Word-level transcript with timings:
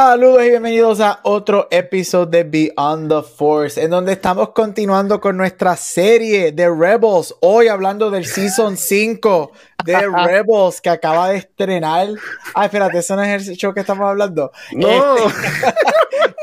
Saludos 0.00 0.44
y 0.44 0.50
bienvenidos 0.50 1.00
a 1.00 1.18
otro 1.24 1.66
episodio 1.72 2.26
de 2.26 2.44
Beyond 2.44 3.08
the 3.08 3.28
Force, 3.28 3.82
en 3.82 3.90
donde 3.90 4.12
estamos 4.12 4.50
continuando 4.50 5.20
con 5.20 5.36
nuestra 5.36 5.74
serie 5.74 6.52
de 6.52 6.70
Rebels. 6.72 7.34
Hoy 7.40 7.66
hablando 7.66 8.08
del 8.08 8.24
Season 8.24 8.76
5 8.76 9.50
de 9.84 9.94
Rebels 10.24 10.80
que 10.80 10.90
acaba 10.90 11.30
de 11.30 11.38
estrenar. 11.38 12.10
Ay, 12.54 12.66
espérate, 12.66 12.98
¿eso 12.98 13.16
no 13.16 13.24
es 13.24 13.48
el 13.48 13.56
show 13.56 13.74
que 13.74 13.80
estamos 13.80 14.08
hablando? 14.08 14.52
No. 14.70 15.16
Este- 15.16 15.74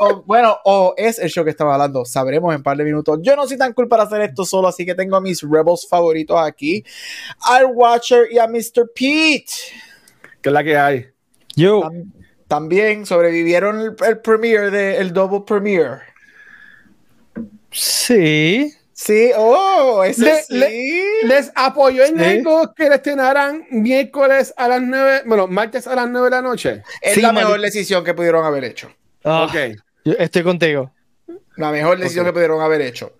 o, 0.00 0.22
bueno, 0.24 0.58
o 0.66 0.92
es 0.94 1.18
el 1.18 1.30
show 1.30 1.42
que 1.42 1.52
estamos 1.52 1.72
hablando. 1.72 2.04
Sabremos 2.04 2.52
en 2.52 2.58
un 2.58 2.62
par 2.62 2.76
de 2.76 2.84
minutos. 2.84 3.20
Yo 3.22 3.36
no 3.36 3.46
soy 3.46 3.56
tan 3.56 3.72
cool 3.72 3.88
para 3.88 4.02
hacer 4.02 4.20
esto 4.20 4.44
solo, 4.44 4.68
así 4.68 4.84
que 4.84 4.94
tengo 4.94 5.16
a 5.16 5.22
mis 5.22 5.40
Rebels 5.40 5.88
favoritos 5.88 6.38
aquí: 6.38 6.84
al 7.40 7.64
Watcher 7.72 8.26
y 8.30 8.38
a 8.38 8.46
Mr. 8.46 8.92
Pete. 8.94 9.46
¿Qué 10.42 10.50
es 10.50 10.52
la 10.52 10.62
que 10.62 10.76
hay? 10.76 11.06
Yo, 11.56 11.80
Tam- 11.80 12.12
También 12.48 13.06
sobrevivieron 13.06 13.80
el, 13.80 13.96
el 14.06 14.18
premiere 14.18 14.70
de 14.70 14.98
el 14.98 15.12
double 15.12 15.42
premiere. 15.46 16.00
sí. 17.70 18.72
Sí, 18.98 19.30
oh, 19.36 20.02
ese 20.04 20.22
Le- 20.24 20.42
sí. 20.42 20.54
le- 20.56 21.24
Les 21.24 21.52
apoyó 21.54 22.02
en 22.02 22.16
Sí. 22.18 22.24
algo 22.24 22.72
que 22.74 22.88
le 22.88 22.94
estrenaran 22.94 23.66
miércoles 23.70 24.54
a 24.56 24.68
las 24.68 24.80
9, 24.80 25.22
bueno, 25.26 25.46
martes 25.48 25.86
a 25.86 25.94
las 25.94 26.08
9 26.08 26.28
de 26.28 26.30
la 26.30 26.40
noche. 26.40 26.82
es 27.02 27.12
Sí, 27.12 27.20
la 27.20 27.30
mejor 27.34 27.60
decisión 27.60 28.02
que 28.04 28.14
pudieron 28.14 28.42
haber 28.46 28.64
hecho. 28.64 28.90
Ah, 29.22 29.44
Ok. 29.44 29.76
yo 30.06 30.14
estoy 30.18 30.42
contigo. 30.42 30.90
La 31.56 31.70
mejor 31.72 31.98
decisión 31.98 32.24
que 32.24 32.32
pudieron 32.32 32.62
haber 32.62 32.80
hecho. 32.80 33.12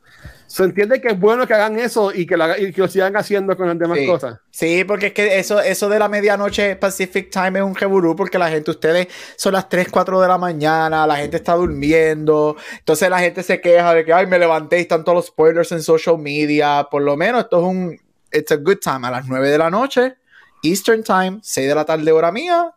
Se 0.56 0.64
entiende 0.64 1.00
que 1.02 1.08
es 1.08 1.20
bueno 1.20 1.46
que 1.46 1.52
hagan 1.52 1.78
eso 1.78 2.12
y 2.14 2.24
que, 2.26 2.34
lo, 2.36 2.44
haga- 2.44 2.58
y 2.58 2.72
que 2.72 2.80
lo 2.80 2.88
sigan 2.88 3.14
haciendo 3.16 3.54
con 3.56 3.66
las 3.68 3.78
demás 3.78 3.98
Sí. 3.98 4.06
cosas. 4.06 4.38
Sí, 4.50 4.84
porque 4.84 5.08
es 5.08 5.12
que 5.12 5.38
eso, 5.38 5.60
eso 5.60 5.88
de 5.90 5.98
la 5.98 6.08
medianoche 6.08 6.76
Pacific 6.76 7.30
Time 7.30 7.58
es 7.58 7.64
un 7.64 7.74
reburú 7.74 8.16
porque 8.16 8.38
la 8.38 8.48
gente, 8.48 8.70
ustedes 8.70 9.08
son 9.36 9.52
las 9.52 9.68
3, 9.68 9.88
4 9.90 10.18
de 10.20 10.28
la 10.28 10.38
mañana, 10.38 11.06
la 11.06 11.16
gente 11.16 11.36
está 11.36 11.54
durmiendo, 11.54 12.56
entonces 12.78 13.10
la 13.10 13.18
gente 13.18 13.42
se 13.42 13.60
queja 13.60 13.92
de 13.92 14.04
que, 14.04 14.12
ay, 14.14 14.26
me 14.26 14.38
levanté 14.38 14.78
y 14.78 14.82
están 14.82 15.04
todos 15.04 15.16
los 15.16 15.26
spoilers 15.26 15.72
en 15.72 15.82
social 15.82 16.16
media, 16.18 16.86
por 16.90 17.02
lo 17.02 17.16
menos 17.18 17.42
esto 17.44 17.58
es 17.58 17.64
un, 17.64 18.00
it's 18.32 18.50
a 18.52 18.56
good 18.56 18.78
time, 18.78 19.06
a 19.06 19.10
las 19.10 19.26
9 19.26 19.50
de 19.50 19.58
la 19.58 19.68
noche, 19.70 20.14
Eastern 20.62 21.02
Time, 21.02 21.38
6 21.42 21.68
de 21.68 21.74
la 21.74 21.84
tarde 21.84 22.10
hora 22.12 22.32
mía, 22.32 22.72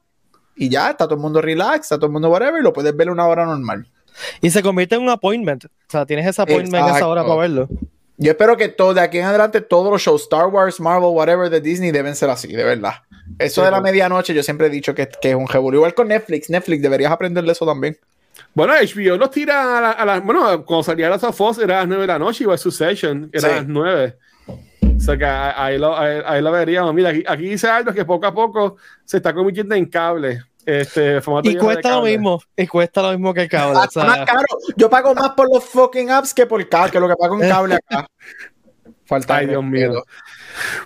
y 0.56 0.68
ya, 0.68 0.90
está 0.90 1.06
todo 1.06 1.16
el 1.16 1.22
mundo 1.22 1.42
relax, 1.42 1.84
está 1.86 1.96
todo 1.96 2.08
el 2.08 2.12
mundo 2.12 2.30
whatever, 2.30 2.60
y 2.60 2.64
lo 2.64 2.74
puedes 2.74 2.94
ver 2.94 3.10
una 3.10 3.26
hora 3.26 3.46
normal. 3.46 3.88
Y 4.42 4.50
se 4.50 4.62
convierte 4.62 4.96
en 4.96 5.02
un 5.02 5.10
appointment. 5.10 5.66
O 5.66 5.70
sea, 5.88 6.06
tienes 6.06 6.26
ese 6.28 6.42
appointment 6.42 6.76
a 6.76 6.80
esa 6.80 6.88
Exacto. 6.90 7.10
hora 7.10 7.24
para 7.24 7.36
verlo. 7.36 7.70
Yo 8.18 8.32
espero 8.32 8.58
que 8.58 8.68
todo, 8.68 8.94
de 8.94 9.00
aquí 9.02 9.18
en 9.20 9.26
adelante, 9.26 9.62
todos 9.62 9.90
los 9.92 10.02
shows, 10.02 10.24
Star 10.24 10.48
Wars, 10.48 10.80
Marvel, 10.82 11.10
whatever, 11.12 11.50
de 11.50 11.62
Disney, 11.62 11.92
deben 11.92 12.16
ser 12.16 12.30
así, 12.30 12.50
de 12.50 12.64
verdad. 12.66 12.96
Eso 13.38 13.62
Sí, 13.62 13.66
de 13.66 13.72
la 13.72 13.80
medianoche, 13.80 14.34
yo 14.34 14.44
siempre 14.44 14.68
he 14.68 14.70
dicho 14.70 14.94
que, 14.94 15.08
que 15.22 15.30
es 15.30 15.36
un 15.36 15.48
revuelo. 15.48 15.78
Igual 15.78 15.94
con 15.94 16.10
Netflix. 16.10 16.50
Netflix, 16.50 16.82
deberías 16.82 17.12
aprender 17.12 17.44
de 17.46 17.52
eso 17.54 17.66
también. 17.66 17.98
Bueno, 18.54 18.74
HBO 18.74 19.16
los 19.18 19.32
tira 19.32 19.78
a, 19.78 19.82
la- 19.96 20.06
las. 20.06 20.24
Bueno, 20.26 20.66
cuando 20.66 20.84
salía 20.84 21.10
las 21.10 21.24
of 21.24 21.40
Us 21.40 21.60
era 21.60 21.78
a 21.78 21.80
las 21.82 21.88
9 21.88 22.02
de 22.02 22.08
la 22.08 22.20
noche, 22.20 22.44
igual 22.44 22.58
Succession 22.60 23.30
era 23.32 23.48
Sí. 23.48 23.54
a 23.54 23.56
las 23.58 23.68
9. 23.68 24.18
O 24.98 25.00
sea 25.02 25.18
que 25.18 25.26
ahí 25.26 25.54
ahí 25.56 25.78
lo, 25.78 25.98
ahí, 25.98 26.20
ahí 26.26 26.42
lo 26.42 26.52
veríamos. 26.52 26.94
Mira, 26.94 27.10
aquí, 27.12 27.24
aquí 27.26 27.44
dice 27.44 27.68
algo 27.70 27.94
que 27.94 28.04
poco 28.04 28.26
a 28.26 28.34
poco 28.34 28.76
se 29.06 29.18
está 29.18 29.34
convirtiendo 29.34 29.76
en 29.76 29.86
cable. 29.86 30.42
Este, 30.70 31.22
formato 31.22 31.50
Y 31.50 31.58
cuesta 31.58 31.90
lo 31.92 32.04
mismo. 32.04 32.40
Y 32.56 32.68
cuesta 32.68 33.02
lo 33.02 33.12
mismo 33.12 33.34
que 33.34 33.42
el 33.42 33.50
cable. 33.50 33.80
Ah, 33.80 33.88
o 33.94 34.00
más 34.06 34.20
caro. 34.26 34.46
Yo 34.76 34.90
pago 34.90 35.16
más 35.16 35.32
por 35.32 35.52
los 35.52 35.64
fucking 35.64 36.12
apps 36.12 36.34
que 36.34 36.46
por 36.46 36.68
cable, 36.70 36.92
que 36.92 37.00
lo 37.00 37.08
que 37.08 37.16
pago 37.16 37.42
en 37.42 37.50
cable 37.50 37.76
acá. 37.76 38.08
Falta 39.06 39.38
Ay, 39.38 39.48
Dios 39.48 39.64
mío. 39.64 40.04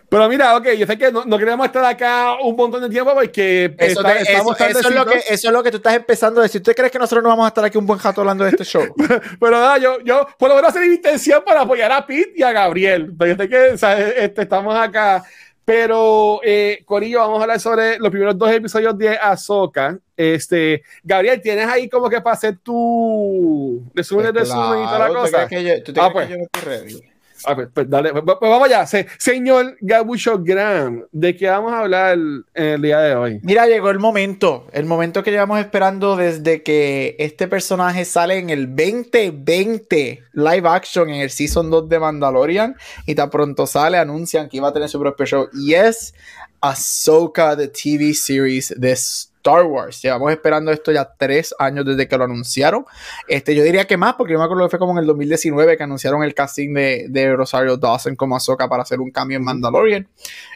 Pero 0.08 0.30
mira, 0.30 0.56
ok, 0.56 0.70
yo 0.78 0.88
sé 0.88 0.98
que 0.98 1.12
no, 1.12 1.26
no 1.26 1.38
queremos 1.38 1.66
estar 1.66 1.84
acá 1.84 2.36
un 2.42 2.56
montón 2.56 2.82
de 2.82 2.90
tiempo 2.90 3.14
porque 3.14 3.76
Eso, 3.78 4.00
está- 4.00 4.14
te- 4.14 4.22
eso- 4.22 4.32
estamos 4.32 4.62
eso 4.62 4.80
es 4.90 4.96
lo 4.96 5.06
que, 5.06 5.18
eso 5.18 5.48
es 5.48 5.54
lo 5.54 5.62
que 5.62 5.72
tú 5.72 5.78
estás 5.78 5.94
empezando 5.96 6.40
a 6.40 6.44
decir. 6.44 6.62
¿Usted 6.62 6.74
crees 6.74 6.90
que 6.90 7.00
nosotros 7.00 7.22
no 7.22 7.28
vamos 7.28 7.44
a 7.44 7.48
estar 7.50 7.66
aquí 7.66 7.78
un 7.78 7.86
buen 7.86 8.00
rato 8.00 8.22
hablando 8.22 8.46
de 8.46 8.52
este 8.52 8.64
show? 8.64 8.84
Pero 9.40 9.52
nada, 9.52 9.78
yo, 9.78 10.00
yo 10.00 10.26
por 10.40 10.48
lo 10.48 10.56
menos 10.56 10.70
hacer 10.70 10.88
mi 10.88 10.96
intención 10.96 11.44
para 11.46 11.62
apoyar 11.62 11.92
a 11.92 12.06
Pete 12.08 12.32
y 12.38 12.44
a 12.44 12.54
Gabriel. 12.54 13.14
Pero 13.20 13.34
yo 13.36 13.44
sé 13.44 13.50
que 13.50 13.74
o 13.74 13.78
sea, 13.78 14.00
este, 14.00 14.44
estamos 14.44 14.74
acá. 14.74 15.22
Pero, 15.66 16.42
eh, 16.44 16.82
Corillo, 16.86 17.20
vamos 17.20 17.40
a 17.40 17.44
hablar 17.44 17.60
sobre 17.60 17.98
los 17.98 18.10
primeros 18.10 18.38
dos 18.38 18.52
episodios 18.52 18.98
de 18.98 19.18
Ahsoka. 19.18 19.98
Este, 20.18 20.84
Gabriel, 21.04 21.42
¿tienes 21.42 21.68
ahí 21.68 21.88
como 21.88 22.10
que 22.10 22.20
para 22.22 22.34
hacer 22.36 22.58
tu 22.62 23.82
resumen 23.94 24.26
de 24.34 24.40
resumen 24.42 24.82
y 24.82 24.86
toda 24.86 25.00
la 25.00 25.06
Claro, 25.08 25.14
¿tú 25.14 25.20
cosa? 25.22 25.48
crees 25.48 25.64
que 25.64 25.78
yo- 25.78 25.84
¿Tú 25.84 25.94
te 25.94 26.02
Ah, 26.02 26.12
crees 26.12 26.14
pues. 26.14 26.28
que 26.28 26.32
yo 26.34 26.38
no 26.38 26.44
estoy 26.44 26.62
ready? 26.64 27.13
Ah, 27.46 27.56
pues, 27.56 27.68
pues 27.74 27.90
dale, 27.90 28.12
pues, 28.12 28.24
pues 28.26 28.52
vamos 28.52 28.68
allá. 28.68 28.86
Se- 28.86 29.08
señor 29.18 29.76
Gabucho 29.82 30.40
Graham, 30.42 31.06
¿de 31.12 31.36
qué 31.36 31.48
vamos 31.50 31.74
a 31.74 31.80
hablar 31.80 32.18
el 32.54 32.82
día 32.82 33.00
de 33.00 33.16
hoy? 33.16 33.40
Mira, 33.44 33.68
llegó 33.68 33.90
el 33.90 34.00
momento, 34.00 34.68
el 34.72 34.86
momento 34.86 35.24
que 35.24 35.32
llevamos 35.32 35.60
esperando 35.60 36.16
desde 36.16 36.64
que 36.64 37.16
este 37.20 37.48
personaje 37.48 38.06
sale 38.06 38.38
en 38.38 38.50
el 38.50 38.68
2020 38.76 40.24
live 40.34 40.68
action 40.70 41.10
en 41.10 41.22
el 41.22 41.30
Season 41.30 41.70
2 41.70 41.90
de 41.90 42.00
Mandalorian 42.00 42.76
y 43.06 43.16
tan 43.16 43.30
pronto 43.30 43.68
sale 43.68 43.98
anuncian 43.98 44.50
que 44.50 44.58
iba 44.58 44.70
a 44.70 44.74
tener 44.74 44.90
su 44.90 45.00
propio 45.00 45.26
show 45.26 45.50
y 45.54 45.74
es 45.74 46.14
Ahsoka, 46.62 47.58
the 47.58 47.68
TV 47.68 48.14
series 48.14 48.74
de 48.78 48.98
Star 49.44 49.66
Wars. 49.66 50.02
Llevamos 50.02 50.32
esperando 50.32 50.72
esto 50.72 50.94
ya 50.94 51.14
tres 51.18 51.54
años 51.60 51.86
desde 51.86 52.08
que 52.08 52.18
lo 52.18 52.24
anunciaron. 52.24 52.86
Este, 53.28 53.54
yo 53.54 53.62
diría 53.64 53.86
que 53.86 53.98
más, 53.98 54.14
porque 54.14 54.32
yo 54.34 54.40
me 54.40 54.46
acuerdo 54.46 54.64
que 54.64 54.70
fue 54.70 54.80
como 54.80 54.94
en 54.94 55.00
el 55.00 55.06
2019 55.08 55.76
que 55.76 55.84
anunciaron 55.84 56.24
el 56.24 56.34
casting 56.34 56.74
de, 56.74 57.08
de 57.10 57.36
Rosario 57.36 57.76
Dawson 57.76 58.16
como 58.16 58.38
Ahsoka 58.38 58.70
para 58.70 58.84
hacer 58.84 59.02
un 59.02 59.12
cambio 59.12 59.38
en 59.38 59.44
Mandalorian. 59.44 60.08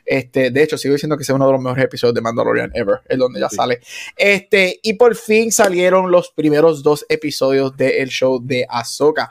Este, 0.05 0.51
de 0.51 0.63
hecho, 0.63 0.77
sigo 0.77 0.93
diciendo 0.93 1.17
que 1.17 1.23
es 1.23 1.29
uno 1.29 1.45
de 1.47 1.51
los 1.51 1.61
mejores 1.61 1.83
episodios 1.83 2.15
de 2.15 2.21
Mandalorian 2.21 2.71
ever, 2.73 3.01
es 3.09 3.17
donde 3.17 3.41
ya 3.41 3.49
Sí. 3.49 3.57
sale. 3.57 3.81
Este, 4.15 4.79
y 4.81 4.93
por 4.93 5.15
fin 5.15 5.51
salieron 5.51 6.09
los 6.09 6.31
primeros 6.31 6.81
dos 6.81 7.05
episodios 7.09 7.75
del 7.75 8.07
show 8.07 8.39
de 8.41 8.65
Ahsoka. 8.69 9.29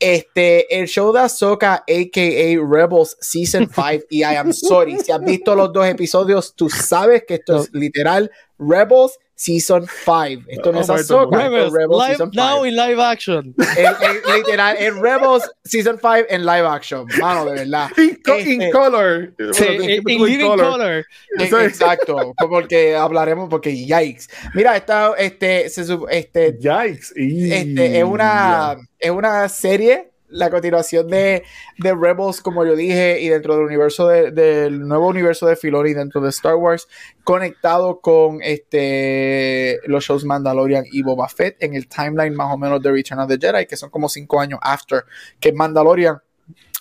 Este, 0.00 0.78
el 0.78 0.86
show 0.86 1.12
de 1.12 1.20
Ahsoka, 1.20 1.74
a.k.a. 1.76 2.60
Rebels 2.70 3.16
Season 3.20 3.68
5, 3.74 4.04
y 4.10 4.20
I 4.20 4.36
am 4.36 4.52
sorry, 4.52 4.96
si 4.98 5.10
has 5.10 5.20
visto 5.20 5.54
los 5.56 5.72
dos 5.72 5.86
episodios, 5.86 6.54
tú 6.54 6.68
sabes 6.70 7.24
que 7.26 7.34
esto 7.34 7.62
es 7.62 7.70
literal 7.72 8.30
Rebels 8.58 9.18
Season 9.34 9.86
5. 9.86 10.42
Esto 10.48 10.72
no 10.72 10.80
es 10.80 10.90
Oh, 10.90 10.94
Ahsoka, 10.94 11.36
es 11.38 11.42
Rebels, 11.44 11.72
Rebels 11.72 11.98
live, 12.02 12.10
Season 12.16 12.30
5. 12.32 12.44
now 12.44 12.64
in 12.64 12.74
live 12.74 13.00
action. 13.00 13.54
El- 13.76 13.86
el- 13.86 14.36
literal, 14.36 14.76
en 14.80 15.00
Rebels 15.00 15.48
Season 15.64 15.96
5 16.00 16.26
en 16.28 16.44
live 16.44 16.66
action. 16.66 17.06
Mano, 17.20 17.44
de 17.44 17.52
verdad. 17.64 17.88
In, 17.98 18.20
co- 18.24 18.36
in 18.36 18.62
Este- 18.62 18.70
color. 18.72 19.32
Sí, 19.52 19.64
Bueno, 19.64 19.84
in, 19.84 19.90
in 19.90 20.08
in 20.10 20.24
living 20.26 20.56
color. 20.56 20.98
Eh, 21.38 21.46
Sí. 21.48 21.54
Exacto, 21.54 22.34
porque 22.50 22.96
hablaremos, 22.96 23.48
porque 23.48 23.70
yikes. 23.76 24.26
Mira, 24.54 24.76
esta, 24.76 25.14
este, 25.16 25.68
se 25.70 25.82
este, 26.10 26.58
Yikes. 26.58 27.12
Y- 27.14 27.52
este, 27.52 27.98
es 27.98 28.04
una, 28.04 28.76
es 28.98 29.10
una 29.10 29.48
serie, 29.48 30.10
la 30.30 30.50
continuación 30.50 31.08
de, 31.08 31.42
de 31.78 31.94
Rebels, 31.94 32.40
como 32.40 32.64
yo 32.64 32.76
dije, 32.76 33.20
y 33.20 33.28
dentro 33.28 33.56
del 33.56 33.64
universo 33.64 34.08
de- 34.08 34.30
del 34.30 34.86
nuevo 34.86 35.08
universo 35.08 35.46
de 35.46 35.56
Filoni 35.56 35.94
dentro 35.94 36.20
de 36.20 36.28
Star 36.30 36.56
Wars, 36.56 36.86
conectado 37.24 38.00
con 38.00 38.40
este 38.42 39.80
los 39.86 40.04
shows 40.04 40.24
Mandalorian 40.24 40.84
y 40.90 41.02
Boba 41.02 41.28
Fett 41.28 41.56
en 41.60 41.74
el 41.74 41.88
timeline 41.88 42.34
más 42.34 42.52
o 42.52 42.58
menos 42.58 42.82
de 42.82 42.92
Return 42.92 43.20
of 43.20 43.28
the 43.28 43.38
Jedi, 43.38 43.66
que 43.66 43.76
son 43.76 43.90
como 43.90 44.08
cinco 44.08 44.40
años 44.40 44.58
after 44.62 45.04
que 45.40 45.52
Mandalorian. 45.52 46.18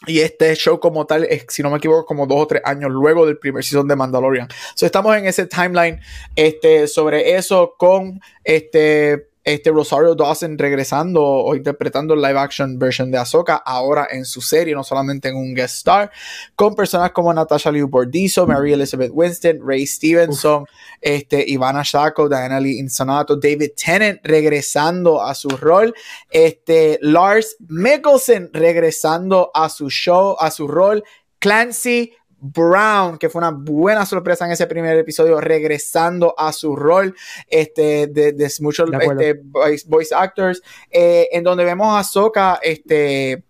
Y 0.06 0.20
este 0.20 0.54
show 0.56 0.80
como 0.80 1.08
tal, 1.08 1.24
es, 1.24 1.46
si 1.50 1.64
no 1.64 1.72
me 1.72 1.78
equivoco, 1.78 2.06
como 2.06 2.28
dos 2.28 2.44
o 2.44 2.48
tres 2.48 2.62
años 2.66 2.92
luego 2.92 3.26
del 3.26 3.40
primer 3.40 3.64
season 3.64 3.88
de 3.88 3.96
Mandalorian. 3.96 4.48
So, 4.76 4.86
estamos 4.86 5.18
en 5.18 5.26
ese 5.26 5.48
timeline 5.48 6.00
este, 6.36 6.88
sobre 6.88 7.36
eso 7.36 7.74
con 7.80 8.20
este, 8.44 9.30
este 9.48 9.72
Rosario 9.72 10.14
Dawson 10.14 10.58
regresando 10.58 11.24
o 11.24 11.56
interpretando 11.56 12.14
el 12.14 12.22
live 12.22 12.38
action 12.38 12.78
version 12.78 13.10
de 13.10 13.18
Ahsoka 13.18 13.56
ahora 13.56 14.06
en 14.12 14.26
su 14.26 14.42
serie, 14.42 14.76
no 14.76 14.84
solamente 14.84 15.30
en 15.30 15.38
un 15.38 15.54
guest 15.54 15.78
star, 15.78 16.12
con 16.54 16.76
personas 16.76 17.12
como 17.12 17.34
Natasha 17.34 17.72
Liu 17.72 17.88
Bordizzo, 17.88 18.46
Mary 18.46 18.74
Elizabeth 18.74 19.10
Winston, 19.14 19.60
Ray 19.66 19.88
Stevenson, 19.88 20.66
este, 21.00 21.46
Ivana 21.48 21.82
Shako, 21.82 22.28
Diana 22.28 22.60
Lee 22.60 22.78
Insanato, 22.78 23.38
David 23.38 23.70
Tennant 23.82 24.20
regresando 24.22 25.22
a 25.22 25.34
su 25.34 25.48
rol, 25.48 25.94
este, 26.30 27.00
Lars 27.02 27.56
Mikkelsen 27.70 28.50
regresando 28.52 29.50
a 29.54 29.70
su 29.70 29.90
show, 29.90 30.36
a 30.38 30.52
su 30.52 30.68
rol, 30.68 31.06
Clancy 31.40 32.12
Brown, 32.40 33.18
que 33.18 33.30
fue 33.30 33.40
una 33.40 33.52
buena 33.52 34.06
sorpresa 34.06 34.46
en 34.46 34.52
ese 34.52 34.68
primer 34.68 34.98
episodio, 34.98 35.42
regresando 35.42 36.36
a 36.38 36.54
su 36.54 36.76
rol 36.76 37.16
este, 37.48 38.08
de, 38.08 38.34
de 38.34 38.52
muchos 38.62 38.90
este, 38.94 39.42
voice, 39.44 39.86
voice 39.88 40.16
actors, 40.16 40.62
eh, 40.92 41.28
en 41.32 41.44
donde 41.44 41.66
vemos 41.66 42.00
a 42.00 42.04
Soka 42.04 42.60
este, 42.62 43.44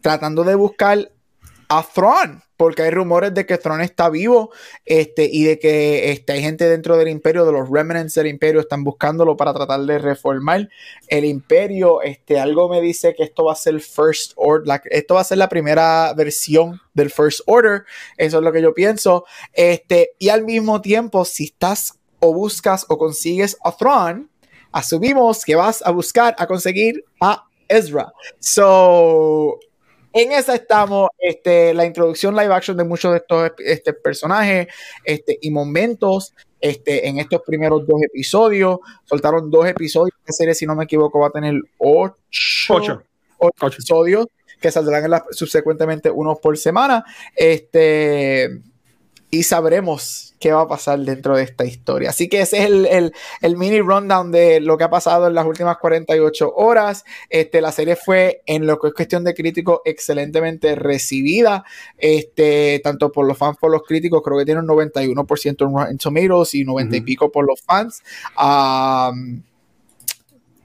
tratando 0.00 0.44
de 0.44 0.54
buscar 0.54 1.10
a 1.68 1.82
Thrawn, 1.82 2.43
porque 2.56 2.82
hay 2.82 2.90
rumores 2.90 3.34
de 3.34 3.46
que 3.46 3.58
Thrawn 3.58 3.80
está 3.80 4.08
vivo 4.10 4.50
este, 4.84 5.28
y 5.30 5.44
de 5.44 5.58
que 5.58 6.12
este, 6.12 6.34
hay 6.34 6.42
gente 6.42 6.68
dentro 6.68 6.96
del 6.96 7.08
imperio, 7.08 7.44
de 7.44 7.52
los 7.52 7.68
remnants 7.68 8.14
del 8.14 8.28
imperio, 8.28 8.60
están 8.60 8.84
buscándolo 8.84 9.36
para 9.36 9.52
tratar 9.52 9.80
de 9.80 9.98
reformar 9.98 10.68
el 11.08 11.24
imperio. 11.24 12.02
Este, 12.02 12.38
algo 12.38 12.68
me 12.68 12.80
dice 12.80 13.14
que 13.14 13.24
esto 13.24 13.44
va 13.44 13.52
a 13.52 13.56
ser 13.56 13.80
First 13.80 14.32
Order, 14.36 14.82
esto 14.90 15.14
va 15.14 15.20
a 15.20 15.24
ser 15.24 15.38
la 15.38 15.48
primera 15.48 16.12
versión 16.14 16.80
del 16.94 17.10
First 17.10 17.40
Order, 17.46 17.84
eso 18.16 18.38
es 18.38 18.44
lo 18.44 18.52
que 18.52 18.62
yo 18.62 18.72
pienso. 18.74 19.24
Este, 19.52 20.12
y 20.18 20.28
al 20.28 20.44
mismo 20.44 20.80
tiempo, 20.80 21.24
si 21.24 21.44
estás 21.44 21.98
o 22.20 22.32
buscas 22.32 22.86
o 22.88 22.96
consigues 22.96 23.56
a 23.64 23.76
Thrawn, 23.76 24.30
asumimos 24.72 25.44
que 25.44 25.54
vas 25.56 25.82
a 25.84 25.90
buscar 25.90 26.34
a 26.38 26.46
conseguir 26.46 27.04
a 27.20 27.44
Ezra. 27.68 28.12
So, 28.38 29.58
en 30.14 30.32
esa 30.32 30.54
estamos, 30.54 31.10
este, 31.18 31.74
la 31.74 31.84
introducción 31.84 32.36
live 32.36 32.54
action 32.54 32.76
de 32.76 32.84
muchos 32.84 33.12
de 33.12 33.18
estos 33.18 33.50
este, 33.58 33.92
personajes 33.92 34.68
este, 35.04 35.38
y 35.42 35.50
momentos 35.50 36.32
este, 36.60 37.08
en 37.08 37.18
estos 37.18 37.42
primeros 37.42 37.84
dos 37.84 38.00
episodios. 38.00 38.78
Soltaron 39.04 39.50
dos 39.50 39.66
episodios. 39.66 40.16
La 40.24 40.32
serie, 40.32 40.54
si 40.54 40.66
no 40.66 40.76
me 40.76 40.84
equivoco, 40.84 41.18
va 41.18 41.26
a 41.26 41.30
tener 41.30 41.54
ocho, 41.78 42.14
ocho. 42.70 43.02
ocho 43.38 43.66
episodios 43.66 44.26
que 44.60 44.70
saldrán 44.70 45.12
en 45.12 45.20
subsecuentemente 45.32 46.10
unos 46.10 46.38
por 46.38 46.56
semana. 46.56 47.04
Este 47.34 48.62
y 49.30 49.42
sabremos 49.42 50.34
qué 50.38 50.52
va 50.52 50.60
a 50.60 50.68
pasar 50.68 51.00
dentro 51.00 51.36
de 51.36 51.42
esta 51.42 51.64
historia. 51.64 52.10
Así 52.10 52.28
que 52.28 52.42
ese 52.42 52.58
es 52.58 52.66
el, 52.66 53.12
el, 53.40 53.56
mini 53.56 53.80
rundown 53.80 54.30
de 54.30 54.60
lo 54.60 54.76
que 54.76 54.84
ha 54.84 54.90
pasado 54.90 55.26
en 55.26 55.34
las 55.34 55.46
últimas 55.46 55.78
48 55.78 56.52
horas. 56.54 57.04
Este, 57.30 57.60
la 57.60 57.72
serie 57.72 57.96
fue, 57.96 58.42
en 58.46 58.66
lo 58.66 58.78
que 58.78 58.88
es 58.88 58.94
cuestión 58.94 59.24
de 59.24 59.34
críticos, 59.34 59.80
excelentemente 59.84 60.74
recibida, 60.76 61.64
este, 61.98 62.80
tanto 62.84 63.10
por 63.10 63.26
los 63.26 63.38
fans 63.38 63.56
como 63.56 63.60
por 63.60 63.72
los 63.72 63.82
críticos. 63.82 64.22
Creo 64.22 64.38
que 64.38 64.44
tiene 64.44 64.60
un 64.60 64.68
91% 64.68 65.66
en 65.66 65.74
Rotten 65.74 65.98
Tomatoes 65.98 66.54
y 66.54 66.64
90 66.64 66.96
y 66.96 67.00
pico 67.00 67.32
por 67.32 67.46
los 67.46 67.60
fans. 67.62 68.02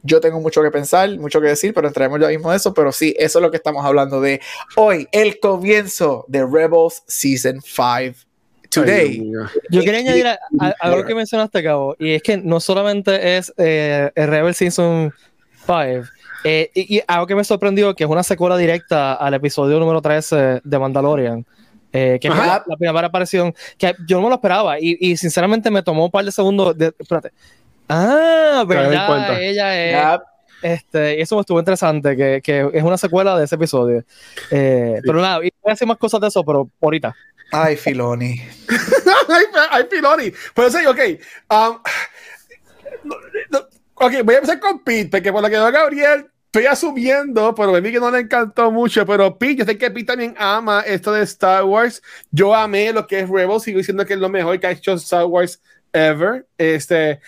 yo 0.03 0.19
tengo 0.21 0.41
mucho 0.41 0.61
que 0.61 0.71
pensar, 0.71 1.09
mucho 1.17 1.41
que 1.41 1.47
decir, 1.47 1.73
pero 1.73 1.87
entraremos 1.87 2.19
ya 2.19 2.27
mismo 2.27 2.51
de 2.51 2.57
eso. 2.57 2.73
Pero 2.73 2.91
sí, 2.91 3.15
eso 3.17 3.39
es 3.39 3.43
lo 3.43 3.49
que 3.49 3.57
estamos 3.57 3.83
hablando 3.85 4.21
de 4.21 4.41
hoy, 4.75 5.07
el 5.11 5.39
comienzo 5.39 6.25
de 6.27 6.45
Rebels 6.45 7.01
Season 7.07 7.61
5 7.61 8.28
today. 8.69 9.31
Yo 9.69 9.81
quería 9.81 9.99
añadir 9.99 10.27
algo 10.79 11.05
que 11.05 11.15
mencionaste, 11.15 11.63
Cabo, 11.63 11.95
y 11.99 12.13
es 12.13 12.23
que 12.23 12.37
no 12.37 12.59
solamente 12.59 13.37
es 13.37 13.53
eh, 13.57 14.11
Rebel 14.15 14.53
Season 14.53 15.13
5, 15.65 16.07
eh, 16.43 16.71
y, 16.73 17.01
algo 17.07 17.27
que 17.27 17.35
me 17.35 17.43
sorprendió, 17.43 17.93
que 17.95 18.03
es 18.03 18.09
una 18.09 18.23
secuela 18.23 18.57
directa 18.57 19.13
al 19.13 19.33
episodio 19.33 19.79
número 19.79 20.01
13 20.01 20.61
de 20.63 20.79
Mandalorian. 20.79 21.45
Eh, 21.91 22.19
que 22.21 22.27
es 22.27 22.35
la, 22.35 22.63
primera 22.77 23.07
aparición, 23.07 23.53
que 23.77 23.95
yo 24.07 24.17
no 24.17 24.23
me 24.23 24.29
lo 24.29 24.35
esperaba, 24.35 24.79
y, 24.79 25.17
sinceramente 25.17 25.71
me 25.71 25.81
tomó 25.81 26.05
un 26.05 26.11
par 26.11 26.23
de 26.23 26.31
segundos. 26.31 26.77
De, 26.77 26.93
espérate. 26.97 27.31
Ah, 27.87 28.63
verdad, 28.67 29.41
ella 29.41 30.15
es. 30.15 30.21
Este, 30.61 31.21
eso 31.21 31.39
estuvo 31.39 31.59
interesante, 31.59 32.15
que, 32.15 32.41
que, 32.43 32.69
es 32.73 32.83
una 32.83 32.97
secuela 32.97 33.37
de 33.37 33.45
ese 33.45 33.55
episodio. 33.55 34.03
Eh, 34.51 34.99
Pero 35.03 35.21
nada, 35.21 35.37
voy 35.37 35.51
a 35.65 35.71
hacer 35.71 35.87
más 35.87 35.97
cosas 35.97 36.19
de 36.21 36.27
eso, 36.27 36.43
pero 36.43 36.69
ahorita. 36.81 37.15
Ay, 37.51 37.75
Filoni. 37.75 38.41
ay, 39.71 39.85
Filoni. 39.89 40.31
Pero 40.53 40.69
sí, 40.69 40.85
ok. 40.85 40.99
Um, 41.49 41.77
ok, 43.95 44.13
voy 44.23 44.35
a 44.35 44.37
empezar 44.37 44.59
con 44.59 44.83
Pete, 44.83 45.09
porque 45.09 45.31
por 45.31 45.41
lo 45.41 45.49
que 45.49 45.55
veo 45.55 45.71
Gabriel, 45.71 46.27
estoy 46.45 46.65
asumiendo, 46.65 47.53
pero 47.55 47.75
a 47.75 47.81
mí 47.81 47.91
que 47.91 47.99
no 47.99 48.11
le 48.11 48.19
encantó 48.19 48.71
mucho, 48.71 49.05
pero 49.05 49.37
Pete, 49.37 49.57
yo 49.57 49.65
sé 49.65 49.77
que 49.77 49.91
Pete 49.91 50.05
también 50.05 50.35
ama 50.37 50.81
esto 50.81 51.11
de 51.11 51.23
Star 51.23 51.63
Wars. 51.63 52.01
Yo 52.31 52.53
amé 52.55 52.91
lo 52.93 53.07
que 53.07 53.19
es 53.19 53.29
Rebels, 53.29 53.63
sigo 53.63 53.77
diciendo 53.77 54.05
que 54.05 54.13
es 54.13 54.19
lo 54.19 54.29
mejor 54.29 54.59
que 54.59 54.67
ha 54.67 54.71
hecho 54.71 54.93
Star 54.93 55.25
Wars 55.25 55.61
ever. 55.93 56.47
Este, 56.57 57.19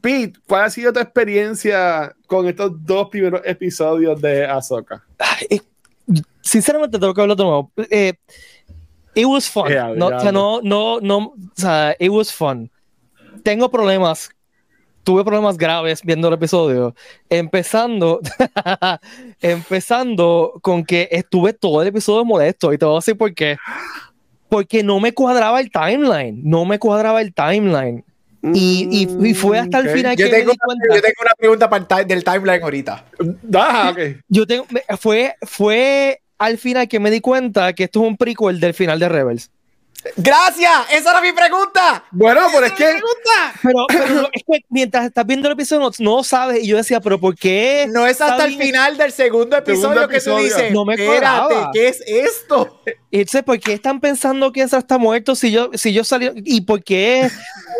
Pete, 0.00 0.38
¿cuál 0.46 0.64
ha 0.64 0.70
sido 0.70 0.92
tu 0.92 1.00
experiencia 1.00 2.14
con 2.26 2.46
estos 2.46 2.72
dos 2.84 3.08
primeros 3.08 3.42
episodios 3.44 4.20
de 4.20 4.46
Ahsoka? 4.46 5.04
sinceramente, 6.40 6.98
tengo 6.98 7.12
que 7.12 7.20
hablar 7.20 7.36
de 7.36 7.44
nuevo. 7.44 7.72
Eh, 7.90 8.14
it 9.14 9.26
was 9.26 9.48
fun. 9.48 9.72
no, 9.96 10.06
O 10.06 10.20
sea, 10.20 10.32
no, 10.32 10.60
no, 10.62 11.00
no, 11.00 11.18
o 11.18 11.36
sea, 11.54 11.94
it 11.98 12.10
was 12.10 12.32
fun. 12.32 12.70
Tengo 13.42 13.70
problemas. 13.70 14.30
Tuve 15.04 15.24
problemas 15.24 15.56
graves 15.56 16.02
viendo 16.02 16.28
el 16.28 16.34
episodio. 16.34 16.94
Empezando, 17.30 18.20
empezando 19.40 20.58
con 20.60 20.84
que 20.84 21.08
estuve 21.10 21.54
todo 21.54 21.80
el 21.80 21.88
episodio 21.88 22.24
molesto. 22.24 22.72
Y 22.72 22.78
te 22.78 22.84
voy 22.84 22.96
a 22.96 22.98
decir 22.98 23.16
por 23.16 23.34
qué. 23.34 23.56
Porque 24.50 24.82
no 24.82 25.00
me 25.00 25.14
cuadraba 25.14 25.60
el 25.60 25.70
timeline. 25.70 26.40
No 26.44 26.66
me 26.66 26.78
cuadraba 26.78 27.22
el 27.22 27.32
timeline. 27.32 28.04
Y, 28.42 29.08
y, 29.20 29.34
fue 29.34 29.58
hasta 29.58 29.80
el 29.80 29.88
final 29.90 30.16
yo 30.16 30.26
que 30.26 30.30
tengo, 30.30 30.46
me 30.46 30.52
di 30.52 30.58
cuenta. 30.58 30.94
Yo 30.94 31.02
tengo 31.02 31.22
una 31.22 31.34
pregunta 31.36 31.70
para 31.70 32.04
del 32.04 32.22
timeline 32.22 32.62
ahorita. 32.62 33.04
Ah, 33.54 33.90
okay. 33.92 34.18
Yo 34.28 34.46
tengo, 34.46 34.66
fue, 34.98 35.34
fue 35.42 36.20
al 36.38 36.58
final 36.58 36.88
que 36.88 37.00
me 37.00 37.10
di 37.10 37.20
cuenta 37.20 37.72
que 37.72 37.84
esto 37.84 38.02
es 38.02 38.08
un 38.08 38.16
prequel 38.16 38.60
del 38.60 38.74
final 38.74 38.98
de 38.98 39.08
Rebels. 39.08 39.50
Gracias, 40.16 40.72
esa 40.92 41.10
era 41.10 41.20
mi 41.20 41.32
pregunta. 41.32 42.04
Bueno, 42.12 42.42
pero 42.52 42.66
es 42.66 42.72
que. 42.72 43.00
Pero, 43.62 43.86
pero, 43.88 44.28
es 44.32 44.42
que 44.46 44.64
mientras 44.68 45.06
estás 45.06 45.26
viendo 45.26 45.48
el 45.48 45.54
episodio 45.54 45.90
no, 45.98 46.22
sabes. 46.22 46.62
Y 46.62 46.68
yo 46.68 46.76
decía, 46.76 47.00
pero 47.00 47.18
¿por 47.18 47.36
qué? 47.36 47.86
No 47.90 48.06
es 48.06 48.20
hasta 48.20 48.44
el 48.44 48.56
final 48.56 48.96
del 48.96 49.12
segundo 49.12 49.56
episodio, 49.56 50.08
que 50.08 50.20
tú 50.20 50.36
dices, 50.36 50.72
no 50.72 50.84
me 50.84 50.94
espérate, 50.94 51.54
¿qué 51.72 51.88
es 51.88 52.00
esto? 52.06 52.80
Dice, 53.10 53.42
¿por 53.42 53.58
qué 53.58 53.72
están 53.72 54.00
pensando 54.00 54.52
que 54.52 54.62
Ezra 54.62 54.78
está 54.78 54.98
muerto 54.98 55.34
si 55.34 55.50
yo, 55.50 55.70
si 55.74 55.92
yo 55.92 56.04
salí? 56.04 56.30
¿Y 56.44 56.60
por 56.60 56.82
qué 56.84 57.28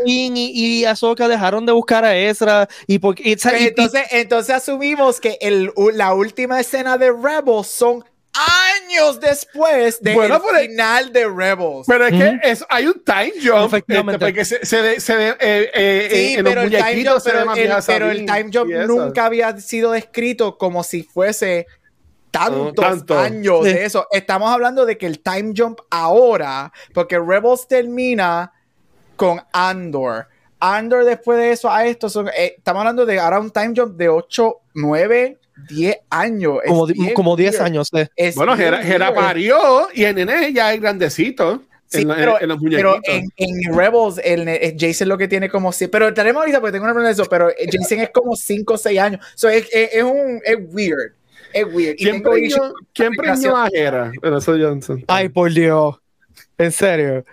y, 0.04 0.30
y 0.34 0.84
Ahsoka 0.84 1.28
dejaron 1.28 1.66
de 1.66 1.72
buscar 1.72 2.04
a 2.04 2.16
Ezra? 2.16 2.68
¿Y 2.86 2.98
por 2.98 3.14
qué, 3.14 3.36
entonces, 3.42 4.06
entonces 4.10 4.54
asumimos 4.54 5.20
que 5.20 5.38
el, 5.40 5.70
la 5.94 6.14
última 6.14 6.58
escena 6.58 6.98
de 6.98 7.12
Rebels 7.12 7.68
son 7.68 8.04
años 8.38 9.20
después 9.20 10.00
del 10.00 10.16
final 10.68 11.12
de 11.12 11.28
Rebels. 11.28 11.86
Pero 11.86 12.06
es 12.06 12.12
que 12.12 12.40
es, 12.42 12.64
hay 12.68 12.86
un 12.86 13.02
time 13.04 13.32
jump. 13.42 13.74
Este, 13.74 14.18
porque 14.18 14.44
se, 14.44 14.64
se, 14.64 15.00
se 15.00 15.28
eh, 15.28 15.36
eh, 15.40 15.70
eh, 15.74 16.08
sí, 16.10 16.34
en 16.34 16.44
pero, 16.44 16.62
el 16.62 16.70
time 16.70 17.04
jump, 17.04 17.22
pero, 17.24 17.52
el, 17.54 17.82
pero 17.86 18.10
el 18.10 18.26
time 18.26 18.50
jump 18.52 18.70
nunca 18.86 19.26
había 19.26 19.58
sido 19.60 19.92
descrito 19.92 20.56
como 20.56 20.82
si 20.82 21.02
fuese 21.02 21.66
tantos 22.30 23.10
años 23.10 23.64
de 23.64 23.84
eso. 23.84 24.06
Estamos 24.10 24.50
hablando 24.50 24.86
de 24.86 24.96
que 24.96 25.06
el 25.06 25.20
time 25.20 25.52
jump 25.56 25.80
ahora, 25.90 26.72
porque 26.94 27.18
Rebels 27.18 27.66
termina 27.66 28.52
con 29.16 29.42
Andor. 29.52 30.28
Andor 30.60 31.04
después 31.04 31.38
de 31.38 31.52
eso 31.52 31.70
a 31.70 31.86
esto, 31.86 32.08
son, 32.08 32.28
estamos 32.36 32.80
hablando 32.80 33.06
de 33.06 33.20
ahora 33.20 33.38
un 33.38 33.50
time 33.50 33.72
jump 33.76 33.96
de 33.96 34.08
8, 34.08 34.60
9 34.74 35.38
10 35.68 35.98
años. 36.10 36.58
Como, 36.66 36.86
como 37.14 37.36
10 37.36 37.60
años. 37.60 37.90
Bueno, 38.36 38.56
Gera, 38.56 39.14
parió 39.14 39.88
y 39.94 40.04
en 40.04 40.16
nene 40.16 40.52
ya 40.52 40.72
es 40.72 40.80
grandecito. 40.80 41.62
Sí, 41.86 42.02
en, 42.02 42.08
pero, 42.08 42.38
en, 42.38 42.48
los 42.48 42.58
pero 42.62 43.00
en, 43.04 43.30
en, 43.38 43.74
Rebels, 43.74 44.20
el, 44.22 44.76
Jason 44.78 45.08
lo 45.08 45.16
que 45.16 45.26
tiene 45.26 45.48
como 45.48 45.72
sí, 45.72 45.88
pero 45.88 46.12
tenemos 46.12 46.40
ahorita 46.40 46.60
porque 46.60 46.72
tengo 46.72 46.84
una 46.84 46.92
pregunta 46.92 47.08
de 47.08 47.14
eso, 47.14 47.30
pero 47.30 47.48
Jason 47.48 48.00
es 48.00 48.10
como 48.10 48.36
5 48.36 48.74
o 48.74 48.76
6 48.76 48.98
años. 48.98 49.26
So, 49.34 49.48
es, 49.48 49.66
es, 49.72 49.94
es, 49.94 50.02
un, 50.02 50.40
es 50.44 50.56
weird. 50.70 51.12
Es 51.52 51.64
weird. 51.72 51.96
¿Quién, 51.96 52.22
premió, 52.22 52.74
¿quién 52.92 53.14
premió 53.14 53.56
a 53.56 53.68
Hera? 53.72 54.12
Johnson. 54.22 55.02
Ay, 55.08 55.30
por 55.30 55.50
Dios. 55.50 55.96
En 56.58 56.72
serio. 56.72 57.24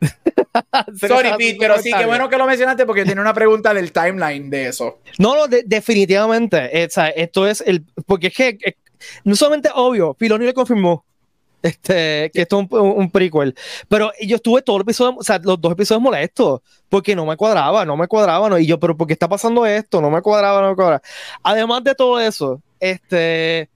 Sorry, 0.98 1.30
Pete, 1.36 1.56
pero 1.58 1.78
sí, 1.78 1.90
qué 1.96 2.06
bueno 2.06 2.28
que 2.28 2.38
lo 2.38 2.46
mencionaste 2.46 2.86
porque 2.86 3.04
tiene 3.04 3.20
una 3.20 3.34
pregunta 3.34 3.74
del 3.74 3.92
timeline 3.92 4.50
de 4.50 4.68
eso. 4.68 4.98
No, 5.18 5.34
no, 5.36 5.46
definitivamente. 5.46 6.82
esto 6.82 7.46
es 7.46 7.60
el. 7.60 7.84
Porque 8.06 8.28
es 8.28 8.34
que 8.34 8.76
no 9.24 9.36
solamente 9.36 9.70
obvio, 9.74 10.14
Filoni 10.18 10.46
le 10.46 10.54
confirmó 10.54 11.04
este, 11.62 12.30
que 12.32 12.42
esto 12.42 12.60
es 12.60 12.68
un, 12.70 13.10
prequel. 13.10 13.54
Pero 13.88 14.12
yo 14.20 14.36
estuve 14.36 14.62
todo 14.62 14.76
el 14.76 14.82
episodio, 14.82 15.16
o 15.18 15.22
sea, 15.22 15.38
los 15.42 15.60
dos 15.60 15.72
episodios 15.72 16.02
molestos, 16.02 16.60
porque 16.88 17.14
no 17.14 17.26
me 17.26 17.36
cuadraba, 17.36 17.84
no 17.84 17.96
me 17.96 18.08
cuadraba, 18.08 18.48
no, 18.48 18.58
y 18.58 18.66
yo, 18.66 18.78
pero 18.78 18.96
¿por 18.96 19.06
qué 19.06 19.12
está 19.12 19.28
pasando 19.28 19.66
esto? 19.66 20.00
No 20.00 20.10
me 20.10 20.22
cuadraba, 20.22 20.62
no 20.62 20.70
me 20.70 20.74
cuadraba. 20.74 21.02
Además 21.42 21.84
de 21.84 21.94
todo 21.94 22.18
eso, 22.20 22.62
este, 22.78 23.68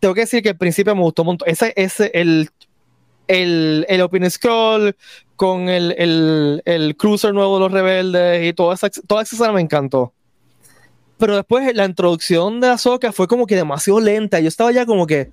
tengo 0.00 0.14
que 0.14 0.22
decir 0.22 0.42
que 0.42 0.50
al 0.50 0.58
principio 0.58 0.94
me 0.94 1.02
gustó 1.02 1.22
un 1.22 1.26
montón. 1.26 1.48
Ese, 1.48 1.72
ese, 1.76 2.10
el, 2.14 2.50
el, 3.26 3.86
el 3.88 4.00
Open 4.02 4.30
Scroll 4.30 4.94
con 5.38 5.70
el, 5.70 5.94
el, 5.96 6.60
el, 6.66 6.96
cruiser 6.98 7.32
nuevo 7.32 7.54
de 7.54 7.60
los 7.60 7.72
rebeldes 7.72 8.46
y 8.46 8.52
toda 8.52 8.74
esa, 8.74 8.90
toda 8.90 9.22
esa 9.22 9.36
escena 9.36 9.52
me 9.52 9.62
encantó. 9.62 10.12
Pero 11.16 11.36
después 11.36 11.74
la 11.74 11.86
introducción 11.86 12.60
de 12.60 12.68
Ahsoka 12.68 13.10
fue 13.12 13.26
como 13.26 13.46
que 13.46 13.56
demasiado 13.56 14.00
lenta. 14.00 14.38
Yo 14.40 14.48
estaba 14.48 14.70
ya 14.70 14.84
como 14.84 15.06
que, 15.06 15.30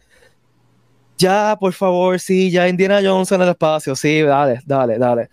ya, 1.18 1.58
por 1.60 1.74
favor, 1.74 2.18
sí, 2.22 2.50
ya 2.50 2.70
Indiana 2.70 3.02
Jones 3.04 3.30
en 3.34 3.42
el 3.42 3.50
espacio, 3.50 3.98
sí, 3.98 4.22
dale, 4.22 4.62
dale, 4.66 4.98
dale. 4.98 5.30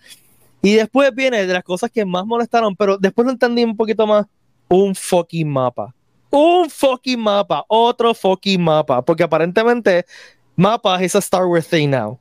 Y 0.61 0.73
después 0.73 1.15
viene 1.15 1.47
de 1.47 1.53
las 1.53 1.63
cosas 1.63 1.89
que 1.89 2.03
más 2.03 2.25
molestaron, 2.25 2.75
pero 2.75 2.97
después 2.97 3.25
lo 3.25 3.31
entendí 3.31 3.63
un 3.63 3.77
poquito 3.77 4.05
más, 4.05 4.25
un 4.67 4.93
fucking 4.93 5.49
mapa 5.49 5.93
un 6.33 6.67
fucking 6.67 7.19
mapa, 7.19 7.63
otro 7.67 8.13
fucking 8.15 8.59
mapa, 8.59 9.03
porque 9.03 9.21
aparentemente 9.21 10.03
mapas 10.55 11.01
es 11.03 11.15
a 11.15 11.19
Star 11.19 11.45
Wars 11.45 11.67
thing 11.67 11.91
now. 11.91 12.19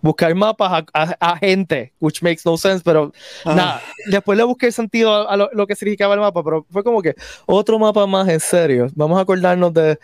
Buscar 0.00 0.32
mapas 0.34 0.84
a, 0.94 1.36
gente, 1.38 1.92
which 1.98 2.22
makes 2.22 2.42
no 2.44 2.56
sense, 2.56 2.82
pero 2.84 3.12
ah. 3.44 3.54
nada, 3.54 3.82
después 4.06 4.38
le 4.38 4.44
busqué 4.44 4.66
el 4.66 4.72
sentido 4.72 5.28
a, 5.28 5.36
lo, 5.36 5.66
que 5.66 5.74
significaba 5.74 6.14
el 6.14 6.20
mapa, 6.20 6.44
pero 6.44 6.64
fue 6.70 6.84
como 6.84 7.02
que 7.02 7.14
otro 7.46 7.78
mapa 7.78 8.06
más 8.06 8.28
en 8.28 8.38
serio. 8.38 8.88
Vamos 8.94 9.18
a 9.18 9.22
acordarnos 9.22 9.74
de. 9.74 9.98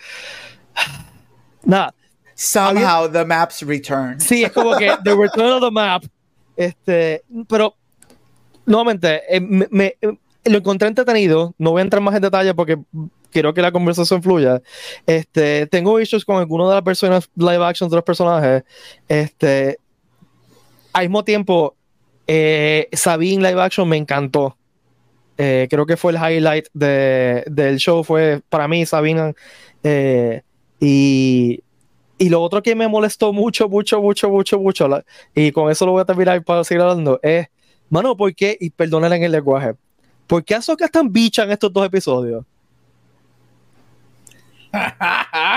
Nada. 1.65 1.95
Somehow 2.35 3.09
the 3.11 3.25
maps 3.25 3.63
return. 3.63 4.21
Sí, 4.21 4.43
es 4.43 4.53
como 4.53 4.77
que 4.77 4.93
the 5.05 5.15
return 5.15 5.53
of 5.53 5.61
the 5.61 5.71
map. 5.71 6.05
Este, 6.57 7.23
pero 7.49 7.77
nuevamente, 8.67 9.23
eh, 9.29 9.41
me, 9.41 9.97
lo 10.45 10.59
encontré 10.59 10.89
entretenido. 10.89 11.55
No 11.59 11.71
voy 11.71 11.81
a 11.81 11.83
entrar 11.83 12.03
más 12.03 12.15
en 12.15 12.23
detalle 12.23 12.55
porque 12.55 12.79
quiero 13.31 13.55
que 13.55 13.63
la 13.63 13.73
conversación 13.73 14.23
fluya. 14.23 14.63
Este, 15.07 15.67
tengo 15.67 16.01
issues 16.01 16.25
con 16.25 16.37
algunas 16.37 16.69
de 16.69 16.75
las 16.75 16.83
personas 16.83 17.31
live 17.37 17.65
actions 17.65 17.91
de 17.91 17.97
los 17.97 18.05
personajes. 18.05 18.65
Este, 19.09 19.79
al 20.95 21.05
mismo 21.07 21.25
tiempo, 21.25 21.77
eh, 22.27 22.89
Sabine 22.93 23.47
live 23.47 23.61
action 23.61 23.87
me 23.87 23.97
encantó. 23.97 24.57
Eh, 25.37 25.67
creo 25.69 25.85
que 25.85 25.97
fue 25.97 26.13
el 26.13 26.19
highlight 26.19 26.69
del 26.73 27.77
show, 27.79 28.05
fue 28.05 28.41
para 28.49 28.69
mí 28.69 28.87
Sabine. 28.87 29.35
Eh, 29.83 30.43
y, 30.81 31.61
lo 32.31 32.41
otro 32.41 32.63
que 32.63 32.75
me 32.75 32.89
molestó 32.89 33.33
mucho, 33.33 33.69
mucho, 33.69 34.01
mucho, 34.01 34.31
mucho, 34.31 34.59
mucho, 34.59 34.89
y 35.35 35.53
con 35.53 35.71
eso 35.71 35.85
lo 35.85 35.93
voy 35.93 36.01
a 36.01 36.05
terminar 36.07 36.43
para 36.43 36.65
seguir 36.65 36.81
hablando, 36.81 37.21
es, 37.23 37.49
mano, 37.91 38.17
¿por 38.17 38.35
qué? 38.35 38.57
Y 38.59 38.71
perdónenle 38.71 39.17
en 39.17 39.25
el 39.25 39.33
lenguaje. 39.33 39.75
¿Por 40.27 40.43
qué 40.43 40.55
Azoka 40.55 40.89
tan 40.89 41.13
bicha 41.13 41.43
en 41.43 41.51
estos 41.51 41.71
dos 41.71 41.85
episodios? 41.85 42.45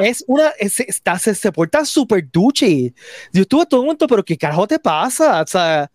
Es 0.01 0.23
una, 0.27 0.49
está, 0.59 1.17
se, 1.19 1.35
se, 1.35 1.51
porta 1.51 1.85
súper 1.85 2.29
duchi. 2.31 2.93
Yo 3.33 3.41
estuve 3.41 3.65
todo 3.65 3.81
el 3.81 3.85
momento, 3.85 4.07
pero 4.07 4.23
¿qué 4.23 4.37
carajo 4.37 4.67
te 4.67 4.79
pasa? 4.79 5.41
O 5.41 5.47
sea, 5.47 5.89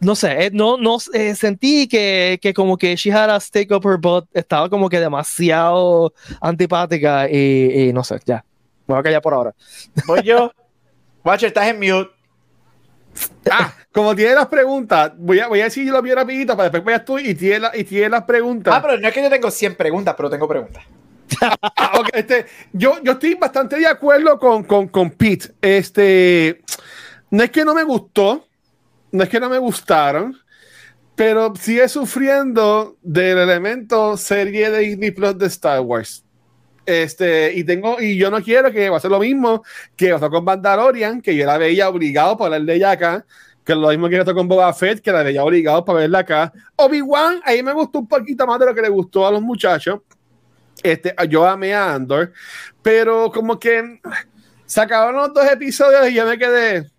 no 0.00 0.14
sé, 0.14 0.46
eh, 0.46 0.50
no, 0.52 0.78
no 0.78 0.96
eh, 1.12 1.34
sentí 1.34 1.86
que, 1.86 2.38
que, 2.40 2.54
como 2.54 2.76
que 2.76 2.96
she 2.96 3.12
had 3.12 3.30
a 3.30 3.38
stick 3.38 3.70
up 3.70 3.86
her 3.86 3.98
butt, 3.98 4.26
estaba 4.32 4.68
como 4.68 4.88
que 4.88 4.98
demasiado 4.98 6.12
antipática 6.40 7.28
y, 7.30 7.92
no 7.92 8.02
sé, 8.02 8.18
ya. 8.24 8.44
Me 8.86 8.94
voy 8.94 9.00
a 9.00 9.02
callar 9.02 9.22
por 9.22 9.34
ahora. 9.34 9.54
Voy 10.06 10.22
yo. 10.22 10.50
Watcher, 11.22 11.48
estás 11.48 11.68
en 11.68 11.78
mute. 11.78 12.10
Ah, 13.50 13.74
como 13.92 14.14
tiene 14.14 14.34
las 14.34 14.46
preguntas, 14.46 15.12
voy 15.16 15.40
a, 15.40 15.48
voy 15.48 15.60
a 15.60 15.64
decir 15.64 15.84
yo 15.84 15.92
lo 15.92 16.00
vi 16.00 16.14
rapidito 16.14 16.56
para 16.56 16.70
después 16.70 16.84
vayas 16.84 17.04
tú 17.04 17.18
y 17.18 17.34
tiene, 17.34 17.66
y 17.74 17.84
tiene 17.84 18.08
las 18.08 18.22
preguntas. 18.22 18.72
Ah, 18.74 18.80
pero 18.80 18.98
no 18.98 19.06
es 19.06 19.12
que 19.12 19.22
yo 19.22 19.28
tengo 19.28 19.50
100 19.50 19.74
preguntas, 19.74 20.14
pero 20.16 20.30
tengo 20.30 20.48
preguntas. 20.48 20.84
Este, 22.12 22.46
yo, 22.72 23.02
yo 23.02 23.12
estoy 23.12 23.34
bastante 23.34 23.76
de 23.76 23.86
acuerdo 23.86 24.38
con, 24.38 24.64
con, 24.64 24.88
con 24.88 25.10
Pete. 25.10 25.54
Este, 25.60 26.62
no 27.30 27.42
es 27.42 27.50
que 27.50 27.64
no 27.64 27.74
me 27.74 27.84
gustó, 27.84 28.46
no 29.12 29.22
es 29.22 29.28
que 29.28 29.40
no 29.40 29.48
me 29.48 29.58
gustaron, 29.58 30.36
pero 31.14 31.54
sigue 31.54 31.88
sufriendo 31.88 32.96
del 33.02 33.38
elemento 33.38 34.16
serie 34.16 34.70
de 34.70 34.78
Disney 34.80 35.10
Plus 35.10 35.36
de 35.38 35.46
Star 35.46 35.80
Wars. 35.80 36.24
Este, 36.86 37.54
y 37.54 37.62
tengo, 37.62 38.00
y 38.00 38.16
yo 38.16 38.30
no 38.30 38.42
quiero 38.42 38.72
que 38.72 38.88
va 38.88 38.96
a 38.96 39.00
ser 39.00 39.10
lo 39.10 39.20
mismo 39.20 39.62
que 39.94 40.10
pasó 40.12 40.30
con 40.30 40.44
Mandalorian, 40.44 41.20
que 41.20 41.36
yo 41.36 41.46
la 41.46 41.58
veía 41.58 41.88
obligado 41.88 42.36
por 42.36 42.52
el 42.52 42.66
de 42.66 42.74
ella 42.74 42.92
acá, 42.92 43.24
que 43.64 43.74
lo 43.74 43.88
mismo 43.88 44.08
que 44.08 44.18
pasó 44.18 44.34
con 44.34 44.48
Boba 44.48 44.72
Fett, 44.72 45.00
que 45.00 45.12
la 45.12 45.22
veía 45.22 45.44
obligado 45.44 45.84
para 45.84 46.00
verla 46.00 46.20
acá. 46.20 46.52
Obi-Wan, 46.76 47.42
ahí 47.44 47.62
me 47.62 47.72
gustó 47.72 48.00
un 48.00 48.08
poquito 48.08 48.46
más 48.46 48.58
de 48.58 48.66
lo 48.66 48.74
que 48.74 48.82
le 48.82 48.88
gustó 48.88 49.26
a 49.26 49.30
los 49.30 49.42
muchachos. 49.42 50.00
Este, 50.82 51.14
yo 51.28 51.46
amé 51.46 51.74
a 51.74 51.94
Andor, 51.94 52.32
pero 52.82 53.30
como 53.30 53.58
que 53.58 54.00
se 54.66 54.80
acabaron 54.80 55.16
los 55.16 55.34
dos 55.34 55.44
episodios 55.50 56.08
y 56.08 56.14
yo 56.14 56.26
me 56.26 56.38
quedé. 56.38 56.90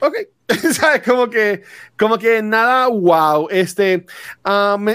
Ok. 0.00 0.14
¿Sabes? 0.72 1.02
Como 1.02 1.28
que, 1.28 1.62
como 1.98 2.18
que 2.18 2.40
nada 2.42 2.86
wow. 2.86 3.48
Este, 3.50 4.06
um, 4.44 4.86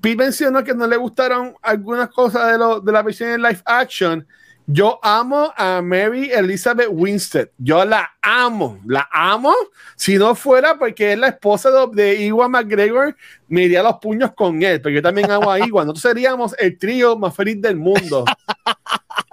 Pete 0.00 0.16
mencionó 0.16 0.64
que 0.64 0.74
no 0.74 0.86
le 0.86 0.96
gustaron 0.96 1.54
algunas 1.60 2.08
cosas 2.10 2.52
de, 2.52 2.58
lo, 2.58 2.80
de 2.80 2.92
la 2.92 3.02
versión 3.02 3.30
en 3.30 3.42
live 3.42 3.60
action. 3.64 4.26
Yo 4.66 4.98
amo 5.02 5.52
a 5.56 5.82
Mary 5.82 6.30
Elizabeth 6.32 6.88
Winstead. 6.90 7.50
Yo 7.58 7.84
la 7.84 8.10
amo, 8.22 8.80
la 8.86 9.08
amo. 9.12 9.52
Si 9.94 10.16
no 10.16 10.34
fuera 10.34 10.78
porque 10.78 11.12
es 11.12 11.18
la 11.18 11.28
esposa 11.28 11.70
de, 11.92 12.24
Iwan 12.24 12.50
McGregor, 12.50 13.14
me 13.48 13.64
iría 13.64 13.82
los 13.82 13.96
puños 13.98 14.32
con 14.34 14.62
él. 14.62 14.80
Pero 14.80 14.94
yo 14.94 15.02
también 15.02 15.30
amo 15.30 15.50
a 15.50 15.58
Iwan. 15.58 15.86
Nosotros 15.86 16.02
seríamos 16.02 16.54
el 16.58 16.78
trío 16.78 17.18
más 17.18 17.34
feliz 17.34 17.60
del 17.60 17.76
mundo. 17.76 18.24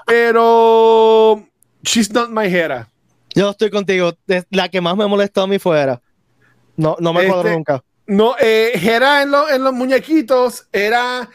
Pero 0.05 1.47
she's 1.83 2.11
not 2.11 2.29
my 2.29 2.45
hera. 2.45 2.89
Yo 3.33 3.51
estoy 3.51 3.69
contigo. 3.69 4.13
La 4.49 4.67
que 4.67 4.81
más 4.81 4.97
me 4.97 5.07
molestó 5.07 5.43
a 5.43 5.47
mí 5.47 5.59
fuera. 5.59 6.01
No, 6.75 6.97
no 6.99 7.13
me 7.13 7.21
acuerdo 7.21 7.43
este, 7.43 7.53
nunca. 7.53 7.83
No, 8.07 8.35
eh, 8.37 8.71
Hera 8.73 9.21
en, 9.21 9.31
en 9.53 9.63
los 9.63 9.73
muñequitos 9.73 10.67
era 10.73 11.29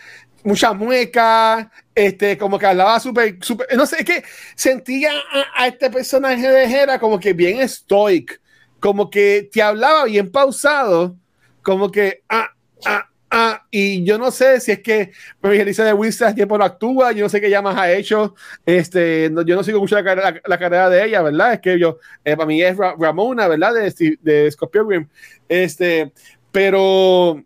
mucha 0.46 0.72
mueca, 0.72 1.72
este, 1.92 2.38
como 2.38 2.56
que 2.56 2.66
hablaba 2.66 3.00
súper, 3.00 3.36
súper, 3.40 3.66
no 3.76 3.84
sé, 3.84 3.96
es 3.98 4.04
que 4.04 4.22
sentía 4.54 5.10
a, 5.56 5.66
este 5.66 5.90
personaje 5.90 6.48
de 6.48 6.64
Hera 6.64 7.00
como 7.00 7.18
que 7.18 7.32
bien 7.32 7.68
stoic, 7.68 8.40
como 8.78 9.10
que 9.10 9.48
te 9.50 9.60
hablaba 9.60 10.04
bien 10.04 10.30
pausado, 10.30 11.16
como 11.62 11.90
que, 11.90 12.22
ah, 12.28 12.48
ah, 12.84 13.08
ah, 13.28 13.66
y 13.72 14.04
yo 14.04 14.18
no 14.18 14.30
sé 14.30 14.60
si 14.60 14.70
es 14.70 14.80
que 14.82 15.10
de 15.42 15.92
Winston 15.92 16.36
tiempo 16.36 16.56
no 16.56 16.64
actúa, 16.64 17.10
yo 17.10 17.24
no 17.24 17.28
sé 17.28 17.40
qué 17.40 17.50
llamas 17.50 17.76
ha 17.76 17.90
hecho, 17.90 18.36
este, 18.64 19.28
yo 19.44 19.56
no 19.56 19.64
sigo 19.64 19.80
mucho 19.80 20.00
la, 20.00 20.40
la, 20.44 20.58
carrera 20.58 20.88
de 20.88 21.06
ella, 21.06 21.22
¿verdad? 21.22 21.54
Es 21.54 21.60
que 21.60 21.76
yo, 21.76 21.98
eh, 22.24 22.36
para 22.36 22.46
mí 22.46 22.62
es 22.62 22.76
Ramona, 22.76 23.48
¿verdad? 23.48 23.74
De, 23.74 24.18
de 24.22 24.48
Scorpion 24.52 25.10
este, 25.48 26.12
pero 26.52 27.44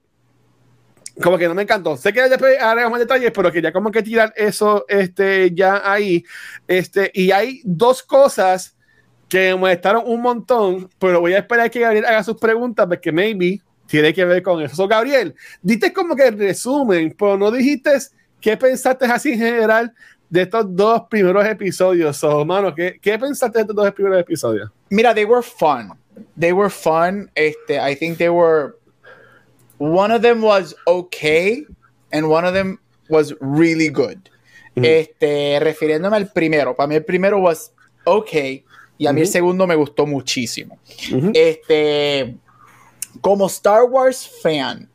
como 1.22 1.38
que 1.38 1.48
no 1.48 1.54
me 1.54 1.62
encantó. 1.62 1.96
Sé 1.96 2.12
que 2.12 2.28
después 2.28 2.60
haremos 2.60 2.92
más 2.92 3.00
detalles, 3.00 3.30
pero 3.34 3.52
quería 3.52 3.72
como 3.72 3.90
que 3.90 4.02
tirar 4.02 4.32
eso 4.36 4.84
este, 4.88 5.54
ya 5.54 5.82
ahí. 5.84 6.24
Este, 6.66 7.10
y 7.14 7.30
hay 7.30 7.60
dos 7.64 8.02
cosas 8.02 8.76
que 9.28 9.50
me 9.50 9.56
molestaron 9.56 10.02
un 10.06 10.20
montón, 10.20 10.90
pero 10.98 11.20
voy 11.20 11.34
a 11.34 11.38
esperar 11.38 11.70
que 11.70 11.80
Gabriel 11.80 12.04
haga 12.04 12.24
sus 12.24 12.36
preguntas 12.36 12.86
porque 12.86 13.12
maybe 13.12 13.60
tiene 13.86 14.12
que 14.12 14.24
ver 14.24 14.42
con 14.42 14.62
eso. 14.62 14.74
So, 14.74 14.88
Gabriel, 14.88 15.34
diste 15.62 15.92
como 15.92 16.16
que 16.16 16.28
el 16.28 16.38
resumen, 16.38 17.14
pero 17.16 17.36
no 17.36 17.50
dijiste 17.50 17.90
qué 18.40 18.56
pensaste 18.56 19.04
así 19.06 19.32
en 19.32 19.38
general 19.38 19.92
de 20.28 20.42
estos 20.42 20.64
dos 20.74 21.02
primeros 21.10 21.44
episodios. 21.46 22.16
So, 22.16 22.44
mano, 22.44 22.74
¿qué, 22.74 22.98
¿qué 23.00 23.18
pensaste 23.18 23.58
de 23.58 23.62
estos 23.62 23.76
dos 23.76 23.92
primeros 23.92 24.20
episodios? 24.20 24.70
Mira, 24.88 25.14
they 25.14 25.24
were 25.24 25.42
fun. 25.42 25.92
They 26.38 26.52
were 26.52 26.70
fun. 26.70 27.30
Este, 27.34 27.78
I 27.78 27.94
think 27.94 28.18
they 28.18 28.28
were 28.28 28.76
one 29.80 30.12
of 30.12 30.20
them 30.20 30.42
was 30.42 30.76
okay 30.86 31.64
and 32.12 32.28
one 32.28 32.44
of 32.44 32.52
them 32.52 32.78
was 33.08 33.34
really 33.40 33.88
good. 33.88 34.30
Este, 34.76 35.58
refiriéndome 35.60 36.16
al 36.16 36.30
primero, 36.30 36.76
para 36.76 36.86
mí 36.86 36.94
el 36.94 37.04
primero 37.04 37.38
was 37.40 37.72
okay 38.04 38.64
y 38.98 39.06
a 39.06 39.12
mí 39.12 39.22
el 39.22 39.26
segundo 39.26 39.66
me 39.66 39.74
gustó 39.74 40.06
muchísimo. 40.06 40.78
Este, 41.34 42.36
como 43.20 43.46
Star 43.46 43.84
Wars 43.84 44.28
fan, 44.42 44.88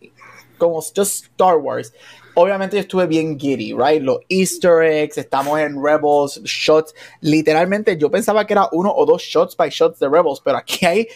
como 0.58 0.82
just 0.82 1.26
Star 1.26 1.58
Wars, 1.58 1.92
obviamente 2.36 2.78
yo 2.78 2.82
estuve 2.82 3.08
bien 3.08 3.40
giddy, 3.40 3.74
right? 3.74 4.02
Los 4.02 4.20
Easter 4.30 4.84
eggs, 4.84 5.18
estamos 5.18 5.60
en 5.60 5.84
Rebels, 5.84 6.42
shots. 6.44 6.94
Literalmente 7.22 7.98
yo 7.98 8.10
pensaba 8.12 8.46
que 8.46 8.54
era 8.54 8.70
uno 8.72 8.94
o 8.96 9.06
dos 9.06 9.24
shots 9.24 9.58
by 9.58 9.70
shots 9.70 10.00
de 10.00 10.08
Rebels, 10.08 10.42
pero 10.44 10.58
aquí 10.58 10.86
hay 10.86 11.08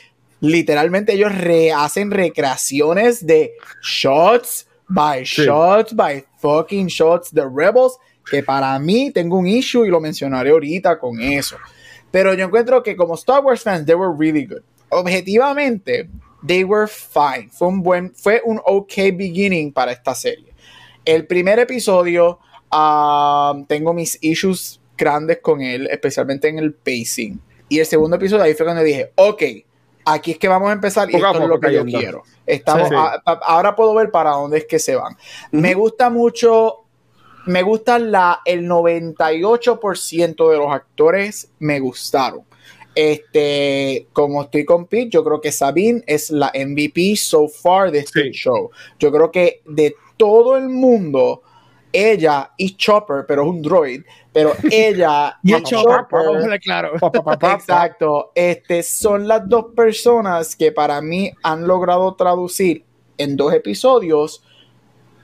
literalmente 0.42 1.14
ellos 1.14 1.32
hacen 1.76 2.12
recreaciones 2.12 3.26
de 3.26 3.54
shots 3.82 4.68
by 4.88 5.24
shots 5.24 5.96
by 5.96 6.26
fucking 6.38 6.88
shots 6.88 7.34
de 7.34 7.44
Rebels, 7.44 7.98
que 8.30 8.44
para 8.44 8.78
mí 8.80 9.12
tengo 9.12 9.38
un 9.38 9.48
issue 9.48 9.86
y 9.86 9.90
lo 9.90 10.00
mencionaré 10.00 10.52
ahorita 10.52 11.00
con 11.00 11.20
eso. 11.22 11.58
Pero 12.12 12.34
yo 12.34 12.46
encuentro 12.46 12.82
que 12.82 12.96
como 12.96 13.16
Star 13.16 13.44
Wars 13.44 13.62
fans, 13.62 13.86
they 13.86 13.96
were 13.96 14.16
really 14.18 14.46
good. 14.46 14.64
Objetivamente, 14.90 16.10
they 16.46 16.64
were 16.64 16.88
fine. 16.88 17.50
Fue 17.52 17.68
un 17.68 17.84
buen, 17.84 18.14
fue 18.16 18.42
un 18.44 18.60
ok 18.66 18.94
beginning 19.14 19.72
para 19.72 19.92
esta 19.92 20.16
serie. 20.16 20.54
El 21.06 21.28
primer 21.28 21.60
episodio, 21.60 22.40
um, 22.72 23.66
tengo 23.66 23.94
mis 23.94 24.18
issues 24.22 24.80
grandes 24.98 25.40
con 25.42 25.62
él, 25.62 25.88
especialmente 25.92 26.48
en 26.48 26.60
el 26.60 26.74
pacing. 26.74 27.40
Y 27.70 27.80
el 27.80 27.86
segundo 27.86 28.16
episodio, 28.16 28.44
ahí 28.44 28.54
fue 28.56 28.66
cuando 28.66 28.84
dije, 28.84 29.12
ok, 29.16 29.44
aquí 30.14 30.32
es 30.32 30.38
que 30.38 30.48
vamos 30.48 30.70
a 30.70 30.74
empezar 30.74 31.10
y 31.10 31.16
esto 31.16 31.42
es 31.42 31.48
lo 31.48 31.60
que 31.60 31.74
yo 31.74 31.86
quiero. 31.86 32.24
Estamos, 32.46 32.90
ahora 33.26 33.76
puedo 33.76 33.94
ver 33.94 34.12
para 34.12 34.32
dónde 34.32 34.60
es 34.60 34.66
que 34.66 34.80
se 34.80 34.96
van. 34.96 35.18
Me 35.52 35.74
gusta 35.74 36.10
mucho, 36.10 36.86
me 37.46 37.62
gusta 37.62 38.00
la, 38.00 38.42
el 38.46 38.68
98% 38.68 40.52
de 40.52 40.58
los 40.58 40.72
actores 40.72 41.52
me 41.60 41.80
gustaron. 41.80 42.42
Este, 42.96 44.08
como 44.14 44.44
estoy 44.44 44.66
con 44.66 44.88
Pete, 44.88 45.12
yo 45.12 45.24
creo 45.24 45.40
que 45.40 45.52
Sabine 45.52 46.04
es 46.06 46.32
la 46.32 46.52
MVP 46.54 47.16
so 47.16 47.48
far 47.48 47.92
de 47.92 48.00
este 48.00 48.32
show. 48.32 48.72
Yo 49.00 49.12
creo 49.12 49.32
que 49.32 49.62
de 49.66 49.96
todo 50.18 50.58
el 50.58 50.68
mundo, 50.68 51.44
ella 51.92 52.52
y 52.58 52.76
Chopper, 52.76 53.26
pero 53.28 53.44
es 53.44 53.50
un 53.50 53.62
droid, 53.62 54.04
pero 54.32 54.54
ella 54.72 55.38
Y 55.44 55.52
Chopper, 55.64 56.06
Chopper, 56.10 56.60
claro. 56.60 56.92
Exacto, 57.54 58.32
este, 58.36 58.84
son 58.84 59.28
las 59.28 59.48
dos 59.48 59.68
personas 59.76 60.56
que 60.56 60.72
para 60.72 61.02
mí 61.02 61.32
han 61.44 61.68
logrado 61.68 62.16
traducir 62.16 62.86
en 63.18 63.36
dos 63.36 63.54
episodios 63.54 64.44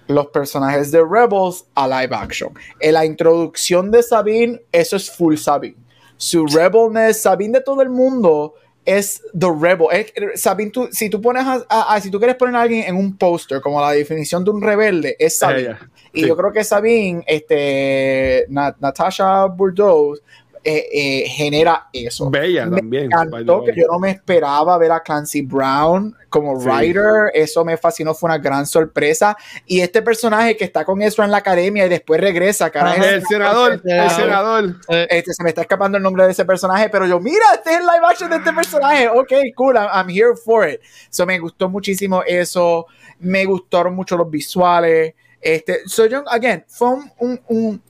los 0.07 0.27
personajes 0.27 0.91
de 0.91 1.03
Rebels 1.03 1.65
a 1.74 1.88
live 1.88 2.15
action. 2.15 2.53
En 2.79 2.93
la 2.93 3.05
introducción 3.05 3.91
de 3.91 4.03
Sabine, 4.03 4.62
eso 4.72 4.95
es 4.95 5.10
full 5.10 5.36
Sabine. 5.36 5.77
Su 6.17 6.45
rebelness, 6.45 7.24
Sabine 7.24 7.60
de 7.60 7.63
todo 7.63 7.81
el 7.81 7.89
mundo 7.89 8.53
es 8.85 9.21
the 9.37 9.47
rebel. 9.51 9.87
Es- 9.91 10.13
Sabine, 10.41 10.71
tú- 10.71 10.87
si 10.91 11.09
tú 11.09 11.19
pones 11.21 11.43
a, 11.45 11.65
a- 11.69 11.95
a- 11.95 12.01
si 12.01 12.09
tú 12.11 12.19
quieres 12.19 12.35
poner 12.37 12.55
a 12.55 12.61
alguien 12.61 12.83
en 12.87 12.95
un 12.95 13.17
póster 13.17 13.59
como 13.61 13.81
la 13.81 13.91
definición 13.91 14.43
de 14.43 14.51
un 14.51 14.61
rebelde, 14.61 15.15
es 15.19 15.37
Sabine. 15.37 15.61
Ella. 15.61 15.89
Y 16.13 16.21
Sí. 16.21 16.27
yo 16.27 16.37
creo 16.37 16.51
que 16.53 16.63
Sabine, 16.63 17.23
este, 17.27 18.45
Na- 18.49 18.75
Natasha 18.79 19.45
Bordeaux, 19.45 20.19
eh, 20.67 20.88
eh, 20.91 21.29
genera 21.29 21.88
eso. 21.93 22.29
Bella 22.31 22.65
Me 22.65 22.77
también. 22.77 23.03
encantó 23.05 23.63
que 23.63 23.72
yo 23.75 23.86
no 23.91 24.00
me 24.00 24.10
esperaba 24.10 24.75
ver 24.79 24.91
a 24.91 25.00
Clancy 25.01 25.43
Brown 25.43 26.15
como 26.27 26.60
Sí. 26.60 26.67
writer. 26.67 27.31
Eso 27.36 27.63
me 27.63 27.77
fascinó, 27.77 28.15
fue 28.15 28.27
una 28.29 28.39
gran 28.39 28.65
sorpresa. 28.65 29.38
Y 29.67 29.81
este 29.81 30.01
personaje 30.01 30.57
que 30.57 30.63
está 30.65 30.84
con 30.84 31.01
Ezra 31.03 31.24
en 31.25 31.31
la 31.31 31.38
academia 31.38 31.86
y 31.86 31.89
después 31.89 32.19
regresa, 32.19 32.72
carajo. 32.72 33.03
El 33.03 33.24
senador, 33.27 33.81
el 33.86 34.10
senador. 34.10 34.75
Este, 34.89 35.34
se 35.36 35.43
me 35.43 35.50
está 35.50 35.62
escapando 35.62 35.98
el 35.98 36.03
nombre 36.03 36.25
de 36.25 36.31
ese 36.31 36.43
personaje, 36.45 36.89
pero 36.89 37.05
yo, 37.05 37.19
mira, 37.19 37.45
este 37.53 37.69
es 37.69 37.77
el 37.77 37.84
live 37.84 38.05
action 38.10 38.29
de 38.31 38.38
este 38.38 38.51
personaje. 38.51 39.07
Ok, 39.07 39.31
cool, 39.55 39.75
I'm, 39.75 39.88
I'm 39.93 40.10
here 40.10 40.36
for 40.43 40.67
it. 40.67 40.81
So 41.12 41.27
me 41.27 41.38
gustó 41.38 41.69
muchísimo 41.69 42.24
eso. 42.25 42.88
Me 43.19 43.45
gustaron 43.45 43.93
mucho 43.93 44.17
los 44.17 44.29
visuales. 44.31 45.13
Este, 45.39 45.81
so 45.86 46.07
yo, 46.07 46.24
again, 46.27 46.65
fue 46.67 46.88
un, 46.89 47.12
un, 47.19 47.41
un- 47.50 47.81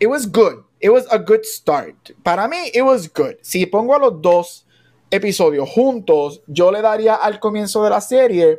It 0.00 0.08
was 0.08 0.26
good. 0.30 0.64
It 0.82 0.90
was 0.90 1.06
a 1.10 1.18
good 1.18 1.44
start. 1.44 2.10
Para 2.24 2.48
mí, 2.48 2.56
it 2.74 2.82
was 2.82 3.08
good. 3.12 3.36
Si 3.40 3.64
pongo 3.66 3.94
a 3.94 3.98
los 4.00 4.20
dos 4.20 4.66
episodios 5.10 5.68
juntos, 5.70 6.42
yo 6.46 6.72
le 6.72 6.82
daría 6.82 7.14
al 7.14 7.38
comienzo 7.38 7.84
de 7.84 7.90
la 7.90 8.00
serie 8.00 8.58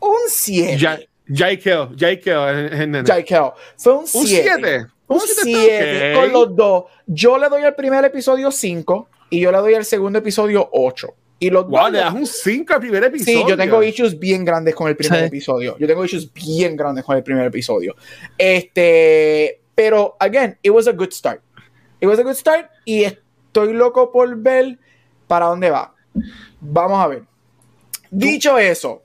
un 0.00 0.16
7. 0.28 0.78
Ja- 0.78 0.98
Jaikel, 1.28 1.88
Jaikel. 1.96 3.04
Jaikel. 3.06 3.50
Fue 3.76 3.92
un 3.92 3.98
Un 4.00 4.06
7. 4.06 4.42
7. 4.56 4.86
Un 5.08 5.20
7 5.20 6.12
con 6.14 6.32
los 6.32 6.56
dos. 6.56 6.84
Yo 7.06 7.38
le 7.38 7.48
doy 7.48 7.62
al 7.62 7.74
primer 7.74 8.04
episodio 8.04 8.50
5 8.50 9.08
y 9.30 9.40
yo 9.40 9.52
le 9.52 9.58
doy 9.58 9.74
al 9.74 9.84
segundo 9.84 10.18
episodio 10.18 10.68
8. 10.72 11.14
Y 11.38 11.50
los 11.50 11.66
Wow, 11.68 11.82
dos. 11.82 11.92
le 11.92 11.98
das 11.98 12.14
un 12.14 12.26
5 12.26 12.72
al 12.74 12.80
primer 12.80 13.04
episodio. 13.04 13.38
Sí, 13.42 13.44
yo 13.48 13.56
tengo 13.56 13.82
issues 13.82 14.18
bien 14.18 14.44
grandes 14.44 14.74
con 14.74 14.88
el 14.88 14.96
primer 14.96 15.20
Sí. 15.20 15.26
episodio. 15.26 15.76
Yo 15.78 15.86
tengo 15.86 16.04
issues 16.04 16.32
bien 16.32 16.76
grandes 16.76 17.04
con 17.04 17.16
el 17.16 17.22
primer 17.22 17.46
episodio. 17.46 17.94
Este, 18.38 19.61
pero 19.74 20.16
again, 20.20 20.56
it 20.62 20.70
was 20.70 20.86
a 20.86 20.92
good 20.92 21.12
start. 21.12 21.42
It 22.00 22.06
was 22.06 22.18
a 22.18 22.22
good 22.22 22.34
start 22.34 22.68
y 22.84 23.04
estoy 23.04 23.72
loco 23.72 24.10
por 24.10 24.34
ver 24.36 24.78
para 25.26 25.46
dónde 25.46 25.70
va. 25.70 25.94
Vamos 26.60 27.02
a 27.02 27.06
ver. 27.06 27.22
Dicho 28.10 28.58
eso, 28.58 29.02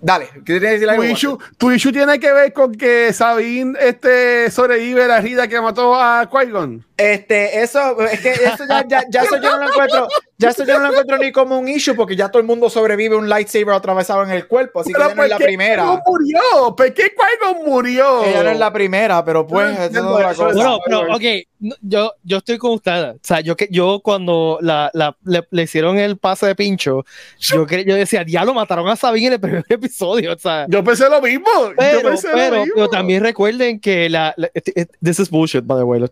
dale, 0.00 0.28
¿qué 0.32 0.58
tienes 0.58 0.62
que 0.62 0.70
decir 0.70 0.88
algo? 0.88 1.02
Tu 1.02 1.08
issue, 1.10 1.38
tu 1.58 1.70
issue 1.70 1.92
tiene 1.92 2.18
que 2.18 2.32
ver 2.32 2.52
con 2.52 2.74
que 2.74 3.12
Sabine 3.12 3.78
este, 3.80 4.50
sobrevive 4.50 5.06
la 5.06 5.18
herida 5.18 5.48
que 5.48 5.60
mató 5.60 5.94
a 5.94 6.28
Qui-Gon. 6.30 6.84
Este, 6.98 7.62
eso, 7.62 8.00
es 8.00 8.20
que 8.20 8.32
eso 8.32 8.64
ya, 8.68 8.84
ya, 8.88 9.04
ya 9.08 9.22
eso 9.22 9.36
yo 9.40 9.50
no 9.52 9.58
lo 9.58 9.68
encuentro, 9.68 10.08
ya 10.36 10.48
eso 10.50 10.64
yo 10.64 10.74
no 10.74 10.80
lo 10.80 10.88
encuentro 10.90 11.16
ni 11.18 11.30
como 11.30 11.56
un 11.56 11.68
issue 11.68 11.94
porque 11.94 12.16
ya 12.16 12.28
todo 12.28 12.40
el 12.40 12.46
mundo 12.46 12.68
sobrevive 12.68 13.14
un 13.14 13.28
lightsaber 13.28 13.70
atravesado 13.70 14.24
en 14.24 14.30
el 14.30 14.48
cuerpo, 14.48 14.80
así 14.80 14.92
que 14.92 14.98
Pero 14.98 15.06
ella 15.06 15.14
no 15.14 15.22
es 15.22 15.28
la 15.30 15.36
¿por 15.36 15.38
qué 15.38 15.44
primera. 15.46 15.84
Qui-Gon 15.84 16.00
murió? 16.06 16.76
¿Por 16.76 16.94
qué 16.94 17.14
Qui-Gon 17.14 17.64
murió? 17.64 18.24
Ella 18.24 18.42
no 18.42 18.50
es 18.50 18.58
la 18.58 18.72
primera, 18.72 19.24
pero 19.24 19.46
pues, 19.46 19.66
No 19.66 19.72
eso 19.74 19.80
es 19.80 19.86
entiendo 19.86 20.10
otra 20.14 20.30
eso. 20.32 20.42
cosa. 20.44 20.54
Bueno, 20.56 20.78
pero, 20.84 21.00
ok, 21.14 21.22
no, 21.60 21.74
yo, 21.82 22.12
yo 22.24 22.36
estoy 22.38 22.58
con 22.58 22.72
ustedes. 22.72 23.14
O 23.14 23.18
sea, 23.22 23.40
yo, 23.42 23.56
que, 23.56 23.68
yo 23.70 24.00
cuando 24.02 24.58
la, 24.60 24.90
la- 24.92 25.16
le, 25.24 25.46
le 25.52 25.62
hicieron 25.62 25.98
el 25.98 26.18
pase 26.18 26.46
de 26.46 26.56
pincho, 26.56 27.04
yo, 27.38 27.64
yo 27.64 27.94
decía, 27.94 28.24
ya 28.26 28.44
lo 28.44 28.54
mataron 28.54 28.88
a 28.88 28.96
Sabine 28.96 29.28
en 29.28 29.32
el 29.34 29.40
primer 29.40 29.64
episodio. 29.68 30.34
O 30.34 30.38
sea, 30.38 30.66
Yo 30.68 30.82
pensé 30.82 31.08
lo 31.08 31.22
mismo. 31.22 31.46
yo 31.68 31.72
pero, 31.76 32.02
pensé 32.10 32.28
pero, 32.32 32.54
lo 32.56 32.60
mismo. 32.62 32.74
pero 32.74 32.88
también 32.88 33.22
recuerden 33.22 33.78
que 33.78 34.08
la, 34.08 34.34
la- 34.36 34.50
este- 34.52 34.72
este- 34.80 34.98
this 35.00 35.20
is 35.20 35.30
bullshit, 35.30 35.64
by 35.64 35.78
the 35.78 35.84
way, 35.84 36.00
lo- 36.00 36.08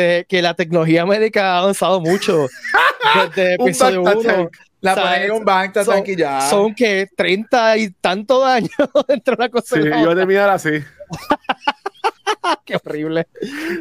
este, 0.00 0.24
que 0.26 0.42
la 0.42 0.54
tecnología 0.54 1.04
médica 1.06 1.54
ha 1.54 1.58
avanzado 1.58 2.00
mucho 2.00 2.46
desde 3.34 3.56
Un 3.58 3.68
episodio 3.68 4.02
back 4.02 4.16
1. 4.18 4.22
tank. 4.24 4.56
La 4.82 4.92
O 4.92 4.94
sea, 4.94 5.04
ponen 5.04 5.22
en 5.22 5.30
un 5.32 5.44
bank, 5.44 5.66
está 5.66 5.84
son- 5.84 5.92
tranquila. 5.94 6.40
Son 6.48 6.74
que 6.74 7.06
30 7.16 7.76
y 7.76 7.90
tantos 7.90 8.42
años 8.44 8.70
dentro 9.08 9.36
de 9.36 9.42
una 9.42 9.48
cosa. 9.50 9.76
Sí, 9.76 9.82
y 9.82 9.88
la 9.88 10.02
yo 10.02 10.14
terminar 10.16 10.48
así. 10.50 10.70
Qué 12.64 12.76
horrible. 12.82 13.26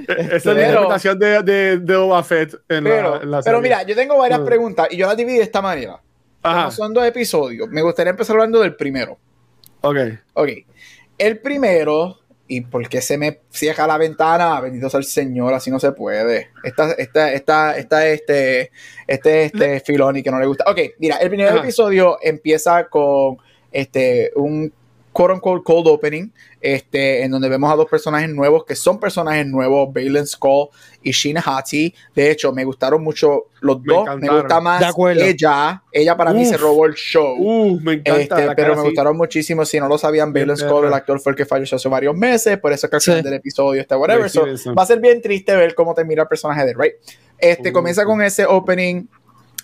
Esa 0.08 0.36
es 0.36 0.45
la 0.45 0.53
Pero- 0.53 0.67
interpretación 0.67 1.19
de, 1.19 1.43
de, 1.43 1.77
de 1.79 1.95
Boba 1.95 2.21
Fett 2.23 2.53
en 2.67 2.84
la- 2.84 2.89
Pero, 2.89 3.21
en 3.23 3.32
la 3.32 3.41
pero 3.41 3.58
serie. 3.58 3.62
mira, 3.62 3.84
yo 3.84 3.95
tengo 3.95 4.17
varias 4.17 4.41
Mm. 4.41 4.45
preguntas 4.45 4.88
y 4.91 4.97
yo 4.97 5.08
las 5.08 5.15
dividí 5.15 5.38
de 5.38 5.43
esta 5.43 5.62
manera. 5.62 6.01
Ajá, 6.43 6.60
Como 6.63 6.71
son 6.71 6.93
dos 6.93 7.05
episodios, 7.05 7.67
me 7.69 7.82
gustaría 7.82 8.12
empezar 8.12 8.36
hablando 8.36 8.60
del 8.60 8.75
primero. 8.75 9.17
ok. 9.82 9.97
Ok. 10.34 10.49
El 11.17 11.39
primero, 11.39 12.17
y 12.51 12.62
porque 12.62 12.99
se 12.99 13.17
me 13.17 13.41
cierra 13.51 13.85
la 13.85 13.99
ventana, 13.99 14.59
bendito 14.59 14.89
sea 14.89 14.97
el 14.97 15.05
Señor, 15.05 15.53
así 15.53 15.69
no 15.69 15.79
se 15.79 15.91
puede. 15.91 16.49
Esta, 16.63 16.91
esta, 16.93 17.31
esta, 17.31 17.77
esta, 17.77 18.07
este, 18.07 18.71
este, 19.05 19.43
este 19.45 19.79
Filoni 19.81 20.23
que 20.23 20.31
no 20.31 20.39
le 20.39 20.47
gusta. 20.47 20.65
Ok, 20.67 20.79
mira, 20.97 21.17
el 21.17 21.29
primer 21.29 21.49
Ajá. 21.49 21.59
episodio 21.59 22.17
empieza 22.23 22.89
con 22.89 23.38
este 23.71 24.31
un 24.35 24.73
quote 25.13 25.33
unquote 25.35 25.63
cold 25.63 25.88
opening, 25.88 26.31
este, 26.61 27.23
en 27.23 27.31
donde 27.31 27.47
vemos 27.49 27.71
a 27.71 27.75
dos 27.75 27.87
personajes 27.89 28.29
nuevos 28.29 28.65
que 28.65 28.75
son 28.75 28.99
personajes 28.99 29.45
nuevos, 29.47 29.93
Balen 29.93 30.27
Skull 30.27 30.67
y 31.01 31.11
Shin 31.11 31.37
Hati. 31.43 31.93
De 32.15 32.31
hecho, 32.31 32.51
me 32.51 32.63
gustaron 32.65 33.03
mucho 33.03 33.45
los 33.61 33.81
Me 33.81 33.93
dos. 33.93 34.07
Me 34.19 34.29
gusta 34.29 34.59
más 34.59 34.83
ella. 35.15 35.83
Ella 35.91 36.17
para 36.17 36.33
mí 36.33 36.45
se 36.45 36.57
robó 36.57 36.85
el 36.85 36.93
show. 36.93 37.35
Uh, 37.37 37.79
me 37.81 37.93
encanta. 37.93 38.19
Este, 38.21 38.45
la 38.45 38.55
pero 38.55 38.55
cara 38.55 38.75
me 38.75 38.79
así. 38.81 38.87
gustaron 38.89 39.17
muchísimo. 39.17 39.65
Si 39.65 39.79
no 39.79 39.87
lo 39.87 39.97
sabían, 39.97 40.33
Balen 40.33 40.57
Scott, 40.57 40.85
el 40.85 40.93
actor, 40.93 41.19
fue 41.19 41.31
el 41.31 41.35
que 41.37 41.45
falleció 41.45 41.75
hace 41.77 41.89
varios 41.89 42.15
meses. 42.15 42.57
Por 42.59 42.73
eso 42.73 42.87
es 42.87 42.89
que 42.89 42.95
al 42.97 43.01
Sí. 43.01 43.11
final 43.11 43.23
del 43.23 43.33
episodio 43.35 43.81
está 43.81 43.97
whatever. 43.97 44.29
So, 44.29 44.45
va 44.77 44.83
a 44.83 44.85
ser 44.85 44.99
bien 44.99 45.21
triste 45.21 45.55
ver 45.55 45.75
cómo 45.75 45.93
termina 45.93 46.23
el 46.23 46.27
personaje 46.27 46.65
de 46.65 46.73
Ray. 46.73 46.91
Este 47.37 47.69
Uh. 47.69 47.73
comienza 47.73 48.03
con 48.05 48.21
ese 48.21 48.45
opening 48.45 49.05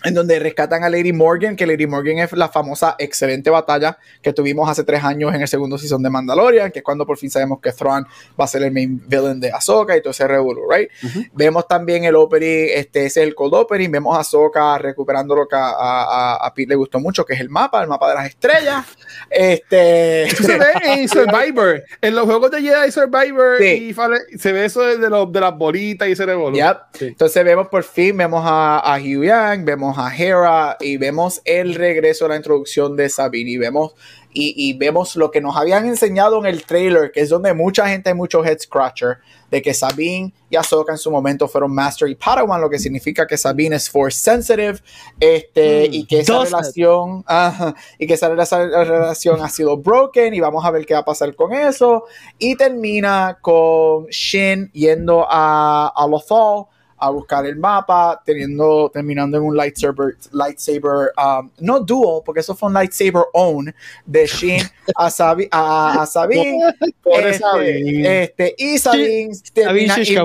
en 0.04 0.14
donde 0.14 0.38
rescatan 0.38 0.84
a 0.84 0.90
Lady 0.90 1.12
Morgan, 1.12 1.56
que 1.56 1.66
Lady 1.66 1.86
Morgan 1.86 2.18
es 2.18 2.30
la 2.32 2.48
famosa 2.48 2.94
excelente 2.98 3.50
batalla 3.50 3.98
que 4.22 4.32
tuvimos 4.32 4.68
hace 4.68 4.84
tres 4.84 5.02
años 5.02 5.34
en 5.34 5.40
el 5.42 5.48
segundo 5.48 5.78
season 5.78 6.02
de 6.02 6.10
Mandalorian, 6.10 6.70
que 6.70 6.80
es 6.80 6.84
cuando 6.84 7.06
por 7.06 7.16
fin 7.18 7.30
sabemos 7.30 7.60
que 7.60 7.72
Thrawn 7.72 8.06
va 8.38 8.44
a 8.44 8.46
ser 8.48 8.62
el 8.62 8.72
main 8.72 9.02
villain 9.08 9.40
de 9.40 9.50
Ahsoka 9.50 9.96
y 9.96 10.00
todo 10.02 10.10
ese 10.12 10.28
revolú, 10.28 10.62
right? 10.70 10.88
Ujú. 11.02 11.24
Vemos 11.32 11.66
también 11.66 12.04
el 12.04 12.14
opening, 12.14 12.68
este 12.74 13.06
ese 13.06 13.20
es 13.22 13.26
el 13.28 13.34
cold 13.34 13.54
opening, 13.54 13.90
vemos 13.90 14.16
a 14.16 14.20
Ahsoka 14.20 14.78
recuperando 14.78 15.34
lo 15.34 15.48
que 15.48 15.56
a, 15.56 15.70
a, 15.70 16.36
a 16.46 16.54
Pete 16.54 16.68
le 16.70 16.74
gustó 16.76 17.00
mucho, 17.00 17.24
que 17.24 17.34
es 17.34 17.40
el 17.40 17.48
mapa, 17.48 17.82
el 17.82 17.88
mapa 17.88 18.08
de 18.10 18.14
las 18.14 18.26
estrellas. 18.26 18.84
Este... 19.30 20.24
Eso 20.24 20.42
se 20.42 20.58
ve 20.58 20.66
en 20.84 21.08
Survivor. 21.16 21.82
En 22.00 22.14
los 22.14 22.24
juegos 22.24 22.50
de 22.50 22.62
Jedi 22.62 22.90
Survivor 22.90 23.58
Sí. 23.58 23.94
y 24.32 24.38
se 24.38 24.52
ve 24.52 24.64
eso 24.64 24.82
de, 24.82 25.08
los- 25.10 25.30
de 25.32 25.40
las 25.40 25.56
bolitas 25.56 26.08
y 26.08 26.12
ese 26.12 26.26
revolú. 26.26 26.56
Yep. 26.56 26.76
Sí. 26.94 27.04
Entonces 27.06 27.44
vemos 27.44 27.68
por 27.68 27.82
fin, 27.82 28.16
vemos 28.16 28.42
a, 28.44 28.78
a 28.78 28.98
Hugh 28.98 29.24
Yang, 29.24 29.64
vemos 29.64 29.85
a 29.96 30.14
Hera 30.14 30.76
y 30.80 30.96
vemos 30.96 31.40
el 31.44 31.74
regreso 31.74 32.26
a 32.26 32.28
la 32.28 32.36
introducción 32.36 32.96
de 32.96 33.08
Sabine 33.08 33.50
y 33.50 33.56
vemos, 33.58 33.94
y, 34.32 34.54
y 34.56 34.74
vemos 34.74 35.16
lo 35.16 35.30
que 35.30 35.40
nos 35.40 35.56
habían 35.56 35.86
enseñado 35.86 36.38
en 36.38 36.46
el 36.46 36.64
trailer, 36.64 37.12
que 37.12 37.20
es 37.20 37.28
donde 37.28 37.54
mucha 37.54 37.88
gente 37.88 38.10
hay 38.10 38.14
mucho 38.14 38.44
head 38.44 38.58
scratcher, 38.58 39.18
de 39.50 39.62
que 39.62 39.72
Sabine 39.72 40.32
y 40.50 40.56
Ahsoka 40.56 40.92
en 40.92 40.98
su 40.98 41.10
momento 41.10 41.48
fueron 41.48 41.72
Master 41.72 42.08
y 42.08 42.16
Padawan, 42.16 42.60
lo 42.60 42.68
que 42.68 42.78
significa 42.78 43.26
que 43.26 43.38
Sabine 43.38 43.76
es 43.76 43.88
Force 43.88 44.18
Sensitive, 44.18 44.78
este, 45.20 45.88
Mm, 45.88 45.94
y 45.94 46.06
que 46.06 46.20
esa 46.20 46.44
relación, 46.44 47.24
ajá, 47.26 47.74
y 47.98 48.06
que 48.06 48.14
esa, 48.14 48.32
esa 48.34 48.66
relación 48.66 49.40
ha 49.42 49.48
sido 49.48 49.76
broken, 49.76 50.34
y 50.34 50.40
vamos 50.40 50.64
a 50.64 50.70
ver 50.70 50.84
qué 50.84 50.94
va 50.94 51.00
a 51.00 51.04
pasar 51.04 51.34
con 51.34 51.52
eso, 51.52 52.04
y 52.38 52.56
termina 52.56 53.38
con 53.40 54.06
Shin 54.06 54.70
yendo 54.72 55.26
a, 55.28 55.92
a 55.94 56.06
Lothal 56.08 56.66
a 56.98 57.10
buscar 57.10 57.44
el 57.46 57.56
mapa, 57.56 58.20
teniendo, 58.24 58.90
terminando 58.92 59.36
en 59.36 59.42
un 59.44 59.56
lightsaber, 59.56 60.16
lightsaber 60.32 61.10
um, 61.16 61.50
no 61.60 61.80
dual, 61.80 62.22
porque 62.24 62.40
eso 62.40 62.54
fue 62.54 62.68
un 62.68 62.74
lightsaber 62.74 63.24
own 63.32 63.74
de 64.04 64.26
Shin 64.26 64.62
a, 64.94 65.10
Sabi, 65.10 65.48
a, 65.50 66.02
a 66.02 66.06
Sabine. 66.06 66.58
Pobre 67.02 67.30
este, 67.30 67.38
Sabine. 67.38 68.22
este, 68.22 68.54
y 68.58 68.78
Sabine 68.78 69.34
Sabine 69.34 69.52
termina, 69.52 69.96
Shish 69.96 70.10
y- 70.12 70.18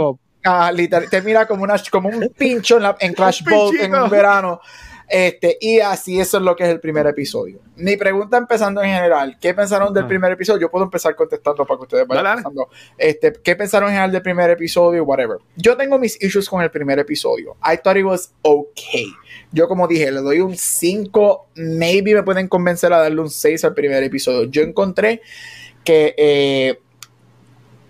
ah, 0.45 0.71
literal- 0.71 1.09
termina 1.09 1.45
como, 1.45 1.63
una, 1.63 1.75
como 1.91 2.09
un 2.09 2.29
pincho 2.37 2.77
en, 2.77 2.83
la, 2.83 2.95
en 2.99 3.13
Clash 3.15 3.43
Bolt 3.43 3.79
en 3.79 3.93
un 3.93 4.09
verano. 4.09 4.61
Este, 5.13 5.57
y 5.59 5.79
así 5.81 6.21
eso 6.21 6.37
es 6.37 6.43
lo 6.43 6.55
que 6.55 6.63
es 6.63 6.69
el 6.69 6.79
primer 6.79 7.05
episodio. 7.05 7.59
Mi 7.75 7.97
pregunta 7.97 8.37
empezando 8.37 8.81
en 8.81 8.91
general, 8.91 9.37
¿qué 9.41 9.53
pensaron 9.53 9.93
del 9.93 10.05
Ah. 10.05 10.07
primer 10.07 10.31
episodio? 10.31 10.61
Yo 10.61 10.71
puedo 10.71 10.85
empezar 10.85 11.15
contestando 11.17 11.65
para 11.65 11.77
que 11.79 11.81
ustedes 11.83 12.07
vayan 12.07 12.23
Dale. 12.23 12.43
Este, 12.97 13.33
¿Qué 13.43 13.55
pensaron 13.57 13.89
en 13.89 13.95
general 13.95 14.11
del 14.13 14.21
primer 14.21 14.49
episodio? 14.49 15.03
Whatever. 15.03 15.39
Yo 15.57 15.75
tengo 15.75 15.99
mis 15.99 16.21
issues 16.23 16.47
con 16.47 16.61
el 16.61 16.71
primer 16.71 16.97
episodio. 16.99 17.57
I 17.61 17.75
thought 17.83 17.97
it 17.97 18.05
was 18.05 18.31
okay. 18.41 19.07
Yo 19.51 19.67
como 19.67 19.85
dije, 19.87 20.09
le 20.11 20.21
doy 20.21 20.39
un 20.39 20.55
5, 20.55 21.47
maybe 21.55 22.13
me 22.15 22.23
pueden 22.23 22.47
convencer 22.47 22.93
a 22.93 22.99
darle 22.99 23.19
un 23.19 23.29
6 23.29 23.65
al 23.65 23.73
primer 23.73 24.01
episodio. 24.03 24.49
Yo 24.49 24.61
encontré 24.61 25.21
que... 25.83 26.15
eh, 26.17 26.79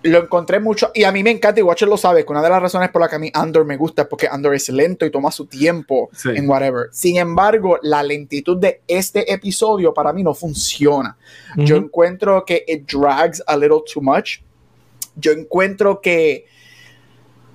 lo 0.03 0.23
encontré 0.23 0.59
mucho 0.59 0.89
y 0.95 1.03
a 1.03 1.11
mí 1.11 1.21
me 1.23 1.29
encanta 1.29 1.59
y 1.59 1.63
Watcher 1.63 1.87
lo 1.87 1.97
sabe 1.97 2.25
que 2.25 2.31
una 2.31 2.41
de 2.41 2.49
las 2.49 2.61
razones 2.61 2.89
por 2.89 3.01
las 3.01 3.09
que 3.09 3.17
a 3.17 3.19
mí 3.19 3.29
Andor 3.33 3.65
me 3.65 3.77
gusta 3.77 4.03
es 4.03 4.07
porque 4.07 4.27
Andor 4.27 4.55
es 4.55 4.67
lento 4.69 5.05
y 5.05 5.11
toma 5.11 5.31
su 5.31 5.45
tiempo 5.45 6.09
Sí. 6.13 6.29
en 6.29 6.49
whatever. 6.49 6.89
Sin 6.91 7.17
embargo, 7.17 7.77
la 7.83 8.01
lentitud 8.01 8.57
de 8.57 8.81
este 8.87 9.31
episodio 9.31 9.93
para 9.93 10.11
mí 10.11 10.23
no 10.23 10.33
funciona. 10.33 11.15
Yo 11.55 11.75
encuentro 11.75 12.43
que 12.45 12.63
it 12.67 12.89
drags 12.91 13.43
a 13.45 13.55
little 13.55 13.81
too 13.93 14.01
much. 14.01 14.39
Yo 15.15 15.31
encuentro 15.33 16.01
que 16.01 16.45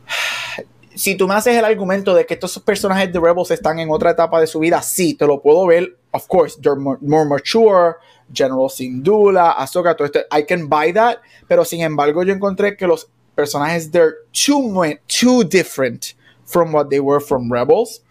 si 0.95 1.15
tú 1.17 1.27
me 1.29 1.35
haces 1.35 1.57
el 1.57 1.65
argumento 1.65 2.15
de 2.15 2.25
que 2.27 2.35
estos 2.35 2.59
personajes 2.61 3.13
de 3.13 3.19
Rebels 3.21 3.51
están 3.51 3.79
en 3.81 3.91
otra 3.91 4.11
etapa 4.13 4.41
de 4.41 4.47
su 4.47 4.61
vida, 4.61 4.81
sí, 4.83 5.15
te 5.15 5.27
lo 5.27 5.41
puedo 5.43 5.67
ver. 5.67 5.97
Of 6.17 6.29
course, 6.29 6.57
they're 6.57 6.77
more, 6.77 6.99
more 7.03 7.27
mature. 7.27 8.01
General 8.33 8.69
Syndulla, 8.69 9.55
Ahsoka, 9.57 9.95
todo 9.95 10.07
esto. 10.07 10.21
I 10.33 10.43
can 10.43 10.67
buy 10.67 10.93
that. 10.93 11.21
Pero 11.47 11.65
sin 11.65 11.83
embargo, 11.83 12.25
yo 12.25 12.33
encontré 12.33 12.77
que 12.77 12.87
los 12.87 13.07
personajes, 13.37 13.91
they're 13.91 14.17
too, 14.33 14.73
too 15.07 15.45
different 15.45 16.15
from 16.47 16.73
what 16.73 16.89
they 16.89 17.01
were 17.01 17.21
from 17.21 17.53
Rebels. 17.53 18.03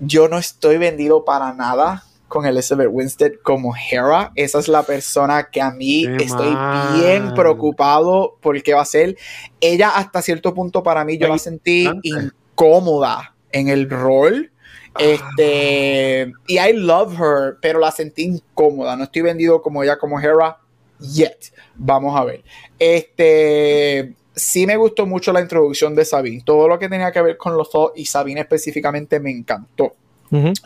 Yo 0.00 0.28
no 0.28 0.38
estoy 0.38 0.78
vendido 0.78 1.24
para 1.24 1.52
nada 1.52 2.04
con 2.28 2.46
Elizabeth 2.46 2.88
Winstead 2.90 3.32
como 3.42 3.74
Hera. 3.74 4.32
Esa 4.36 4.60
es 4.60 4.68
la 4.68 4.84
persona 4.84 5.50
que 5.50 5.60
a 5.60 5.70
mí 5.70 6.06
Qué 6.16 6.24
estoy 6.24 6.56
bien 6.98 7.34
preocupado 7.34 8.38
por 8.40 8.62
qué 8.62 8.74
va 8.74 8.82
a 8.82 8.86
ser. 8.86 9.16
Ella 9.60 9.90
hasta 9.90 10.22
cierto 10.22 10.54
punto 10.54 10.82
para 10.82 11.04
mí 11.04 11.18
yo 11.18 11.28
la 11.28 11.38
sentí 11.38 11.88
incómoda 12.02 13.34
en 13.50 13.68
el 13.68 13.90
rol. 13.90 14.51
Este, 14.98 16.32
y 16.46 16.58
I 16.58 16.72
love 16.74 17.14
her, 17.18 17.56
pero 17.60 17.78
la 17.78 17.90
sentí 17.90 18.24
incómoda. 18.24 18.96
No 18.96 19.04
estoy 19.04 19.22
vendido 19.22 19.62
como 19.62 19.82
ella 19.82 19.98
como 19.98 20.20
Hera 20.20 20.58
yet. 21.00 21.52
Vamos 21.74 22.18
a 22.18 22.24
ver. 22.24 22.44
Este, 22.78 24.14
sí 24.34 24.66
me 24.66 24.76
gustó 24.76 25.06
mucho 25.06 25.32
la 25.32 25.40
introducción 25.40 25.94
de 25.94 26.04
Sabine. 26.04 26.42
Todo 26.44 26.68
lo 26.68 26.78
que 26.78 26.88
tenía 26.88 27.12
que 27.12 27.22
ver 27.22 27.36
con 27.36 27.56
los 27.56 27.70
dos 27.70 27.92
y 27.96 28.04
Sabine 28.04 28.40
específicamente 28.40 29.20
me 29.20 29.30
encantó. 29.30 29.94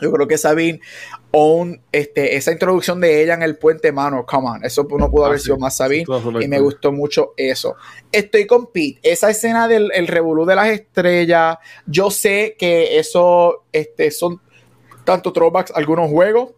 Yo 0.01 0.11
creo 0.11 0.27
que 0.27 0.37
Sabine 0.37 0.79
own, 1.31 1.81
este, 1.91 2.35
esa 2.37 2.51
introducción 2.53 3.01
de 3.01 3.21
ella 3.21 3.33
en 3.33 3.43
el 3.43 3.57
puente 3.57 3.91
mano, 3.91 4.25
come 4.25 4.47
on, 4.47 4.63
eso 4.65 4.87
no 4.97 5.11
pudo 5.11 5.25
Ah, 5.25 5.27
haber 5.27 5.39
sí. 5.39 5.45
sido 5.45 5.57
más 5.57 5.75
Sabine 5.75 6.05
y 6.45 6.47
me 6.47 6.59
gustó 6.61 6.91
mucho 6.91 7.33
eso. 7.35 7.75
Estoy 8.11 8.47
con 8.47 8.67
Pete, 8.71 8.99
esa 9.03 9.29
escena 9.29 9.67
del 9.67 9.91
el 9.93 10.07
revolú 10.07 10.45
de 10.45 10.55
las 10.55 10.67
estrellas, 10.69 11.57
yo 11.85 12.09
sé 12.09 12.55
que 12.57 12.97
eso 12.97 13.65
este, 13.73 14.09
son 14.11 14.39
tanto 15.03 15.33
throwbacks, 15.33 15.71
algunos 15.75 16.09
juegos, 16.09 16.51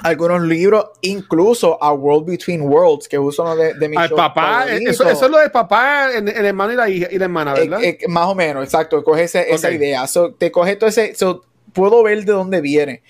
algunos 0.00 0.42
libros, 0.42 0.86
incluso 1.02 1.82
a 1.82 1.92
World 1.92 2.26
Between 2.26 2.62
Worlds, 2.62 3.08
que 3.08 3.16
es 3.16 3.38
uno 3.38 3.56
de, 3.56 3.74
de 3.74 3.88
mis 3.88 3.98
Al 3.98 4.10
papá, 4.10 4.64
eh, 4.68 4.80
eso, 4.86 5.08
eso 5.08 5.24
es 5.26 5.30
lo 5.30 5.38
del 5.38 5.50
papá, 5.50 6.10
el, 6.14 6.28
el 6.28 6.44
hermano 6.46 6.72
y 6.72 6.76
la, 6.76 6.88
hija, 6.88 7.08
y 7.10 7.18
la 7.18 7.24
hermana, 7.24 7.54
¿verdad? 7.54 7.82
Eh, 7.82 7.98
eh, 8.00 8.08
más 8.08 8.26
o 8.28 8.34
menos, 8.34 8.62
exacto, 8.64 9.02
coge 9.02 9.24
ese- 9.24 9.52
esa 9.52 9.70
idea. 9.72 10.06
So, 10.06 10.32
te 10.34 10.52
coge 10.52 10.76
todo 10.76 10.88
ese. 10.88 11.14
so, 11.14 11.44
puedo 11.72 12.02
ver 12.02 12.24
de 12.24 12.32
dónde 12.32 12.60
viene. 12.60 13.02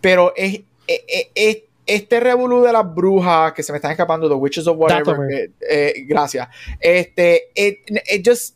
Pero 0.00 0.32
es, 0.36 0.60
es- 0.86 1.02
es- 1.08 1.26
es- 1.34 1.62
este 1.86 2.18
revolú 2.18 2.62
de 2.62 2.72
las 2.72 2.92
brujas 2.94 3.52
que 3.52 3.62
se 3.62 3.70
me 3.72 3.76
están 3.78 3.92
escapando, 3.92 4.28
The 4.28 4.34
Witches 4.34 4.66
of 4.66 4.76
Whatever. 4.76 5.04
Eh, 5.70 5.94
gracias. 6.06 6.48
Este, 6.80 7.50
it, 7.54 7.78
it 8.12 8.26
just 8.28 8.55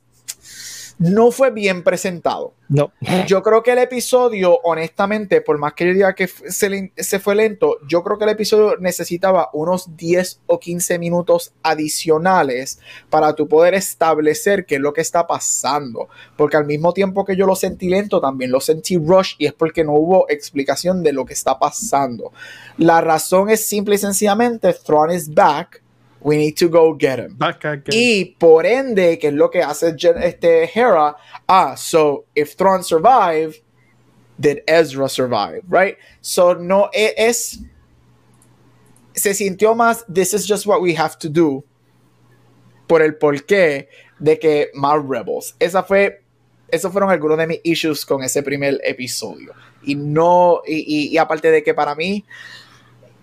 no 1.01 1.31
fue 1.33 1.51
bien 1.51 1.83
presentado. 1.83 2.53
No. 2.69 2.93
Yo 3.27 3.43
creo 3.43 3.63
que 3.65 3.73
el 3.73 3.79
episodio, 3.79 4.61
honestamente, 4.63 5.41
por 5.41 5.59
más 5.59 5.73
que 5.73 5.87
yo 5.87 5.93
diga 5.95 6.15
que 6.15 6.29
se, 6.29 6.69
le- 6.71 6.93
se 6.97 7.19
fue 7.19 7.35
lento, 7.35 7.79
yo 7.89 8.05
creo 8.05 8.19
que 8.19 8.25
el 8.25 8.31
episodio 8.31 8.77
necesitaba 8.79 9.49
unos 9.55 9.97
10 9.97 10.43
o 10.47 10.61
15 10.61 10.99
minutos 10.99 11.53
adicionales 11.63 12.79
para 13.09 13.35
tu 13.35 13.49
poder 13.49 13.75
establecer 13.75 14.67
qué 14.67 14.77
es 14.77 14.81
lo 14.81 14.93
que 14.93 15.01
está 15.01 15.27
pasando. 15.27 16.09
Porque 16.37 16.57
al 16.57 16.67
mismo 16.67 16.93
tiempo 16.93 17.25
que 17.25 17.35
yo 17.37 17.47
lo 17.47 17.57
sentí 17.57 17.89
lento, 17.89 18.21
también 18.21 18.51
lo 18.53 18.61
sentí 18.61 18.97
rush 18.99 19.35
y 19.39 19.47
es 19.47 19.53
porque 19.53 19.83
no 19.85 19.95
hubo 19.95 20.27
explicación 20.29 21.03
de 21.03 21.13
lo 21.13 21.25
que 21.25 21.33
está 21.33 21.59
pasando. 21.59 22.33
La 22.77 23.01
razón 23.01 23.51
es 23.51 23.65
simple 23.67 23.95
y 23.97 23.99
sencillamente, 23.99 24.73
Thrawn 24.75 25.11
is 25.11 25.33
back. 25.35 25.83
We 26.23 26.37
need 26.37 26.57
to 26.59 26.69
go 26.69 26.93
get 26.95 27.19
him. 27.19 27.37
Acá, 27.41 27.73
acá. 27.73 27.91
Y 27.93 28.37
por 28.39 28.67
ende, 28.67 29.19
que 29.19 29.29
es 29.29 29.33
lo 29.35 29.49
que 29.51 29.63
hace 29.63 29.95
este 29.97 30.67
Hera, 30.67 31.17
ah, 31.49 31.75
so 31.77 32.27
if 32.35 32.55
Thrawn 32.57 32.83
survive, 32.85 33.55
did 34.39 34.59
Ezra 34.67 35.09
survive, 35.09 35.63
right? 35.69 35.97
So 36.21 36.55
no 36.55 36.91
e- 36.93 37.15
es 37.17 37.61
se 39.15 39.35
sintió 39.35 39.75
más 39.75 40.05
this 40.13 40.33
is 40.35 40.47
just 40.47 40.67
what 40.67 40.81
we 40.81 40.95
have 40.95 41.19
to 41.19 41.29
do 41.29 41.65
por 42.87 43.03
el 43.03 43.17
porqué 43.17 43.89
de 44.19 44.39
que 44.39 44.71
más 44.75 45.03
Rebels. 45.07 45.55
Esa 45.59 45.83
fue 45.83 46.23
esos 46.71 46.93
fueron 46.93 47.11
algunos 47.11 47.37
de 47.39 47.47
mis 47.47 47.61
issues 47.65 48.05
con 48.07 48.23
ese 48.23 48.43
primer 48.43 48.79
episodio. 48.85 49.53
Y 49.83 49.95
no 49.95 50.61
y, 50.67 50.77
y- 50.87 51.09
y 51.09 51.19
aparte 51.19 51.51
de 51.51 51.63
que 51.63 51.75
para 51.75 51.95
mí 51.95 52.25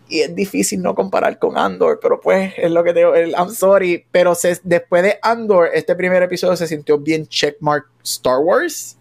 y 0.10 0.22
es 0.22 0.34
difícil 0.36 0.82
no 0.82 0.96
comparar 0.96 1.38
con 1.40 1.58
Andor, 1.58 2.00
pero 2.02 2.20
pues 2.22 2.54
es 2.58 2.72
lo 2.72 2.84
que 2.84 2.94
te 2.94 3.00
digo, 3.00 3.14
el- 3.16 3.32
I'm 3.32 3.50
sorry, 3.50 4.06
pero 4.12 4.36
se- 4.36 4.60
después 4.64 5.04
de 5.04 5.20
Andor, 5.22 5.70
este 5.74 5.96
primer 5.96 6.24
episodio 6.24 6.56
se 6.56 6.68
sintió 6.68 6.98
bien 6.98 7.28
checkmark 7.28 7.86
Star 8.04 8.40
Wars 8.40 8.98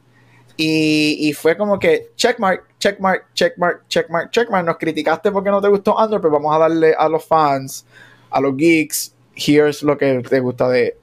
y, 0.57 1.16
y 1.29 1.33
fue 1.33 1.57
como 1.57 1.79
que 1.79 2.11
checkmark, 2.16 2.64
checkmark, 2.79 3.27
checkmark, 3.35 3.87
checkmark, 3.88 4.31
checkmark, 4.31 4.64
nos 4.66 4.77
criticaste 4.79 5.31
porque 5.31 5.51
no 5.51 5.61
te 5.61 5.69
gustó 5.69 5.99
Andor, 5.99 6.21
pero 6.21 6.33
vamos 6.33 6.55
a 6.55 6.59
darle 6.59 6.95
a 6.99 7.09
los 7.09 7.25
fans, 7.25 7.85
a 8.31 8.40
los 8.40 8.57
geeks, 8.57 9.12
here's 9.35 9.83
lo 9.83 9.97
que 9.99 10.23
te 10.29 10.40
gusta 10.40 10.69
de 10.69 10.97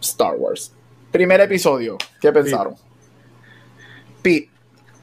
Star 0.00 0.34
Wars. 0.36 0.72
Primer 1.10 1.40
episodio, 1.40 1.98
¿qué 2.20 2.30
pensaron? 2.32 2.74
Pete. 4.22 4.49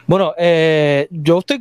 Bueno, 0.07 0.33
eh, 0.37 1.07
yo 1.11 1.39
estoy 1.39 1.59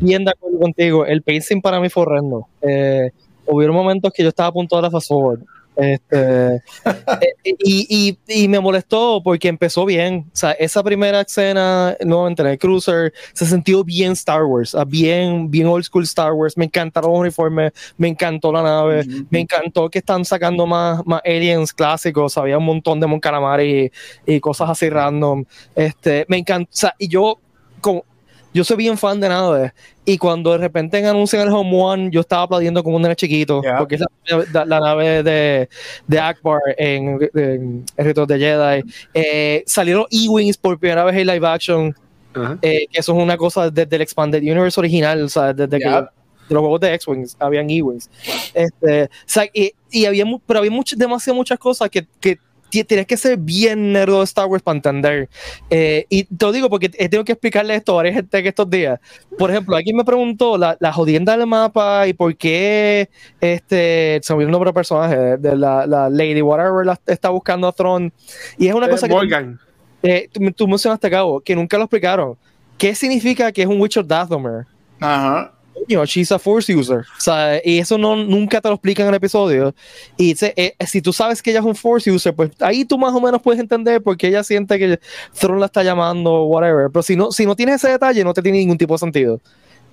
bien 0.00 0.24
de 0.24 0.30
acuerdo 0.30 0.60
contigo. 0.60 1.04
El 1.04 1.22
pacing 1.22 1.60
para 1.60 1.80
mí 1.80 1.88
fue 1.88 2.04
horrendo. 2.04 2.46
Eh, 2.62 3.10
hubieron 3.44 3.74
momentos 3.74 4.12
que 4.12 4.22
yo 4.22 4.28
estaba 4.28 4.48
a 4.48 4.52
punto 4.52 4.76
de 4.76 4.82
dar 4.82 4.92
fast 4.92 5.08
forward. 5.08 5.40
Este, 5.76 6.54
eh, 7.20 7.34
y, 7.44 8.16
y, 8.26 8.44
y 8.44 8.48
me 8.48 8.60
molestó 8.60 9.20
porque 9.22 9.48
empezó 9.48 9.84
bien. 9.84 10.26
O 10.32 10.36
sea, 10.36 10.52
esa 10.52 10.82
primera 10.82 11.20
escena, 11.22 11.96
nuevamente 12.04 12.42
en 12.42 12.48
el 12.48 12.58
cruiser, 12.58 13.12
se 13.34 13.44
sintió 13.44 13.84
bien 13.84 14.12
Star 14.12 14.44
Wars, 14.44 14.74
ah, 14.74 14.84
bien, 14.84 15.50
bien 15.50 15.66
old 15.66 15.84
school 15.84 16.04
Star 16.04 16.32
Wars. 16.32 16.56
Me 16.56 16.66
encantaron 16.66 17.10
los 17.10 17.20
uniformes, 17.20 17.72
me 17.98 18.08
encantó 18.08 18.52
la 18.52 18.62
nave, 18.62 19.04
me 19.28 19.40
encantó 19.40 19.90
que 19.90 19.98
están 19.98 20.24
sacando 20.24 20.66
más, 20.66 21.04
más 21.04 21.20
aliens 21.24 21.72
clásicos. 21.72 22.38
Había 22.38 22.58
un 22.58 22.64
montón 22.64 23.00
de 23.00 23.06
Mon 23.06 23.20
Calamari 23.20 23.90
y, 24.26 24.34
y 24.36 24.40
cosas 24.40 24.70
así 24.70 24.88
random. 24.88 25.44
Este, 25.74 26.24
me 26.28 26.38
encanta. 26.38 26.70
O 26.72 26.76
sea, 26.76 26.94
y 26.98 27.08
yo, 27.08 27.40
como, 27.86 28.04
yo 28.52 28.64
soy 28.64 28.76
bien 28.78 28.96
fan 28.98 29.20
de 29.20 29.28
nave. 29.28 29.72
Y 30.04 30.18
cuando 30.18 30.52
de 30.52 30.58
repente 30.58 31.04
anuncian 31.06 31.42
el 31.42 31.52
Home 31.52 31.70
One, 31.82 32.10
yo 32.10 32.20
estaba 32.20 32.42
aplaudiendo 32.42 32.82
como 32.82 32.96
un 32.96 33.02
nene 33.02 33.14
chiquito. 33.16 33.60
Yeah. 33.62 33.78
Porque 33.78 33.96
es 33.96 34.00
la, 34.00 34.44
la- 34.52 34.64
la 34.64 34.80
nave 34.80 35.22
de, 35.22 35.68
de 36.06 36.18
Akbar 36.20 36.60
en, 36.78 37.18
en 37.34 37.84
El 37.96 38.04
Reto 38.04 38.24
de 38.26 38.38
Jedi. 38.38 38.82
Eh, 39.12 39.62
salieron 39.66 40.06
E-Wings 40.10 40.56
por 40.56 40.78
primera 40.78 41.04
vez 41.04 41.16
en 41.16 41.26
live 41.26 41.46
action. 41.46 41.94
Ajá. 42.34 42.58
eh, 42.60 42.86
que 42.92 43.00
eso 43.00 43.16
es 43.16 43.22
una 43.22 43.36
cosa 43.38 43.70
desde 43.70 43.96
el 43.96 44.02
Expanded 44.02 44.40
Universe 44.42 44.78
original. 44.80 45.22
O 45.22 45.28
sea, 45.28 45.52
desde 45.52 45.78
que 45.78 45.84
Yeah. 45.84 46.02
de 46.48 46.54
los 46.54 46.60
juegos 46.60 46.80
de 46.80 46.94
X-Wings 46.94 47.36
habían 47.40 47.68
E-Wings. 47.68 48.08
Este, 48.54 49.04
o 49.04 49.08
sea, 49.26 49.44
y, 49.52 49.72
y 49.90 50.04
había, 50.06 50.24
pero 50.46 50.60
había 50.60 50.70
much- 50.70 50.94
demasiadas 50.96 51.36
muchas 51.36 51.58
cosas 51.58 51.90
que, 51.90 52.06
que 52.20 52.38
tienes 52.70 53.06
que 53.06 53.16
ser 53.16 53.36
bien 53.38 53.92
nerd 53.92 54.12
de 54.18 54.22
Star 54.24 54.46
Wars 54.46 54.62
para 54.62 54.76
entender. 54.76 55.28
Eh, 55.70 56.04
y 56.08 56.24
te 56.24 56.44
lo 56.46 56.52
digo 56.52 56.68
porque 56.70 56.86
he 56.86 57.08
tenido 57.08 57.24
que 57.24 57.32
explicarle 57.32 57.74
esto 57.74 57.92
a 57.92 57.96
varias 57.96 58.16
gente 58.16 58.42
que 58.42 58.48
estos 58.48 58.68
días. 58.68 58.98
Por 59.38 59.50
ejemplo, 59.50 59.76
alguien 59.76 59.96
me 59.96 60.04
preguntó 60.04 60.58
la, 60.58 60.76
la 60.80 60.92
jodienda 60.92 61.36
del 61.36 61.46
mapa 61.46 62.06
y 62.06 62.12
por 62.12 62.36
qué 62.36 63.08
este, 63.40 64.20
se 64.22 64.32
me 64.32 64.36
olvidó 64.36 64.48
el 64.48 64.52
nombre 64.52 64.68
del 64.68 64.74
personaje, 64.74 65.16
de, 65.36 65.56
la, 65.56 65.86
la 65.86 66.08
Lady 66.10 66.42
Whatever 66.42 66.84
la, 66.86 67.00
está 67.06 67.28
buscando 67.30 67.68
a 67.68 67.72
Throne. 67.72 68.12
Y 68.58 68.68
es 68.68 68.74
una 68.74 68.86
Eh, 68.86 68.90
cosa 68.90 69.08
que 69.08 69.14
Morgan. 69.14 69.58
eh, 70.02 70.28
tú, 70.32 70.40
tú 70.52 70.68
mencionaste, 70.68 71.10
Cabo, 71.10 71.40
que 71.40 71.54
nunca 71.56 71.76
lo 71.78 71.84
explicaron. 71.84 72.36
¿Qué 72.78 72.94
significa 72.94 73.52
que 73.52 73.62
es 73.62 73.68
un 73.68 73.80
Witcher 73.80 74.06
Dathomir? 74.06 74.66
Ajá. 75.00 75.52
Know, 75.88 76.04
she's 76.04 76.32
a 76.32 76.38
force 76.38 76.72
user. 76.74 77.00
O 77.00 77.20
sea, 77.20 77.60
y 77.64 77.78
eso 77.78 77.96
no, 77.98 78.16
nunca 78.16 78.60
te 78.60 78.68
lo 78.68 78.74
explican 78.74 79.04
en 79.06 79.10
el 79.10 79.16
episodio. 79.16 79.74
Y 80.16 80.34
se- 80.34 80.52
eh, 80.56 80.74
si 80.86 81.00
tú 81.02 81.12
sabes 81.12 81.42
que 81.42 81.50
ella 81.50 81.60
es 81.60 81.66
un 81.66 81.76
force 81.76 82.10
user, 82.10 82.34
pues 82.34 82.50
ahí 82.60 82.84
tú 82.84 82.98
más 82.98 83.12
o 83.14 83.20
menos 83.20 83.40
puedes 83.42 83.60
entender 83.60 84.02
por 84.02 84.16
qué 84.16 84.28
ella 84.28 84.42
siente 84.42 84.78
que 84.78 84.98
Thrawn 85.38 85.60
la 85.60 85.66
está 85.66 85.82
llamando, 85.82 86.44
whatever. 86.44 86.88
Pero 86.90 87.02
si 87.02 87.14
no, 87.14 87.30
si 87.30 87.46
no 87.46 87.54
tienes 87.54 87.76
ese 87.76 87.90
detalle, 87.92 88.24
no 88.24 88.32
te 88.34 88.42
tiene 88.42 88.58
ningún 88.58 88.78
tipo 88.78 88.94
de 88.94 88.98
sentido. 88.98 89.40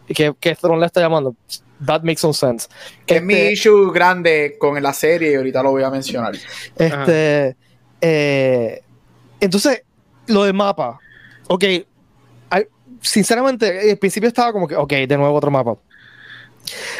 Que, 0.07 0.33
que 0.39 0.55
Thrawn 0.55 0.79
la 0.79 0.87
está 0.87 1.01
llamando. 1.01 1.35
That 1.85 2.01
makes 2.03 2.21
some 2.21 2.33
sense. 2.33 2.67
Que 3.05 3.17
es 3.17 3.23
mi 3.23 3.33
Este- 3.33 3.51
issue 3.53 3.91
grande 3.93 4.55
con 4.57 4.81
la 4.81 4.93
serie 4.93 5.31
y 5.33 5.35
ahorita 5.35 5.61
lo 5.61 5.71
voy 5.71 5.83
a 5.83 5.89
mencionar. 5.89 6.33
Este, 6.77 7.55
eh, 8.01 8.81
entonces, 9.39 9.83
lo 10.27 10.43
del 10.45 10.53
mapa. 10.53 10.99
Ok, 11.49 11.63
sinceramente, 13.03 13.91
al 13.91 13.97
principio 13.97 14.27
estaba 14.27 14.51
como 14.51 14.67
que, 14.67 14.75
ok, 14.75 14.91
de 14.91 15.17
nuevo 15.17 15.35
otro 15.35 15.51
mapa. 15.51 15.77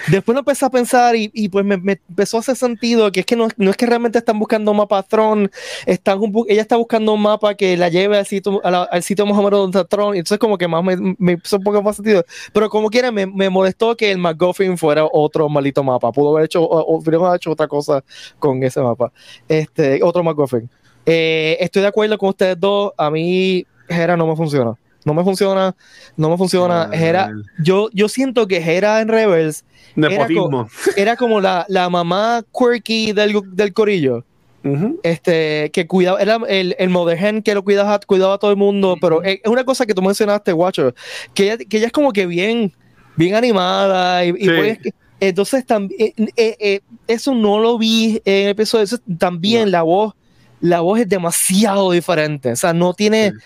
Después 0.10 0.34
lo 0.34 0.40
empecé 0.40 0.66
a 0.66 0.70
pensar 0.70 1.16
y, 1.16 1.32
y 1.34 1.48
pues 1.48 1.64
me, 1.64 1.78
me, 1.78 1.94
empezó 2.10 2.36
a 2.38 2.40
hacer 2.42 2.58
sentido 2.58 3.12
que 3.12 3.22
es 3.22 3.26
que 3.26 3.38
no, 3.38 3.48
no, 3.56 3.72
es 3.72 3.78
que 3.78 3.86
realmente 3.86 4.18
están 4.18 4.38
buscando 4.38 4.72
un 4.72 4.78
mapa 4.78 5.02
Tron, 5.04 5.50
están, 5.86 6.20
ella 6.50 6.62
está 6.62 6.76
buscando 6.76 7.14
un 7.14 7.22
mapa 7.22 7.56
que 7.56 7.78
la 7.78 7.88
lleve 7.88 8.18
al 8.18 8.26
sitio, 8.26 8.60
a 8.66 8.72
la, 8.72 8.84
al 8.84 9.04
sitio 9.04 9.26
más 9.26 9.38
o 9.38 9.42
menos 9.42 9.60
donde 9.62 9.80
está 9.80 9.88
Tron, 9.88 10.16
y 10.16 10.20
entonces 10.20 10.38
como 10.38 10.58
que 10.58 10.68
más 10.68 10.84
me, 10.84 11.16
me 11.18 11.40
hizo 11.42 11.58
un 11.58 11.64
poco 11.64 11.82
más 11.82 11.96
sentido. 11.96 12.26
Pero 12.52 12.70
como 12.70 12.90
quiera, 12.90 13.12
me, 13.12 13.26
me 13.26 13.50
molestó 13.50 13.96
que 13.96 14.12
el 14.12 14.18
McGuffin 14.18 14.78
fuera 14.78 15.06
otro 15.10 15.48
maldito 15.48 15.82
mapa. 15.84 16.12
Pudo 16.12 16.32
haber 16.32 16.46
hecho, 16.46 16.62
o, 16.62 16.98
o 16.98 17.02
haber 17.02 17.38
hecho 17.38 17.52
otra 17.52 17.68
cosa 17.68 18.04
con 18.40 18.62
ese 18.64 18.82
mapa. 18.82 19.14
Este, 19.48 20.02
otro 20.04 20.24
McGuffin. 20.24 20.70
Eh, 21.06 21.58
estoy 21.60 21.82
de 21.82 21.88
acuerdo 21.88 22.18
con 22.18 22.30
ustedes 22.30 22.60
dos. 22.60 22.92
A 22.98 23.10
mí, 23.10 23.66
Hera 23.88 24.18
no 24.18 24.28
me 24.28 24.36
funciona. 24.36 24.78
No 25.06 25.14
me 25.14 25.24
funciona, 25.24 25.76
no 26.16 26.30
me 26.30 26.38
funciona. 26.38 26.90
Hera, 26.94 27.32
yo, 27.62 27.90
yo 27.94 28.08
siento 28.08 28.48
que 28.48 28.58
Hera 28.58 29.02
en 29.02 29.08
Rebels 29.08 29.66
era, 29.96 30.28
co 30.28 30.68
era, 30.98 31.16
como 31.16 31.42
la, 31.42 31.66
la 31.68 31.90
mamá 31.90 32.44
quirky 32.52 33.14
del, 33.14 33.42
del 33.52 33.74
corillo. 33.74 34.26
Uh 34.66 34.70
-huh. 34.70 35.00
este, 35.04 35.72
que 35.74 35.88
cuidaba, 35.88 36.22
era 36.22 36.38
el, 36.48 36.74
el 36.80 36.90
mother 36.90 37.22
hen 37.22 37.42
que 37.42 37.54
lo 37.54 37.66
cuidaba, 37.66 38.00
cuidaba 38.00 38.36
a 38.36 38.38
todo 38.38 38.50
el 38.50 38.56
mundo, 38.56 38.94
uh 38.94 38.96
-huh. 38.96 39.00
pero 39.02 39.22
es 39.22 39.42
una 39.46 39.66
cosa 39.66 39.86
que 39.86 39.94
tú 39.94 40.02
mencionaste, 40.02 40.54
Watcher, 40.54 40.96
que 41.34 41.44
ella, 41.44 41.58
que 41.58 41.78
ella 41.78 41.88
es 41.88 41.92
como 41.92 42.14
que 42.14 42.26
bien, 42.26 42.72
bien 43.18 43.36
animada 43.36 44.24
y, 44.24 44.30
y 44.30 44.46
sí. 44.46 44.50
pues, 44.56 44.80
entonces 45.20 45.66
también 45.66 46.00
eh, 46.00 46.32
eh, 46.38 46.56
eh, 46.60 46.80
eso 47.08 47.36
no 47.36 47.60
lo 47.60 47.78
vi 47.78 48.22
en 48.24 48.46
el 48.46 48.50
episodio, 48.52 48.86
eso, 48.86 49.00
también 49.18 49.66
no. 49.66 49.72
la 49.72 49.82
voz, 49.82 50.14
la 50.62 50.80
voz 50.80 51.02
es 51.02 51.10
demasiado 51.10 51.92
diferente, 51.92 52.54
o 52.54 52.56
sea, 52.56 52.72
no 52.74 52.94
tiene, 52.94 53.32
sí 53.32 53.38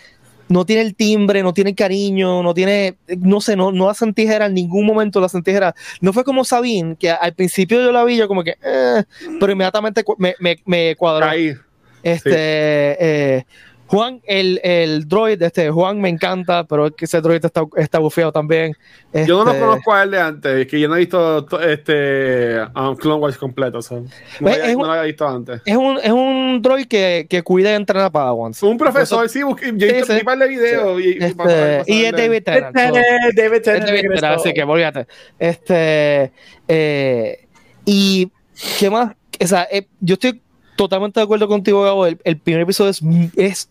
no 0.49 0.65
tiene 0.65 0.81
el 0.81 0.95
timbre, 0.95 1.43
no 1.43 1.53
tiene 1.53 1.71
el 1.71 1.75
cariño, 1.75 2.41
no 2.43 2.53
tiene, 2.53 2.95
no 3.19 3.41
sé, 3.41 3.55
no, 3.55 3.71
no 3.71 3.87
la 3.87 3.93
sentí 3.93 4.23
en 4.23 4.53
ningún 4.53 4.85
momento 4.85 5.19
la 5.19 5.29
sentí 5.29 5.51
No 6.01 6.13
fue 6.13 6.23
como 6.23 6.43
Sabine, 6.43 6.95
que 6.95 7.09
al 7.09 7.33
principio 7.33 7.81
yo 7.81 7.91
la 7.91 8.03
vi, 8.03 8.17
yo 8.17 8.27
como 8.27 8.43
que, 8.43 8.55
eh, 8.63 9.03
pero 9.39 9.51
inmediatamente 9.51 10.03
me, 10.17 10.35
me, 10.39 10.57
me 10.65 10.95
cuadró. 10.95 11.25
Ahí. 11.25 11.53
Este, 12.03 12.29
sí. 12.29 12.35
eh, 12.35 13.45
Juan, 13.87 14.21
el, 14.25 14.59
el 14.63 15.07
droid, 15.07 15.41
este, 15.41 15.69
Juan 15.69 15.99
me 16.01 16.09
encanta, 16.09 16.65
pero 16.65 16.93
ese 16.99 17.21
droid 17.21 17.43
está, 17.43 17.63
está 17.77 17.99
bufeado 17.99 18.31
también. 18.31 18.75
Este, 19.13 19.27
yo 19.27 19.43
no 19.43 19.53
lo 19.53 19.59
conozco 19.59 19.93
a 19.93 20.03
él 20.03 20.11
de 20.11 20.19
antes, 20.19 20.51
es 20.59 20.67
que 20.67 20.79
yo 20.79 20.89
no 20.89 20.95
he 20.95 20.99
visto 20.99 21.47
este 21.61 22.61
um, 22.75 22.95
Clone 22.95 23.21
Wars 23.21 23.37
completo. 23.37 23.77
O 23.77 23.81
sea, 23.81 23.99
no, 23.99 24.05
pues 24.39 24.59
había, 24.61 24.75
un, 24.75 24.81
no 24.81 24.87
lo 24.87 24.91
había 24.91 25.03
visto 25.03 25.27
antes. 25.27 25.61
Es 25.65 25.75
un, 25.75 25.99
es 26.03 26.11
un 26.11 26.61
droid 26.61 26.87
que, 26.87 27.27
que 27.29 27.41
cuida 27.43 27.71
y 27.71 27.75
entrena 27.75 28.05
a 28.05 28.09
Padawans. 28.09 28.61
Un 28.63 28.77
profesor, 28.77 29.25
Eso, 29.25 29.33
sí, 29.33 29.43
busqué, 29.43 29.71
yo 29.75 29.87
he 29.87 29.93
visto 29.93 30.13
un 30.13 30.19
par 30.19 30.37
de 30.37 30.47
videos. 30.47 31.01
Sí. 31.01 31.07
Y, 31.07 31.23
este, 31.23 31.35
para, 31.35 31.83
y 31.87 32.03
es 32.05 32.11
David 32.11 32.43
Tennant. 32.43 32.75
David 32.75 33.61
Tennant. 33.63 34.23
Así 34.23 34.53
que 34.53 34.63
olvídate. 34.63 35.07
Este, 35.39 36.31
eh, 36.67 37.47
y, 37.85 38.29
¿qué 38.79 38.89
más? 38.89 39.15
O 39.39 39.47
sea, 39.47 39.67
eh, 39.71 39.87
yo 40.01 40.15
estoy 40.15 40.41
totalmente 40.75 41.19
de 41.19 41.23
acuerdo 41.23 41.47
contigo, 41.47 41.83
Gabo. 41.83 42.05
El, 42.05 42.19
el 42.23 42.37
primer 42.37 42.63
episodio 42.63 42.91
es, 42.91 43.01
es 43.35 43.69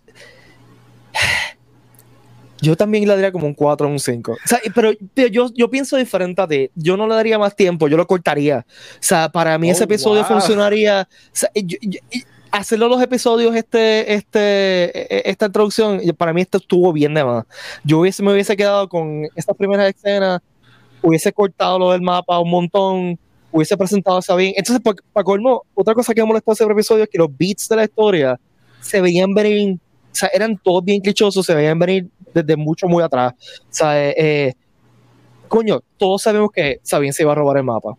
yo 2.60 2.76
también 2.76 3.06
le 3.06 3.14
daría 3.14 3.32
como 3.32 3.46
un 3.46 3.54
4 3.54 3.86
o 3.86 3.90
un 3.90 3.98
5. 3.98 4.32
O 4.32 4.36
sea, 4.44 4.60
pero, 4.74 4.92
pero 5.14 5.28
yo, 5.28 5.50
yo, 5.54 5.70
pienso 5.70 5.96
diferente 5.96 6.40
a 6.40 6.48
ti. 6.48 6.70
Yo 6.74 6.96
no 6.96 7.06
le 7.06 7.14
daría 7.14 7.38
más 7.38 7.54
tiempo, 7.54 7.88
yo 7.88 7.96
lo 7.96 8.06
cortaría. 8.06 8.66
O 8.68 8.98
sea, 9.00 9.28
para 9.28 9.58
mí 9.58 9.68
oh, 9.68 9.72
ese 9.72 9.84
episodio 9.84 10.22
wow. 10.22 10.32
funcionaría. 10.32 11.08
O 11.10 11.30
sea, 11.32 11.50
yo, 11.54 11.76
yo, 11.82 12.00
hacerlo 12.50 12.88
los 12.88 13.02
episodios, 13.02 13.54
este, 13.54 14.14
este, 14.14 15.28
esta 15.28 15.46
introducción, 15.46 16.00
para 16.16 16.32
mí 16.32 16.40
esto 16.40 16.58
estuvo 16.58 16.92
bien 16.92 17.12
de 17.14 17.24
más. 17.24 17.44
Yo 17.84 18.00
hubiese, 18.00 18.22
me 18.22 18.32
hubiese 18.32 18.56
quedado 18.56 18.88
con 18.88 19.28
estas 19.34 19.56
primeras 19.56 19.94
escenas, 19.94 20.40
hubiese 21.02 21.32
cortado 21.32 21.78
lo 21.78 21.92
del 21.92 22.00
mapa 22.00 22.38
un 22.38 22.50
montón, 22.50 23.18
hubiese 23.52 23.76
presentado 23.76 24.20
a 24.26 24.34
bien. 24.36 24.54
Entonces, 24.56 24.82
para, 24.82 24.96
para 25.12 25.24
colmo, 25.24 25.64
otra 25.74 25.94
cosa 25.94 26.14
que 26.14 26.22
me 26.22 26.28
molestó 26.28 26.52
ese 26.52 26.64
episodio 26.64 27.04
es 27.04 27.10
que 27.10 27.18
los 27.18 27.28
beats 27.36 27.68
de 27.68 27.76
la 27.76 27.84
historia 27.84 28.40
se 28.80 29.00
veían 29.00 29.34
o 29.34 29.78
sea, 30.16 30.30
eran 30.32 30.58
todos 30.58 30.84
bien 30.84 31.00
clichosos, 31.00 31.44
se 31.44 31.54
veían 31.54 31.78
venir 31.78 32.08
desde 32.32 32.56
mucho, 32.56 32.88
muy 32.88 33.02
atrás. 33.02 33.34
O 33.62 33.66
sea, 33.70 34.08
eh, 34.08 34.14
eh, 34.16 34.54
coño, 35.48 35.80
todos 35.96 36.22
sabemos 36.22 36.50
que 36.52 36.80
Sabine 36.82 37.12
se 37.12 37.22
iba 37.22 37.32
a 37.32 37.34
robar 37.34 37.56
el 37.58 37.64
mapa. 37.64 37.94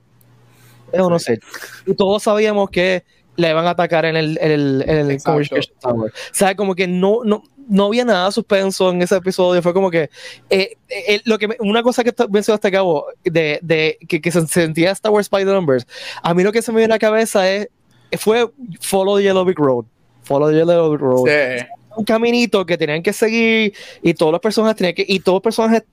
Eso 0.91 1.09
no 1.09 1.19
sé. 1.19 1.39
Y 1.85 1.93
todos 1.93 2.23
sabíamos 2.23 2.69
que 2.69 3.03
le 3.35 3.49
iban 3.49 3.65
a 3.65 3.71
atacar 3.71 4.05
en 4.05 4.15
el, 4.15 4.37
en 4.41 4.51
el, 4.51 4.85
en 4.87 5.11
el 5.11 5.21
Communication 5.21 5.75
Tower. 5.79 6.11
O 6.11 6.33
sea, 6.33 6.55
como 6.55 6.75
que 6.75 6.87
no, 6.87 7.23
no, 7.23 7.43
no 7.67 7.85
había 7.85 8.05
nada 8.05 8.31
suspenso 8.31 8.89
en 8.89 9.01
ese 9.01 9.15
episodio. 9.15 9.61
Fue 9.61 9.73
como 9.73 9.91
que 9.91 10.09
eh, 10.49 10.75
eh, 10.89 11.21
lo 11.25 11.37
que 11.37 11.47
me, 11.47 11.57
una 11.59 11.83
cosa 11.83 12.03
que 12.03 12.13
mencionaste, 12.29 12.71
Cabo, 12.71 13.07
de, 13.23 13.59
de 13.61 13.97
que, 14.07 14.21
que, 14.21 14.31
se 14.31 14.45
sentía 14.47 14.91
Star 14.91 15.11
Wars 15.11 15.29
by 15.29 15.45
the 15.45 15.51
Numbers. 15.51 15.85
A 16.23 16.33
mí 16.33 16.43
lo 16.43 16.51
que 16.51 16.61
se 16.61 16.71
me 16.71 16.79
viene 16.79 16.93
a 16.93 16.95
la 16.95 16.99
cabeza 16.99 17.49
es 17.49 17.69
fue 18.17 18.49
Follow 18.81 19.17
the 19.17 19.23
Yellow 19.23 19.45
Brick 19.45 19.59
Road. 19.59 19.85
Follow 20.23 20.49
the 20.49 20.55
Yellow 20.55 20.89
Brick 20.89 21.01
Road. 21.01 21.27
Sí 21.27 21.65
un 21.97 22.05
caminito 22.05 22.65
que 22.65 22.77
tenían 22.77 23.01
que 23.01 23.11
seguir 23.11 23.73
y 24.01 24.13
todas 24.13 24.31
las 24.31 24.41
personas 24.41 24.75
tenían 24.75 24.95
que 24.95 25.05
y 25.07 25.19
todos 25.19 25.37
los 25.37 25.43
personajes 25.43 25.83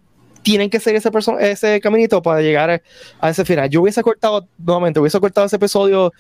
tienen 0.42 0.68
que 0.68 0.78
seguir 0.78 0.98
ese, 0.98 1.10
ese 1.40 1.80
caminito 1.80 2.22
para 2.22 2.42
llegar 2.42 2.70
a, 2.70 2.82
a, 3.18 3.30
ese 3.30 3.44
final. 3.44 3.68
Yo 3.70 3.80
hubiese 3.80 4.02
cortado, 4.02 4.46
nuevamente, 4.58 5.00
hubiese 5.00 5.18
cortado 5.18 5.46
ese 5.46 5.56
episodio, 5.56 6.12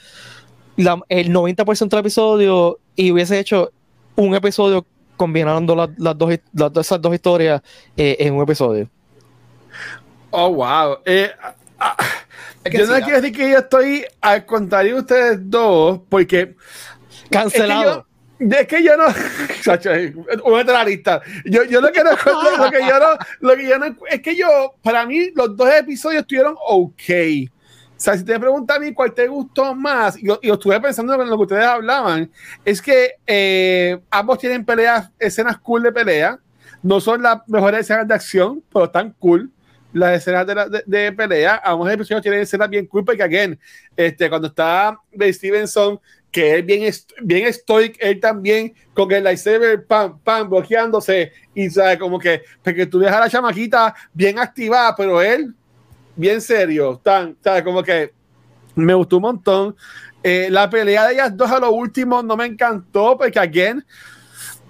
la, 0.76 1.00
el 1.10 1.30
90% 1.30 1.88
del 1.90 2.00
episodio, 2.00 2.78
y 2.96 3.12
hubiese 3.12 3.38
hecho 3.38 3.70
un 4.16 4.34
episodio 4.34 4.86
combinando 5.16 5.76
las, 5.76 5.90
las 5.98 6.16
dos, 6.16 6.34
las, 6.54 6.72
esas 6.76 7.02
dos 7.02 7.14
historias 7.14 7.60
eh, 7.96 8.16
en 8.18 8.34
un 8.34 8.42
episodio. 8.42 8.88
Oh, 10.30 10.52
wow. 10.54 10.98
Eh, 11.04 11.30
ah, 11.78 11.96
yo 12.72 12.86
no 12.86 12.94
quiero 13.04 13.20
decir 13.20 13.36
que 13.36 13.50
yo 13.50 13.58
estoy 13.58 14.06
al 14.22 14.46
contrario 14.46 14.94
de 14.94 15.00
ustedes 15.00 15.38
dos, 15.42 16.00
porque. 16.08 16.56
Cancelado. 17.30 18.06
Es 18.38 18.66
que 18.66 18.82
yo 18.82 18.96
no, 18.96 19.04
una 20.44 20.64
la 20.64 20.84
lista. 20.84 21.22
Yo, 21.44 21.64
yo 21.64 21.80
lo 21.80 21.92
que 21.92 22.02
no, 22.02 22.10
lo 22.58 22.70
que 22.70 22.80
yo 22.80 22.98
no, 22.98 23.18
lo 23.40 23.56
que 23.56 23.68
yo 23.68 23.78
no, 23.78 23.96
es 24.10 24.20
que 24.20 24.36
yo, 24.36 24.74
para 24.82 25.06
mí, 25.06 25.30
los 25.34 25.56
dos 25.56 25.72
episodios 25.72 26.22
estuvieron 26.22 26.56
ok. 26.66 27.50
O 27.96 28.00
sea, 28.04 28.18
si 28.18 28.24
te 28.24 28.38
preguntas 28.38 28.76
a 28.76 28.80
mí 28.80 28.92
cuál 28.92 29.14
te 29.14 29.28
gustó 29.28 29.74
más, 29.74 30.18
y 30.18 30.26
yo, 30.26 30.40
yo, 30.42 30.54
estuve 30.54 30.80
pensando 30.80 31.14
en 31.14 31.30
lo 31.30 31.36
que 31.36 31.42
ustedes 31.42 31.64
hablaban, 31.64 32.30
es 32.64 32.82
que 32.82 33.12
eh, 33.26 34.00
ambos 34.10 34.38
tienen 34.38 34.64
peleas, 34.64 35.10
escenas 35.18 35.58
cool 35.58 35.84
de 35.84 35.92
pelea. 35.92 36.38
No 36.82 37.00
son 37.00 37.22
las 37.22 37.38
mejores 37.46 37.80
escenas 37.80 38.06
de 38.06 38.14
acción, 38.14 38.62
pero 38.70 38.86
están 38.86 39.14
cool 39.18 39.50
las 39.94 40.18
escenas 40.18 40.44
de, 40.44 40.54
la, 40.54 40.68
de, 40.68 40.82
de, 40.84 41.12
pelea. 41.12 41.62
Ambos 41.64 41.90
episodios 41.90 42.20
tienen 42.20 42.40
escenas 42.40 42.68
bien 42.68 42.86
cool, 42.86 43.04
porque, 43.04 43.22
again, 43.22 43.58
este, 43.96 44.28
cuando 44.28 44.48
está 44.48 44.98
de 45.12 45.32
Stevenson 45.32 46.00
que 46.34 46.58
es 46.58 46.66
bien, 46.66 46.92
bien 47.22 47.52
stoic, 47.52 47.96
él 48.00 48.18
también 48.18 48.74
con 48.92 49.10
el 49.12 49.22
lightsaber, 49.22 49.86
pam, 49.86 50.18
pam, 50.18 50.50
bloqueándose, 50.50 51.30
y 51.54 51.70
sabe, 51.70 51.96
como 51.96 52.18
que, 52.18 52.42
porque 52.60 52.86
tú 52.86 52.98
dejas 52.98 53.18
a 53.18 53.20
la 53.20 53.30
chamaquita 53.30 53.94
bien 54.12 54.40
activada, 54.40 54.96
pero 54.96 55.22
él, 55.22 55.54
bien 56.16 56.40
serio, 56.40 57.00
tan, 57.00 57.36
sabe, 57.40 57.62
como 57.62 57.84
que 57.84 58.12
me 58.74 58.94
gustó 58.94 59.18
un 59.18 59.22
montón. 59.22 59.76
Eh, 60.24 60.48
la 60.50 60.68
pelea 60.68 61.06
de 61.06 61.14
ellas 61.14 61.36
dos 61.36 61.48
a 61.52 61.60
lo 61.60 61.70
último 61.70 62.20
no 62.20 62.36
me 62.36 62.46
encantó, 62.46 63.16
porque, 63.16 63.38
again, 63.38 63.84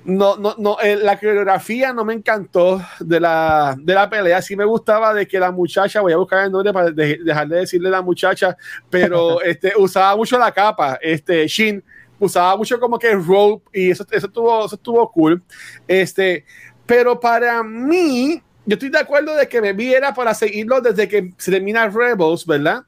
no, 0.05 0.37
no, 0.37 0.55
no, 0.59 0.79
eh, 0.81 0.97
la 0.97 1.19
coreografía 1.19 1.93
no 1.95 2.05
me 2.05 2.13
encantó 2.13 2.81
de 3.01 3.21
la, 3.21 3.75
de 3.79 3.95
la 3.95 4.11
pelea. 4.11 4.43
Sí 4.43 4.55
me 4.55 4.65
gustaba 4.65 5.15
de 5.15 5.27
que 5.27 5.41
la 5.41 5.51
muchacha, 5.51 6.03
voy 6.03 6.13
a 6.13 6.19
buscar 6.19 6.45
el 6.45 6.53
nombre 6.53 6.73
para 6.73 6.91
de, 6.91 7.19
dejar 7.25 7.49
de 7.49 7.61
decirle 7.61 7.89
la 7.89 8.03
muchacha, 8.03 8.57
pero 8.91 9.41
este, 9.43 9.73
usaba 9.77 10.15
mucho 10.15 10.39
la 10.39 10.53
capa. 10.53 10.99
Este, 11.01 11.47
Shin 11.47 11.83
usaba 12.19 12.57
mucho 12.57 12.79
como 12.79 12.99
que 12.99 13.15
rope 13.15 13.65
y 13.73 13.91
eso, 13.91 14.07
eso, 14.11 14.27
estuvo, 14.27 14.67
eso 14.67 14.75
estuvo 14.75 15.11
cool. 15.11 15.43
Este, 15.89 16.45
pero 16.85 17.19
para 17.19 17.63
mí, 17.63 18.43
yo 18.67 18.75
estoy 18.75 18.91
de 18.91 18.99
acuerdo 18.99 19.35
de 19.35 19.49
que 19.49 19.63
me 19.63 19.73
viera 19.73 20.13
para 20.13 20.35
seguirlo 20.35 20.83
desde 20.83 21.09
que 21.09 21.33
se 21.39 21.51
termina 21.51 21.89
Rebels, 21.89 22.45
¿verdad? 22.45 22.85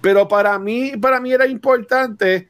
Pero 0.00 0.26
para 0.26 0.58
mí, 0.58 0.92
para 0.96 1.20
mí 1.20 1.32
era 1.32 1.46
importante 1.46 2.48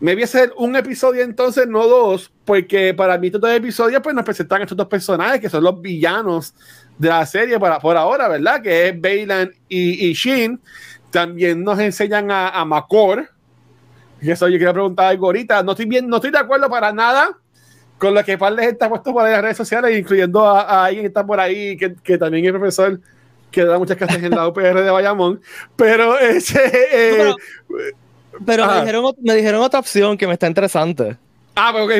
me 0.00 0.14
voy 0.14 0.22
a 0.22 0.24
hacer 0.24 0.52
un 0.56 0.74
episodio 0.76 1.22
entonces, 1.22 1.68
no 1.68 1.86
dos, 1.86 2.32
porque 2.44 2.94
para 2.94 3.18
mí 3.18 3.26
estos 3.26 3.42
dos 3.42 3.50
episodios 3.50 4.00
pues 4.02 4.14
nos 4.14 4.24
presentan 4.24 4.62
estos 4.62 4.76
dos 4.76 4.88
personajes 4.88 5.40
que 5.40 5.50
son 5.50 5.62
los 5.62 5.80
villanos 5.80 6.54
de 6.96 7.08
la 7.08 7.24
serie 7.26 7.60
para, 7.60 7.78
por 7.78 7.96
ahora, 7.96 8.26
¿verdad? 8.28 8.62
Que 8.62 8.88
es 8.88 9.00
Bailan 9.00 9.50
y, 9.68 10.08
y 10.08 10.12
Shin. 10.14 10.60
También 11.10 11.62
nos 11.62 11.78
enseñan 11.78 12.30
a, 12.30 12.48
a 12.48 12.64
Makor. 12.64 13.28
Y 14.22 14.30
eso 14.30 14.48
yo 14.48 14.58
quería 14.58 14.72
preguntar 14.72 15.06
algo 15.06 15.26
ahorita. 15.26 15.62
No 15.62 15.72
estoy, 15.72 15.86
bien, 15.86 16.08
no 16.08 16.16
estoy 16.16 16.30
de 16.30 16.38
acuerdo 16.38 16.68
para 16.68 16.92
nada 16.92 17.38
con 17.98 18.14
lo 18.14 18.24
que 18.24 18.38
Parles 18.38 18.68
está 18.68 18.88
puesto 18.88 19.12
por 19.12 19.24
las 19.24 19.42
redes 19.42 19.56
sociales, 19.56 19.98
incluyendo 19.98 20.46
a, 20.46 20.62
a 20.62 20.84
alguien 20.86 21.02
que 21.02 21.08
está 21.08 21.26
por 21.26 21.40
ahí, 21.40 21.76
que, 21.76 21.94
que 22.02 22.16
también 22.16 22.46
es 22.46 22.52
profesor 22.52 23.00
que 23.50 23.64
da 23.64 23.78
muchas 23.78 23.96
clases 23.96 24.22
en 24.22 24.30
la 24.30 24.48
UPR 24.48 24.82
de 24.82 24.90
Bayamón. 24.90 25.40
Pero 25.76 26.18
ese... 26.20 26.60
Eh, 26.92 27.12
pero 27.16 27.36
me 28.38 28.80
dijeron, 28.80 29.14
me 29.22 29.34
dijeron, 29.34 29.62
otra 29.62 29.80
opción 29.80 30.16
que 30.16 30.26
me 30.26 30.34
está 30.34 30.46
interesante. 30.46 31.16
Ah, 31.54 31.72
pero 31.72 31.84
ok, 31.84 31.92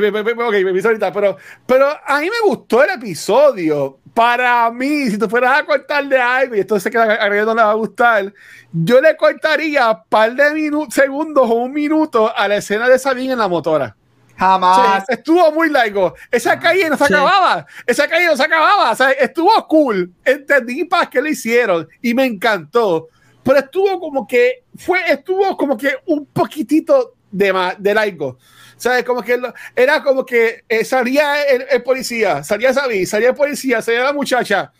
ok, 0.48 0.54
me 0.64 0.80
ahorita. 0.80 1.12
Pero, 1.12 1.36
pero 1.66 1.88
a 2.06 2.20
mí 2.20 2.28
me 2.30 2.48
gustó 2.48 2.82
el 2.82 2.90
episodio. 2.90 3.98
Para 4.14 4.70
mí, 4.70 5.10
si 5.10 5.18
tú 5.18 5.28
fueras 5.28 5.60
a 5.60 5.64
cortarle 5.64 6.18
algo, 6.18 6.56
y 6.56 6.60
esto 6.60 6.78
sé 6.80 6.90
que 6.90 6.98
a 6.98 7.04
Gabriel 7.04 7.46
no 7.46 7.54
le 7.54 7.62
va 7.62 7.70
a 7.70 7.74
gustar, 7.74 8.32
yo 8.72 9.00
le 9.00 9.16
cortaría 9.16 9.90
un 9.90 9.98
par 10.08 10.34
de 10.34 10.70
segundos 10.90 11.48
o 11.48 11.54
un 11.54 11.72
minuto 11.72 12.32
a 12.34 12.48
la 12.48 12.56
escena 12.56 12.88
de 12.88 12.98
Sabine 12.98 13.32
en 13.32 13.38
la 13.38 13.48
motora. 13.48 13.96
Jamás. 14.40 15.04
estuvo 15.08 15.52
muy 15.52 15.68
largo. 15.68 16.14
Esa 16.30 16.58
calle 16.58 16.88
no 16.88 16.96
se 16.96 17.04
acababa. 17.04 17.66
Esa 17.86 18.08
calle 18.08 18.24
no 18.24 18.36
se 18.36 18.42
acababa. 18.42 18.92
O 18.92 18.96
sea, 18.96 19.10
estuvo 19.10 19.50
cool. 19.68 20.10
Entendí 20.24 20.84
para 20.84 21.10
qué 21.10 21.20
lo 21.20 21.28
hicieron 21.28 21.86
y 22.00 22.14
me 22.14 22.24
encantó. 22.24 23.08
Pero 23.42 23.58
estuvo 23.58 24.00
como 24.00 24.26
que 24.26 24.64
fue, 24.76 25.00
estuvo 25.08 25.56
como 25.56 25.76
que 25.76 25.94
un 26.06 26.26
poquitito 26.26 27.14
de, 27.30 27.52
más, 27.52 27.74
de 27.78 27.94
largo. 27.94 28.38
¿Sabes? 28.76 29.04
Como 29.04 29.22
que 29.22 29.38
era 29.76 30.02
como 30.02 30.24
que 30.24 30.64
eh, 30.68 30.84
salía 30.84 31.42
el, 31.42 31.82
policía, 31.82 32.42
salía 32.42 32.72
Sabi, 32.72 33.04
salía 33.04 33.30
el 33.30 33.34
policía, 33.34 33.82
salía 33.82 34.04
la 34.04 34.12
muchacha. 34.12 34.72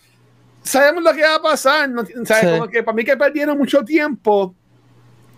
Sabemos 0.63 1.03
lo 1.03 1.13
que 1.13 1.23
va 1.23 1.37
a 1.37 1.43
pasar. 1.43 1.91
¿Sabes? 2.25 2.59
Como 2.59 2.69
que 2.69 2.83
para 2.83 2.95
mí 2.95 3.05
que 3.05 3.17
perdieron 3.17 3.59
mucho 3.59 3.85
tiempo 3.85 4.55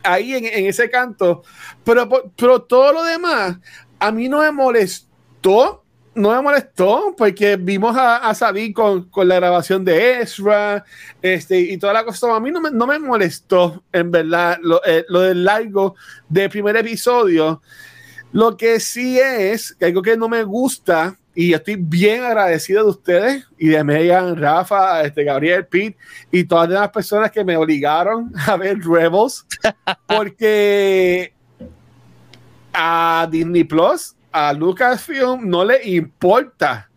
ahí 0.05 0.35
en, 0.35 0.45
en, 0.45 0.67
ese 0.67 0.89
canto. 0.91 1.43
Pero, 1.85 2.09
pero 2.37 2.63
todo 2.63 2.93
lo 2.93 3.05
demás, 3.05 3.57
a 3.99 4.13
mí 4.13 4.29
no 4.29 4.41
me 4.41 4.53
molestó. 4.53 5.82
No 6.15 6.31
me 6.31 6.43
molestó 6.43 7.15
porque 7.17 7.57
vimos 7.57 7.97
a, 7.97 8.19
a 8.19 8.35
Sabi 8.35 8.73
con, 8.73 9.09
con, 9.09 9.29
la 9.29 9.37
grabación 9.37 9.85
de 9.85 10.21
Ezra 10.21 10.85
este, 11.23 11.59
y 11.59 11.79
toda 11.79 11.95
la 11.95 12.05
cosa. 12.05 12.37
A 12.37 12.41
mí 12.41 12.51
no 12.51 12.61
me, 12.61 12.71
no 12.71 12.87
me 12.87 12.99
molestó, 12.99 13.83
en 13.93 14.11
verdad, 14.11 14.59
lo, 14.63 14.85
eh, 14.85 15.07
lo 15.09 15.21
del 15.21 15.45
largo 15.45 15.95
del 16.29 16.51
primer 16.51 16.77
episodio. 16.77 17.63
Lo 18.33 18.57
que 18.57 18.79
sí 18.81 19.19
es 19.19 19.75
que 19.75 19.87
algo 19.87 20.03
que 20.03 20.17
no 20.17 20.29
me 20.29 20.43
gusta 20.43 21.17
y 21.35 21.55
estoy 21.55 21.77
bien 21.77 22.23
agradecido 22.23 22.85
de 22.85 22.91
ustedes 22.91 23.45
y 23.59 23.69
de 23.69 23.83
Megan, 23.85 24.37
Rafa, 24.37 25.03
este, 25.03 25.25
Gabriel, 25.25 25.67
Pete 25.67 25.97
y 26.31 26.45
todas 26.45 26.69
las 26.69 26.91
personas 26.91 27.31
que 27.31 27.45
me 27.45 27.57
obligaron 27.57 28.33
a 28.47 28.57
ver 28.57 28.79
Rebels 28.81 29.47
porque 30.07 31.33
a 32.73 33.29
Disney 33.31 33.65
Plus, 33.65 34.15
a 34.33 34.53
Lucasfilm 34.53 35.49
no 35.49 35.65
le 35.65 35.85
importa 35.89 36.89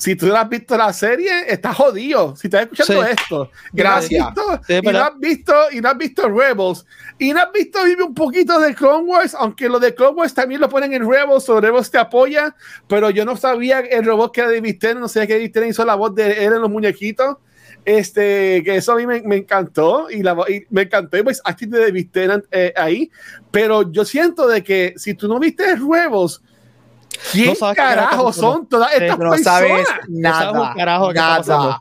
si 0.00 0.16
tú 0.16 0.28
no 0.28 0.36
has 0.36 0.48
visto 0.48 0.78
la 0.78 0.94
serie, 0.94 1.30
estás 1.46 1.76
jodido. 1.76 2.34
Si 2.34 2.46
estás 2.46 2.62
escuchando 2.62 3.04
esto, 3.04 3.50
gracias. 3.70 4.28
Y 4.66 4.80
no, 4.80 4.98
has 4.98 5.18
visto, 5.18 5.52
y 5.72 5.82
no 5.82 5.90
has 5.90 5.98
visto 5.98 6.26
Rebels, 6.26 6.86
y 7.18 7.34
no 7.34 7.40
has 7.40 7.52
visto 7.52 7.84
vive 7.84 8.04
un 8.04 8.14
poquito 8.14 8.58
de 8.60 8.74
Clone 8.74 9.04
Wars, 9.04 9.36
aunque 9.38 9.68
lo 9.68 9.78
de 9.78 9.94
Clone 9.94 10.16
Wars 10.16 10.32
también 10.32 10.62
lo 10.62 10.70
ponen 10.70 10.94
en 10.94 11.06
Rebels, 11.06 11.46
o 11.50 11.60
Rebels 11.60 11.90
te 11.90 11.98
apoya, 11.98 12.56
pero 12.88 13.10
yo 13.10 13.26
no 13.26 13.36
sabía 13.36 13.80
el 13.80 14.06
robot 14.06 14.32
que 14.32 14.40
era 14.40 14.48
de 14.48 14.62
Visteren, 14.62 15.00
no 15.00 15.06
sé 15.08 15.26
qué 15.26 15.36
Visteren 15.36 15.68
hizo 15.68 15.84
la 15.84 15.96
voz 15.96 16.14
de 16.14 16.46
él 16.46 16.54
en 16.54 16.62
los 16.62 16.70
muñequitos. 16.70 17.36
Este, 17.84 18.62
que 18.62 18.76
eso 18.76 18.92
a 18.92 18.96
mí 18.96 19.06
me, 19.06 19.22
me 19.22 19.36
encantó 19.36 20.10
y, 20.10 20.22
la, 20.22 20.36
y 20.48 20.66
me 20.68 20.82
encantó 20.82 21.16
y 21.16 21.22
pues 21.22 21.40
aquí 21.44 21.64
de 21.64 21.90
Visteren 21.90 22.42
eh, 22.50 22.72
ahí, 22.76 23.10
pero 23.50 23.90
yo 23.90 24.04
siento 24.04 24.46
de 24.48 24.62
que 24.62 24.94
si 24.96 25.14
tú 25.14 25.28
no 25.28 25.38
viste 25.38 25.76
Rebels, 25.76 26.42
¿Quién 27.32 27.54
carajo 27.74 28.32
son 28.32 28.66
todas 28.66 28.92
estas 28.92 29.18
no 29.18 29.30
personas? 29.30 29.42
Sabes 29.42 29.86
nada, 30.08 30.52
no 30.52 30.74
carajo 30.74 31.12
nada. 31.12 31.80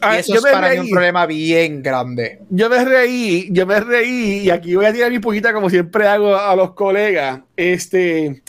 Ah, 0.00 0.16
y 0.16 0.20
eso 0.20 0.34
es 0.34 0.42
para 0.42 0.70
mí 0.70 0.78
un 0.78 0.90
problema 0.90 1.26
bien 1.26 1.82
grande. 1.82 2.40
Yo 2.50 2.68
me 2.68 2.84
reí, 2.84 3.48
yo 3.50 3.66
me 3.66 3.80
reí, 3.80 4.40
y 4.40 4.50
aquí 4.50 4.74
voy 4.74 4.86
a 4.86 4.92
tirar 4.92 5.10
mi 5.10 5.18
poquita 5.18 5.52
como 5.52 5.70
siempre 5.70 6.06
hago 6.06 6.36
a 6.36 6.54
los 6.56 6.72
colegas. 6.72 7.40
Este, 7.56 8.42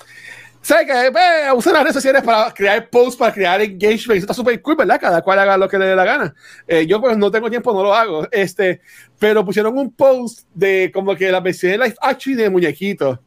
¿sabes 0.61 0.87
qué? 0.87 1.11
Pues, 1.11 1.23
usan 1.55 1.73
las 1.73 1.83
redes 1.83 1.95
sociales 1.95 2.23
para 2.23 2.51
crear 2.51 2.89
posts, 2.89 3.15
para 3.15 3.33
crear 3.33 3.61
engagement. 3.61 4.17
Eso 4.17 4.25
está 4.25 4.33
súper 4.33 4.59
cool, 4.61 4.75
¿verdad? 4.75 4.99
Cada 4.99 5.21
cual 5.21 5.39
haga 5.39 5.57
lo 5.57 5.69
que 5.69 5.77
le 5.77 5.85
dé 5.85 5.95
la 5.95 6.05
gana. 6.05 6.33
Eh, 6.67 6.87
yo, 6.87 6.99
pues, 6.99 7.17
no 7.17 7.29
tengo 7.29 7.49
tiempo, 7.49 7.73
no 7.73 7.83
lo 7.83 7.93
hago. 7.93 8.27
Este, 8.31 8.81
pero 9.19 9.45
pusieron 9.45 9.77
un 9.77 9.93
post 9.93 10.47
de 10.53 10.91
como 10.93 11.15
que 11.15 11.31
la 11.31 11.39
versión 11.41 11.73
de 11.73 11.77
live 11.77 11.95
action 12.01 12.35
de 12.35 12.49
muñequitos. 12.49 13.19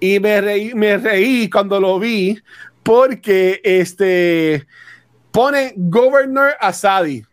Y 0.00 0.18
me 0.18 0.40
reí, 0.40 0.74
me 0.74 0.96
reí 0.96 1.50
cuando 1.50 1.78
lo 1.78 1.98
vi 1.98 2.40
porque 2.82 3.60
este 3.62 4.66
pone 5.30 5.74
Governor 5.76 6.54
Asadi. 6.58 7.24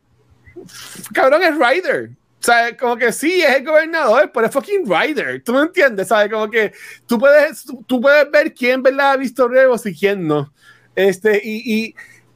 Cabrón 1.13 1.43
es 1.43 1.55
Ryder. 1.57 2.11
O 2.39 2.43
sea, 2.47 2.77
como 2.77 2.95
que 2.95 3.11
sí, 3.11 3.41
es 3.41 3.55
el 3.55 3.65
gobernador, 3.65 4.31
pero 4.33 4.45
es 4.45 4.53
fucking 4.53 4.85
Ryder. 4.85 5.41
¿Tú 5.43 5.53
me 5.53 5.61
entiendes? 5.61 6.07
¿Sabes? 6.07 6.31
Como 6.31 6.49
que 6.49 6.71
tú 7.07 7.17
puedes, 7.17 7.65
tú 7.87 7.99
puedes 7.99 8.29
ver 8.29 8.53
quién 8.53 8.83
¿verdad? 8.83 9.11
ha 9.11 9.17
visto 9.17 9.47
Rebels 9.47 9.85
y 9.85 9.97
quién 9.97 10.27
no. 10.27 10.53
Este, 10.95 11.41
y, 11.43 11.95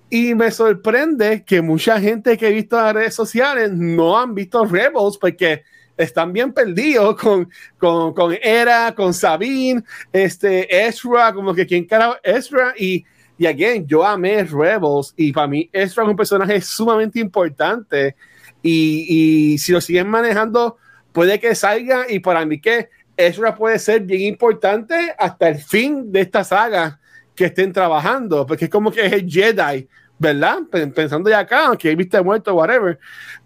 y, 0.09 0.29
y, 0.29 0.35
me 0.35 0.51
sorprende 0.51 1.43
que 1.45 1.61
mucha 1.61 1.99
gente 1.99 2.37
que 2.37 2.47
he 2.47 2.51
visto 2.51 2.77
en 2.77 2.85
las 2.85 2.93
redes 2.93 3.15
sociales 3.15 3.71
no 3.71 4.19
han 4.19 4.35
visto 4.35 4.65
Rebels 4.65 5.17
porque 5.19 5.63
están 5.97 6.33
bien 6.33 6.53
perdidos 6.53 7.15
con, 7.15 7.49
con, 7.77 8.13
con 8.13 8.35
Era, 8.41 8.93
con 8.95 9.13
Sabine, 9.13 9.83
este, 10.11 10.87
Ezra, 10.87 11.33
como 11.33 11.53
que 11.53 11.65
quién 11.65 11.85
carajo 11.85 12.15
Ezra 12.23 12.73
y, 12.77 13.05
y 13.37 13.45
again, 13.45 13.85
yo 13.87 14.05
amé 14.05 14.43
Rebels 14.43 15.13
y 15.17 15.31
para 15.31 15.47
mí 15.47 15.69
Ezra 15.71 16.03
es 16.03 16.09
un 16.09 16.15
personaje 16.15 16.61
sumamente 16.61 17.19
importante 17.19 18.15
y, 18.61 19.53
y 19.53 19.57
si 19.57 19.71
lo 19.71 19.81
siguen 19.81 20.07
manejando 20.07 20.77
puede 21.11 21.39
que 21.39 21.55
salga 21.55 22.05
y 22.09 22.19
para 22.19 22.45
mí 22.45 22.59
que 22.59 22.89
Ezra 23.17 23.55
puede 23.55 23.79
ser 23.79 24.01
bien 24.01 24.21
importante 24.21 25.13
hasta 25.17 25.49
el 25.49 25.57
fin 25.57 26.11
de 26.11 26.21
esta 26.21 26.43
saga 26.43 26.99
que 27.35 27.45
estén 27.45 27.71
trabajando, 27.71 28.45
porque 28.45 28.65
es 28.65 28.71
como 28.71 28.91
que 28.91 29.05
es 29.05 29.13
el 29.13 29.29
Jedi, 29.29 29.87
¿verdad? 30.21 30.59
Pensando 30.93 31.29
ya 31.29 31.39
acá, 31.39 31.67
aunque 31.67 31.95
viste 31.95 32.21
muerto, 32.21 32.53
whatever. 32.53 32.99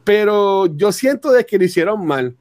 Pero 0.04 0.68
yo 0.68 0.92
siento 0.92 1.32
de 1.32 1.46
que 1.46 1.58
lo 1.58 1.64
hicieron 1.64 2.06
mal 2.06 2.36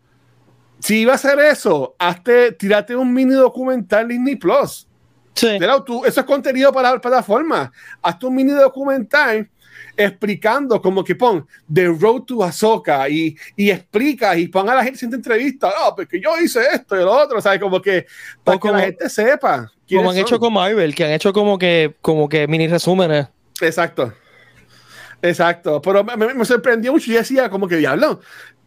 si 0.84 0.98
iba 0.98 1.12
a 1.12 1.14
hacer 1.14 1.38
eso, 1.38 1.96
hazte, 1.98 2.52
tírate 2.52 2.94
un 2.94 3.10
mini 3.10 3.32
documental 3.32 4.06
Disney 4.06 4.36
Plus. 4.36 4.86
Sí. 5.34 5.58
tú, 5.86 6.04
eso 6.04 6.20
es 6.20 6.26
contenido 6.26 6.70
para 6.74 6.92
la 6.92 7.00
plataforma. 7.00 7.72
Hazte 8.02 8.26
un 8.26 8.34
mini 8.34 8.52
documental 8.52 9.48
explicando 9.96 10.82
como 10.82 11.02
que 11.02 11.14
pon 11.14 11.46
The 11.72 11.86
Road 11.86 12.24
to 12.24 12.44
Ahsoka 12.44 13.08
y, 13.08 13.34
y 13.56 13.70
explica 13.70 14.36
y 14.36 14.48
pon 14.48 14.68
a 14.68 14.74
la 14.74 14.84
gente 14.84 15.06
en 15.06 15.14
entrevista, 15.14 15.68
no, 15.68 15.94
porque 15.94 16.20
yo 16.20 16.38
hice 16.38 16.60
esto 16.74 16.96
y 16.96 16.98
lo 16.98 17.12
otro, 17.12 17.40
¿sabes? 17.40 17.60
Como 17.60 17.80
que 17.80 18.04
para 18.42 18.58
que 18.58 18.70
la 18.70 18.80
gente 18.80 19.08
sepa. 19.08 19.72
Como 19.88 20.10
han 20.10 20.18
hecho 20.18 20.38
con 20.38 20.52
Marvel, 20.52 20.94
que 20.94 21.06
han 21.06 21.12
hecho 21.12 21.32
como 21.32 21.56
que, 21.58 21.94
como 22.02 22.28
que 22.28 22.46
mini 22.46 22.68
resúmenes. 22.68 23.28
Exacto. 23.62 24.12
Exacto. 25.24 25.80
Pero 25.80 26.04
me, 26.04 26.34
me 26.34 26.44
sorprendió 26.44 26.92
mucho 26.92 27.10
y 27.10 27.14
decía 27.14 27.48
como 27.48 27.66
que 27.66 27.76
diablo, 27.76 28.20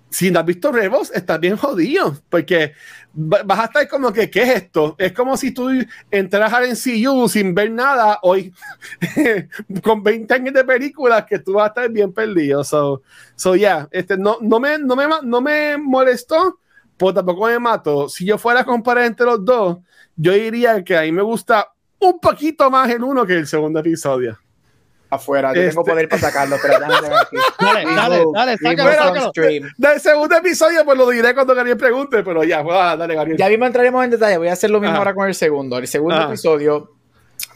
si 0.09 0.31
no 0.31 0.39
has 0.39 0.45
visto 0.45 0.71
Rebels, 0.71 1.11
estás 1.13 1.39
bien 1.39 1.55
jodido, 1.55 2.17
porque 2.29 2.73
vas 3.13 3.59
a 3.59 3.65
estar 3.65 3.87
como 3.87 4.11
que, 4.11 4.27
¿qué 4.31 4.41
es 4.41 4.49
esto? 4.63 4.95
Es 4.97 5.13
como 5.13 5.37
si 5.37 5.51
tú 5.51 5.69
entras 6.09 6.51
al 6.51 6.69
MCU 6.69 7.29
sin 7.29 7.53
ver 7.53 7.69
nada 7.69 8.17
hoy, 8.23 8.51
con 9.83 10.01
20 10.01 10.33
años 10.33 10.53
de 10.55 10.63
películas, 10.63 11.25
que 11.25 11.37
tú 11.37 11.53
vas 11.53 11.65
a 11.65 11.67
estar 11.67 11.91
bien 11.91 12.11
perdido. 12.11 12.63
So, 12.63 13.03
so 13.35 13.55
yeah, 13.55 13.87
este, 13.91 14.17
no, 14.17 14.37
no, 14.41 14.59
me, 14.59 14.79
no, 14.79 14.95
me, 14.95 15.05
no 15.23 15.41
me 15.41 15.77
molestó, 15.77 16.59
pues 16.97 17.13
tampoco 17.13 17.45
me 17.45 17.59
mató. 17.59 18.09
Si 18.09 18.25
yo 18.25 18.39
fuera 18.39 18.61
a 18.61 18.65
comparar 18.65 19.05
entre 19.05 19.27
los 19.27 19.45
dos, 19.45 19.77
yo 20.15 20.31
diría 20.31 20.83
que 20.83 20.97
a 20.97 21.01
mí 21.01 21.11
me 21.11 21.21
gusta 21.21 21.71
un 21.99 22.19
poquito 22.19 22.71
más 22.71 22.89
el 22.89 23.03
uno 23.03 23.27
que 23.27 23.33
el 23.33 23.45
segundo 23.45 23.79
episodio 23.79 24.39
afuera. 25.09 25.49
Yo 25.49 25.61
tengo 25.67 25.81
este- 25.81 25.91
poder 25.91 26.09
para 26.09 26.21
sacarlo, 26.21 26.57
pero 26.61 26.79
déjame 26.79 27.07
aquí. 27.15 27.37
Dale, 27.59 27.95
dale, 27.95 28.25
dale, 28.33 28.57
sácalo, 28.57 29.31
Del 29.77 29.99
segundo 29.99 30.35
episodio, 30.37 30.85
pues 30.85 30.97
lo 30.97 31.09
diré 31.09 31.33
cuando 31.33 31.53
Gabriel 31.55 31.77
pregunte, 31.77 32.23
pero 32.23 32.43
ya, 32.43 32.63
pues, 32.63 32.75
dale, 32.75 33.15
Gabriel. 33.15 33.37
Ya 33.37 33.49
mismo 33.49 33.65
entraremos 33.65 34.03
en 34.03 34.11
detalle. 34.11 34.37
Voy 34.37 34.47
a 34.47 34.53
hacer 34.53 34.69
lo 34.69 34.79
mismo 34.79 34.97
ahora 34.97 35.13
con 35.13 35.27
el 35.27 35.35
segundo. 35.35 35.77
El 35.77 35.87
segundo 35.87 36.21
episodio, 36.27 36.96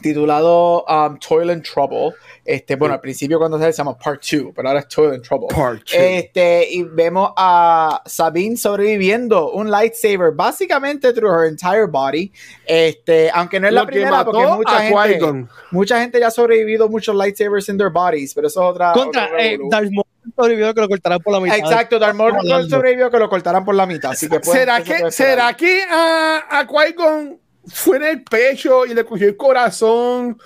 titulado 0.00 0.84
um, 0.88 1.18
Toil 1.18 1.50
and 1.50 1.62
Trouble, 1.62 2.14
este, 2.44 2.76
bueno, 2.76 2.94
al 2.94 3.00
principio 3.00 3.38
cuando 3.38 3.58
se 3.58 3.72
llama 3.72 3.96
Part 3.96 4.22
2, 4.22 4.52
pero 4.54 4.68
ahora 4.68 4.80
es 4.80 4.88
Toil 4.88 5.12
and 5.14 5.22
Trouble. 5.22 5.48
Part 5.48 5.80
2. 5.84 5.94
Este, 5.94 6.66
y 6.70 6.82
vemos 6.82 7.32
a 7.36 8.02
Sabine 8.04 8.56
sobreviviendo 8.56 9.52
un 9.52 9.70
lightsaber 9.70 10.32
básicamente 10.32 11.12
through 11.12 11.32
her 11.32 11.48
entire 11.48 11.86
body. 11.86 12.32
Este, 12.66 13.30
aunque 13.32 13.60
no 13.60 13.68
es 13.68 13.74
la 13.74 13.86
primera 13.86 14.24
porque 14.24 14.46
mucha 14.46 14.80
gente, 14.80 15.46
mucha 15.70 16.00
gente 16.00 16.20
ya 16.20 16.28
ha 16.28 16.30
sobrevivido 16.30 16.88
muchos 16.88 17.14
lightsabers 17.14 17.68
in 17.68 17.78
their 17.78 17.90
bodies, 17.90 18.34
pero 18.34 18.48
eso 18.48 18.60
es 18.60 18.70
otra 18.70 18.92
Contra 18.92 19.30
eh, 19.38 19.58
Darth 19.70 19.90
Maul 19.90 20.04
sobrevivió 20.36 20.74
que 20.74 20.80
lo 20.80 20.88
cortarán 20.88 21.20
por 21.20 21.32
la 21.32 21.40
mitad. 21.40 21.58
Exacto, 21.58 21.98
Darth 21.98 22.14
Maul 22.14 22.34
sobrevivió 22.68 23.10
que 23.10 23.18
lo 23.18 23.28
cortarán 23.28 23.64
por 23.64 23.74
la 23.74 23.86
mitad, 23.86 24.12
así 24.12 24.28
que 24.28 24.42
¿Será 24.42 24.82
que 24.82 25.10
será 25.10 25.54
que 25.54 25.82
a, 25.82 26.46
a 26.48 26.66
Qui-Gon 26.66 27.41
fue 27.66 27.96
en 27.98 28.02
el 28.04 28.24
pecho 28.24 28.86
y 28.86 28.94
le 28.94 29.04
cogió 29.04 29.28
el 29.28 29.36
corazón 29.36 30.38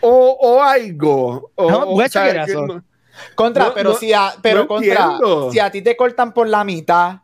o, 0.00 0.38
o 0.40 0.62
algo. 0.62 1.50
O, 1.54 1.70
no, 1.70 1.90
o 1.90 2.08
sea, 2.08 2.46
no, 2.46 2.82
contra, 3.34 3.66
no, 3.66 3.74
pero, 3.74 3.94
si 3.94 4.12
a, 4.12 4.34
pero 4.42 4.66
contra, 4.66 5.18
si 5.50 5.58
a 5.58 5.70
ti 5.70 5.82
te 5.82 5.96
cortan 5.96 6.32
por 6.32 6.48
la 6.48 6.64
mitad, 6.64 7.20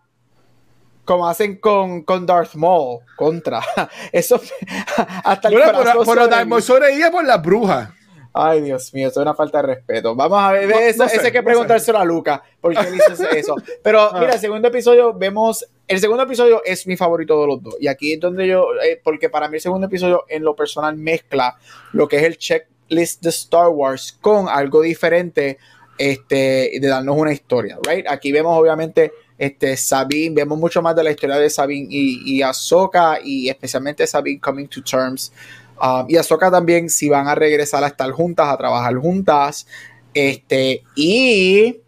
como 1.05 1.29
hacen 1.29 1.57
con, 1.57 2.03
con 2.03 2.25
Darth 2.25 2.55
Maul, 2.55 3.01
contra. 3.17 3.61
Eso, 4.13 4.41
hasta 5.25 5.49
el 5.49 5.55
Bueno, 5.55 5.73
corazón 5.73 5.85
pero, 5.85 5.93
pero 5.93 6.05
sobrevive. 6.05 6.31
Darth 6.31 6.47
Maul 6.49 6.63
sobrevive 6.63 7.11
por 7.11 7.25
las 7.25 7.43
brujas. 7.43 7.91
Ay, 8.33 8.61
Dios 8.61 8.95
mío, 8.95 9.09
eso 9.09 9.21
es 9.21 9.25
una 9.25 9.35
falta 9.35 9.59
de 9.61 9.75
respeto. 9.75 10.15
Vamos 10.15 10.39
a 10.41 10.53
ver, 10.53 10.69
No- 10.69 10.79
eso, 10.79 11.03
no 11.03 11.09
sé, 11.09 11.21
hay 11.21 11.33
que 11.33 11.39
no 11.39 11.45
preguntárselo 11.45 11.99
a 11.99 12.05
Luca, 12.05 12.43
porque 12.61 12.79
él 12.81 12.95
hizo 12.95 13.29
eso. 13.31 13.57
Pero 13.83 14.01
Ah. 14.03 14.21
mira, 14.21 14.35
el 14.35 14.39
segundo 14.41 14.69
episodio 14.69 15.13
vemos, 15.13 15.67
el 15.89 15.99
segundo 15.99 16.23
episodio 16.23 16.63
es 16.65 16.87
mi 16.87 16.97
favorito 16.97 17.41
de 17.41 17.47
los 17.49 17.63
dos. 17.63 17.77
Y 17.81 17.89
aquí 17.89 18.13
es 18.13 18.21
donde 18.21 18.47
yo, 18.47 18.67
eh, 18.85 19.01
porque 19.03 19.29
para 19.29 19.49
mí 19.49 19.57
el 19.57 19.61
segundo 19.61 19.89
episodio 19.89 20.25
en 20.29 20.45
lo 20.45 20.55
personal 20.55 20.97
mezcla 20.97 21.57
lo 21.93 22.07
que 22.07 22.19
es 22.19 22.23
el 22.23 22.39
checklist 22.39 23.21
de 23.23 23.31
Star 23.31 23.69
Wars 23.69 24.17
con 24.21 24.49
algo 24.49 24.81
diferente, 24.83 25.59
este, 25.99 26.71
de 26.81 26.89
darnos 26.89 27.17
una 27.17 27.33
historia, 27.33 27.79
right? 27.87 28.07
Aquí 28.09 28.33
vemos 28.33 28.57
obviamente 28.59 29.13
este, 29.37 29.77
Sabine, 29.77 30.35
vemos 30.35 30.59
mucho 30.59 30.81
más 30.83 30.95
de 30.95 31.03
la 31.03 31.11
historia 31.11 31.37
de 31.37 31.49
Sabine 31.51 31.87
y, 31.91 32.37
y 32.37 32.43
Ahsoka, 32.43 33.19
y 33.25 33.49
especialmente 33.49 34.07
Sabine 34.07 34.39
coming 34.41 34.67
to 34.67 34.83
terms. 34.83 35.33
Um, 35.81 36.05
y 36.09 36.17
Ahsoka 36.17 36.51
también, 36.51 36.91
si 36.91 37.09
van 37.09 37.27
a 37.27 37.35
regresar 37.35 37.83
a 37.85 37.89
estar 37.89 38.11
juntas, 38.11 38.49
a 38.49 38.57
trabajar 38.57 38.95
juntas. 38.97 39.67
Este, 40.13 40.83
y 40.95 41.81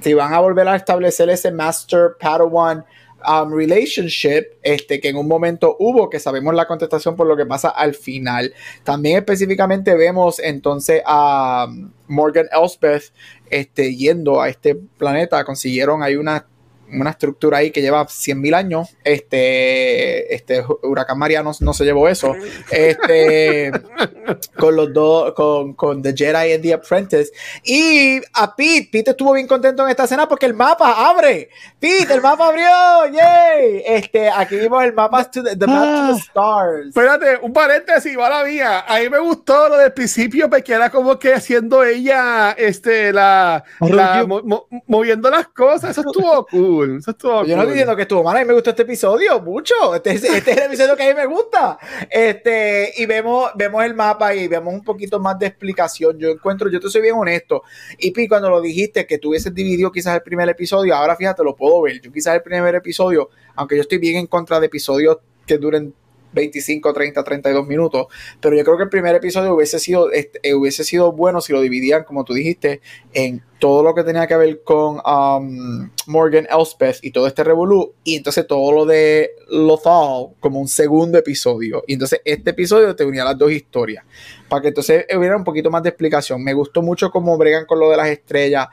si 0.00 0.14
van 0.14 0.32
a 0.32 0.40
volver 0.40 0.66
a 0.68 0.76
establecer 0.76 1.28
ese 1.30 1.52
Master 1.52 2.16
Padawan 2.18 2.84
um, 3.28 3.52
relationship, 3.52 4.46
este, 4.62 5.00
que 5.00 5.08
en 5.08 5.16
un 5.16 5.28
momento 5.28 5.76
hubo, 5.78 6.08
que 6.08 6.18
sabemos 6.18 6.54
la 6.54 6.66
contestación 6.66 7.16
por 7.16 7.26
lo 7.26 7.36
que 7.36 7.46
pasa 7.46 7.68
al 7.68 7.94
final. 7.94 8.52
También 8.82 9.18
específicamente 9.18 9.94
vemos 9.94 10.38
entonces 10.38 11.02
a 11.04 11.66
um, 11.68 11.92
Morgan 12.08 12.48
Elspeth 12.50 13.12
este, 13.48 13.94
yendo 13.94 14.40
a 14.40 14.48
este 14.48 14.74
planeta. 14.74 15.44
Consiguieron 15.44 16.02
ahí 16.02 16.16
una, 16.16 16.46
una 16.92 17.10
estructura 17.10 17.58
ahí 17.58 17.70
que 17.70 17.80
lleva 17.82 18.06
100.000 18.06 18.54
años. 18.54 18.88
Este, 19.04 20.34
este 20.34 20.64
huracán 20.82 21.18
Mariano 21.18 21.52
no 21.60 21.72
se 21.72 21.84
llevó 21.84 22.08
eso. 22.08 22.34
Este, 22.70 23.70
con 24.56 24.76
los 24.76 24.92
dos, 24.92 25.32
con, 25.34 25.74
con 25.74 26.02
The 26.02 26.14
Jedi 26.16 26.52
and 26.52 26.62
The 26.62 26.74
Apprentice. 26.74 27.32
Y 27.64 28.20
a 28.34 28.54
Pete, 28.56 28.88
Pete 28.90 29.10
estuvo 29.10 29.32
bien 29.32 29.46
contento 29.46 29.82
en 29.84 29.90
esta 29.90 30.04
escena 30.04 30.28
porque 30.28 30.46
el 30.46 30.54
mapa 30.54 31.08
abre. 31.10 31.50
Pete, 31.78 32.14
el 32.14 32.20
mapa 32.20 32.48
abrió. 32.48 32.66
Yay. 33.12 33.82
Este, 33.86 34.28
aquí 34.30 34.56
vimos 34.56 34.82
el 34.84 34.92
mapa 34.92 35.24
to 35.30 35.42
the, 35.42 35.56
the 35.56 35.66
map 35.66 35.84
to 36.08 36.14
the 36.14 36.20
stars. 36.20 36.86
Espérate, 36.88 37.38
un 37.42 37.52
paréntesis, 37.52 38.16
la 38.16 38.44
mía. 38.44 38.80
A 38.86 38.98
mí 39.00 39.08
me 39.08 39.18
gustó 39.18 39.68
lo 39.68 39.76
del 39.78 39.92
principio, 39.92 40.48
porque 40.48 40.72
era 40.72 40.90
como 40.90 41.18
que 41.18 41.32
haciendo 41.34 41.82
ella, 41.84 42.52
este, 42.52 43.12
la, 43.12 43.64
la- 43.80 44.24
mo- 44.26 44.42
mo- 44.42 44.66
moviendo 44.86 45.30
las 45.30 45.48
cosas. 45.48 45.90
Eso 45.90 46.02
estuvo 46.02 46.46
cool. 46.46 46.79
Eso 46.84 47.10
estuvo 47.10 47.44
Yo 47.44 47.56
no 47.56 47.62
estoy 47.62 47.74
diciendo 47.74 47.96
que 47.96 48.02
estuvo 48.02 48.22
mal, 48.22 48.36
a 48.36 48.40
mí 48.40 48.46
me 48.46 48.54
gustó 48.54 48.70
este 48.70 48.82
episodio 48.82 49.40
mucho. 49.40 49.74
Este 49.94 50.12
es, 50.12 50.24
este 50.24 50.50
es 50.50 50.56
el 50.56 50.62
episodio 50.64 50.96
que 50.96 51.02
a 51.02 51.08
mí 51.08 51.14
me 51.14 51.26
gusta. 51.26 51.78
Este, 52.10 52.92
y 52.96 53.06
vemos, 53.06 53.50
vemos 53.54 53.84
el 53.84 53.94
mapa 53.94 54.34
y 54.34 54.48
vemos 54.48 54.72
un 54.72 54.82
poquito 54.82 55.18
más 55.20 55.38
de 55.38 55.46
explicación. 55.46 56.18
Yo 56.18 56.28
encuentro, 56.28 56.70
yo 56.70 56.80
te 56.80 56.88
soy 56.88 57.02
bien 57.02 57.14
honesto. 57.16 57.62
Y 57.98 58.10
Pi, 58.10 58.28
cuando 58.28 58.50
lo 58.50 58.60
dijiste 58.60 59.06
que 59.06 59.18
tú 59.18 59.30
hubieses 59.30 59.54
dividido 59.54 59.90
quizás 59.90 60.14
el 60.14 60.22
primer 60.22 60.48
episodio, 60.48 60.94
ahora 60.94 61.16
fíjate, 61.16 61.42
lo 61.44 61.54
puedo 61.54 61.82
ver. 61.82 62.00
Yo 62.00 62.12
quizás 62.12 62.34
el 62.34 62.42
primer 62.42 62.74
episodio, 62.74 63.30
aunque 63.56 63.76
yo 63.76 63.82
estoy 63.82 63.98
bien 63.98 64.16
en 64.16 64.26
contra 64.26 64.60
de 64.60 64.66
episodios 64.66 65.18
que 65.46 65.58
duren 65.58 65.94
25, 66.32 66.92
30, 66.92 67.24
32 67.24 67.66
minutos, 67.66 68.06
pero 68.40 68.56
yo 68.56 68.64
creo 68.64 68.76
que 68.76 68.84
el 68.84 68.88
primer 68.88 69.14
episodio 69.14 69.54
hubiese 69.54 69.78
sido, 69.78 70.10
este, 70.10 70.40
eh, 70.42 70.54
hubiese 70.54 70.84
sido 70.84 71.12
bueno 71.12 71.40
si 71.40 71.52
lo 71.52 71.60
dividían, 71.60 72.04
como 72.04 72.24
tú 72.24 72.34
dijiste, 72.34 72.80
en 73.12 73.42
todo 73.58 73.82
lo 73.82 73.94
que 73.94 74.02
tenía 74.02 74.26
que 74.26 74.36
ver 74.36 74.62
con 74.64 75.00
um, 75.04 75.90
Morgan 76.06 76.46
Elspeth 76.50 76.98
y 77.02 77.10
todo 77.10 77.26
este 77.26 77.44
revolú, 77.44 77.92
y 78.04 78.16
entonces 78.16 78.46
todo 78.46 78.72
lo 78.72 78.86
de 78.86 79.32
Lothal 79.48 80.28
como 80.40 80.60
un 80.60 80.68
segundo 80.68 81.18
episodio. 81.18 81.84
Y 81.86 81.92
entonces 81.92 82.20
este 82.24 82.50
episodio 82.50 82.96
te 82.96 83.04
unía 83.04 83.22
las 83.22 83.36
dos 83.36 83.52
historias, 83.52 84.04
para 84.48 84.62
que 84.62 84.68
entonces 84.68 85.04
hubiera 85.14 85.36
un 85.36 85.44
poquito 85.44 85.70
más 85.70 85.82
de 85.82 85.90
explicación. 85.90 86.42
Me 86.42 86.54
gustó 86.54 86.80
mucho 86.82 87.10
cómo 87.10 87.36
bregan 87.36 87.66
con 87.66 87.78
lo 87.78 87.90
de 87.90 87.96
las 87.98 88.08
estrellas. 88.08 88.68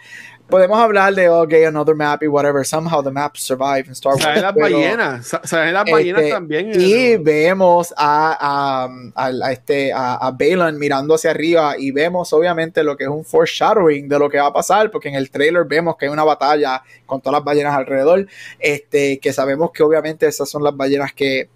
Podemos 0.50 0.80
hablar 0.80 1.14
de, 1.14 1.28
ok, 1.30 1.54
another 1.68 1.94
map 1.94 2.24
y 2.24 2.28
whatever. 2.28 2.66
Somehow 2.66 3.04
the 3.04 3.12
maps 3.12 3.42
survive 3.42 3.84
in 3.88 3.92
Star 3.92 4.14
Wars. 4.14 4.24
Salen 4.24 4.42
las 4.44 4.56
ballenas. 4.56 5.28
sa- 5.28 5.42
Salen 5.44 5.74
las 5.74 5.84
ballenas 5.92 6.22
este, 6.22 6.32
también. 6.34 6.72
y 6.74 7.18
vemos 7.18 7.94
a, 7.98 8.88
a, 9.16 9.26
a- 9.28 9.52
este, 9.52 9.92
a, 9.92 10.16
a 10.16 10.32
Balin 10.32 10.80
mirando 10.80 11.16
hacia 11.16 11.32
arriba 11.32 11.76
y 11.78 11.92
vemos 11.92 12.32
obviamente 12.32 12.82
lo 12.84 12.96
que 12.96 13.04
es 13.04 13.10
un 13.10 13.26
foreshadowing 13.26 14.08
de 14.08 14.20
lo 14.20 14.30
que 14.30 14.38
va 14.40 14.48
a 14.48 14.54
pasar, 14.54 14.90
porque 14.90 15.10
en 15.10 15.16
el 15.16 15.30
trailer 15.30 15.66
vemos 15.66 15.98
que 15.98 16.06
hay 16.06 16.12
una 16.12 16.24
batalla 16.24 16.82
con 17.06 17.20
todas 17.20 17.40
las 17.40 17.44
ballenas 17.44 17.76
alrededor, 17.76 18.26
este, 18.60 19.20
que 19.20 19.34
sabemos 19.34 19.72
que 19.72 19.84
obviamente 19.84 20.28
esas 20.28 20.50
son 20.50 20.64
las 20.64 20.76
ballenas 20.76 21.12
que 21.14 21.50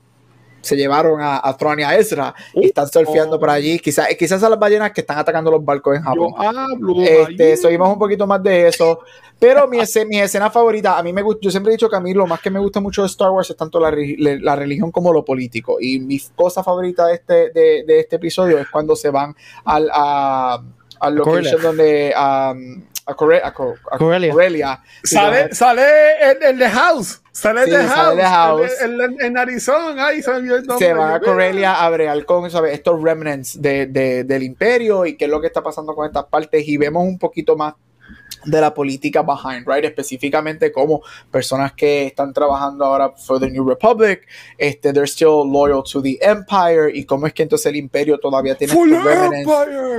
se 0.61 0.75
llevaron 0.75 1.21
a, 1.21 1.37
a 1.37 1.57
y 1.77 1.83
a 1.83 1.97
Ezra 1.97 2.33
y 2.53 2.67
están 2.67 2.87
surfeando 2.87 3.39
por 3.39 3.49
allí. 3.49 3.79
Quizás 3.79 4.07
quizás 4.17 4.39
son 4.39 4.51
las 4.51 4.59
ballenas 4.59 4.91
que 4.91 5.01
están 5.01 5.17
atacando 5.17 5.51
los 5.51 5.63
barcos 5.63 5.97
en 5.97 6.03
Japón. 6.03 6.33
Yo 6.37 6.49
hablo. 6.49 7.01
Este, 7.01 7.51
ahí. 7.51 7.57
subimos 7.57 7.89
un 7.89 7.99
poquito 7.99 8.25
más 8.27 8.41
de 8.41 8.67
eso. 8.67 8.99
Pero 9.39 9.67
mi, 9.67 9.79
escena, 9.79 10.07
mi 10.07 10.19
escena 10.19 10.51
favorita, 10.51 10.99
a 10.99 11.03
mí 11.03 11.11
me 11.11 11.23
gusta, 11.23 11.39
yo 11.41 11.49
siempre 11.49 11.71
he 11.71 11.75
dicho 11.75 11.89
que 11.89 11.95
a 11.95 11.99
mí 11.99 12.13
lo 12.13 12.27
más 12.27 12.39
que 12.41 12.51
me 12.51 12.59
gusta 12.59 12.79
mucho 12.79 13.01
de 13.01 13.07
Star 13.07 13.31
Wars 13.31 13.49
es 13.49 13.57
tanto 13.57 13.79
la, 13.79 13.89
religión 14.55 14.91
como 14.91 15.11
lo 15.11 15.25
político. 15.25 15.77
Y 15.81 15.99
mi 15.99 16.19
cosa 16.35 16.63
favorita 16.63 17.07
de 17.07 17.15
este, 17.15 17.49
de, 17.49 17.83
de 17.83 17.99
este 18.01 18.17
episodio 18.17 18.59
es 18.59 18.69
cuando 18.69 18.95
se 18.95 19.09
van 19.09 19.35
al, 19.65 19.89
a, 19.91 20.61
al 20.99 21.15
location 21.15 21.61
donde 21.61 22.13
um, 22.15 22.83
a, 23.11 23.15
Corre- 23.15 23.41
a 23.43 23.53
Co- 23.53 23.75
a 23.91 23.97
Corellia. 23.97 24.31
Corellia. 24.33 24.79
Y 25.03 25.07
Sale, 25.07 25.53
sale 25.53 25.83
el, 26.31 26.43
el 26.43 26.57
de 26.57 26.69
House. 26.69 27.21
Sale 27.31 27.61
el 27.61 27.65
Sí, 27.67 27.71
de 27.71 27.87
sale 27.87 27.93
House. 27.93 28.15
The 28.17 28.23
House. 28.23 28.81
El, 28.81 29.01
el- 29.01 29.21
en 29.21 29.37
Arizona. 29.37 30.07
Ay, 30.07 30.21
se 30.21 30.31
el 30.31 30.65
se 30.77 30.93
van 30.93 31.13
a 31.15 31.19
Corellia 31.19 31.83
a 31.83 31.89
bregar 31.89 32.25
con 32.25 32.49
¿sabes? 32.51 32.73
estos 32.73 33.01
remnants 33.01 33.61
de, 33.61 33.85
de- 33.87 34.23
del 34.23 34.43
imperio 34.43 35.05
y 35.05 35.15
qué 35.15 35.25
es 35.25 35.31
lo 35.31 35.39
que 35.39 35.47
está 35.47 35.61
pasando 35.61 35.93
con 35.95 36.05
estas 36.05 36.25
partes 36.25 36.67
y 36.67 36.77
vemos 36.77 37.03
un 37.03 37.17
poquito 37.17 37.55
más 37.55 37.73
de 38.45 38.61
la 38.61 38.73
política 38.73 39.21
behind, 39.21 39.67
right? 39.67 39.85
Específicamente 39.85 40.71
como 40.71 41.01
personas 41.29 41.73
que 41.73 42.07
están 42.07 42.33
trabajando 42.33 42.85
ahora 42.85 43.11
for 43.11 43.39
the 43.39 43.49
New 43.49 43.67
Republic, 43.67 44.27
este, 44.57 44.93
they're 44.93 45.07
still 45.07 45.43
loyal 45.45 45.83
to 45.83 46.01
the 46.01 46.17
Empire 46.21 46.91
y 46.93 47.05
cómo 47.05 47.27
es 47.27 47.33
que 47.33 47.43
entonces 47.43 47.67
el 47.67 47.75
imperio 47.75 48.19
todavía 48.19 48.55
tiene. 48.55 48.73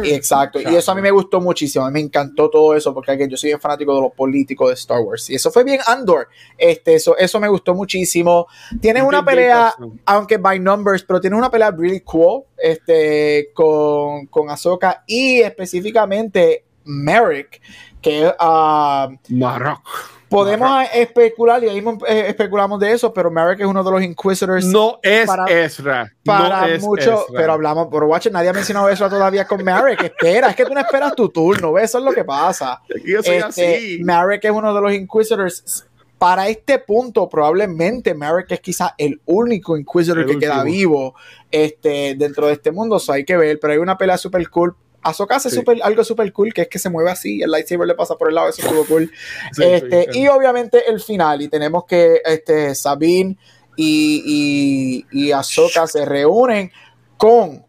Y 0.04 0.10
Exacto, 0.10 0.60
y 0.60 0.74
eso 0.74 0.92
a 0.92 0.94
mí 0.94 1.02
me 1.02 1.10
gustó 1.10 1.40
muchísimo, 1.40 1.84
a 1.84 1.88
mí 1.88 1.94
me 1.94 2.00
encantó 2.00 2.50
todo 2.50 2.74
eso, 2.74 2.92
porque 2.92 3.12
again, 3.12 3.30
yo 3.30 3.36
soy 3.36 3.50
bien 3.50 3.60
fanático 3.60 3.94
de 3.94 4.00
los 4.02 4.12
políticos 4.12 4.68
de 4.68 4.74
Star 4.74 5.00
Wars, 5.00 5.30
y 5.30 5.34
eso 5.34 5.50
fue 5.50 5.64
bien 5.64 5.80
Andor, 5.86 6.28
este, 6.58 6.94
eso, 6.94 7.16
eso 7.16 7.40
me 7.40 7.48
gustó 7.48 7.74
muchísimo. 7.74 8.46
Tienes 8.80 9.02
una 9.02 9.24
pelea, 9.24 9.74
aunque 10.06 10.36
by 10.38 10.58
numbers, 10.58 11.02
pero 11.02 11.20
tienes 11.20 11.38
una 11.38 11.50
pelea 11.50 11.70
really 11.70 12.00
cool, 12.00 12.44
este, 12.56 13.50
con, 13.54 14.26
con 14.26 14.50
Ahsoka, 14.50 15.04
y 15.06 15.40
específicamente 15.40 16.64
Merrick, 16.84 17.60
que 18.02 18.30
ah, 18.38 19.08
Marroc. 19.30 19.80
podemos 20.28 20.84
especular, 20.94 21.62
y 21.62 21.68
ahí 21.68 21.78
eh, 22.08 22.24
especulamos 22.28 22.80
de 22.80 22.92
eso, 22.92 23.12
pero 23.12 23.30
Merrick 23.30 23.60
es 23.60 23.66
uno 23.66 23.84
de 23.84 23.90
los 23.90 24.02
Inquisitors 24.02 24.64
No 24.66 24.98
es 25.02 25.26
para- 25.26 25.44
Ezra. 25.46 26.12
para 26.24 26.60
no 26.62 26.66
es 26.66 26.82
mucho, 26.82 27.02
Ezra. 27.02 27.24
pero 27.36 27.52
hablamos, 27.52 27.88
pero 27.90 28.06
watch, 28.06 28.28
nadie 28.28 28.48
ha 28.48 28.52
mencionado 28.52 28.88
eso 28.88 29.08
todavía 29.08 29.46
con 29.46 29.62
Marek. 29.62 30.02
Espera, 30.04 30.48
es 30.50 30.56
que 30.56 30.64
tú 30.64 30.74
no 30.74 30.80
esperas 30.80 31.14
tu 31.14 31.28
turno, 31.28 31.72
¿ves? 31.74 31.84
Eso 31.84 31.98
es 31.98 32.04
lo 32.04 32.12
que 32.12 32.24
pasa. 32.24 32.80
Yo 33.04 33.22
soy 33.22 33.36
Este, 33.36 33.76
así. 33.76 34.00
Marek 34.02 34.44
es 34.44 34.50
uno 34.50 34.74
de 34.74 34.80
los 34.80 34.92
Inquisitors. 34.92 35.86
Para 36.18 36.46
este 36.48 36.78
punto, 36.78 37.28
probablemente 37.28 38.14
Marek 38.14 38.52
es 38.52 38.60
quizá 38.60 38.94
el 38.96 39.20
único 39.26 39.76
Inquisitor 39.76 40.20
El 40.20 40.26
que 40.26 40.38
queda 40.38 40.62
vivo 40.62 41.14
este, 41.50 42.14
dentro 42.16 42.46
de 42.46 42.52
este 42.52 42.70
mundo. 42.70 42.96
Eso 42.96 43.12
hay 43.12 43.24
que 43.24 43.36
ver, 43.36 43.58
pero 43.60 43.72
hay 43.72 43.80
una 43.80 43.98
pelea 43.98 44.16
super 44.16 44.48
cool. 44.48 44.74
Ahsoka 45.02 45.36
hace 45.36 45.50
Sí. 45.50 45.56
super- 45.56 45.82
algo 45.82 46.04
super 46.04 46.32
cool, 46.32 46.52
que 46.54 46.62
es 46.62 46.68
que 46.68 46.78
se 46.78 46.88
mueve 46.90 47.10
así, 47.10 47.42
el 47.42 47.50
lightsaber 47.50 47.86
le 47.88 47.94
pasa 47.94 48.16
por 48.16 48.28
el 48.28 48.34
lado, 48.34 48.48
eso 48.48 48.62
estuvo 48.62 48.84
cool. 48.86 49.10
Sí, 49.52 49.62
Este, 49.64 50.08
sí, 50.12 50.20
y 50.20 50.28
obviamente 50.28 50.88
el 50.88 51.00
final, 51.00 51.42
y 51.42 51.48
tenemos 51.48 51.84
que 51.86 52.20
este, 52.24 52.74
Sabine 52.74 53.36
y, 53.76 55.04
y, 55.12 55.26
y 55.26 55.32
Ahsoka 55.32 55.86
se 55.86 56.04
reúnen 56.04 56.70
con 57.16 57.64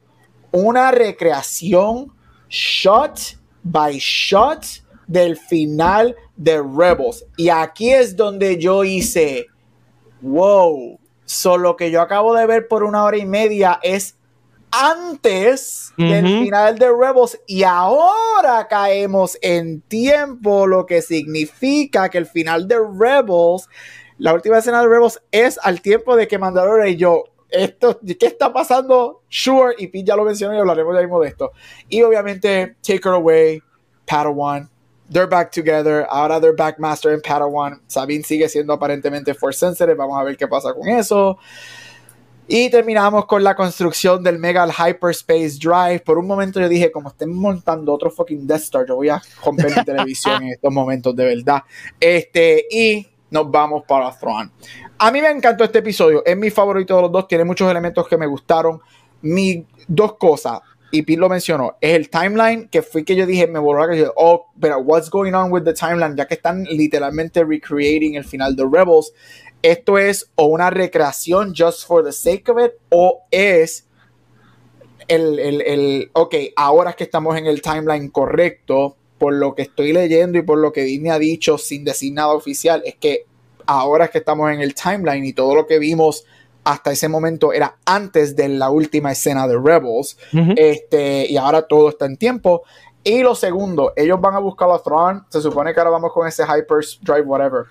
una 0.51 0.91
recreación 0.91 2.11
shot 2.49 3.19
by 3.63 3.97
shot 3.99 4.63
del 5.07 5.37
final 5.37 6.15
de 6.35 6.61
Rebels. 6.61 7.25
Y 7.37 7.49
aquí 7.49 7.91
es 7.91 8.15
donde 8.15 8.57
yo 8.57 8.83
hice, 8.83 9.47
wow, 10.21 10.99
solo 11.25 11.75
que 11.75 11.91
yo 11.91 12.01
acabo 12.01 12.35
de 12.35 12.45
ver 12.45 12.67
por 12.67 12.83
una 12.83 13.03
hora 13.03 13.17
y 13.17 13.25
media 13.25 13.79
es 13.83 14.15
antes 14.73 15.93
del 15.97 16.25
Ujú. 16.25 16.43
final 16.45 16.79
de 16.79 16.87
Rebels 16.87 17.39
y 17.45 17.63
ahora 17.63 18.67
caemos 18.67 19.37
en 19.41 19.81
tiempo, 19.81 20.65
lo 20.65 20.85
que 20.85 21.01
significa 21.01 22.09
que 22.09 22.17
el 22.17 22.25
final 22.25 22.67
de 22.67 22.77
Rebels, 22.79 23.69
la 24.17 24.33
última 24.33 24.57
escena 24.57 24.81
de 24.81 24.87
Rebels 24.87 25.21
es 25.31 25.59
al 25.61 25.81
tiempo 25.81 26.15
de 26.15 26.27
que 26.27 26.39
Mandalorian 26.39 26.89
y 26.89 26.95
yo, 26.95 27.25
esto, 27.49 27.99
¿qué 28.19 28.25
está 28.25 28.51
pasando? 28.51 29.21
Sure, 29.29 29.75
y 29.77 29.87
Pete 29.87 30.05
ya 30.05 30.15
lo 30.15 30.25
mencionó 30.25 30.55
y 30.55 30.57
hablaremos 30.57 30.95
ya 30.95 31.01
mismo 31.01 31.19
de 31.19 31.27
esto. 31.29 31.51
Y 31.87 32.01
obviamente, 32.01 32.77
Take 32.81 33.01
Her 33.07 33.13
Away, 33.13 33.61
Padawan, 34.07 34.69
they're 35.11 35.27
back 35.27 35.51
together. 35.51 36.07
Ahora 36.09 36.39
they're 36.39 36.55
back 36.55 36.79
Master 36.79 37.13
and 37.13 37.21
Padawan. 37.21 37.79
Sabine 37.87 38.23
sigue 38.23 38.49
siendo 38.49 38.73
aparentemente 38.73 39.35
Force 39.35 39.59
Sensitive. 39.59 39.93
Vamos 39.93 40.19
a 40.19 40.23
ver 40.23 40.35
qué 40.35 40.47
pasa 40.47 40.73
con 40.73 40.87
eso. 40.89 41.37
Y 42.47 42.69
terminamos 42.69 43.25
con 43.25 43.43
la 43.43 43.55
construcción 43.55 44.21
del 44.21 44.37
Mega 44.37 44.67
Hyperspace 44.67 45.57
Drive. 45.59 46.01
Por 46.01 46.17
un 46.17 46.27
momento 46.27 46.59
yo 46.59 46.67
dije, 46.67 46.91
como 46.91 47.09
estén 47.09 47.33
montando 47.33 47.93
otro 47.93 48.11
fucking 48.11 48.45
Death 48.45 48.63
Star, 48.63 48.85
yo 48.85 48.95
voy 48.95 49.09
a 49.09 49.21
romper 49.45 49.75
mi 49.77 49.83
televisión 49.85 50.43
en 50.43 50.49
estos 50.49 50.73
momentos 50.73 51.15
de 51.15 51.25
verdad. 51.25 51.63
Este, 51.99 52.65
y 52.69 53.07
nos 53.31 53.49
vamos 53.49 53.83
para 53.87 54.11
Thrawn. 54.11 54.51
A 54.97 55.11
mí 55.11 55.21
me 55.21 55.29
encantó 55.29 55.63
este 55.63 55.79
episodio. 55.79 56.23
Es 56.25 56.37
mi 56.37 56.49
favorito 56.49 56.95
de 56.95 57.01
los 57.03 57.11
dos. 57.11 57.27
Tiene 57.27 57.45
muchos 57.45 57.69
elementos 57.71 58.07
que 58.07 58.17
me 58.17 58.27
gustaron. 58.27 58.81
Mi 59.21 59.65
dos 59.87 60.17
cosas 60.17 60.59
y 60.93 61.01
Pete 61.01 61.19
lo 61.19 61.27
mencionó, 61.27 61.75
es 61.81 61.95
el 61.95 62.07
timeline 62.07 62.69
que 62.69 62.83
fue 62.83 63.03
que 63.03 63.15
yo 63.15 63.25
dije, 63.25 63.47
me 63.47 63.57
voló 63.57 63.81
a 63.81 63.89
que 63.89 64.07
oh, 64.15 64.45
pero 64.59 64.77
what's 64.77 65.09
going 65.09 65.33
on 65.33 65.51
with 65.51 65.63
the 65.63 65.73
timeline, 65.73 66.15
ya 66.15 66.27
que 66.27 66.35
están 66.35 66.65
literalmente 66.65 67.43
recreating 67.43 68.13
el 68.13 68.23
final 68.23 68.55
de 68.55 68.63
Rebels. 68.71 69.11
Esto 69.63 69.97
es 69.97 70.29
o 70.35 70.45
una 70.45 70.69
recreación 70.69 71.55
just 71.57 71.87
for 71.87 72.05
the 72.05 72.11
sake 72.11 72.49
of 72.49 72.63
it, 72.63 72.73
o 72.89 73.23
es 73.31 73.87
el, 75.07 75.39
el, 75.39 75.61
el 75.61 76.11
ok, 76.13 76.35
ahora 76.55 76.91
es 76.91 76.95
que 76.95 77.05
estamos 77.05 77.35
en 77.37 77.47
el 77.47 77.61
timeline 77.61 78.09
correcto, 78.09 78.95
por 79.17 79.33
lo 79.33 79.55
que 79.55 79.63
estoy 79.63 79.93
leyendo 79.93 80.37
y 80.37 80.41
por 80.41 80.57
lo 80.57 80.71
que 80.71 80.83
Disney 80.83 81.09
ha 81.09 81.17
dicho 81.17 81.57
sin 81.57 81.83
decir 81.83 82.13
nada 82.13 82.33
oficial, 82.33 82.83
es 82.85 82.95
que 82.95 83.25
ahora 83.65 84.05
es 84.05 84.11
que 84.11 84.17
estamos 84.17 84.51
en 84.51 84.61
el 84.61 84.75
timeline 84.75 85.25
y 85.25 85.33
todo 85.33 85.55
lo 85.55 85.65
que 85.65 85.79
vimos 85.79 86.25
hasta 86.63 86.91
ese 86.91 87.09
momento 87.09 87.53
era 87.53 87.77
antes 87.85 88.35
de 88.35 88.49
la 88.49 88.69
última 88.69 89.11
escena 89.11 89.47
de 89.47 89.57
Rebels. 89.57 90.17
este, 90.57 91.29
y 91.29 91.37
ahora 91.37 91.63
todo 91.63 91.89
está 91.89 92.05
en 92.05 92.17
tiempo. 92.17 92.63
Y 93.03 93.21
lo 93.21 93.35
segundo, 93.35 93.91
ellos 93.95 94.19
van 94.21 94.35
a 94.35 94.39
buscar 94.39 94.69
a 94.71 94.79
Thrawn. 94.79 95.25
Se 95.29 95.41
supone 95.41 95.73
que 95.73 95.79
ahora 95.79 95.91
vamos 95.91 96.13
con 96.13 96.25
ese 96.27 96.43
Hyper 96.43 96.85
Drive, 97.01 97.23
whatever. 97.23 97.65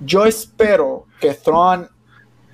Yo 0.00 0.24
espero 0.24 1.06
que 1.20 1.34
Thrawn 1.34 1.88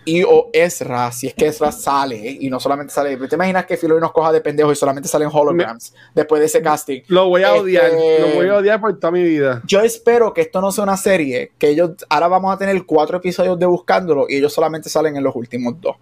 y 0.05 0.23
o 0.23 0.51
Ezra, 0.53 1.11
si 1.11 1.27
es 1.27 1.35
que 1.35 1.47
Ezra 1.47 1.73
sale 1.73 2.17
y 2.41 2.49
no 2.49 2.61
solamente 2.61 2.95
sale, 2.95 3.17
¿te 3.17 3.35
imaginas 3.35 3.67
que 3.67 3.77
Filoni 3.77 4.01
nos 4.01 4.13
coja 4.13 4.31
de 4.33 4.41
pendejos 4.41 4.73
y 4.73 4.77
solamente 4.77 5.09
salen 5.09 5.29
holograms 5.33 5.93
después 6.15 6.39
de 6.39 6.47
ese 6.47 6.63
casting? 6.63 7.01
Lo 7.09 7.29
voy 7.29 7.43
a 7.43 7.55
odiar, 7.55 7.87
Este, 7.87 8.21
lo 8.21 8.35
voy 8.37 8.49
a 8.49 8.57
odiar 8.57 8.81
por 8.81 8.99
toda 9.01 9.11
mi 9.11 9.25
vida. 9.25 9.63
Yo 9.67 9.81
espero 9.81 10.33
que 10.33 10.43
esto 10.43 10.61
no 10.61 10.71
sea 10.71 10.85
una 10.85 10.97
serie, 10.97 11.53
que 11.59 11.71
ellos 11.71 11.91
ahora 12.09 12.29
vamos 12.29 12.55
a 12.55 12.57
tener 12.57 12.87
cuatro 12.87 13.19
episodios 13.19 13.59
de 13.59 13.67
buscándolo 13.67 14.27
y 14.29 14.37
ellos 14.37 14.53
solamente 14.53 14.89
salen 14.89 15.17
en 15.17 15.25
los 15.25 15.35
últimos 15.35 15.81
dos. 15.81 15.97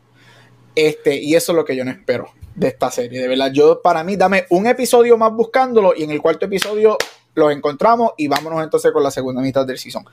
Este, 0.75 1.17
y 1.17 1.35
eso 1.35 1.53
es 1.53 1.57
lo 1.57 1.65
que 1.65 1.75
yo 1.75 1.85
no 1.85 1.91
espero 1.91 2.29
de 2.55 2.69
esta 2.69 2.91
serie, 2.91 3.23
de 3.23 3.29
verdad. 3.29 3.53
Yo, 3.53 3.81
para 3.81 4.05
mí, 4.05 4.17
dame 4.17 4.45
un 4.51 4.67
episodio 4.67 5.17
más 5.17 5.33
buscándolo 5.33 5.95
y 5.97 6.05
en 6.05 6.11
el 6.11 6.21
cuarto 6.21 6.45
episodio 6.45 6.99
los 7.35 7.53
encontramos 7.53 8.13
y 8.17 8.29
vámonos 8.29 8.63
entonces 8.63 8.93
con 8.93 9.03
la 9.03 9.11
segunda 9.11 9.41
mitad 9.41 9.67
del 9.67 9.79
season. 9.79 10.05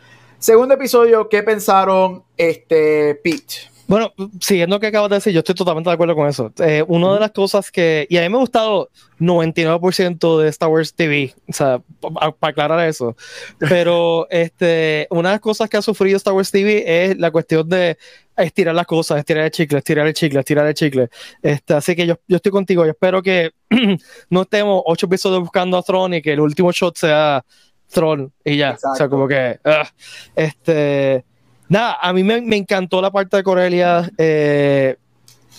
Segundo 0.41 0.73
episodio, 0.73 1.29
¿qué 1.29 1.43
pensaron 1.43 2.23
este 2.35 3.13
Pete? 3.23 3.69
Bueno, 3.85 4.11
siguiendo 4.39 4.77
lo 4.77 4.79
que 4.79 4.87
acabas 4.87 5.11
de 5.11 5.17
decir, 5.17 5.33
yo 5.33 5.39
estoy 5.41 5.53
totalmente 5.53 5.87
de 5.87 5.93
acuerdo 5.93 6.15
con 6.15 6.27
eso. 6.27 6.51
Eh, 6.57 6.83
una 6.87 7.13
de 7.13 7.19
las 7.19 7.29
cosas 7.29 7.69
que, 7.69 8.07
y 8.09 8.17
a 8.17 8.21
mí 8.21 8.29
me 8.29 8.37
ha 8.37 8.39
gustado 8.39 8.89
99% 9.19 10.39
de 10.39 10.49
Star 10.49 10.69
Wars 10.69 10.95
TV, 10.95 11.35
o 11.47 11.53
sea, 11.53 11.79
para 11.99 12.33
aclarar 12.41 12.89
eso, 12.89 13.15
pero 13.59 14.25
este, 14.31 15.05
una 15.11 15.29
de 15.29 15.33
las 15.35 15.41
cosas 15.41 15.69
que 15.69 15.77
ha 15.77 15.83
sufrido 15.83 16.17
Star 16.17 16.33
Wars 16.33 16.49
TV 16.49 17.05
es 17.05 17.19
la 17.19 17.29
cuestión 17.29 17.69
de 17.69 17.99
estirar 18.35 18.73
las 18.73 18.87
cosas, 18.87 19.19
estirar 19.19 19.45
el 19.45 19.51
chicle, 19.51 19.77
estirar 19.77 20.07
el 20.07 20.13
chicle, 20.15 20.39
estirar 20.39 20.65
el 20.65 20.73
chicle. 20.73 21.09
Este, 21.43 21.75
así 21.75 21.95
que 21.95 22.07
yo, 22.07 22.15
yo 22.27 22.37
estoy 22.37 22.51
contigo, 22.51 22.83
yo 22.83 22.91
espero 22.91 23.21
que 23.21 23.51
no 24.31 24.41
estemos 24.41 24.81
ocho 24.87 25.05
episodios 25.05 25.41
buscando 25.41 25.77
a 25.77 25.83
Throne 25.83 26.17
y 26.17 26.21
que 26.23 26.33
el 26.33 26.39
último 26.39 26.71
shot 26.71 26.97
sea 26.97 27.45
Throne 27.91 28.29
y 28.43 28.57
ya, 28.57 28.77
o 28.91 28.95
sea, 28.95 29.07
como 29.09 29.27
que, 29.27 29.59
ah, 29.65 29.87
este... 30.35 31.23
Nada, 31.69 31.97
a 32.01 32.11
mí 32.11 32.21
me, 32.23 32.41
me 32.41 32.57
encantó 32.57 33.01
la 33.01 33.11
parte 33.11 33.37
de 33.37 33.43
Corelia. 33.43 34.09
Eh, 34.17 34.97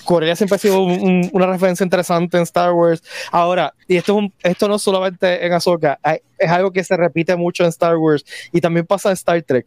Corelia 0.05 0.37
siempre 0.37 0.57
ha 0.57 0.59
sido 0.59 0.83
un- 0.83 1.01
un- 1.01 1.30
una 1.33 1.47
referencia 1.47 1.85
interesante 1.85 2.37
en 2.37 2.43
Star 2.43 2.72
Wars. 2.72 3.03
Ahora, 3.30 3.72
y 3.89 3.97
esto, 3.97 4.12
es 4.12 4.18
un- 4.18 4.33
esto 4.43 4.68
no 4.68 4.78
solamente 4.78 5.47
en 5.47 5.53
Ahsoka, 5.55 5.99
hay- 6.03 6.18
es 6.37 6.51
algo 6.51 6.70
que 6.70 6.85
se 6.85 6.99
repite 6.99 7.35
mucho 7.37 7.62
en 7.62 7.70
Star 7.70 7.97
Wars 7.97 8.24
y 8.53 8.61
también 8.61 8.85
pasa 8.85 9.09
en 9.09 9.14
Star 9.14 9.41
Trek. 9.43 9.66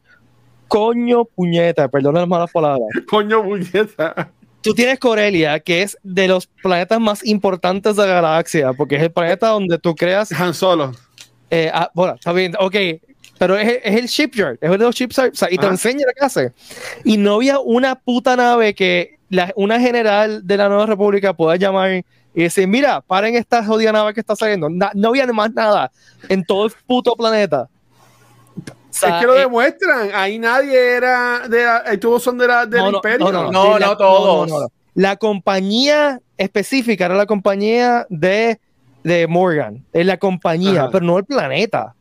Coño 0.68 1.26
puñeta, 1.26 1.88
perdona 1.88 2.20
las 2.20 2.28
malas 2.30 2.52
palabras. 2.52 2.90
Coño, 3.10 3.42
bulleta. 3.42 4.30
Tú 4.62 4.74
tienes 4.76 5.00
Corelia, 5.00 5.60
que 5.60 5.82
es 5.84 5.98
de 6.04 6.28
los 6.28 6.46
planetas 6.48 7.00
más 7.00 7.26
importantes 7.26 7.96
de 7.96 8.06
la 8.08 8.14
galaxia, 8.22 8.74
porque 8.74 8.96
es 8.98 9.02
el 9.04 9.12
planeta 9.12 9.48
donde 9.50 9.78
tú 9.80 9.96
creas 9.96 10.32
Han 10.32 10.54
Solo. 10.54 10.92
Eh, 11.56 11.72
ah, 11.74 11.90
bueno, 11.94 12.16
está 12.16 12.32
bien, 12.34 12.54
ok, 12.60 12.76
pero 13.38 13.58
es, 13.58 13.80
es 13.84 13.96
el 13.96 14.06
shipyard, 14.08 14.58
es 14.62 14.70
uno 14.70 14.78
de 14.78 14.86
los 14.86 14.96
shipyards, 14.96 15.34
o 15.34 15.36
sea, 15.46 15.52
y 15.52 15.58
te 15.58 15.66
enseña 15.68 16.06
lo 16.08 16.14
que 16.14 16.26
hace. 16.26 16.54
Y 17.04 17.18
no 17.18 17.36
había 17.36 17.60
una 17.60 17.96
puta 17.96 18.36
nave 18.36 18.74
que 18.74 19.18
la- 19.30 19.52
una 19.56 19.80
general 19.80 20.46
de 20.46 20.58
la 20.58 20.70
Nueva 20.70 20.86
República 20.86 21.34
pueda 21.34 21.56
llamar 21.58 21.92
y 22.34 22.44
decir, 22.44 22.68
mira, 22.68 23.02
paren 23.02 23.36
esta 23.36 23.64
jodida 23.64 23.92
nave 23.92 24.14
que 24.14 24.20
está 24.20 24.36
saliendo. 24.36 24.70
Na- 24.70 24.92
no 24.94 25.10
había 25.10 25.26
más 25.28 25.52
nada 25.54 25.92
en 26.30 26.46
todo 26.46 26.66
el 26.68 26.74
puto 26.86 27.16
planeta. 27.16 27.68
O 28.58 28.98
sea, 28.98 29.16
es 29.18 29.22
que 29.22 29.28
lo 29.28 29.36
eh, 29.36 29.40
demuestran. 29.40 30.10
Ahí 30.14 30.40
nadie 30.40 30.78
era 30.96 31.48
de 31.50 31.64
la, 31.66 31.84
todos 32.00 32.24
son 32.24 32.38
de 32.38 32.48
la, 32.48 32.66
del 32.66 32.80
no, 32.80 32.92
no, 32.92 32.98
imperio. 32.98 33.32
no, 33.32 33.44
no, 33.44 33.52
No, 33.52 33.80
la- 33.80 33.86
no 33.88 33.98
todos. 33.98 34.50
no, 34.50 34.60
no. 34.62 34.68
La 34.94 35.18
compañía 35.18 36.22
específica 36.38 37.06
era 37.06 37.16
la 37.16 37.26
compañía 37.26 38.06
de, 38.10 38.60
de 39.06 39.28
Morgan, 39.28 39.86
es 39.94 40.06
la 40.06 40.18
compañía, 40.18 40.82
Ajá. 40.84 40.90
pero 40.92 41.06
no 41.06 41.18
el 41.18 41.26
planeta. 41.26 41.94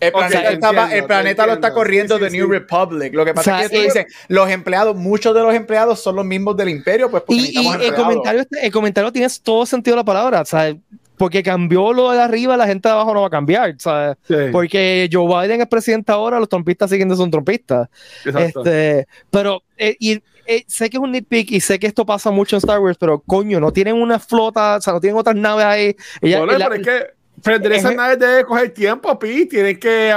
El 0.00 0.12
planeta, 0.12 0.50
estaba- 0.52 0.82
entiendo, 0.82 0.96
el 0.96 1.04
planeta 1.06 1.46
lo 1.46 1.52
está 1.54 1.72
corriendo 1.72 2.18
Sí, 2.18 2.22
de 2.24 2.30
sí, 2.30 2.36
New 2.36 2.46
sí. 2.46 2.52
Republic. 2.52 3.14
Lo 3.14 3.24
que 3.24 3.34
pasa 3.34 3.54
O 3.54 3.56
sea, 3.56 3.64
es 3.64 3.70
que 3.70 3.76
ellos 3.82 3.96
eh, 3.96 3.98
dicen, 4.06 4.12
los 4.28 4.48
empleados, 4.48 4.94
muchos 4.96 5.34
de 5.34 5.42
los 5.42 5.54
empleados 5.54 6.00
son 6.00 6.14
los 6.16 6.24
mismos 6.24 6.56
del 6.56 6.68
imperio, 6.68 7.10
pues 7.10 7.24
porque 7.26 7.40
Y, 7.42 7.66
el, 7.66 7.94
comentario, 7.94 8.40
este- 8.42 8.66
el 8.66 8.72
comentario 8.72 9.12
tiene 9.12 9.28
todo 9.42 9.66
sentido 9.66 9.96
de 9.96 10.00
la 10.00 10.04
palabra, 10.04 10.42
o 10.42 10.44
sea, 10.44 10.72
porque 11.16 11.42
cambió 11.42 11.92
lo 11.92 12.12
de 12.12 12.20
arriba, 12.22 12.56
la 12.56 12.66
gente 12.68 12.88
de 12.88 12.92
abajo 12.94 13.12
no 13.12 13.22
va 13.22 13.26
a 13.26 13.30
cambiar, 13.30 13.70
o 13.70 13.80
sea, 13.80 14.16
Sí, 14.26 14.34
porque 14.52 15.08
Joe 15.12 15.26
Biden 15.26 15.60
es 15.62 15.66
presidente 15.66 16.12
ahora, 16.12 16.38
los 16.38 16.48
trompistas 16.48 16.90
siguen 16.90 17.08
siendo 17.08 17.30
trompistas. 17.30 17.88
exacto. 18.24 18.60
Este, 18.64 19.08
pero 19.30 19.62
eh, 19.76 19.96
y, 19.98 20.22
eh, 20.48 20.64
sé 20.66 20.90
que 20.90 20.96
es 20.96 21.02
un 21.02 21.12
nitpick 21.12 21.50
y 21.52 21.60
sé 21.60 21.78
que 21.78 21.86
esto 21.86 22.04
pasa 22.06 22.30
mucho 22.30 22.56
en 22.56 22.58
Star 22.58 22.80
Wars, 22.80 22.96
pero 22.98 23.20
coño, 23.20 23.60
no 23.60 23.72
tienen 23.72 23.94
una 23.94 24.18
flota, 24.18 24.76
o 24.76 24.80
sea, 24.80 24.94
no 24.94 25.00
tienen 25.00 25.18
otras 25.18 25.36
naves 25.36 25.64
ahí. 25.64 25.96
Ella- 26.22 26.38
Bueno, 26.38 26.58
la- 26.58 26.68
pero 26.68 26.80
es 26.80 26.86
que 26.86 27.06
prender 27.42 27.72
es- 27.72 27.78
esas 27.78 27.94
naves 27.94 28.18
debe 28.18 28.44
coger 28.44 28.70
tiempo, 28.74 29.16
Pi. 29.18 29.46
Tienen 29.46 29.78
que. 29.78 30.12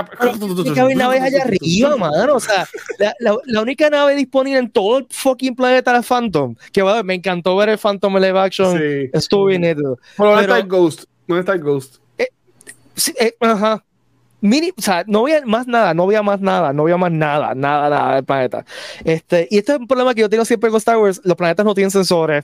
tiene 0.56 0.74
que 0.74 0.80
haber 0.80 0.98
naves 0.98 1.22
allá 1.22 1.44
arriba, 1.44 1.96
mano. 1.98 2.36
O 2.36 2.40
sea, 2.40 2.68
la, 2.98 3.14
la- 3.20 3.38
la 3.46 3.62
única 3.62 3.90
nave 3.90 4.16
disponible 4.16 4.58
en 4.60 4.72
todo 4.72 4.98
el 5.00 5.08
fucking 5.10 5.56
planeta 5.56 5.92
era 5.92 6.02
Phantom. 6.02 6.56
Que 6.74 6.82
bueno, 6.82 7.04
me 7.04 7.14
encantó 7.14 7.56
ver 7.58 7.70
el 7.70 7.78
Phantom 7.78 8.16
live 8.18 8.40
action. 8.40 8.78
Sí. 8.78 9.10
Estuvo 9.14 9.46
bien. 9.46 9.62
Pero 9.62 9.98
¿dónde 10.18 10.42
está 10.42 10.58
el 10.58 10.68
Ghost? 10.68 11.04
¿Dónde 11.28 11.42
está 11.42 11.54
el 11.54 11.62
Ghost? 11.62 11.98
Sí, 12.96 13.14
eh, 13.20 13.34
ajá. 13.40 13.84
Mini, 14.42 14.72
o 14.76 14.82
sea, 14.82 15.04
no 15.08 15.20
había 15.20 15.46
más 15.46 15.68
nada, 15.68 15.94
no 15.94 16.04
había 16.04 16.24
más 16.24 16.42
nada, 16.42 16.74
no 16.74 16.84
había 16.84 16.98
más 16.98 17.12
nada, 17.12 17.54
nada, 17.54 17.90
nada 17.90 18.16
del 18.16 18.26
planeta. 18.26 18.66
Este, 19.06 19.48
y 19.52 19.60
este 19.60 19.74
es 19.74 19.80
un 19.80 19.88
problema 19.88 20.16
que 20.16 20.22
yo 20.22 20.30
tengo 20.30 20.46
siempre 20.46 20.70
con 20.72 20.78
Star 20.78 20.98
Wars. 20.98 21.22
Los 21.24 21.38
planetas 21.38 21.64
no 21.64 21.76
tienen 21.76 21.92
sensores, 21.92 22.44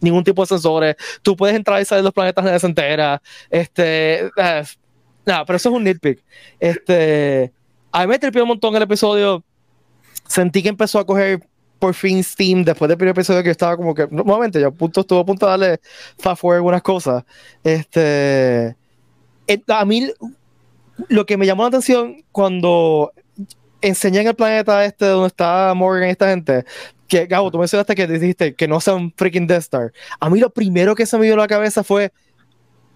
ningún 0.00 0.24
tipo 0.24 0.42
de 0.42 0.46
sensores. 0.46 0.96
Tú 1.22 1.36
puedes 1.36 1.54
entrar 1.54 1.80
y 1.80 1.84
salir 1.84 2.00
de 2.00 2.04
los 2.04 2.12
planetas 2.12 2.44
de 2.44 2.68
entera. 2.68 3.22
Este, 3.48 4.26
eh, 4.26 4.64
nada, 5.24 5.44
pero 5.44 5.56
eso 5.56 5.68
es 5.68 5.74
un 5.74 5.84
nitpick. 5.84 6.22
Este, 6.58 7.52
a 7.92 8.00
mí 8.00 8.06
me 8.08 8.18
tripió 8.18 8.42
un 8.42 8.48
montón 8.48 8.74
el 8.74 8.82
episodio. 8.82 9.44
Sentí 10.26 10.62
que 10.62 10.68
empezó 10.68 10.98
a 10.98 11.06
coger 11.06 11.40
por 11.78 11.94
fin 11.94 12.24
Steam 12.24 12.64
después 12.64 12.88
del 12.88 12.98
primer 12.98 13.12
episodio 13.12 13.40
que 13.42 13.48
yo 13.48 13.52
estaba 13.52 13.76
como 13.76 13.94
que, 13.94 14.08
nuevamente, 14.10 14.60
yo 14.60 14.72
punto, 14.72 15.02
estuve 15.02 15.20
a 15.20 15.24
punto 15.24 15.46
de 15.46 15.50
darle 15.50 15.80
fast 16.18 16.40
forward 16.40 16.56
algunas 16.56 16.82
cosas. 16.82 17.24
Este, 17.62 18.76
a 19.68 19.84
mí 19.84 20.10
lo 21.08 21.26
que 21.26 21.36
me 21.36 21.46
llamó 21.46 21.62
la 21.62 21.68
atención 21.68 22.24
cuando 22.32 23.12
enseñan 23.80 24.26
el 24.26 24.34
planeta 24.34 24.84
este 24.84 25.06
donde 25.06 25.28
está 25.28 25.72
Morgan 25.74 26.08
y 26.08 26.12
esta 26.12 26.28
gente, 26.28 26.64
que 27.06 27.26
Gabo, 27.26 27.50
tú 27.50 27.58
mencionaste 27.58 27.94
que 27.94 28.06
dijiste 28.06 28.54
que 28.54 28.66
no 28.68 28.80
sea 28.80 28.94
un 28.94 29.12
freaking 29.16 29.46
Death 29.46 29.60
Star. 29.62 29.92
A 30.20 30.28
mí 30.28 30.40
lo 30.40 30.50
primero 30.50 30.94
que 30.94 31.06
se 31.06 31.16
me 31.16 31.24
dio 31.26 31.34
a 31.34 31.38
la 31.38 31.46
cabeza 31.46 31.82
fue 31.84 32.12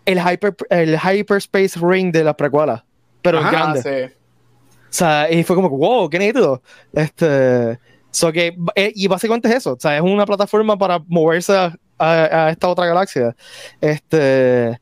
el, 0.04 0.18
hyper, 0.18 0.54
el 0.70 0.98
Hyperspace 0.98 1.78
Ring 1.80 2.12
de 2.12 2.24
la 2.24 2.36
precuela, 2.36 2.84
pero 3.22 3.38
Ajá, 3.38 3.50
grande. 3.50 3.82
sí. 3.82 4.14
O 4.14 4.94
sea, 4.94 5.30
y 5.30 5.42
fue 5.44 5.56
como, 5.56 5.70
wow, 5.70 6.10
qué 6.10 6.18
nítido. 6.18 6.60
Este, 6.92 7.78
so 8.10 8.30
que, 8.30 8.54
eh, 8.74 8.92
y 8.94 9.06
básicamente 9.06 9.48
es 9.48 9.54
eso. 9.54 9.72
O 9.74 9.80
sea, 9.80 9.96
es 9.96 10.02
una 10.02 10.26
plataforma 10.26 10.76
para 10.76 10.98
moverse 11.06 11.56
a, 11.56 11.74
a- 11.98 12.46
a 12.46 12.50
esta 12.50 12.68
otra 12.68 12.84
galaxia. 12.84 13.34
Este, 13.80 14.78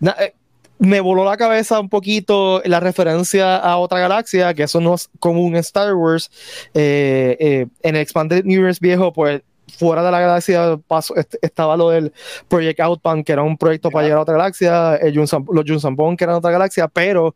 na- 0.00 0.16
eh, 0.20 0.34
me 0.78 1.00
voló 1.00 1.24
la 1.24 1.36
cabeza 1.36 1.80
un 1.80 1.88
poquito 1.88 2.60
la 2.64 2.80
referencia 2.80 3.56
a 3.56 3.78
otra 3.78 3.98
galaxia, 3.98 4.54
que 4.54 4.64
eso 4.64 4.80
no 4.80 4.94
es 4.94 5.08
común 5.18 5.54
en 5.54 5.60
Star 5.60 5.94
Wars. 5.94 6.30
Eh, 6.74 7.36
eh, 7.40 7.66
en 7.82 7.96
el 7.96 8.02
Expanded 8.02 8.44
Universe 8.44 8.78
viejo, 8.80 9.12
pues 9.12 9.42
fuera 9.78 10.02
de 10.02 10.10
la 10.10 10.20
galaxia 10.20 10.78
paso, 10.86 11.14
estaba 11.42 11.76
lo 11.76 11.90
del 11.90 12.12
Project 12.48 12.80
Outbound, 12.80 13.24
que 13.24 13.32
era 13.32 13.42
un 13.42 13.56
proyecto 13.56 13.90
para 13.90 14.04
llegar 14.04 14.18
a 14.18 14.22
otra 14.22 14.34
galaxia, 14.34 14.96
el 14.96 15.14
los 15.14 15.30
Junsan 15.66 15.96
Bond, 15.96 16.18
que 16.18 16.24
eran 16.24 16.36
otra 16.36 16.50
galaxia, 16.50 16.88
pero 16.88 17.34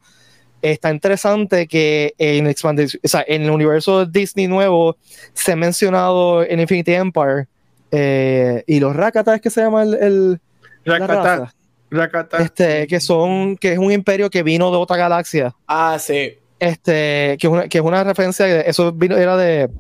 está 0.63 0.91
interesante 0.91 1.67
que 1.67 2.15
en, 2.19 2.47
o 2.47 3.09
sea, 3.09 3.25
en 3.27 3.43
el 3.43 3.51
universo 3.51 4.05
de 4.05 4.21
Disney 4.21 4.47
nuevo 4.47 4.97
se 5.33 5.53
ha 5.53 5.57
mencionado 5.57 6.45
en 6.45 6.61
Infinity 6.61 6.93
Empire 6.93 7.47
eh, 7.91 8.63
y 8.67 8.79
los 8.79 8.95
Rakata 8.95 9.35
es 9.35 9.41
que 9.41 9.51
se 9.51 9.63
llama 9.63 9.83
el, 9.83 9.95
el 9.95 10.41
Rakata. 10.85 11.55
Rakata. 11.91 12.39
Este, 12.39 12.87
que 12.87 13.01
son, 13.01 13.57
que 13.57 13.73
es 13.73 13.79
un 13.79 13.93
imperio 13.93 14.31
que 14.31 14.43
vino 14.43 14.71
de 14.71 14.77
otra 14.77 14.97
galaxia. 14.97 15.55
Ah, 15.67 15.99
sí. 15.99 16.39
Este, 16.59 17.37
que 17.39 17.47
es 17.47 17.53
una, 17.53 17.69
que 17.69 17.79
es 17.79 17.85
una 17.85 18.05
referencia, 18.05 18.61
eso 18.61 18.93
vino, 18.93 19.17
era 19.17 19.37
de, 19.37 19.71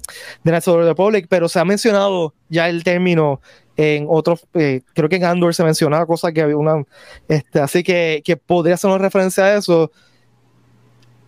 de 0.42 0.60
the 0.60 0.76
Republic, 0.76 1.26
pero 1.28 1.48
se 1.48 1.60
ha 1.60 1.64
mencionado 1.64 2.34
ya 2.48 2.68
el 2.68 2.82
término 2.84 3.40
en 3.76 4.06
otros, 4.08 4.46
eh, 4.54 4.82
creo 4.94 5.08
que 5.08 5.16
en 5.16 5.24
Andor 5.24 5.54
se 5.54 5.64
mencionaba 5.64 6.06
cosas 6.06 6.32
que 6.32 6.42
había 6.42 6.56
una, 6.56 6.84
este, 7.28 7.60
así 7.60 7.82
que, 7.82 8.22
que 8.24 8.36
podría 8.36 8.76
ser 8.76 8.90
una 8.90 8.98
referencia 8.98 9.44
a 9.44 9.56
eso 9.56 9.90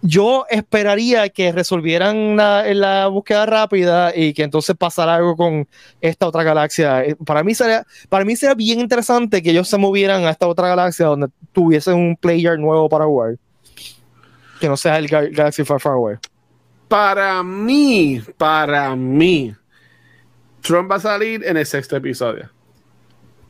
yo 0.02 0.44
esperaría 0.50 1.28
que 1.28 1.52
resolvieran 1.52 2.36
la, 2.36 2.64
la, 2.74 3.06
búsqueda 3.06 3.46
rápida 3.46 4.12
y 4.14 4.34
que 4.34 4.42
entonces 4.42 4.76
pasara 4.76 5.14
algo 5.14 5.36
con 5.36 5.68
esta 6.00 6.26
otra 6.26 6.42
galaxia. 6.42 7.04
Eh, 7.04 7.16
para 7.24 7.44
mí 7.44 7.54
sería, 7.54 7.86
para 8.08 8.24
mí 8.24 8.34
sería 8.34 8.54
bien 8.54 8.80
interesante 8.80 9.42
que 9.42 9.50
ellos 9.50 9.68
se 9.68 9.78
movieran 9.78 10.24
a 10.24 10.30
esta 10.30 10.48
otra 10.48 10.68
galaxia 10.68 11.06
donde 11.06 11.28
tuviesen 11.52 11.94
un 11.94 12.16
player 12.16 12.58
nuevo 12.58 12.88
para 12.88 13.04
jugar. 13.04 13.36
Que 14.60 14.68
no 14.68 14.76
sea 14.76 14.98
el 14.98 15.08
Galaxy 15.08 15.64
Far 15.64 15.80
Far 15.80 15.94
Away. 15.94 16.16
Para 16.88 17.42
mí, 17.42 18.20
para 18.36 18.94
mí, 18.94 19.54
Tron 20.60 20.88
va 20.90 20.96
a 20.96 21.00
salir 21.00 21.44
en 21.44 21.56
el 21.56 21.66
sexto 21.66 21.96
episodio. 21.96 22.50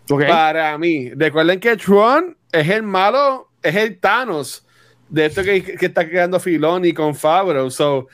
Para 0.06 0.76
mí. 0.78 1.10
Recuerden 1.14 1.60
que 1.60 1.76
Tron 1.76 2.36
es 2.50 2.68
el 2.68 2.82
malo, 2.82 3.50
es 3.62 3.74
el 3.74 3.98
Thanos 3.98 4.66
de 5.12 5.26
esto 5.26 5.42
que, 5.42 5.62
que 5.62 5.86
está 5.86 6.08
creando 6.08 6.40
Filoni 6.40 6.94
con 6.94 7.14
Fabro. 7.14 7.70
So, 7.70 8.08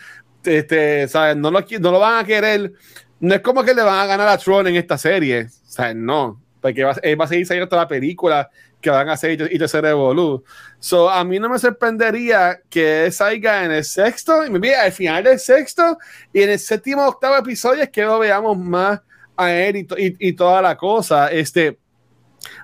este, 0.44 1.06
¿sabes? 1.06 1.36
No 1.36 1.50
lo, 1.50 1.60
no 1.60 1.92
lo 1.92 2.00
van 2.00 2.24
a 2.24 2.26
querer. 2.26 2.72
No 3.20 3.34
es 3.36 3.40
como 3.40 3.62
que 3.62 3.72
le 3.72 3.82
van 3.82 4.00
a 4.00 4.06
ganar 4.06 4.26
a 4.26 4.36
Tron 4.36 4.66
en 4.66 4.74
esta 4.74 4.98
serie. 4.98 5.48
¿Sabes? 5.48 5.94
No. 5.94 6.42
Porque 6.60 6.82
va, 6.82 6.92
va 6.92 7.24
a 7.24 7.28
seguir 7.28 7.46
saliendo 7.46 7.68
toda 7.68 7.82
la 7.82 7.88
película 7.88 8.50
que 8.80 8.90
van 8.90 9.08
a 9.08 9.12
hacer 9.12 9.40
y, 9.40 9.58
te 9.58 9.68
será 9.68 9.90
Evolu. 9.90 10.42
So, 10.80 11.08
a 11.08 11.22
mí 11.22 11.38
no 11.38 11.48
me 11.48 11.60
sorprendería 11.60 12.60
que 12.68 13.10
salga 13.12 13.64
en 13.64 13.70
el 13.72 13.84
sexto, 13.84 14.44
y 14.44 14.50
me 14.50 14.74
al 14.74 14.92
final 14.92 15.22
del 15.24 15.38
sexto, 15.38 15.98
y 16.32 16.42
en 16.42 16.50
el 16.50 16.58
séptimo 16.58 17.06
octavo 17.06 17.36
episodio 17.36 17.82
es 17.82 17.90
que 17.90 18.02
lo 18.02 18.18
veamos 18.18 18.58
más 18.58 19.00
a 19.36 19.52
él 19.52 19.76
y, 19.76 19.80
y, 19.80 20.28
y 20.28 20.32
toda 20.32 20.62
la 20.62 20.76
cosa. 20.76 21.30
Este, 21.30 21.78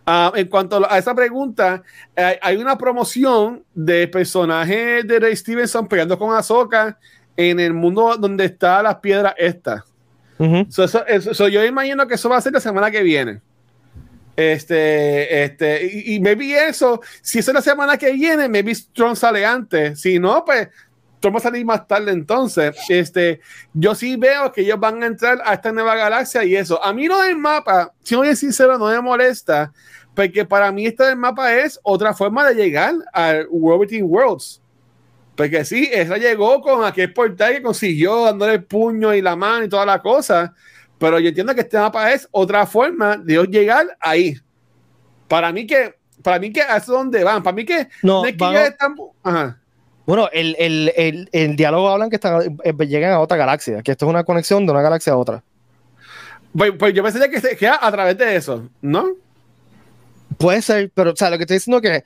Ah, 0.07 0.33
en 0.35 0.49
cuanto 0.49 0.89
a 0.89 0.99
esa 0.99 1.15
pregunta, 1.15 1.83
hay 2.15 2.57
una 2.57 2.77
promoción 2.77 3.65
de 3.75 4.07
personaje 4.09 5.03
de 5.03 5.19
Ray 5.19 5.37
Stevenson 5.37 5.89
peleando 5.89 6.19
con 6.19 6.35
Ahsoka 6.35 6.99
en 7.37 7.59
el 7.59 7.73
mundo 7.73 8.17
donde 8.17 8.45
están 8.45 8.85
las 8.85 8.97
piedras 8.97 9.35
estas. 9.37 9.83
eso, 11.07 11.49
yo 11.49 11.65
imagino 11.65 12.07
que 12.07 12.15
eso 12.15 12.29
va 12.29 12.37
a 12.37 12.41
ser 12.41 12.53
la 12.53 12.61
semana 12.61 12.91
que 12.91 13.03
viene. 13.03 13.41
Este, 14.37 15.45
este, 15.45 16.03
y, 16.07 16.19
me 16.21 16.35
vi 16.35 16.55
eso. 16.55 17.01
Si 17.23 17.39
eso 17.39 17.53
es 17.53 17.55
la 17.55 17.63
semana 17.63 17.97
que 17.97 18.13
viene, 18.13 18.49
me 18.49 18.63
vi 18.63 18.75
Strong 18.75 19.17
sale 19.17 19.47
antes. 19.47 20.01
Si 20.01 20.19
no, 20.19 20.45
pues 20.45 20.69
va 21.33 21.39
a 21.39 21.43
salir 21.43 21.65
más 21.65 21.87
tarde 21.87 22.13
entonces. 22.13 22.77
Este, 22.89 23.41
yo 23.73 23.95
sí 23.95 24.17
veo 24.17 24.53
que 24.53 24.63
ellos 24.63 24.79
van 24.79 25.03
a 25.03 25.07
entrar 25.07 25.39
a 25.45 25.55
esta 25.55 25.73
nueva 25.73 25.95
galaxia 25.95 26.45
y 26.45 26.57
eso. 26.57 26.83
A 26.83 26.93
mí 26.93 27.07
no 27.07 27.21
del 27.23 27.37
mapa, 27.37 27.93
si 28.03 28.15
voy 28.15 28.29
a 28.29 28.37
sincero, 28.37 28.79
no 28.79 28.87
me 28.87 29.01
molesta, 29.01 29.73
porque 30.15 30.45
para 30.45 30.71
mí 30.73 30.87
este 30.87 31.05
del 31.05 31.17
mapa 31.17 31.55
es 31.55 31.79
otra 31.83 32.15
forma 32.15 32.49
de 32.49 32.55
llegar 32.55 32.95
al 33.13 33.47
World 33.51 33.83
Between 33.83 34.05
Worlds. 34.05 34.61
Porque 35.37 35.65
sí, 35.65 35.91
esa 35.93 36.17
llegó 36.17 36.61
con 36.61 36.85
aquel 36.85 37.13
portal 37.13 37.55
que 37.55 37.63
consiguió 37.63 38.25
dándole 38.25 38.55
el 38.55 38.65
puño 38.65 39.13
y 39.15 39.21
la 39.21 39.35
mano 39.35 39.65
y 39.65 39.69
toda 39.69 39.85
la 39.85 40.01
cosa. 40.01 40.55
Pero 40.99 41.19
yo 41.19 41.29
entiendo 41.29 41.55
que 41.55 41.63
este 41.63 41.77
mapa 41.77 42.13
es 42.13 42.29
otra 42.31 42.67
forma 42.67 43.17
de 43.17 43.45
llegar 43.47 43.97
ahí. 44.01 44.37
Para 45.27 45.51
mí 45.53 45.67
que, 45.67 45.95
para 46.23 46.39
mí 46.39 46.53
que 46.53 46.61
es 46.61 46.87
donde 46.87 47.25
van. 47.25 47.43
Para 47.43 47.55
mí 47.55 47.65
que 47.65 47.89
no, 48.03 48.25
es 48.25 48.33
que 48.33 48.39
ya 48.39 48.67
están. 48.67 48.95
Ajá. 49.23 49.61
Bueno, 50.07 50.29
el, 50.33 50.55
el, 50.59 50.93
el, 50.97 51.29
el, 51.33 51.57
diálogo 51.57 51.89
hablan 51.89 52.11
que 52.11 52.17
están, 52.17 52.59
eh, 52.63 52.87
llegan 52.87 53.13
a 53.13 53.21
otra 53.21 53.37
galaxia, 53.37 53.83
que 53.83 53.93
esto 53.93 54.07
es 54.07 54.11
una 54.11 54.25
conexión 54.25 54.67
de 54.67 54.73
una 54.73 54.83
galaxia 54.83 55.15
a 55.15 55.17
otra. 55.17 55.43
Pues, 56.57 56.73
pues 56.79 56.95
yo 56.95 57.03
pensé 57.03 57.31
que 57.31 57.41
se 57.41 57.57
queda 57.57 57.79
a 57.81 57.91
través 57.91 58.19
de 58.19 58.37
eso, 58.37 58.69
¿no? 58.83 59.09
Puede 60.37 60.61
ser, 60.63 60.91
pero 60.95 61.13
o 61.13 61.17
sea, 61.17 61.31
lo 61.31 61.37
que 61.39 61.45
estoy 61.45 61.57
diciendo 61.57 61.81
que 61.81 62.05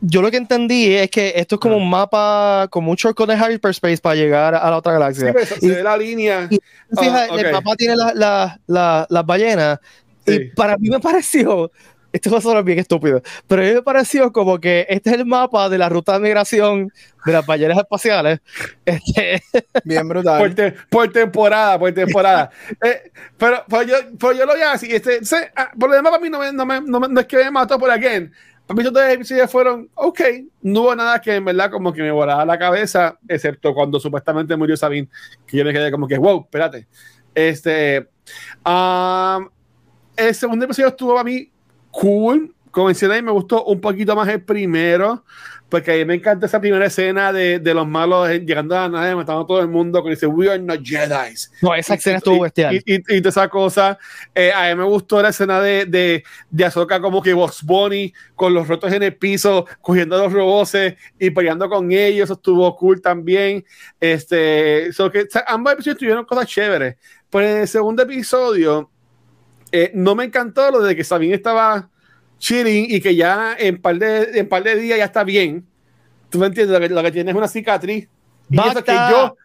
yo 0.00 0.22
lo 0.22 0.30
que 0.30 0.36
entendí 0.36 0.94
es 0.94 1.10
que 1.10 1.32
esto 1.36 1.56
es 1.56 1.60
como 1.60 1.76
un 1.76 1.88
mapa 1.88 2.68
con 2.70 2.84
mucho 2.84 3.08
shortcut 3.08 3.28
de 3.28 3.36
hyperspace 3.36 3.98
para 3.98 4.14
llegar 4.14 4.54
a 4.54 4.70
la 4.70 4.76
otra 4.76 4.92
galaxia. 4.92 5.34
Sí, 5.44 5.68
se 5.68 5.74
ve 5.76 5.82
la 5.82 5.96
línea. 5.96 6.48
Y, 6.50 6.58
fíjate, 6.96 7.32
oh, 7.32 7.38
el 7.38 7.52
mapa 7.52 7.76
tiene 7.76 7.96
las 7.96 8.14
la, 8.14 8.60
la, 8.66 9.06
la 9.08 9.22
ballenas. 9.22 9.78
Y 10.26 10.50
para 10.50 10.76
mí 10.76 10.88
me 10.88 11.00
pareció 11.00 11.70
esto 12.14 12.30
va 12.30 12.38
a 12.38 12.40
sonar 12.40 12.62
bien 12.62 12.78
estúpido, 12.78 13.20
pero 13.48 13.62
a 13.62 13.64
mí 13.64 13.74
me 13.74 13.82
pareció 13.82 14.32
como 14.32 14.60
que 14.60 14.86
este 14.88 15.10
es 15.10 15.16
el 15.16 15.26
mapa 15.26 15.68
de 15.68 15.78
la 15.78 15.88
ruta 15.88 16.12
de 16.12 16.20
migración 16.20 16.92
de 17.26 17.32
las 17.32 17.44
ballenas 17.44 17.76
espaciales. 17.76 18.40
Este, 18.84 19.42
bien 19.84 20.06
brutal. 20.06 20.54
Por, 20.90 21.10
temporada, 21.10 21.78
por 21.78 21.92
temporada. 21.92 22.50
eh, 22.84 23.10
pero, 23.36 23.64
pues 23.68 23.88
yo, 23.88 23.96
pues 24.18 24.38
yo 24.38 24.46
lo 24.46 24.52
voy 24.52 24.62
a 24.62 24.72
decir, 24.72 24.94
este, 24.94 25.20
ah, 25.56 25.72
por 25.78 25.90
lo 25.90 25.96
demás 25.96 26.12
para 26.12 26.22
mí 26.22 26.30
no, 26.30 26.38
me, 26.38 26.52
no, 26.52 26.64
me, 26.64 26.80
no, 27.08 27.20
es 27.20 27.26
que 27.26 27.38
me 27.38 27.50
mató 27.50 27.78
por 27.78 27.90
aquí. 27.90 28.06
Para 28.66 28.78
mí 28.78 28.84
todos 28.84 29.04
los 29.04 29.12
episodios 29.12 29.50
fueron, 29.50 29.90
ok, 29.94 30.20
no 30.62 30.82
hubo 30.82 30.94
nada 30.94 31.20
que 31.20 31.34
en 31.34 31.44
verdad 31.44 31.70
como 31.70 31.92
que 31.92 32.02
me 32.02 32.12
volara 32.12 32.44
la 32.44 32.58
cabeza, 32.58 33.18
excepto 33.26 33.74
cuando 33.74 33.98
supuestamente 33.98 34.56
murió 34.56 34.76
Sabine, 34.76 35.08
que 35.46 35.56
yo 35.56 35.64
me 35.64 35.72
quedé 35.72 35.90
como 35.90 36.06
que, 36.06 36.16
wow, 36.16 36.42
espérate. 36.42 36.86
Este, 37.34 38.06
um, 38.64 39.48
el 40.16 40.34
segundo 40.34 40.66
episodio 40.66 40.88
estuvo 40.88 41.18
a 41.18 41.24
mí 41.24 41.50
cool. 41.94 42.54
Como 42.70 42.86
mencioné, 42.86 43.22
me 43.22 43.30
gustó 43.30 43.64
un 43.64 43.80
poquito 43.80 44.16
más 44.16 44.28
el 44.28 44.42
primero, 44.42 45.24
porque 45.68 45.92
a 45.92 45.94
mí 45.94 46.04
me 46.04 46.14
encanta 46.14 46.46
esa 46.46 46.60
primera 46.60 46.86
escena 46.86 47.32
de, 47.32 47.60
de 47.60 47.72
los 47.72 47.86
malos 47.86 48.28
llegando 48.28 48.76
a 48.76 48.82
la 48.82 48.88
nave, 48.88 49.14
matando 49.14 49.42
a 49.42 49.46
todo 49.46 49.60
el 49.60 49.68
mundo, 49.68 50.02
con 50.02 50.10
dice, 50.10 50.26
We 50.26 50.50
are 50.50 50.60
not 50.60 50.80
Jedi. 50.84 51.34
No, 51.62 51.72
esa 51.72 51.94
escena 51.94 52.18
estuvo 52.18 52.40
bestial. 52.40 52.74
Y, 52.74 52.82
y, 52.84 53.02
y, 53.08 53.28
esa 53.28 53.48
cosa. 53.48 53.96
Eh, 54.34 54.52
a 54.52 54.68
mí 54.68 54.74
me 54.74 54.84
gustó 54.84 55.22
la 55.22 55.28
escena 55.28 55.60
de, 55.60 55.86
de, 55.86 56.24
de 56.50 56.64
Ahsoka 56.64 57.00
como 57.00 57.22
que 57.22 57.32
Box 57.32 57.62
Bunny 57.62 58.12
con 58.34 58.52
los 58.52 58.66
rotos 58.66 58.92
en 58.92 59.04
el 59.04 59.16
piso, 59.16 59.66
cogiendo 59.80 60.16
a 60.16 60.24
los 60.24 60.32
robots 60.32 60.76
y 61.18 61.30
peleando 61.30 61.68
con 61.68 61.92
ellos. 61.92 62.24
Eso 62.24 62.34
estuvo 62.34 62.76
cool 62.76 63.00
también. 63.00 63.64
Este, 64.00 64.92
so 64.92 65.12
que, 65.12 65.28
ambos 65.46 65.74
episodios 65.74 65.98
tuvieron 65.98 66.24
cosas 66.24 66.48
chéveres. 66.48 66.96
Pero 67.30 67.48
en 67.48 67.56
el 67.58 67.68
segundo 67.68 68.02
episodio, 68.02 68.90
eh, 69.76 69.90
no 69.92 70.14
me 70.14 70.22
encantó 70.22 70.70
lo 70.70 70.82
de 70.82 70.94
que 70.94 71.02
Sabine 71.02 71.34
estaba 71.34 71.88
chilling 72.38 72.86
y 72.88 73.00
que 73.00 73.16
ya 73.16 73.56
en 73.58 73.82
par 73.82 73.98
de, 73.98 74.38
en 74.38 74.48
par 74.48 74.62
de 74.62 74.76
días 74.76 74.98
ya 74.98 75.06
está 75.06 75.24
bien. 75.24 75.66
¿Tú 76.30 76.38
me 76.38 76.46
entiendes? 76.46 76.72
Lo 76.72 76.80
que, 76.80 76.94
lo 76.94 77.02
que 77.02 77.10
tiene 77.10 77.32
es 77.32 77.36
una 77.36 77.48
cicatriz. 77.48 78.08
Y 78.48 78.60
eso 78.60 78.84
que 78.84 78.92
yo, 78.92 79.36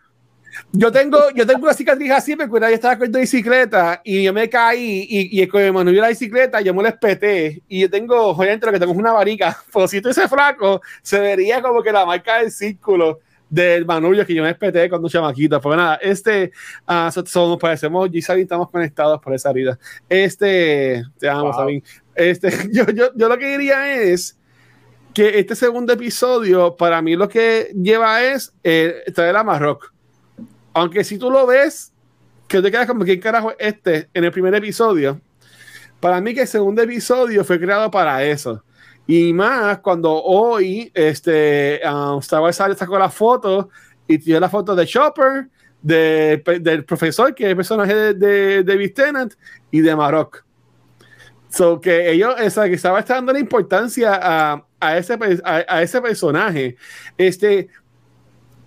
yo 0.71 0.91
tengo, 0.91 1.17
yo 1.33 1.47
tengo 1.47 1.63
una 1.63 1.73
cicatriz 1.73 2.11
así, 2.11 2.35
porque 2.35 2.59
yo 2.59 2.67
estaba 2.67 2.99
con 2.99 3.11
la 3.11 3.17
bicicleta 3.17 4.01
y 4.03 4.21
yo 4.21 4.31
me 4.31 4.47
caí 4.47 5.07
y, 5.09 5.41
y 5.41 5.47
cuando 5.47 5.85
me 5.85 5.93
la 5.93 6.09
bicicleta 6.09 6.61
yo 6.61 6.75
me 6.75 6.83
la 6.83 6.89
espeté 6.89 7.63
y 7.67 7.79
yo 7.79 7.89
tengo, 7.89 8.27
obviamente 8.27 8.67
lo 8.67 8.71
que 8.71 8.79
tengo 8.79 8.91
es 8.91 8.99
una 8.99 9.13
varica, 9.13 9.57
pues 9.71 9.89
si 9.89 9.97
ese 9.97 10.27
flaco 10.27 10.79
se 11.01 11.19
vería 11.19 11.59
como 11.59 11.81
que 11.81 11.91
la 11.91 12.05
marca 12.05 12.37
del 12.37 12.51
círculo 12.51 13.19
del 13.49 13.85
manubrio 13.85 14.25
que 14.25 14.33
yo 14.33 14.43
me 14.43 14.51
espeté 14.51 14.89
cuando 14.89 15.09
chamaquita. 15.09 15.59
Pues 15.59 15.77
nada, 15.77 15.95
este, 15.95 16.51
uh, 16.87 17.11
so, 17.25 17.47
nos 17.47 17.57
parecemos, 17.57 18.09
y 18.11 18.19
estamos 18.19 18.69
conectados 18.69 19.19
por 19.21 19.33
esa 19.33 19.51
vida. 19.51 19.77
Este, 20.07 21.03
te 21.17 21.29
amo, 21.29 21.51
wow. 21.51 21.81
Este, 22.15 22.51
yo, 22.71 22.85
yo, 22.87 23.09
yo 23.15 23.27
lo 23.27 23.37
que 23.37 23.57
diría 23.57 24.01
es 24.01 24.37
que 25.13 25.39
este 25.39 25.55
segundo 25.55 25.93
episodio, 25.93 26.75
para 26.75 27.01
mí 27.01 27.15
lo 27.15 27.27
que 27.27 27.71
lleva 27.75 28.23
es 28.23 28.53
eh, 28.63 29.03
traer 29.13 29.35
a 29.35 29.43
Marrock. 29.43 29.91
Aunque 30.73 31.03
si 31.03 31.17
tú 31.17 31.31
lo 31.31 31.47
ves, 31.47 31.91
que 32.47 32.61
te 32.61 32.71
quedas 32.71 32.87
como, 32.87 33.03
¿quién 33.03 33.19
carajo 33.19 33.53
este 33.59 34.09
en 34.13 34.23
el 34.23 34.31
primer 34.31 34.53
episodio? 34.55 35.19
Para 35.99 36.21
mí 36.21 36.33
que 36.33 36.41
el 36.41 36.47
segundo 36.47 36.81
episodio 36.81 37.43
fue 37.43 37.59
creado 37.59 37.91
para 37.91 38.23
eso 38.23 38.63
y 39.11 39.33
más 39.33 39.79
cuando 39.79 40.21
hoy 40.23 40.91
este, 40.93 41.81
um, 41.83 42.19
Star 42.19 42.41
Wars 42.41 42.57
sacó 42.57 42.99
la 42.99 43.09
foto 43.09 43.69
y 44.07 44.19
tiene 44.19 44.39
la 44.39 44.49
foto 44.49 44.75
de 44.75 44.85
Chopper, 44.85 45.49
de, 45.81 46.43
del 46.61 46.85
profesor, 46.85 47.33
que 47.33 47.45
es 47.45 47.49
el 47.49 47.55
personaje 47.55 47.95
de, 47.95 48.13
de, 48.13 48.63
David 48.63 48.93
Tennant, 48.93 49.33
y 49.71 49.81
de 49.81 49.95
Marok. 49.95 50.45
So 51.49 51.81
que 51.81 52.11
ellos, 52.11 52.35
esa, 52.37 52.67
que 52.67 52.75
estaba 52.75 53.01
dando 53.01 53.33
la 53.33 53.39
importancia 53.39 54.13
a, 54.13 54.63
a, 54.79 54.97
ese, 54.99 55.17
a, 55.43 55.81
ese 55.81 56.01
personaje. 56.01 56.75
Este, 57.17 57.67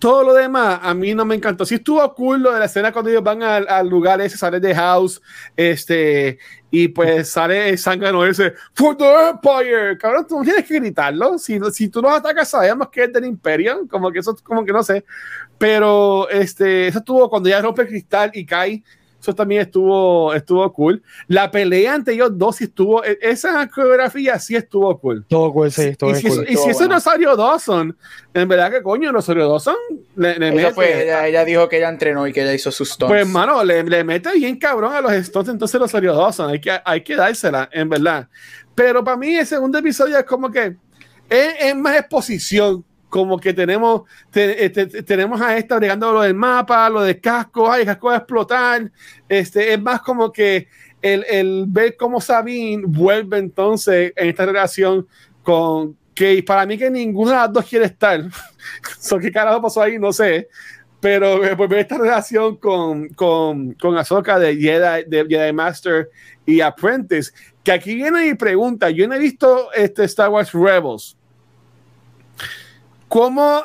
todo 0.02 0.24
lo 0.24 0.34
demás 0.34 0.80
a 0.82 0.94
mí 0.94 1.14
no 1.14 1.24
me 1.24 1.36
encantó. 1.36 1.64
Sí 1.64 1.76
estuvo 1.76 2.12
cool 2.16 2.42
lo 2.42 2.52
de 2.52 2.58
la 2.58 2.64
escena 2.64 2.90
cuando 2.90 3.08
ellos 3.08 3.22
van 3.22 3.40
al, 3.40 3.68
al 3.68 3.88
lugar 3.88 4.20
ese, 4.20 4.36
sale 4.36 4.58
de 4.58 4.74
House, 4.74 5.22
este, 5.56 6.40
y 6.72 6.88
pues 6.88 7.28
sale 7.28 7.76
Sangano 7.76 8.26
ese, 8.26 8.52
For 8.74 8.96
the 8.96 9.04
Empire. 9.30 9.96
Cabrón, 9.98 10.26
tú 10.26 10.38
no 10.38 10.42
tienes 10.42 10.66
que 10.66 10.80
gritarlo. 10.80 11.38
Si, 11.38 11.56
si 11.70 11.88
tú 11.88 12.02
nos 12.02 12.16
atacas, 12.16 12.50
sabemos 12.50 12.88
que 12.88 13.04
es 13.04 13.12
del 13.12 13.26
Imperio. 13.26 13.86
Como 13.88 14.10
que 14.10 14.18
eso, 14.18 14.36
como 14.42 14.64
que 14.64 14.72
no 14.72 14.82
sé. 14.82 15.04
Pero 15.56 16.28
este, 16.30 16.88
eso 16.88 16.98
estuvo 16.98 17.30
cuando 17.30 17.48
ya 17.48 17.62
rompe 17.62 17.82
el 17.82 17.88
cristal 17.88 18.32
y 18.34 18.44
cae 18.44 18.82
eso 19.22 19.34
también 19.36 19.62
estuvo, 19.62 20.34
estuvo 20.34 20.72
cool. 20.72 21.00
La 21.28 21.48
pelea 21.48 21.94
entre 21.94 22.14
ellos 22.14 22.36
dos 22.36 22.56
sí 22.56 22.64
estuvo, 22.64 23.04
e, 23.04 23.16
esa 23.22 23.68
coreografía 23.68 24.36
sí 24.40 24.56
estuvo 24.56 24.98
cool. 24.98 25.20
Estuvo 25.20 25.52
cool, 25.52 25.70
sí, 25.70 25.82
estuvo 25.82 26.10
y 26.10 26.16
si, 26.16 26.28
cool. 26.28 26.46
y 26.48 26.56
si 26.56 26.70
ese 26.70 26.88
Rosario 26.88 27.36
Dawson, 27.36 27.96
en 28.34 28.48
verdad 28.48 28.72
que 28.72 28.82
coño, 28.82 29.12
Rosario 29.12 29.48
Dawson 29.48 29.76
le, 30.16 30.36
le 30.40 30.50
mete. 30.50 30.72
Fue, 30.72 31.04
ella, 31.04 31.28
ella, 31.28 31.44
dijo 31.44 31.68
que 31.68 31.76
ella 31.76 31.88
entrenó 31.88 32.26
y 32.26 32.32
que 32.32 32.42
ella 32.42 32.52
hizo 32.52 32.72
sus 32.72 32.90
stunts. 32.90 33.12
Pues, 33.12 33.26
mano, 33.28 33.62
le, 33.62 33.84
le 33.84 34.02
mete 34.02 34.32
bien 34.32 34.58
cabrón 34.58 34.92
a 34.92 35.00
los 35.00 35.12
stunts, 35.12 35.50
entonces 35.50 35.80
Rosario 35.80 36.14
Dawson, 36.14 36.50
hay 36.50 36.60
que, 36.60 36.80
hay 36.84 37.00
que 37.02 37.14
dársela, 37.14 37.68
en 37.72 37.88
verdad. 37.88 38.28
Pero 38.74 39.04
para 39.04 39.16
mí, 39.16 39.36
el 39.36 39.46
segundo 39.46 39.78
episodio 39.78 40.18
es 40.18 40.24
como 40.24 40.50
que 40.50 40.74
es, 41.30 41.54
es 41.60 41.76
más 41.76 41.96
exposición 41.96 42.84
como 43.12 43.38
que 43.38 43.52
tenemos, 43.52 44.04
te, 44.30 44.70
te, 44.70 44.86
tenemos 45.02 45.38
a 45.38 45.54
esta 45.58 45.76
bregando 45.76 46.10
lo 46.14 46.22
del 46.22 46.32
mapa, 46.32 46.88
lo 46.88 47.02
del 47.02 47.20
casco, 47.20 47.70
ay, 47.70 47.82
el 47.82 47.86
casco 47.86 48.06
va 48.06 48.14
a 48.14 48.16
explotar. 48.16 48.90
Este, 49.28 49.74
es 49.74 49.82
más 49.82 50.00
como 50.00 50.32
que 50.32 50.66
el, 51.02 51.22
el 51.28 51.66
ver 51.68 51.94
cómo 51.98 52.22
Sabine 52.22 52.84
vuelve 52.86 53.36
entonces 53.36 54.14
en 54.16 54.28
esta 54.30 54.46
relación 54.46 55.06
con 55.42 55.94
que 56.14 56.42
para 56.42 56.64
mí 56.64 56.78
que 56.78 56.88
ninguna 56.88 57.32
de 57.32 57.36
las 57.36 57.52
dos 57.52 57.66
quiere 57.66 57.84
estar. 57.84 58.24
so, 58.98 59.18
¿Qué 59.18 59.30
carajo 59.30 59.60
pasó 59.60 59.82
ahí? 59.82 59.98
No 59.98 60.10
sé. 60.10 60.48
Pero 60.98 61.38
volver 61.54 61.80
esta 61.80 61.98
relación 61.98 62.56
con, 62.56 63.10
con, 63.10 63.74
con 63.74 63.94
Ahsoka 63.98 64.38
de 64.38 64.56
Jedi, 64.56 65.04
de 65.06 65.26
Jedi 65.28 65.52
Master 65.52 66.08
y 66.46 66.62
Apprentice, 66.62 67.30
que 67.62 67.72
aquí 67.72 67.94
viene 67.94 68.24
mi 68.24 68.34
pregunta. 68.36 68.88
Yo 68.88 69.06
no 69.06 69.14
he 69.16 69.18
visto 69.18 69.70
este 69.74 70.04
Star 70.04 70.30
Wars 70.30 70.50
Rebels. 70.54 71.18
¿Cómo? 73.12 73.62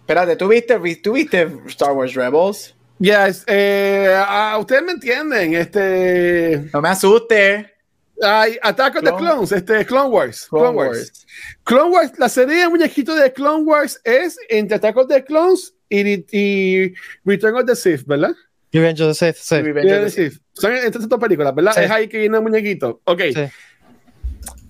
Espérate, 0.00 0.36
¿tú 0.36 0.48
viste, 0.48 0.74
¿tú 1.02 1.12
viste 1.12 1.46
Star 1.66 1.92
Wars 1.92 2.14
Rebels? 2.14 2.74
Yes, 2.98 3.44
eh, 3.46 4.18
uh, 4.26 4.58
ustedes 4.58 4.82
me 4.82 4.92
entienden, 4.92 5.52
este... 5.52 6.70
No 6.72 6.80
me 6.80 6.88
asuste. 6.88 7.74
Ay, 8.22 8.56
Attack 8.62 8.96
of 8.96 9.02
the 9.04 9.12
Clones, 9.14 9.52
este, 9.52 9.84
Clone 9.84 10.08
Wars. 10.08 10.46
Clone, 10.48 10.62
Clone 10.62 10.76
Wars. 10.76 10.98
Wars. 10.98 11.26
Clone 11.64 11.90
Wars, 11.90 12.12
la 12.16 12.30
serie 12.30 12.56
de 12.56 12.68
muñequitos 12.70 13.20
de 13.20 13.30
Clone 13.30 13.64
Wars 13.64 14.00
es 14.02 14.38
entre 14.48 14.76
Attack 14.76 14.96
of 14.96 15.08
the 15.08 15.22
Clones 15.24 15.74
y, 15.90 16.24
y 16.34 16.94
Return 17.26 17.56
of 17.56 17.66
the 17.66 17.76
Sith, 17.76 18.06
¿verdad? 18.06 18.32
Revenge 18.72 19.02
of 19.02 19.08
the 19.08 19.26
Sith, 19.26 19.36
sí. 19.36 19.60
Revenge 19.60 19.92
of 19.92 20.04
the 20.04 20.10
Sith. 20.10 20.40
Son 20.54 20.72
estas 20.72 21.06
dos 21.06 21.20
películas, 21.20 21.54
¿verdad? 21.54 21.74
Sí. 21.74 21.82
Es 21.82 21.90
ahí 21.90 22.08
que 22.08 22.16
viene 22.16 22.34
el 22.34 22.42
muñequito. 22.42 23.02
Ok. 23.04 23.20
Sí. 23.34 23.44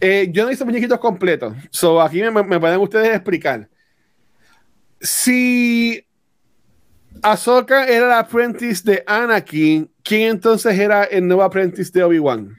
Eh, 0.01 0.29
yo 0.33 0.43
no 0.43 0.49
visto 0.49 0.67
muñequitos 0.67 0.99
completos. 0.99 1.55
So, 1.71 2.03
aquí 2.03 2.21
me, 2.25 2.43
me 2.43 2.59
pueden 2.59 2.81
ustedes 2.81 3.15
explicar 3.15 3.69
si 5.01 6.05
Ahsoka 7.23 7.87
era 7.87 8.07
el 8.07 8.13
apprentice 8.13 8.83
de 8.91 9.05
Anakin, 9.07 9.91
¿quién 10.03 10.31
entonces 10.31 10.79
era 10.79 11.05
el 11.05 11.27
nuevo 11.27 11.43
apprentice 11.43 11.91
de 11.93 12.05
Obi-Wan? 12.05 12.55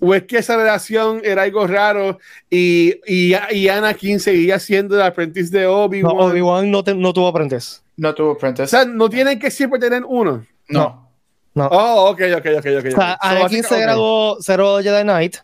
¿O 0.00 0.14
es 0.14 0.24
que 0.24 0.38
esa 0.38 0.56
relación 0.56 1.20
era 1.24 1.42
algo 1.42 1.66
raro 1.66 2.18
y, 2.50 2.94
y, 3.06 3.34
y 3.52 3.68
Anakin 3.68 4.20
seguía 4.20 4.58
siendo 4.58 4.94
el 4.94 5.02
apprentice 5.02 5.58
de 5.58 5.66
Obi-Wan? 5.66 6.16
No, 6.16 6.24
Obi-Wan 6.24 6.70
no, 6.70 6.82
no, 6.94 7.12
tuvo 7.12 7.28
apprentice. 7.28 7.80
No 7.96 8.14
tuvo 8.14 8.32
apprentice. 8.32 8.64
O 8.64 8.66
sea, 8.66 8.84
no 8.84 9.08
tienen 9.08 9.38
que 9.38 9.50
siempre 9.50 9.80
tener 9.80 10.04
uno. 10.06 10.44
No. 10.68 11.10
No. 11.54 11.68
Oh, 11.68 12.10
ok, 12.10 12.20
ok, 12.36 12.46
ok, 12.58 12.66
ok. 12.80 12.86
O 12.92 12.96
sea, 12.96 13.18
Anakin 13.20 13.62
so, 13.62 13.68
se 13.70 13.80
graduó 13.80 14.36
Zero 14.42 14.78
Jedi 14.82 15.02
Knight 15.02 15.36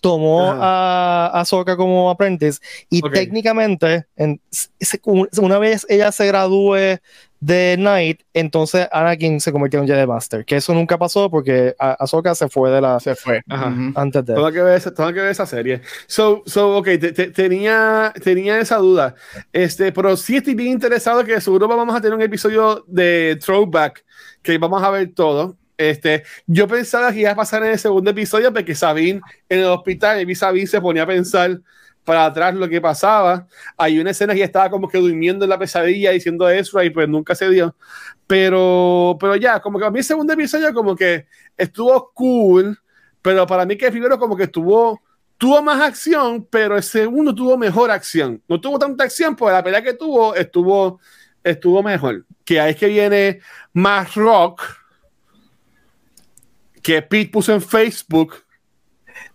tomó 0.00 0.50
Ajá. 0.50 1.26
a 1.26 1.40
Ahsoka 1.40 1.76
como 1.76 2.10
apprentice 2.10 2.60
y 2.90 3.04
okay. 3.04 3.24
técnicamente 3.24 4.06
en, 4.16 4.40
una 5.38 5.58
vez 5.58 5.86
ella 5.88 6.12
se 6.12 6.26
gradúe 6.26 6.98
de 7.40 7.76
Knight, 7.78 8.22
entonces 8.34 8.88
Anakin 8.90 9.40
se 9.40 9.52
convirtió 9.52 9.80
en 9.80 9.86
Jedi 9.86 10.06
Master, 10.06 10.44
que 10.44 10.56
eso 10.56 10.74
nunca 10.74 10.98
pasó 10.98 11.30
porque 11.30 11.74
Ahsoka 11.78 12.34
se 12.34 12.48
fue 12.48 12.70
de 12.70 12.80
la 12.80 12.98
se 12.98 13.14
fue 13.14 13.42
Ajá. 13.48 13.72
antes 13.94 14.24
de 14.24 14.34
tengo 14.34 14.50
que 14.50 14.62
ver 14.62 14.82
tengo 14.82 15.12
que 15.12 15.20
ver 15.20 15.30
esa 15.30 15.46
serie 15.46 15.80
so, 16.06 16.42
so 16.46 16.78
ok, 16.78 16.86
te, 17.00 17.12
te, 17.12 17.30
tenía 17.30 18.12
tenía 18.22 18.58
esa 18.58 18.78
duda 18.78 19.14
este, 19.52 19.92
pero 19.92 20.16
sí 20.16 20.36
estoy 20.36 20.54
bien 20.54 20.72
interesado 20.72 21.24
que 21.24 21.40
seguro 21.40 21.68
vamos 21.68 21.94
a 21.94 22.00
tener 22.00 22.14
un 22.14 22.22
episodio 22.22 22.84
de 22.88 23.38
Throwback 23.44 24.04
que 24.42 24.58
vamos 24.58 24.82
a 24.82 24.90
ver 24.90 25.14
todo 25.14 25.56
este, 25.78 26.24
yo 26.46 26.66
pensaba 26.66 27.12
que 27.12 27.20
iba 27.20 27.30
a 27.30 27.36
pasar 27.36 27.62
en 27.62 27.70
el 27.70 27.78
segundo 27.78 28.10
episodio 28.10 28.52
porque 28.52 28.74
Sabine 28.74 29.20
en 29.48 29.60
el 29.60 29.66
hospital, 29.66 30.28
y 30.28 30.34
Sabine 30.34 30.66
se 30.66 30.80
ponía 30.80 31.04
a 31.04 31.06
pensar 31.06 31.60
para 32.04 32.26
atrás 32.26 32.54
lo 32.54 32.68
que 32.68 32.80
pasaba. 32.80 33.46
Hay 33.76 34.00
una 34.00 34.10
escena 34.10 34.34
que 34.34 34.42
estaba 34.42 34.70
como 34.70 34.88
que 34.88 34.98
durmiendo 34.98 35.44
en 35.44 35.50
la 35.50 35.58
pesadilla 35.58 36.10
diciendo 36.10 36.48
eso 36.48 36.82
y 36.82 36.90
pues 36.90 37.08
nunca 37.08 37.34
se 37.34 37.48
dio. 37.48 37.76
Pero, 38.26 39.16
pero 39.20 39.36
ya, 39.36 39.60
como 39.60 39.78
que 39.78 39.84
a 39.84 39.90
mí 39.90 39.98
el 39.98 40.04
segundo 40.04 40.32
episodio 40.32 40.74
como 40.74 40.96
que 40.96 41.26
estuvo 41.56 42.10
cool, 42.12 42.76
pero 43.22 43.46
para 43.46 43.64
mí 43.64 43.76
que 43.76 43.86
el 43.86 43.92
primero 43.92 44.18
como 44.18 44.36
que 44.36 44.44
estuvo 44.44 45.00
tuvo 45.36 45.62
más 45.62 45.80
acción, 45.80 46.44
pero 46.50 46.76
el 46.76 46.82
segundo 46.82 47.32
tuvo 47.34 47.56
mejor 47.56 47.90
acción. 47.92 48.42
No 48.48 48.60
tuvo 48.60 48.78
tanta 48.80 49.04
acción, 49.04 49.36
pues 49.36 49.54
la 49.54 49.62
pelea 49.62 49.82
que 49.82 49.94
tuvo 49.94 50.34
estuvo, 50.34 51.00
estuvo 51.44 51.82
mejor. 51.84 52.26
Que 52.44 52.60
ahí 52.60 52.70
es 52.70 52.76
que 52.76 52.88
viene 52.88 53.40
más 53.72 54.14
rock 54.16 54.62
que 56.88 57.02
Pete 57.02 57.30
puso 57.30 57.52
en 57.52 57.60
Facebook. 57.60 58.34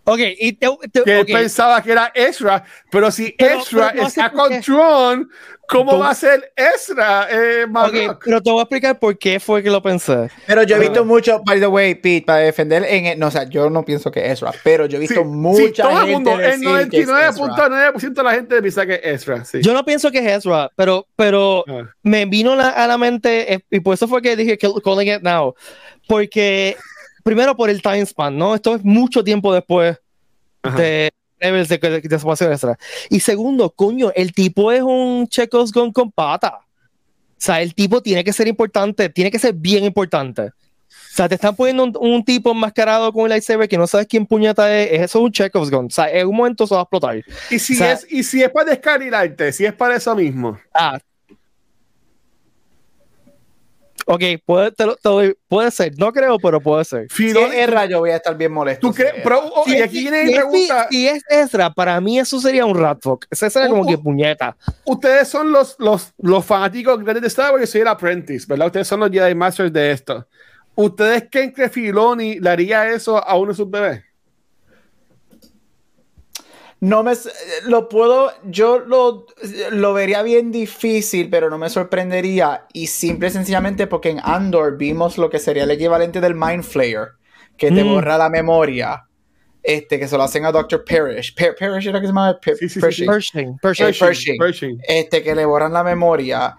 Ok, 0.06 0.20
y 0.40 0.54
te, 0.54 0.68
te, 0.92 1.04
que 1.04 1.20
okay. 1.20 1.34
pensaba 1.34 1.82
que 1.84 1.92
era 1.92 2.12
Ezra, 2.16 2.64
pero 2.90 3.12
si 3.12 3.36
pero, 3.38 3.60
Ezra 3.60 3.90
pero 3.92 4.02
no 4.02 4.08
está 4.08 4.32
con 4.32 4.60
Tron, 4.60 5.30
¿cómo 5.68 6.00
va 6.00 6.10
a 6.10 6.16
ser 6.16 6.52
Ezra? 6.56 7.28
Eh, 7.30 7.66
okay, 7.72 8.08
pero 8.26 8.42
te 8.42 8.50
voy 8.50 8.60
a 8.60 8.64
explicar 8.64 9.00
por 9.00 9.18
qué 9.18 9.40
fue 9.40 9.62
que 9.62 9.70
lo 9.70 9.82
pensé. 9.84 10.30
Pero 10.48 10.64
yo 10.64 10.78
he 10.78 10.80
visto 10.80 11.04
uh, 11.04 11.06
mucho, 11.06 11.42
by 11.46 11.60
the 11.60 11.68
way, 11.68 11.96
Pete, 11.96 12.26
para 12.26 12.40
defender, 12.40 12.84
en, 12.86 13.18
no, 13.20 13.28
o 13.28 13.32
sea, 13.32 13.44
yo 13.44 13.70
no 13.70 13.86
pienso 13.86 14.10
que 14.10 14.26
es 14.26 14.32
Ezra, 14.32 14.52
pero 14.64 14.88
yo 14.88 14.98
he 14.98 15.02
visto 15.02 15.22
sí, 15.22 15.26
mucha 15.26 15.68
sí, 15.68 15.74
todo 15.74 15.92
gente 15.92 16.10
el 16.10 16.14
mundo, 16.14 16.40
el 16.40 16.60
99.9% 16.60 18.14
de 18.14 18.24
la 18.24 18.32
gente 18.32 18.62
piensa 18.62 18.86
que 18.86 18.96
es 18.96 19.22
Ezra. 19.22 19.46
Sí. 19.46 19.62
Yo 19.62 19.74
no 19.74 19.86
pienso 19.86 20.12
que 20.12 20.18
es 20.18 20.38
Ezra, 20.40 20.72
pero, 20.76 21.08
pero 21.16 21.64
uh. 21.68 21.84
me 22.02 22.26
vino 22.26 22.56
la, 22.56 22.70
a 22.70 22.88
la 22.88 22.98
mente, 22.98 23.64
y 23.70 23.80
por 23.80 23.94
eso 23.94 24.08
fue 24.08 24.24
que 24.24 24.36
dije 24.36 24.58
calling 24.58 25.14
it 25.14 25.22
now, 25.22 25.54
porque 26.08 26.76
primero 27.24 27.56
por 27.56 27.70
el 27.70 27.82
time 27.82 28.06
span, 28.06 28.38
¿no? 28.38 28.54
Esto 28.54 28.76
es 28.76 28.84
mucho 28.84 29.24
tiempo 29.24 29.54
después 29.54 29.98
Ajá. 30.62 30.78
de 30.78 31.12
Rebels 31.40 31.70
de, 31.70 31.78
de, 31.78 31.98
extra. 32.52 32.78
Y 33.10 33.20
segundo, 33.20 33.70
coño, 33.72 34.12
el 34.16 34.34
tipo 34.34 34.72
es 34.72 34.82
un 34.82 35.28
Chekos 35.28 35.72
Gun 35.72 35.92
con 35.92 36.12
pata. 36.12 36.60
O 36.60 37.46
sea, 37.46 37.62
el 37.62 37.74
tipo 37.74 38.02
tiene 38.02 38.24
que 38.24 38.32
ser 38.32 38.48
importante, 38.48 39.10
tiene 39.10 39.30
que 39.30 39.40
ser 39.40 39.54
bien 39.54 39.84
importante. 39.84 40.44
O 40.44 41.16
sea, 41.16 41.30
te 41.30 41.36
están 41.36 41.56
poniendo 41.56 41.84
un, 41.84 41.94
un 42.00 42.26
tipo 42.26 42.52
enmascarado 42.52 43.12
con 43.12 43.26
el 43.26 43.30
lightsaber 43.30 43.68
que 43.68 43.78
no 43.78 43.86
sabes 43.86 44.08
quién 44.08 44.26
puñeta 44.26 44.74
es, 44.76 44.94
eso 44.94 45.20
es 45.20 45.26
un 45.26 45.32
Chekhov's 45.32 45.70
gun. 45.70 45.86
O 45.86 45.90
sea, 45.90 46.10
en 46.10 46.28
un 46.28 46.36
momento 46.36 46.66
se 46.66 46.74
va 46.74 46.82
a 46.82 46.84
explotar. 46.84 47.24
Y 47.52 47.60
si, 47.60 47.74
o 47.74 47.78
sea, 47.78 47.92
es, 47.92 48.08
y 48.10 48.24
si 48.24 48.42
es 48.42 48.50
para 48.50 48.72
descarrilarte, 48.72 49.52
si 49.52 49.66
es 49.66 49.74
para 49.74 49.98
eso 49.98 50.16
mismo. 50.16 50.58
Ah, 50.74 51.00
Ok, 54.06 54.22
puede, 54.46 54.72
te 54.72 54.86
lo, 54.86 54.96
te 54.96 55.10
lo, 55.10 55.34
puede 55.48 55.72
ser. 55.72 55.94
No 55.98 56.12
creo, 56.12 56.38
pero 56.40 56.60
puede 56.60 56.84
ser. 56.86 57.08
Si 57.12 57.30
es 57.30 57.54
Ezra, 57.54 57.86
yo 57.86 58.00
voy 58.00 58.12
a 58.12 58.18
estar 58.18 58.36
bien 58.38 58.52
molesto. 58.52 58.88
¿Tú 58.88 58.94
crees? 58.94 59.14
Pero, 59.24 59.42
oh, 59.44 59.64
si 59.66 59.78
y 59.78 59.82
aquí 59.82 59.98
es, 59.98 60.04
viene 60.04 60.22
si 60.22 60.28
mi 60.28 60.36
pregunta. 60.36 60.88
Si 60.90 61.08
es 61.08 61.24
Ezra, 61.30 61.70
para 61.70 62.00
mí 62.02 62.20
eso 62.20 62.40
sería 62.40 62.66
un 62.66 62.78
ratfuck. 62.78 63.26
Ese 63.30 63.50
sería 63.50 63.70
como 63.70 63.84
Uh, 63.84 63.88
que 63.88 63.98
puñeta. 63.98 64.56
Ustedes 64.86 65.28
son 65.28 65.52
los, 65.52 65.76
los, 65.80 66.14
los 66.18 66.46
fanáticos 66.46 66.98
grandes 67.04 67.22
de 67.22 67.28
Star 67.28 67.52
Wars. 67.52 67.62
Yo 67.62 67.68
soy 67.68 67.82
el 67.82 67.88
apprentice, 67.88 68.46
¿verdad? 68.48 68.68
Ustedes 68.68 68.88
son 68.88 69.00
los 69.00 69.10
Jedi 69.12 69.36
Masters 69.36 69.72
de 69.72 69.92
esto. 69.92 70.28
¿Ustedes 70.76 71.26
creen 71.30 71.54
que 71.54 71.70
Filoni 71.70 72.40
le 72.40 72.50
haría 72.50 72.90
eso 72.90 73.24
a 73.24 73.38
uno 73.38 73.52
de 73.52 73.56
sus 73.56 73.70
bebés? 73.70 74.04
No 76.84 77.02
me 77.02 77.14
lo 77.66 77.88
puedo, 77.88 78.32
yo 78.44 78.80
lo, 78.80 79.26
lo 79.72 79.94
vería 79.94 80.22
bien 80.22 80.52
difícil, 80.52 81.30
pero 81.30 81.50
no 81.50 81.58
me 81.58 81.70
sorprendería. 81.70 82.66
Y 82.74 82.88
simple 82.88 83.30
y 83.30 83.32
sencillamente 83.32 83.88
porque 83.88 84.10
en 84.10 84.20
Andor 84.22 84.76
vimos 84.78 85.18
lo 85.18 85.30
que 85.30 85.40
sería 85.40 85.64
el 85.64 85.72
equivalente 85.72 86.20
del 86.20 86.36
Mind 86.36 86.64
Flayer, 86.64 87.10
que 87.58 87.72
te 87.72 87.84
Mm. 87.86 87.94
borra 87.94 88.18
la 88.18 88.30
memoria. 88.30 89.04
Este, 89.66 89.98
que 89.98 90.10
se 90.10 90.18
lo 90.18 90.24
hacen 90.24 90.44
a 90.44 90.52
Dr. 90.52 90.84
Parrish. 90.84 91.34
Per- 91.34 91.56
Parrish 91.58 91.88
era 91.88 92.02
que 92.02 92.08
se 92.08 92.10
llama 92.10 92.38
Pe- 92.38 92.56
Sí, 92.58 92.68
sí, 92.68 92.74
sí, 92.76 92.80
Pershing. 92.82 93.08
Pershing, 93.08 93.58
Pershing. 93.62 93.86
Eh, 93.88 93.94
Pershing. 94.00 94.38
Pershing. 94.38 94.82
Este, 94.86 95.24
que 95.24 95.34
le 95.36 95.46
borran 95.46 95.72
la 95.72 95.86
memoria. 95.86 96.58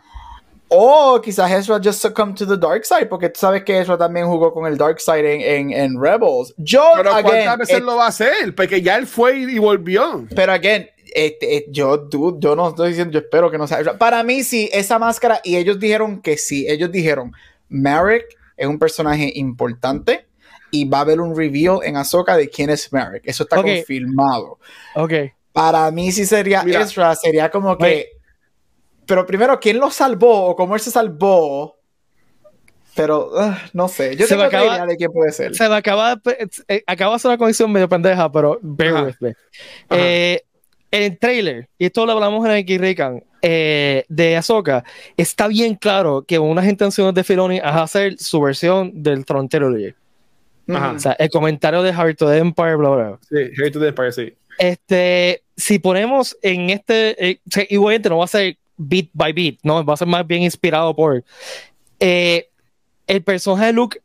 O 0.69 1.21
quizás 1.21 1.51
Ezra 1.53 1.79
just 1.83 2.01
succumb 2.01 2.35
to 2.35 2.47
the 2.47 2.57
dark 2.57 2.85
side, 2.85 3.07
porque 3.07 3.29
tú 3.29 3.39
sabes 3.39 3.63
que 3.63 3.79
Ezra 3.79 3.97
también 3.97 4.27
jugó 4.27 4.53
con 4.53 4.67
el 4.67 4.77
dark 4.77 4.99
side 5.01 5.35
en, 5.35 5.41
en, 5.41 5.79
en 5.79 6.01
Rebels. 6.03 6.53
Yo, 6.57 6.85
Pero 6.97 7.11
¿cuántas 7.11 7.33
again, 7.33 7.59
veces 7.59 7.77
eh, 7.79 7.81
lo 7.81 7.97
va 7.97 8.07
a 8.07 8.09
hacer? 8.09 8.55
Porque 8.55 8.83
ya 8.83 8.97
él 8.97 9.07
fue 9.07 9.37
y, 9.37 9.59
volvió. 9.59 10.27
pero 10.35 10.53
again, 10.53 10.89
Este, 11.15 11.59
eh, 11.59 11.67
yo, 11.69 11.97
dude, 11.97 12.39
yo 12.41 12.57
no 12.57 12.71
estoy 12.71 12.89
diciendo, 12.89 13.13
yo 13.13 13.21
espero 13.21 13.51
que 13.51 13.59
no 13.59 13.69
sea. 13.69 13.97
Para 13.99 14.23
mí, 14.25 14.43
sí, 14.43 14.69
esa 14.73 14.99
máscara, 14.99 15.41
y 15.45 15.57
ellos 15.57 15.79
dijeron 15.79 16.21
que 16.21 16.37
sí. 16.37 16.67
Ellos 16.69 16.91
dijeron, 16.91 17.33
Merrick 17.69 18.25
es 18.57 18.67
un 18.67 18.79
personaje 18.79 19.31
importante 19.37 20.27
y 20.73 20.89
va 20.89 20.99
a 20.99 21.01
haber 21.03 21.21
un 21.21 21.37
reveal 21.37 21.79
en 21.85 21.97
Ahsoka 21.97 22.37
de 22.37 22.49
quién 22.49 22.71
es 22.71 22.93
Merrick. 22.93 23.23
Eso 23.27 23.45
está 23.45 23.63
confirmado. 23.63 24.59
Ok. 24.97 25.13
Para 25.53 25.89
mí, 25.93 26.11
sí 26.11 26.27
sería 26.27 26.65
Mira. 26.65 26.81
Ezra, 26.81 27.15
sería 27.15 27.49
como 27.49 27.79
que. 27.79 27.85
Wait. 27.85 28.07
Pero 29.07 29.27
primero, 29.27 29.59
¿quién 29.61 29.79
lo 29.79 29.91
salvó 29.91 30.47
o 30.47 30.57
cómo 30.57 30.75
él 30.75 30.81
se 30.81 30.91
salvó? 30.91 31.77
Pero 32.95 33.31
ah, 33.37 33.59
no 33.73 33.89
sé. 33.89 34.15
Yo 34.17 34.27
Se 34.27 34.35
tengo 34.35 34.45
acaba- 34.45 34.67
idea 34.77 34.87
de 34.87 34.97
quién 34.97 35.11
puede 35.13 35.33
ser. 35.33 35.55
Se 35.55 35.69
me 35.69 35.75
acaba 35.75 36.15
de, 36.17 36.49
eh, 36.69 36.83
acaba 36.87 37.13
de 37.13 37.17
hacer 37.17 37.29
una 37.31 37.39
conexión 37.39 37.71
medio 37.73 37.89
pendeja, 37.89 38.31
pero 38.31 38.59
bear 38.63 38.95
Ajá. 38.95 39.05
with 39.07 39.15
me. 39.21 39.35
Eh, 39.91 40.41
en 40.93 41.03
el 41.03 41.19
trailer, 41.19 41.69
y 41.77 41.87
esto 41.87 42.07
lo 42.07 42.13
hablamos 42.13 42.47
en 42.49 42.53
el 42.53 42.79
Rican, 42.79 43.25
eh, 43.43 44.05
de 44.09 44.37
Ahsoka, 44.37 44.85
está 45.17 45.49
bien 45.49 45.75
claro 45.75 46.25
que 46.27 46.39
unas 46.39 46.67
intenciones 46.69 47.13
de 47.15 47.25
Filoni 47.25 47.57
es 47.57 47.65
hacer 47.65 48.17
su 48.19 48.41
versión 48.41 49.03
del 49.03 49.25
Tron 49.25 49.49
Trilogy. 49.49 49.93
Ajá. 50.69 50.93
O 50.93 50.99
sea, 51.01 51.13
el 51.19 51.29
comentario 51.31 51.83
de 51.83 51.93
Heart 51.93 52.23
of 52.23 52.31
the 52.31 52.39
Empire, 52.39 52.77
bla, 52.77 52.89
bla. 52.91 53.19
Sí, 53.29 53.37
Harry 53.59 53.73
to 53.73 53.81
the 53.81 53.89
Empire, 53.89 54.13
sí. 54.13 54.35
Este, 54.57 55.43
si 55.57 55.81
ponemos 55.81 56.39
en 56.43 56.71
este, 56.71 57.29
eh, 57.31 57.41
o 57.45 57.51
sea, 57.51 57.65
igualmente 57.69 58.09
no 58.09 58.19
va 58.19 58.25
a 58.25 58.29
ser 58.29 58.57
beat 58.77 59.09
by 59.13 59.33
beat, 59.33 59.59
no, 59.63 59.85
va 59.85 59.95
a 59.95 59.97
ser 59.97 60.09
más 60.09 60.27
bien 60.27 60.43
inspirado 60.43 60.95
por 60.95 61.23
eh, 62.01 62.49
el 63.07 63.23
personaje 63.23 63.67
de 63.67 63.73
Luke 63.73 64.01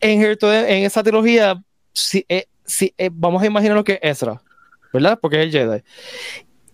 en, 0.00 0.22
en 0.22 0.84
esa 0.84 1.02
trilogía. 1.02 1.62
Si, 1.92 2.24
eh, 2.28 2.46
si, 2.64 2.92
eh, 2.98 3.10
vamos 3.12 3.42
a 3.42 3.46
imaginar 3.46 3.76
lo 3.76 3.84
que 3.84 3.94
es 4.02 4.22
Ezra, 4.22 4.40
¿verdad? 4.92 5.18
Porque 5.20 5.36
es 5.40 5.46
el 5.46 5.52
Jedi. 5.52 5.82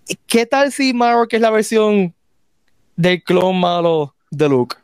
¿Y 0.08 0.16
¿Qué 0.26 0.46
tal 0.46 0.72
si 0.72 0.92
Marok 0.92 1.32
es 1.32 1.40
la 1.40 1.50
versión 1.50 2.14
del 2.96 3.22
clon 3.22 3.58
malo 3.58 4.14
de 4.30 4.48
Luke? 4.48 4.76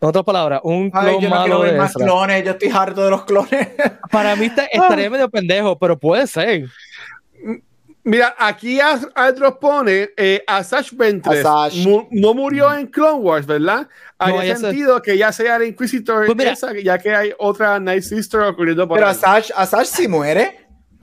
En 0.00 0.08
otras 0.08 0.24
palabras, 0.24 0.60
un 0.64 0.90
clon 0.90 1.06
Ay, 1.06 1.14
yo 1.20 1.28
no 1.28 1.36
quiero 1.42 1.58
malo 1.58 1.60
ver 1.60 1.72
de 1.74 1.78
más 1.78 1.90
Ezra. 1.90 2.04
clones. 2.06 2.44
Yo 2.44 2.50
estoy 2.52 2.68
harto 2.70 3.04
de 3.04 3.10
los 3.10 3.24
clones. 3.24 3.68
Para 4.10 4.34
mí 4.34 4.46
está- 4.46 4.64
estaría 4.72 5.08
medio 5.08 5.30
pendejo, 5.30 5.78
pero 5.78 5.96
puede 5.96 6.26
ser. 6.26 6.68
Mira, 8.04 8.34
aquí 8.36 8.80
Aldros 8.80 9.54
pone 9.60 10.10
eh, 10.16 10.42
Asash 10.46 10.92
Ventress 10.92 11.46
Asajj. 11.46 11.86
mu- 11.86 12.08
no 12.10 12.34
murió 12.34 12.74
en 12.74 12.88
Clone 12.88 13.20
Wars, 13.20 13.46
¿verdad? 13.46 13.88
Ella 14.18 14.56
se- 14.56 14.62
sentido 14.62 15.00
que 15.00 15.16
ya 15.16 15.30
sea 15.30 15.56
el 15.56 15.68
Inquisitor, 15.68 16.26
Pues 16.26 16.36
mira- 16.36 16.50
esa, 16.52 16.72
ya 16.80 16.98
que 16.98 17.14
hay 17.14 17.32
otra 17.38 17.78
Night 17.78 18.02
Sister 18.02 18.40
ocurriendo 18.40 18.88
por 18.88 18.96
Pero 18.96 19.06
ahí. 19.06 19.12
Asash, 19.14 19.50
Asash 19.54 19.86
sí 19.86 20.08
muere. 20.08 20.58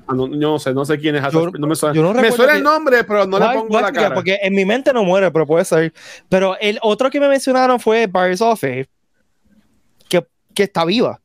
Ah, 0.07 0.13
no, 0.13 0.27
yo 0.27 0.35
no 0.35 0.59
sé, 0.59 0.73
no 0.73 0.83
sé 0.83 0.97
quién 0.97 1.15
es 1.15 1.21
Asash, 1.21 1.33
Yo- 1.33 1.51
no 1.51 1.67
me 1.67 1.75
suena. 1.75 1.95
yo 1.95 2.01
no 2.01 2.13
me 2.13 2.31
suena 2.33 2.51
que- 2.51 2.57
el 2.57 2.63
nombre, 2.63 3.03
pero 3.05 3.25
no 3.25 3.39
le 3.39 3.45
pongo 3.57 3.77
a 3.77 3.81
la 3.81 3.91
cara. 3.93 4.13
Porque 4.15 4.37
en 4.41 4.53
mi 4.53 4.65
mente 4.65 4.91
no 4.91 5.05
muere, 5.05 5.31
pero 5.31 5.45
puede 5.47 5.63
ser. 5.63 5.93
Pero 6.27 6.57
el 6.59 6.79
otro 6.81 7.09
que 7.09 7.19
me 7.21 7.29
mencionaron 7.29 7.79
fue 7.79 8.07
Barry 8.07 8.35
Sophie, 8.35 8.89
que, 10.09 10.25
que 10.53 10.63
está 10.63 10.83
viva. 10.83 11.21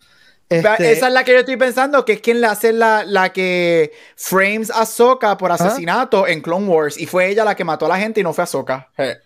Este, 0.49 0.93
Esa 0.93 1.09
es 1.09 1.13
la 1.13 1.25
que 1.25 1.33
yo 1.33 1.39
estoy 1.39 1.57
pensando, 1.57 2.05
que 2.05 2.15
es 2.15 2.21
quien 2.21 2.41
le 2.41 2.47
hace 2.47 2.73
la, 2.73 3.05
la 3.05 3.33
que 3.33 3.93
frames 4.17 4.71
a 4.71 4.83
Ahsoka 4.83 5.37
por 5.37 5.51
asesinato 5.51 6.27
en 6.27 6.41
Clone 6.43 6.67
Wars. 6.67 6.99
Y 6.99 7.07
fue 7.07 7.29
ella 7.29 7.45
la 7.45 7.55
que 7.55 7.65
mató 7.65 7.87
a 7.87 7.89
la 7.89 7.99
gente 7.99 8.21
y 8.21 8.23
no 8.23 8.33
fue 8.33 8.45
Ahsoka. 8.45 8.91
Eh. 8.99 9.17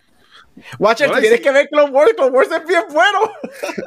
Watcher, 0.79 1.09
No, 1.09 1.19
tienes 1.19 1.37
sí. 1.39 1.43
que 1.43 1.51
ver 1.51 1.69
Clone 1.69 1.91
Wars. 1.91 2.13
Clone 2.15 2.31
Wars 2.31 2.49
es 2.51 2.65
bien 2.67 2.83
bueno. 2.91 3.19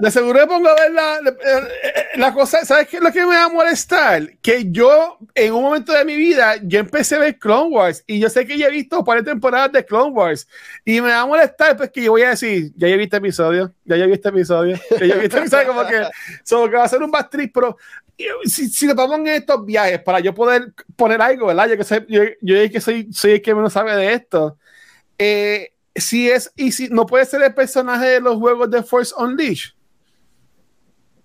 De 0.00 0.10
seguro 0.10 0.40
me 0.40 0.46
pongo 0.46 0.68
a 0.68 0.74
ver 0.74 0.90
la, 0.92 1.20
la- 1.20 1.30
eh, 1.30 2.06
la 2.16 2.32
cosa, 2.32 2.64
¿sabes 2.64 2.88
qué 2.88 2.96
es 2.98 3.02
lo 3.02 3.10
que 3.12 3.20
me 3.20 3.34
va 3.36 3.44
a 3.44 3.48
molestar? 3.48 4.36
Que 4.40 4.64
yo, 4.70 5.18
en 5.34 5.52
un 5.52 5.62
momento 5.62 5.92
de 5.92 6.04
mi 6.04 6.16
vida, 6.16 6.56
yo 6.62 6.78
empecé 6.80 7.16
a 7.16 7.20
ver 7.20 7.38
Clone 7.38 7.74
Wars 7.74 8.04
y 8.06 8.18
yo 8.18 8.28
sé 8.28 8.46
que 8.46 8.56
ya 8.58 8.66
he 8.66 8.70
visto 8.70 9.02
varias 9.02 9.26
temporadas 9.26 9.72
de 9.72 9.84
Clone 9.84 10.10
Wars 10.12 10.46
y 10.84 11.00
me 11.00 11.08
va 11.08 11.20
a 11.20 11.26
molestar 11.26 11.76
pues 11.76 11.90
que 11.90 12.02
yo 12.02 12.12
voy 12.12 12.22
a 12.22 12.30
decir, 12.30 12.72
ya 12.76 12.88
he 12.88 12.96
visto 12.96 13.16
episodio, 13.16 13.72
ya 13.84 13.96
he 13.96 14.06
visto 14.06 14.28
episodio, 14.28 14.76
ya 15.00 15.14
he 15.14 15.18
visto 15.18 15.38
episodio, 15.38 15.66
como 15.68 15.86
que, 15.86 16.02
so, 16.44 16.68
que 16.68 16.76
va 16.76 16.84
a 16.84 16.88
ser 16.88 17.02
un 17.02 17.10
bad 17.10 17.28
trip, 17.28 17.52
pero 17.54 17.76
yo- 18.18 18.26
si, 18.44 18.68
si 18.68 18.86
nos 18.86 18.94
vamos 18.94 19.18
en 19.20 19.28
estos 19.28 19.64
viajes 19.64 20.00
para 20.02 20.20
yo 20.20 20.34
poder 20.34 20.72
poner 20.96 21.20
algo, 21.22 21.46
¿verdad? 21.46 21.68
Yo 21.70 21.76
que 21.76 21.84
soy, 21.84 22.04
yo, 22.08 22.22
yo 22.40 22.54
que 22.70 22.80
soy, 22.80 23.08
soy 23.12 23.32
el 23.32 23.42
que 23.42 23.54
menos 23.54 23.72
sabe 23.72 23.96
de 23.96 24.12
esto. 24.12 24.58
Eh, 25.18 25.71
si 25.94 26.30
es, 26.30 26.52
y 26.56 26.72
si 26.72 26.88
no 26.88 27.06
puede 27.06 27.24
ser 27.24 27.42
el 27.42 27.54
personaje 27.54 28.06
de 28.06 28.20
los 28.20 28.36
juegos 28.36 28.70
de 28.70 28.82
Force 28.82 29.14
Unleashed. 29.16 29.72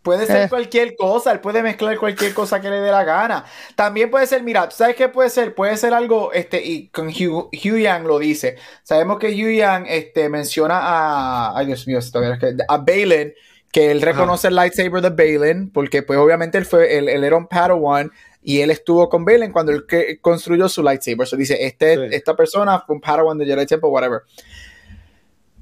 Puede 0.01 0.25
ser 0.25 0.43
Eh. 0.43 0.49
cualquier 0.49 0.95
cosa, 0.95 1.33
él 1.33 1.41
puede 1.41 1.61
mezclar 1.61 1.97
cualquier 1.97 2.33
cosa 2.33 2.61
que 2.61 2.69
le 2.69 2.79
dé 2.79 2.91
la 2.91 3.03
gana. 3.03 3.43
También 3.75 4.09
puede 4.09 4.25
ser, 4.25 4.41
mira, 4.41 4.69
¿tú 4.69 4.75
sabes 4.77 4.95
qué 4.95 5.09
puede 5.09 5.29
ser? 5.29 5.53
Puede 5.53 5.75
ser 5.75 5.93
algo, 5.93 6.31
este, 6.31 6.63
y 6.63 6.87
con 6.89 7.07
Hugh, 7.09 7.49
Hugh 7.51 7.77
Yang 7.77 8.05
lo 8.05 8.17
dice. 8.17 8.55
Sabemos 8.83 9.19
que 9.19 9.27
Hugh 9.27 9.51
Yang 9.57 9.85
este, 9.89 10.29
menciona 10.29 10.79
a, 10.81 11.57
ay 11.57 11.65
Dios 11.65 11.85
mío, 11.87 11.99
esto, 11.99 12.23
es 12.23 12.39
que- 12.39 12.55
a 12.69 12.77
Balin, 12.77 13.33
que 13.69 13.91
él 13.91 14.01
reconoce 14.01 14.47
el 14.47 14.55
lightsaber 14.55 15.01
de 15.01 15.09
Balin, 15.09 15.69
porque 15.71 16.03
pues 16.03 16.17
obviamente 16.17 16.57
él 16.57 16.65
fue, 16.65 16.97
él, 16.97 17.09
él 17.09 17.25
era 17.25 17.35
un 17.35 17.47
Padawan, 17.47 18.09
y 18.49 18.61
él 18.61 18.71
estuvo 18.71 19.09
con 19.09 19.25
Balin 19.25 19.51
cuando 19.51 19.73
él 19.73 19.85
que- 19.85 20.21
construyó 20.21 20.69
su 20.69 20.81
lightsaber. 20.81 21.27
So 21.27 21.35
dice, 21.35 21.57
este, 21.65 21.95
Sí. 21.95 22.01
esta 22.15 22.33
persona 22.33 22.79
fue 22.79 22.95
un 22.95 23.01
Padawan 23.01 23.37
de 23.37 23.45
Jedi 23.45 23.65
Temple, 23.65 23.89
whatever. 23.89 24.21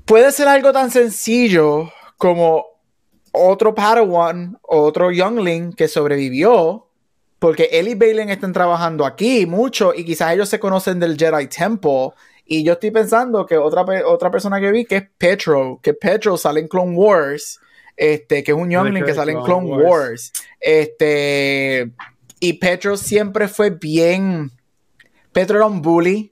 Puede 0.05 0.31
ser 0.31 0.47
algo 0.47 0.71
tan 0.71 0.91
sencillo 0.91 1.91
como 2.17 2.63
otro 3.31 3.73
Padawan, 3.73 4.59
otro 4.61 5.11
Youngling 5.11 5.73
que 5.73 5.87
sobrevivió, 5.87 6.87
porque 7.39 7.69
él 7.71 7.87
y 7.87 7.95
Balin 7.95 8.29
están 8.29 8.53
trabajando 8.53 9.03
aquí 9.03 9.47
mucho 9.47 9.91
y 9.95 10.05
quizás 10.05 10.33
ellos 10.33 10.47
se 10.49 10.59
conocen 10.59 10.99
del 10.99 11.17
Jedi 11.17 11.47
Temple. 11.47 12.09
Y 12.45 12.63
yo 12.63 12.73
estoy 12.73 12.91
pensando 12.91 13.47
que 13.47 13.57
otra, 13.57 13.83
otra 14.05 14.29
persona 14.29 14.59
que 14.61 14.71
vi 14.71 14.85
que 14.85 14.97
es 14.97 15.03
Petro, 15.17 15.79
que 15.81 15.95
Petro 15.95 16.37
sale 16.37 16.59
en 16.59 16.67
Clone 16.67 16.95
Wars, 16.95 17.59
este, 17.97 18.43
que 18.43 18.51
es 18.51 18.57
un 18.57 18.69
Youngling 18.69 19.03
que 19.03 19.13
sale 19.15 19.31
en 19.31 19.41
Clone 19.41 19.69
Clone 19.69 19.83
Wars. 19.83 19.89
Wars. 19.89 20.33
Este, 20.59 21.91
y 22.39 22.53
Petro 22.53 22.97
siempre 22.97 23.47
fue 23.47 23.69
bien. 23.71 24.51
Petro 25.31 25.57
era 25.57 25.65
un 25.67 25.81
bully. 25.81 26.31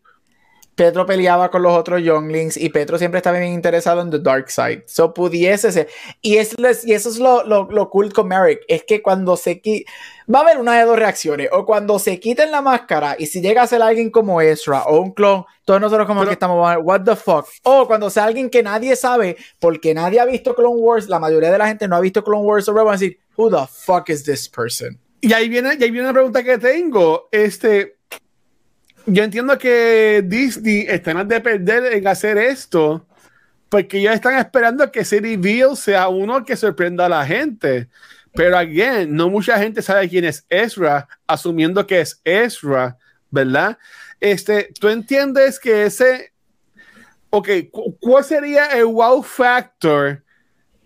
Petro 0.76 1.06
peleaba 1.06 1.52
con 1.52 1.62
los 1.62 1.78
otros 1.78 2.02
Younglings 2.02 2.58
y 2.58 2.70
Petro 2.70 2.98
siempre 2.98 3.20
estaba 3.20 3.38
bien 3.38 3.54
interesado 3.54 4.02
en 4.02 4.10
The 4.10 4.18
Dark 4.18 4.50
Side. 4.50 4.86
So 4.88 5.14
pudiese 5.14 5.72
ser. 5.72 5.88
Y, 6.20 6.38
es, 6.38 6.58
les- 6.60 6.84
y 6.84 6.94
eso 6.94 7.10
es 7.10 7.20
lo, 7.20 7.44
lo, 7.44 7.70
lo 7.70 7.92
cool 7.92 8.12
con 8.12 8.28
Merrick. 8.28 8.62
Es 8.68 8.84
que 8.84 9.04
cuando 9.04 9.38
se 9.38 9.62
qui- 9.62 9.86
Va 10.34 10.40
a 10.40 10.42
haber 10.42 10.58
una 10.58 10.80
de 10.80 10.86
dos 10.86 10.98
reacciones. 10.98 11.50
O 11.52 11.64
cuando 11.68 12.00
se 12.00 12.20
quiten 12.20 12.50
la 12.50 12.64
máscara 12.64 13.16
y 13.20 13.28
si 13.28 13.40
llega 13.40 13.62
a 13.62 13.68
ser 13.68 13.84
alguien 13.84 14.10
como 14.10 14.42
Ezra 14.42 14.82
o 14.86 15.00
un 15.00 15.12
clon, 15.12 15.46
todos 15.64 15.80
nosotros 15.80 16.08
como 16.08 16.22
Pero- 16.22 16.30
que 16.30 16.34
estamos, 16.34 16.78
what 16.82 17.02
the 17.04 17.16
fuck. 17.16 17.46
O 17.62 17.86
cuando 17.86 18.10
sea 18.10 18.24
alguien 18.24 18.50
que 18.50 18.64
nadie 18.64 18.96
sabe 18.96 19.38
porque 19.60 19.94
nadie 19.94 20.20
ha 20.22 20.26
visto 20.26 20.56
Clone 20.56 20.78
Wars, 20.82 21.08
la 21.08 21.20
mayoría 21.20 21.52
de 21.52 21.58
la 21.60 21.68
gente 21.68 21.88
no 21.88 21.96
ha 21.98 22.00
visto 22.02 22.24
Clone 22.24 22.46
Wars 22.46 22.68
o 22.68 22.74
van 22.74 22.88
a 22.88 22.92
decir, 22.94 23.20
who 23.38 23.48
the 23.52 23.68
fuck 23.72 24.10
is 24.10 24.24
this 24.24 24.50
person? 24.50 25.00
Y 25.24 25.32
ahí 25.32 25.48
viene, 25.48 25.78
y 25.80 25.84
ahí 25.84 25.90
viene 25.90 26.02
una 26.02 26.14
pregunta 26.14 26.44
que 26.44 26.58
tengo. 26.58 27.30
Este, 27.32 27.96
yo 29.06 29.24
entiendo 29.24 29.58
que 29.58 30.22
Disney 30.26 30.82
están 30.82 31.26
de 31.30 31.40
perder 31.40 31.94
en 31.94 32.06
hacer 32.10 32.38
esto, 32.38 33.08
porque 33.70 34.00
ellos 34.00 34.16
están 34.16 34.38
esperando 34.38 34.92
que 34.92 35.00
ese 35.00 35.22
reveal 35.22 35.78
sea 35.78 36.10
uno 36.10 36.44
que 36.44 36.58
sorprenda 36.58 37.06
a 37.06 37.10
la 37.10 37.26
gente. 37.26 37.88
Pero 38.34 38.58
again, 38.58 39.16
no 39.16 39.30
mucha 39.30 39.58
gente 39.58 39.82
sabe 39.82 40.10
quién 40.10 40.26
es 40.26 40.46
Ezra, 40.50 41.08
asumiendo 41.26 41.88
que 41.88 42.02
es 42.02 42.20
Ezra, 42.26 42.98
¿verdad? 43.32 43.78
Este, 44.20 44.74
tú 44.78 44.90
entiendes 44.90 45.58
que 45.58 45.86
ese, 45.86 46.34
ok, 47.30 47.48
cu- 47.72 47.98
¿cuál 48.02 48.26
sería 48.26 48.66
el 48.78 48.88
wow 48.88 49.24
factor 49.24 50.23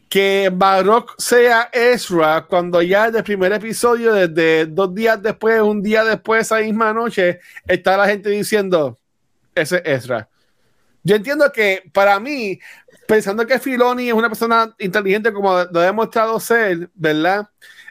que 0.10 0.49
Barrock 0.53 1.16
sea 1.18 1.70
Ezra 1.74 2.45
cuando 2.47 2.82
ya 2.82 3.12
del 3.12 3.24
primer 3.24 3.51
episodio, 3.53 4.14
desde 4.14 4.66
dos 4.66 4.93
días 4.95 5.22
después, 5.22 5.62
un 5.62 5.82
día 5.82 6.03
después, 6.03 6.41
esa 6.43 6.60
misma 6.60 6.93
noche, 6.93 7.39
está 7.68 7.97
la 7.97 8.08
gente 8.08 8.30
diciendo, 8.30 8.97
ese 9.53 9.78
es 9.78 10.03
Ezra. 10.03 10.30
Yo 11.03 11.16
entiendo 11.16 11.51
que 11.51 11.84
para 11.93 12.20
mí, 12.20 12.60
pensando 13.08 13.45
que 13.45 13.60
Filoni 13.60 14.10
es 14.10 14.14
una 14.14 14.30
persona 14.30 14.74
inteligente 14.80 15.32
como 15.32 15.51
lo 15.72 15.80
ha 15.80 15.86
demostrado 15.86 16.39
ser, 16.39 16.89
¿verdad? 16.93 17.47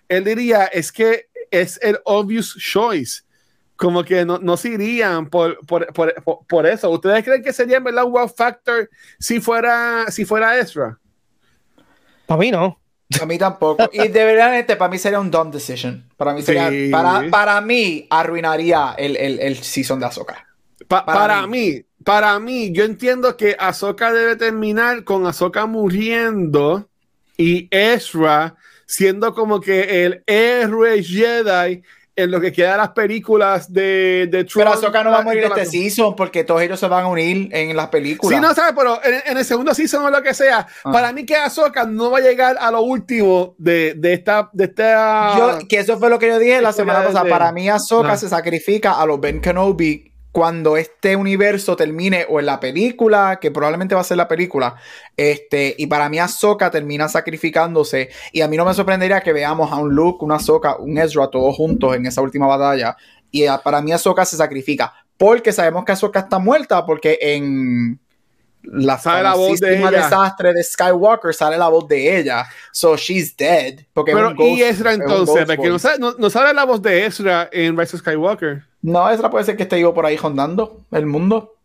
Él 0.09 0.25
diría, 0.25 0.67
es 0.67 0.93
que 0.93 1.27
es 1.51 1.79
el 1.83 1.99
obvious 2.05 2.57
choice. 2.59 3.23
Como 3.77 4.03
que 4.05 4.25
no, 4.25 4.39
no 4.39 4.57
se 4.57 4.71
irían 4.71 5.29
por, 5.29 5.59
por, 5.67 5.87
por, 5.93 6.15
por- 6.49 6.67
eso. 6.67 6.89
¿Ustedes 6.89 7.23
creen 7.23 7.43
que 7.43 7.53
sería 7.53 7.77
en 7.77 7.85
verdad 7.85 8.05
wow 8.05 8.27
factor 8.27 8.89
si 9.19 9.39
fuera, 9.39 10.07
si 10.11 10.25
fuera 10.25 10.59
Ezra? 10.59 10.99
Para 12.27 12.39
mí 12.41 12.51
no. 12.51 12.79
A 13.21 13.27
mí 13.27 13.39
tampoco. 13.39 13.89
Y 13.93 14.09
de 14.09 14.25
verdad, 14.25 14.59
este, 14.59 14.75
para 14.77 14.91
mí 14.91 14.99
sería 14.99 15.21
un 15.21 15.31
dumb 15.31 15.53
decision. 15.53 16.09
Para 16.17 16.35
mí 16.35 16.43
sería, 16.43 16.69
Sí. 16.71 16.89
para, 16.91 17.31
para 17.31 17.61
mí 17.61 18.07
arruinaría 18.11 18.95
el, 18.99 19.17
el, 19.17 19.39
el 19.39 19.57
season 19.63 20.01
de 20.01 20.07
Ahsoka. 20.07 20.47
Pa- 20.89 21.05
Para 21.07 21.21
para, 21.21 21.47
mí. 21.47 21.83
para 22.05 22.39
mí, 22.41 22.73
yo 22.73 22.85
entiendo 22.85 23.37
que 23.37 23.57
Ahsoka 23.59 24.13
debe 24.13 24.35
terminar 24.37 25.05
con 25.05 25.27
Ahsoka 25.27 25.67
muriendo 25.67 26.89
y 27.37 27.69
Ezra 27.71 28.57
siendo 28.87 29.35
como 29.35 29.61
que 29.61 30.05
el 30.05 30.23
héroe 30.27 31.03
Jedi 31.03 31.83
en 32.17 32.31
lo 32.31 32.41
que 32.41 32.51
queda 32.51 32.73
de 32.73 32.77
las 32.79 32.89
películas 32.91 33.71
de, 33.71 34.27
de 34.31 34.47
Pero 34.53 34.71
Ahsoka 34.71 35.05
no 35.05 35.11
va 35.11 35.19
a 35.19 35.23
morir 35.23 35.45
este 35.45 35.67
season 35.67 36.17
porque 36.17 36.45
todos 36.45 36.63
ellos 36.63 36.81
se 36.81 36.89
van 36.89 37.05
a 37.05 37.09
unir 37.09 37.49
en 37.53 37.77
las 37.77 37.89
películas. 37.89 38.35
Sí, 38.35 38.41
no 38.41 38.55
sabes, 38.55 38.73
pero 38.75 38.99
en, 39.05 39.37
el 39.37 39.45
segundo 39.45 39.75
season 39.75 40.05
o 40.05 40.11
lo 40.11 40.23
que 40.23 40.33
sea, 40.33 40.67
ah. 40.85 40.93
para 40.93 41.13
mí 41.13 41.27
que 41.27 41.37
Ahsoka 41.37 41.85
no 41.85 42.11
va 42.11 42.19
a 42.19 42.23
llegar 42.23 42.57
a 42.59 42.71
lo 42.71 42.81
último 42.81 43.55
de, 43.59 43.95
de 43.95 44.15
esta. 44.15 44.49
De 44.53 44.65
esta 44.65 45.59
que 45.69 45.79
eso 45.79 45.99
fue 45.99 46.09
lo 46.09 46.19
que 46.19 46.29
yo 46.29 46.39
dije 46.39 46.61
la 46.63 46.73
semana 46.73 47.05
pasada. 47.05 47.29
Para 47.29 47.53
mí, 47.53 47.69
Ahsoka 47.69 48.17
se 48.17 48.29
sacrifica 48.29 48.93
a 49.01 49.05
los 49.05 49.21
Ben 49.21 49.41
Kenobi 49.41 50.16
cuando 50.37 50.77
este 50.77 51.17
universo 51.17 51.77
termine 51.77 52.27
o 52.29 52.41
en 52.41 52.45
la 52.45 52.61
película, 52.61 53.39
que 53.41 53.51
probablemente 53.51 53.95
va 53.95 54.03
a 54.03 54.05
ser 54.05 54.19
la 54.19 54.29
película, 54.29 54.77
este, 55.17 55.75
y 55.79 55.87
para 55.87 56.11
mí 56.11 56.19
Ahsoka 56.19 56.71
termina 56.71 57.09
sacrificándose, 57.09 58.11
y 58.33 58.43
a 58.43 58.47
mí 58.47 58.59
no 58.59 58.67
me 58.67 58.75
sorprendería 58.75 59.23
que 59.23 59.33
veamos 59.33 59.73
a 59.73 59.77
un 59.77 59.95
Luke, 59.95 60.23
una 60.23 60.35
Ahsoka, 60.35 60.77
un 60.77 60.99
Ezra, 60.99 61.31
todos 61.31 61.57
juntos 61.57 61.97
en 61.97 62.05
esa 62.05 62.21
última 62.21 62.47
batalla, 62.47 62.99
y 63.31 63.47
para 63.65 63.81
mí 63.81 63.93
Ahsoka 63.93 64.27
se 64.27 64.37
sacrifica, 64.37 64.93
porque 65.17 65.55
sabemos 65.55 65.87
que 65.87 65.93
Ahsoka 65.93 66.21
está 66.21 66.39
muerta, 66.39 66.85
porque 66.85 67.17
en 67.19 67.99
la 68.73 68.99
sale 68.99 69.23
la 69.23 69.35
voz 69.35 69.61
de 69.61 69.79
ella. 69.79 69.91
desastre 69.91 70.53
de 70.53 70.63
Skywalker 70.63 71.35
sale 71.35 71.57
la 71.57 71.69
voz 71.69 71.87
de 71.89 72.19
ella. 72.19 72.47
So 72.73 72.97
she's 72.97 73.37
dead. 73.37 73.81
Porque 73.93 74.13
Pero, 74.13 74.35
¿y 74.39 74.63
Ezra 74.63 74.93
entonces? 74.93 75.47
Porque 75.47 75.69
no 75.69 75.79
sale, 75.79 75.99
no, 75.99 76.31
sale, 76.31 76.53
la 76.55 76.65
voz 76.65 76.83
de 76.83 77.07
Ezra 77.07 77.49
en 77.53 77.77
Rise 77.77 77.97
of 77.97 78.03
Skywalker. 78.03 78.63
No, 78.83 79.09
Ezra 79.11 79.31
puede 79.31 79.45
ser 79.45 79.57
que 79.57 79.65
esté 79.65 79.77
vivo 79.77 79.95
por 79.95 80.07
ahí 80.07 80.17
rondando 80.17 80.81
el 80.93 81.07
mundo. 81.07 81.56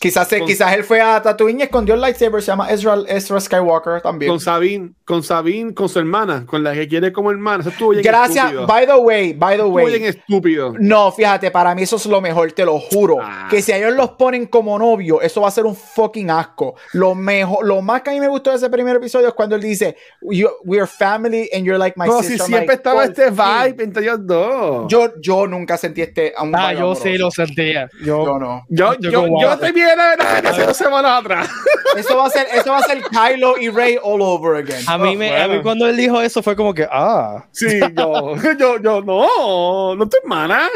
Quizás, 0.00 0.28
quizás 0.46 0.72
él 0.72 0.82
fue 0.82 1.02
a 1.02 1.20
Tatooine 1.20 1.60
y 1.60 1.62
escondió 1.64 1.94
el 1.94 2.00
lightsaber, 2.00 2.40
se 2.40 2.46
llama 2.46 2.70
Ezra, 2.70 3.00
Ezra 3.06 3.38
Skywalker 3.38 4.00
también. 4.00 4.30
Con 4.30 4.40
Sabine, 4.40 4.92
con 5.04 5.22
Sabine, 5.22 5.74
con 5.74 5.90
su 5.90 5.98
hermana, 5.98 6.46
con 6.46 6.64
la 6.64 6.72
que 6.72 6.88
quiere 6.88 7.12
como 7.12 7.30
hermana. 7.30 7.60
Eso 7.60 7.68
estuvo 7.68 7.90
bien 7.90 8.02
Gracias, 8.02 8.66
by 8.66 8.86
the 8.86 8.94
way, 8.94 9.34
by 9.34 9.58
the 9.58 9.62
way. 9.62 9.98
bien 9.98 10.04
estúpido. 10.04 10.72
No, 10.78 11.12
fíjate, 11.12 11.50
para 11.50 11.74
mí 11.74 11.82
eso 11.82 11.96
es 11.96 12.06
lo 12.06 12.22
mejor, 12.22 12.50
te 12.52 12.64
lo 12.64 12.78
juro. 12.78 13.18
Ah. 13.20 13.48
Que 13.50 13.60
si 13.60 13.72
ellos 13.72 13.92
los 13.92 14.12
ponen 14.12 14.46
como 14.46 14.78
novio, 14.78 15.20
eso 15.20 15.42
va 15.42 15.48
a 15.48 15.50
ser 15.50 15.66
un 15.66 15.76
fucking 15.76 16.30
asco. 16.30 16.76
Lo 16.94 17.14
mejor, 17.14 17.66
lo 17.66 17.82
más 17.82 18.00
que 18.00 18.08
a 18.08 18.12
mí 18.14 18.20
me 18.20 18.28
gustó 18.28 18.52
de 18.52 18.56
ese 18.56 18.70
primer 18.70 18.96
episodio 18.96 19.28
es 19.28 19.34
cuando 19.34 19.54
él 19.54 19.60
dice, 19.60 19.98
we 20.22 20.78
are 20.78 20.86
family 20.86 21.50
and 21.52 21.66
you're 21.66 21.78
like 21.78 22.00
my 22.00 22.06
no, 22.06 22.22
sister. 22.22 22.38
si 22.38 22.52
siempre 22.52 22.76
estaba 22.76 23.04
este 23.04 23.28
vibe 23.28 23.84
entre 23.84 24.02
ellos 24.04 24.26
dos. 24.26 24.86
Yo, 24.88 25.20
yo 25.20 25.46
nunca 25.46 25.76
sentí 25.76 26.00
este. 26.00 26.32
ah, 26.38 26.72
yo 26.72 26.94
sí 26.94 27.18
lo 27.18 27.30
sentía. 27.30 27.86
Yo, 28.02 28.38
no. 28.38 28.64
Yo, 28.70 28.94
yo, 28.98 29.10
yo, 29.10 29.26
yo 29.42 29.58
te 29.58 29.89
vi 29.96 30.48
hace 30.48 30.66
dos 30.66 30.76
semanas 30.76 31.20
atrás. 31.20 31.48
Eso 31.96 32.16
va 32.16 32.26
a 32.26 32.30
ser, 32.30 32.46
eso 32.52 32.70
va 32.70 32.78
a 32.78 32.82
ser 32.82 33.02
Kylo 33.02 33.58
y 33.58 33.68
Rey 33.68 33.98
all 34.02 34.22
over 34.22 34.62
again. 34.62 34.84
A 34.86 34.98
mí, 34.98 35.16
me, 35.16 35.36
a 35.36 35.48
mí 35.48 35.60
cuando 35.62 35.86
él 35.88 35.96
dijo 35.96 36.20
eso 36.20 36.42
fue 36.42 36.56
como 36.56 36.72
que, 36.74 36.86
ah. 36.90 37.46
Sí, 37.52 37.80
yo, 37.96 38.36
yo, 38.58 38.78
yo, 38.80 39.00
no, 39.02 39.94
no 39.94 40.04
estoy 40.04 40.20
mala. 40.24 40.68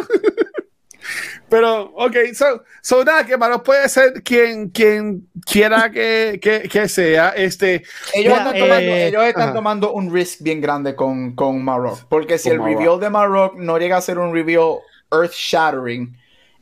Pero, 1.48 1.92
ok, 1.94 2.16
so, 2.34 2.64
so 2.80 3.04
nada, 3.04 3.24
que 3.24 3.36
Marok 3.36 3.64
puede 3.64 3.88
ser 3.88 4.22
quien, 4.22 4.70
quien 4.70 5.28
quiera 5.44 5.90
que, 5.90 6.40
que, 6.42 6.68
que 6.68 6.88
sea. 6.88 7.30
Este, 7.30 7.82
ellos, 8.14 8.36
están, 8.36 8.54
tomando, 8.54 8.90
eh, 8.90 9.06
ellos 9.08 9.24
están 9.24 9.52
tomando, 9.54 9.92
un 9.92 10.12
risk 10.12 10.40
bien 10.40 10.60
grande 10.60 10.94
con, 10.96 11.34
con 11.34 11.62
Marok. 11.62 12.06
Porque 12.08 12.38
si 12.38 12.48
el 12.48 12.62
reveal 12.62 12.98
de 12.98 13.10
Marok 13.10 13.56
no 13.56 13.78
llega 13.78 13.98
a 13.98 14.00
ser 14.00 14.18
un 14.18 14.32
reveal 14.32 14.78
earth 15.12 15.32
shattering, 15.32 16.16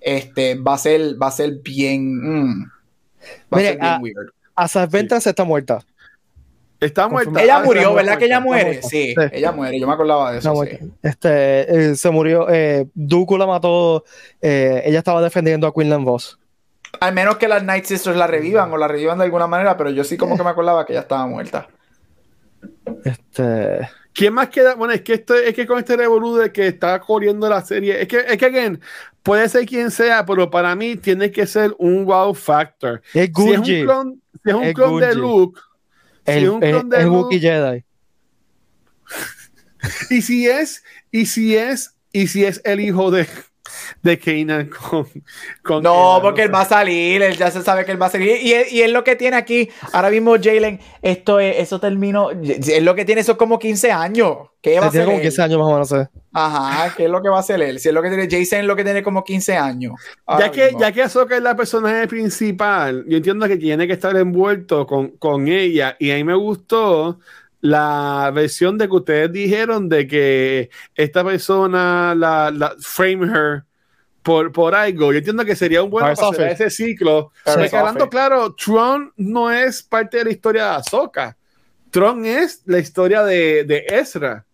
este, 0.04 0.54
va 0.56 0.74
a 0.74 0.78
ser, 0.78 1.20
va 1.20 1.28
a 1.28 1.32
ser 1.32 1.52
bien. 1.62 2.50
Mm, 2.50 2.70
va 3.52 3.58
a 3.58 3.60
ser 3.60 3.78
bien 3.78 4.02
weird. 4.02 4.30
A 4.54 4.86
Ventas 4.86 5.26
está 5.26 5.44
muerta. 5.44 5.84
Está 6.82 7.08
muerta. 7.08 7.40
Ella 7.40 7.60
murió, 7.60 7.94
¿verdad 7.94 8.18
que 8.18 8.24
ella 8.24 8.40
muere? 8.40 8.82
Sí, 8.82 9.14
ella 9.30 9.52
muere. 9.52 9.78
Yo 9.78 9.86
me 9.86 9.92
acordaba 9.92 10.32
de 10.32 10.38
eso. 10.38 10.64
Este, 11.02 11.90
eh, 11.90 11.96
se 11.96 12.10
murió. 12.10 12.48
Eh, 12.50 12.86
Dooku 12.92 13.38
la 13.38 13.46
mató. 13.46 14.04
Eh, 14.40 14.82
ella 14.84 14.98
estaba 14.98 15.22
defendiendo 15.22 15.68
a 15.68 15.72
Quinlan 15.72 16.04
Voss. 16.04 16.40
Al 17.00 17.14
menos 17.14 17.36
que 17.36 17.46
las 17.46 17.62
Night 17.62 17.84
Sisters 17.84 18.16
la 18.16 18.26
revivan 18.26 18.72
o 18.72 18.76
la 18.76 18.88
revivan 18.88 19.18
de 19.18 19.24
alguna 19.24 19.46
manera, 19.46 19.76
pero 19.76 19.90
yo 19.90 20.02
sí 20.02 20.16
como 20.16 20.36
que 20.36 20.42
me 20.42 20.50
acordaba 20.50 20.84
que 20.84 20.92
ella 20.92 21.02
estaba 21.02 21.26
muerta. 21.26 21.68
Este. 23.04 23.88
¿Quién 24.12 24.34
más 24.34 24.48
queda? 24.48 24.74
Bueno, 24.74 24.92
es 24.92 25.02
que 25.02 25.14
esto, 25.14 25.34
es 25.34 25.54
que 25.54 25.66
con 25.66 25.78
este 25.78 25.96
revolú 25.96 26.36
de 26.36 26.52
que 26.52 26.66
está 26.66 27.00
corriendo 27.00 27.48
la 27.48 27.64
serie, 27.64 28.02
es 28.02 28.08
que, 28.08 28.18
es 28.18 28.36
que 28.36 28.46
again, 28.46 28.80
puede 29.22 29.48
ser 29.48 29.66
quien 29.66 29.90
sea, 29.90 30.26
pero 30.26 30.50
para 30.50 30.74
mí 30.74 30.96
tiene 30.96 31.30
que 31.30 31.46
ser 31.46 31.74
un 31.78 32.04
wow 32.04 32.34
factor. 32.34 33.02
Es 33.14 33.30
si 33.34 33.50
es 33.50 33.58
un 33.58 33.64
clon, 33.64 34.22
si 34.42 34.50
es 34.50 34.54
un 34.54 34.72
clon 34.72 35.00
de 35.00 35.14
Luke, 35.14 35.60
el, 36.26 36.48
un 36.50 36.62
Wookiee 37.08 37.40
Jedi. 37.40 37.84
y 40.10 40.22
si 40.22 40.48
es, 40.48 40.84
y 41.10 41.26
si 41.26 41.56
es, 41.56 41.94
y 42.12 42.28
si 42.28 42.44
es 42.44 42.60
el 42.64 42.80
hijo 42.80 43.10
de, 43.10 43.26
de 44.02 44.18
Kanan 44.18 44.70
con, 44.90 45.06
con 45.62 45.82
No, 45.82 46.18
porque 46.22 46.42
él 46.42 46.54
va 46.54 46.62
a 46.62 46.66
salir, 46.66 47.22
él 47.22 47.36
ya 47.36 47.50
se 47.50 47.62
sabe 47.62 47.84
que 47.84 47.92
él 47.92 48.00
va 48.00 48.06
a 48.06 48.10
salir. 48.10 48.38
Y, 48.42 48.76
y 48.76 48.82
es 48.82 48.90
lo 48.90 49.04
que 49.04 49.16
tiene 49.16 49.36
aquí, 49.36 49.68
ahora 49.92 50.10
mismo 50.10 50.36
Jalen, 50.42 50.80
esto 51.02 51.40
es, 51.40 51.58
eso 51.58 51.80
terminó, 51.80 52.30
es 52.30 52.82
lo 52.82 52.94
que 52.94 53.04
tiene, 53.04 53.20
eso 53.20 53.36
como 53.36 53.58
15 53.58 53.92
años. 53.92 54.36
¿Qué 54.60 54.78
va 54.78 54.86
a 54.86 54.90
ser? 54.92 55.04
como 55.04 55.20
15 55.20 55.42
años 55.42 55.58
más 55.58 55.68
o 55.68 55.72
menos. 55.72 56.08
Ajá, 56.32 56.94
¿qué 56.96 57.04
es 57.04 57.10
lo 57.10 57.20
que 57.20 57.28
va 57.28 57.38
a 57.38 57.40
hacer 57.40 57.60
él? 57.60 57.80
Si 57.80 57.88
es 57.88 57.94
lo 57.94 58.00
que 58.00 58.08
tiene, 58.08 58.28
Jason 58.30 58.60
es 58.60 58.64
lo 58.64 58.76
que 58.76 58.84
tiene 58.84 59.02
como 59.02 59.24
15 59.24 59.56
años. 59.56 59.94
Ya 60.38 60.50
que, 60.52 60.70
ya 60.78 60.92
que 60.92 61.02
Ahsoka 61.02 61.36
es 61.36 61.42
la 61.42 61.56
personaje 61.56 62.06
principal, 62.06 63.04
yo 63.08 63.16
entiendo 63.16 63.48
que 63.48 63.56
tiene 63.56 63.86
que 63.88 63.92
estar 63.92 64.16
envuelto 64.16 64.86
con, 64.86 65.08
con 65.18 65.48
ella. 65.48 65.96
Y 65.98 66.12
a 66.12 66.14
mí 66.14 66.24
me 66.24 66.36
gustó 66.36 67.18
la 67.62 68.30
versión 68.34 68.76
de 68.76 68.88
que 68.88 68.94
ustedes 68.94 69.32
dijeron 69.32 69.88
de 69.88 70.06
que 70.06 70.70
esta 70.94 71.24
persona 71.24 72.14
la, 72.14 72.50
la 72.50 72.74
frame 72.78 73.26
her 73.26 73.64
por, 74.22 74.52
por 74.52 74.74
algo. 74.74 75.12
Yo 75.12 75.18
entiendo 75.18 75.44
que 75.44 75.56
sería 75.56 75.82
un 75.82 75.90
buen 75.90 76.14
para 76.14 76.50
ese 76.50 76.70
ciclo. 76.70 77.32
hablando 77.46 78.08
claro, 78.08 78.54
Tron 78.54 79.12
no 79.16 79.50
es 79.50 79.82
parte 79.82 80.18
de 80.18 80.24
la 80.24 80.30
historia 80.30 80.64
de 80.64 80.70
Ahsoka. 80.70 81.36
Tron 81.90 82.24
es 82.24 82.62
la 82.66 82.78
historia 82.78 83.22
de, 83.22 83.64
de 83.64 83.84
Ezra. 83.88 84.44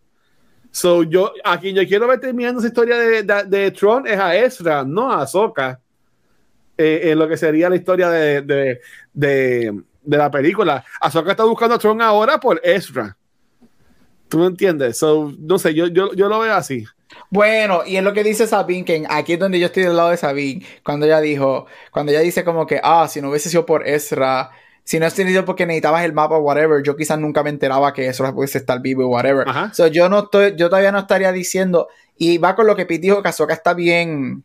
So, 0.70 1.02
yo, 1.02 1.32
a 1.44 1.58
quien 1.58 1.74
yo 1.74 1.86
quiero 1.86 2.06
ver 2.06 2.20
terminando 2.20 2.60
esa 2.60 2.68
historia 2.68 2.98
de, 2.98 3.22
de, 3.22 3.70
Tron 3.70 4.06
es 4.06 4.18
a 4.18 4.36
Ezra, 4.36 4.84
no 4.84 5.10
a 5.10 5.22
Ahsoka. 5.22 5.80
Eh, 6.76 7.10
en 7.10 7.18
lo 7.18 7.26
que 7.26 7.36
sería 7.36 7.68
la 7.68 7.74
historia 7.74 8.08
de, 8.08 8.80
de, 9.12 9.82
de, 10.08 10.16
la 10.16 10.30
película. 10.30 10.84
Ahsoka 11.00 11.32
está 11.32 11.44
buscando 11.44 11.74
a 11.74 11.78
Tron 11.78 12.00
ahora 12.00 12.38
por 12.38 12.60
Ezra. 12.64 13.16
¿Tú 14.28 14.38
me 14.38 14.46
entiendes? 14.46 14.98
So, 14.98 15.32
no 15.38 15.58
sé, 15.58 15.74
yo, 15.74 15.86
yo, 15.86 16.12
yo 16.14 16.28
lo 16.28 16.40
veo 16.40 16.54
así. 16.54 16.84
Bueno, 17.30 17.82
y 17.86 17.96
es 17.96 18.02
lo 18.02 18.12
que 18.12 18.22
dice 18.22 18.46
Sabine, 18.46 18.84
que 18.84 19.04
aquí 19.08 19.34
es 19.34 19.38
donde 19.38 19.58
yo 19.58 19.66
estoy 19.66 19.84
del 19.84 19.96
lado 19.96 20.10
de 20.10 20.16
Sabine, 20.16 20.64
cuando 20.84 21.06
ella 21.06 21.20
dijo, 21.20 21.66
cuando 21.90 22.12
ella 22.12 22.20
dice 22.20 22.44
como 22.44 22.66
que, 22.66 22.80
ah, 22.82 23.08
si 23.08 23.22
no 23.22 23.30
hubiese 23.30 23.48
sido 23.48 23.64
por 23.64 23.86
Ezra, 23.86 24.50
si 24.84 24.98
no 24.98 25.06
has 25.06 25.14
tenido 25.14 25.44
porque 25.44 25.66
necesitabas 25.66 26.04
el 26.04 26.12
mapa, 26.12 26.38
whatever, 26.38 26.82
yo 26.82 26.96
quizás 26.96 27.18
nunca 27.18 27.42
me 27.42 27.50
enteraba 27.50 27.92
que 27.92 28.06
Ezra 28.08 28.32
pudiese 28.32 28.58
estar 28.58 28.80
vivo, 28.80 29.06
whatever. 29.06 29.46
So, 29.72 29.86
yo 29.86 30.08
no 30.08 30.20
estoy, 30.24 30.54
yo 30.56 30.68
todavía 30.68 30.92
no 30.92 31.00
estaría 31.00 31.32
diciendo, 31.32 31.88
y 32.16 32.38
va 32.38 32.54
con 32.54 32.66
lo 32.66 32.76
que 32.76 32.86
Pete 32.86 33.02
dijo, 33.02 33.22
que 33.22 33.28
Ahsoka 33.28 33.54
está 33.54 33.74
bien 33.74 34.44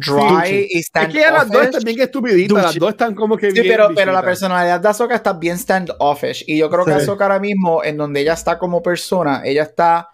dry 0.00 0.68
y 0.70 0.78
stand 0.80 1.08
Es 1.08 1.14
que 1.14 1.30
las 1.30 1.50
dos 1.50 1.64
están 1.64 1.82
bien 1.82 2.00
estupiditas, 2.00 2.62
las 2.62 2.78
dos 2.78 2.90
están 2.90 3.14
como 3.14 3.36
que 3.36 3.50
sí, 3.50 3.62
pero, 3.62 3.90
pero 3.94 4.12
la 4.12 4.22
personalidad 4.22 4.80
de 4.80 4.88
Ahsoka 4.88 5.14
está 5.14 5.32
bien 5.32 5.58
standoffish, 5.58 6.44
y 6.46 6.58
yo 6.58 6.70
creo 6.70 6.84
que 6.84 6.92
Ahsoka 6.92 7.24
ahora 7.24 7.38
mismo, 7.38 7.82
en 7.84 7.96
donde 7.96 8.20
ella 8.20 8.34
está 8.34 8.58
como 8.58 8.82
persona, 8.82 9.42
ella 9.44 9.62
está 9.62 10.10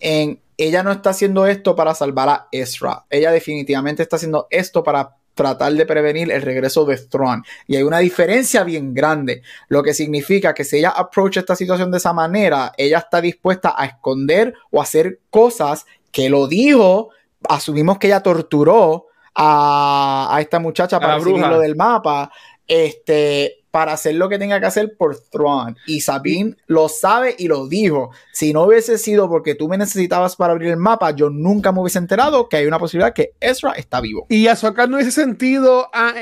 en 0.00 0.40
ella 0.58 0.82
no 0.82 0.90
está 0.90 1.10
haciendo 1.10 1.46
esto 1.46 1.76
para 1.76 1.94
salvar 1.94 2.28
a 2.28 2.48
Ezra. 2.50 3.04
Ella 3.08 3.30
definitivamente 3.30 4.02
está 4.02 4.16
haciendo 4.16 4.48
esto 4.50 4.82
para 4.82 5.14
tratar 5.34 5.72
de 5.72 5.86
prevenir 5.86 6.32
el 6.32 6.42
regreso 6.42 6.84
de 6.84 6.96
Thrawn. 6.96 7.44
Y 7.68 7.76
hay 7.76 7.84
una 7.84 8.00
diferencia 8.00 8.64
bien 8.64 8.92
grande, 8.92 9.42
lo 9.68 9.84
que 9.84 9.94
significa 9.94 10.52
que 10.52 10.64
si 10.64 10.78
ella 10.78 10.90
approach 10.90 11.36
esta 11.36 11.54
situación 11.54 11.92
de 11.92 11.98
esa 11.98 12.12
manera, 12.12 12.72
ella 12.76 12.98
está 12.98 13.20
dispuesta 13.20 13.72
a 13.78 13.86
esconder 13.86 14.52
o 14.72 14.82
hacer 14.82 15.20
cosas 15.30 15.86
que 16.10 16.28
lo 16.28 16.48
dijo, 16.48 17.10
asumimos 17.48 17.98
que 17.98 18.08
ella 18.08 18.24
torturó 18.24 19.06
a, 19.38 20.38
esta 20.40 20.58
muchacha 20.58 20.98
para 20.98 21.18
lo 21.18 21.60
del 21.60 21.76
mapa, 21.76 22.30
este, 22.66 23.58
para 23.70 23.92
hacer 23.92 24.16
lo 24.16 24.28
que 24.28 24.38
tenga 24.38 24.58
que 24.58 24.66
hacer 24.66 24.96
por 24.96 25.16
Thrawn. 25.16 25.76
Y 25.86 26.00
Sabine 26.00 26.56
lo 26.66 26.88
sabe 26.88 27.36
y 27.38 27.46
lo 27.46 27.68
dijo. 27.68 28.10
Si 28.32 28.52
no 28.52 28.64
hubiese 28.64 28.98
sido 28.98 29.28
porque 29.28 29.54
tú 29.54 29.68
me 29.68 29.78
necesitabas 29.78 30.34
para 30.34 30.54
abrir 30.54 30.70
el 30.70 30.76
mapa, 30.76 31.12
yo 31.12 31.30
nunca 31.30 31.70
me 31.70 31.80
hubiese 31.80 31.98
enterado 31.98 32.48
que 32.48 32.56
hay 32.56 32.66
una 32.66 32.78
posibilidad 32.78 33.14
que 33.14 33.34
Ezra 33.40 33.72
está 33.72 34.00
vivo. 34.00 34.26
Y 34.28 34.48
Ahsoka 34.48 34.86
no 34.86 34.96
hubiese 34.96 35.12
sentido 35.12 35.88
a, 35.92 36.14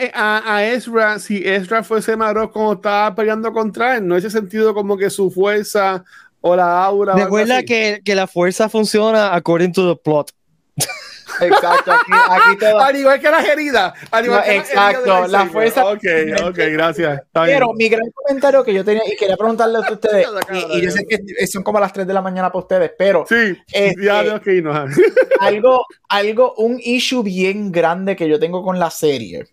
a, 0.55 0.65
Ezra 0.67 1.19
si 1.19 1.43
Ezra 1.43 1.83
fuese 1.83 2.17
Marok 2.17 2.53
como 2.53 2.75
estaba 2.75 3.15
peleando 3.15 3.53
contra 3.53 3.97
él. 3.97 4.07
No 4.07 4.15
hubiese 4.15 4.31
sentido 4.31 4.75
como 4.75 4.99
que 4.99 5.09
su 5.09 5.31
fuerza 5.31 6.05
o 6.43 6.55
la 6.55 6.85
aura. 6.85 7.15
Recuerda 7.15 7.63
que, 7.63 8.03
que 8.05 8.15
la 8.15 8.27
fuerza 8.27 8.69
funciona 8.69 9.35
according 9.35 9.73
to 9.73 9.95
the 9.95 10.01
plot. 10.01 10.33
Exacto, 11.41 11.93
aquí, 11.93 12.13
aquí 12.31 12.57
todo. 12.61 12.79
Al 12.81 12.97
igual 12.97 13.21
que 13.21 13.31
las 13.31 13.45
heridas. 13.47 13.93
Al 14.11 14.25
igual 14.25 14.41
No, 14.41 14.45
que 14.47 14.57
las 14.59 14.69
exacto, 14.69 15.23
del 15.23 15.33
la 15.33 15.47
fuerza- 15.47 15.85
Ok, 15.87 16.05
ok, 16.49 16.57
gracias. 16.73 17.21
Está 17.23 17.45
bien. 17.45 17.57
Pero 17.59 17.73
mi 17.75 17.89
gran 17.89 18.11
comentario 18.13 18.65
que 18.65 18.75
yo 18.75 18.85
tenía 18.85 19.03
y 19.11 19.17
quería 19.17 19.37
preguntarle 19.37 19.79
a 19.79 19.81
ustedes, 19.93 20.27
y, 20.53 20.79
y 20.79 20.83
yo 20.83 20.91
sé 20.91 21.05
que 21.07 21.47
son 21.47 21.63
como 21.63 21.79
las 21.81 21.93
3 21.93 22.07
de 22.07 22.15
la 22.15 22.23
mañana 22.23 22.49
para 22.51 22.61
ustedes, 22.63 22.93
pero 22.99 23.25
Sí, 23.29 23.57
Este- 23.73 24.03
ya 24.05 24.21
tenemos 24.23 24.41
que 24.43 24.63
ah. 24.67 24.87
algo, 25.41 25.85
algo, 26.09 26.55
un 26.57 26.81
issue 26.83 27.23
bien 27.23 27.71
grande 27.73 28.17
que 28.17 28.29
yo 28.29 28.39
tengo 28.39 28.63
con 28.63 28.79
la 28.79 28.91
serie. 28.91 29.45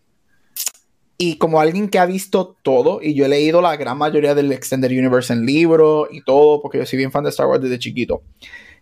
Y 1.18 1.38
como 1.38 1.62
alguien 1.62 1.90
que 1.90 2.00
ha 2.00 2.06
visto 2.06 2.58
todo, 2.64 3.00
y 3.02 3.14
yo 3.14 3.26
he 3.26 3.30
leído 3.30 3.62
la 3.62 3.78
gran 3.78 3.98
mayoría 3.98 4.34
del 4.36 4.52
Extended 4.52 4.90
Universe 4.90 5.32
en 5.32 5.46
libro 5.46 6.08
y 6.12 6.22
todo, 6.24 6.60
porque 6.62 6.80
yo 6.80 6.86
soy 6.86 6.98
bien 6.98 7.12
fan 7.12 7.24
de 7.24 7.30
Star 7.30 7.46
Wars 7.48 7.62
desde 7.62 7.78
chiquito, 7.80 8.24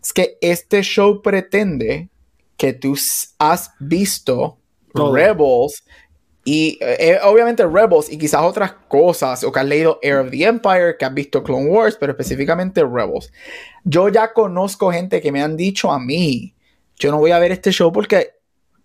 es 0.01 0.13
que 0.13 0.37
este 0.41 0.81
show 0.81 1.21
pretende 1.21 2.09
que 2.62 2.74
tú 2.74 2.95
has 3.39 3.72
visto 3.80 4.59
Todo. 4.93 5.16
Rebels 5.16 5.84
y 6.45 6.78
eh, 6.80 6.95
eh, 6.99 7.20
obviamente 7.24 7.66
Rebels 7.66 8.07
y 8.12 8.20
quizás 8.20 8.41
otras 8.43 8.74
cosas, 8.88 9.43
o 9.43 9.51
que 9.51 9.59
has 9.59 9.66
leído 9.66 9.97
Air 10.03 10.18
of 10.18 10.30
the 10.30 10.43
Empire, 10.43 10.95
que 10.95 11.05
has 11.05 11.14
visto 11.14 11.41
Clone 11.41 11.66
Wars, 11.66 11.97
pero 11.99 12.12
específicamente 12.12 12.82
Rebels. 12.82 13.34
Yo 13.84 14.09
ya 14.09 14.32
conozco 14.32 14.91
gente 14.91 15.22
que 15.22 15.32
me 15.32 15.41
han 15.41 15.57
dicho 15.57 15.91
a 15.91 15.99
mí, 15.99 16.53
yo 16.99 17.09
no 17.09 17.18
voy 17.18 17.32
a 17.32 17.39
ver 17.39 17.51
este 17.51 17.72
show 17.72 17.91
porque 17.91 18.30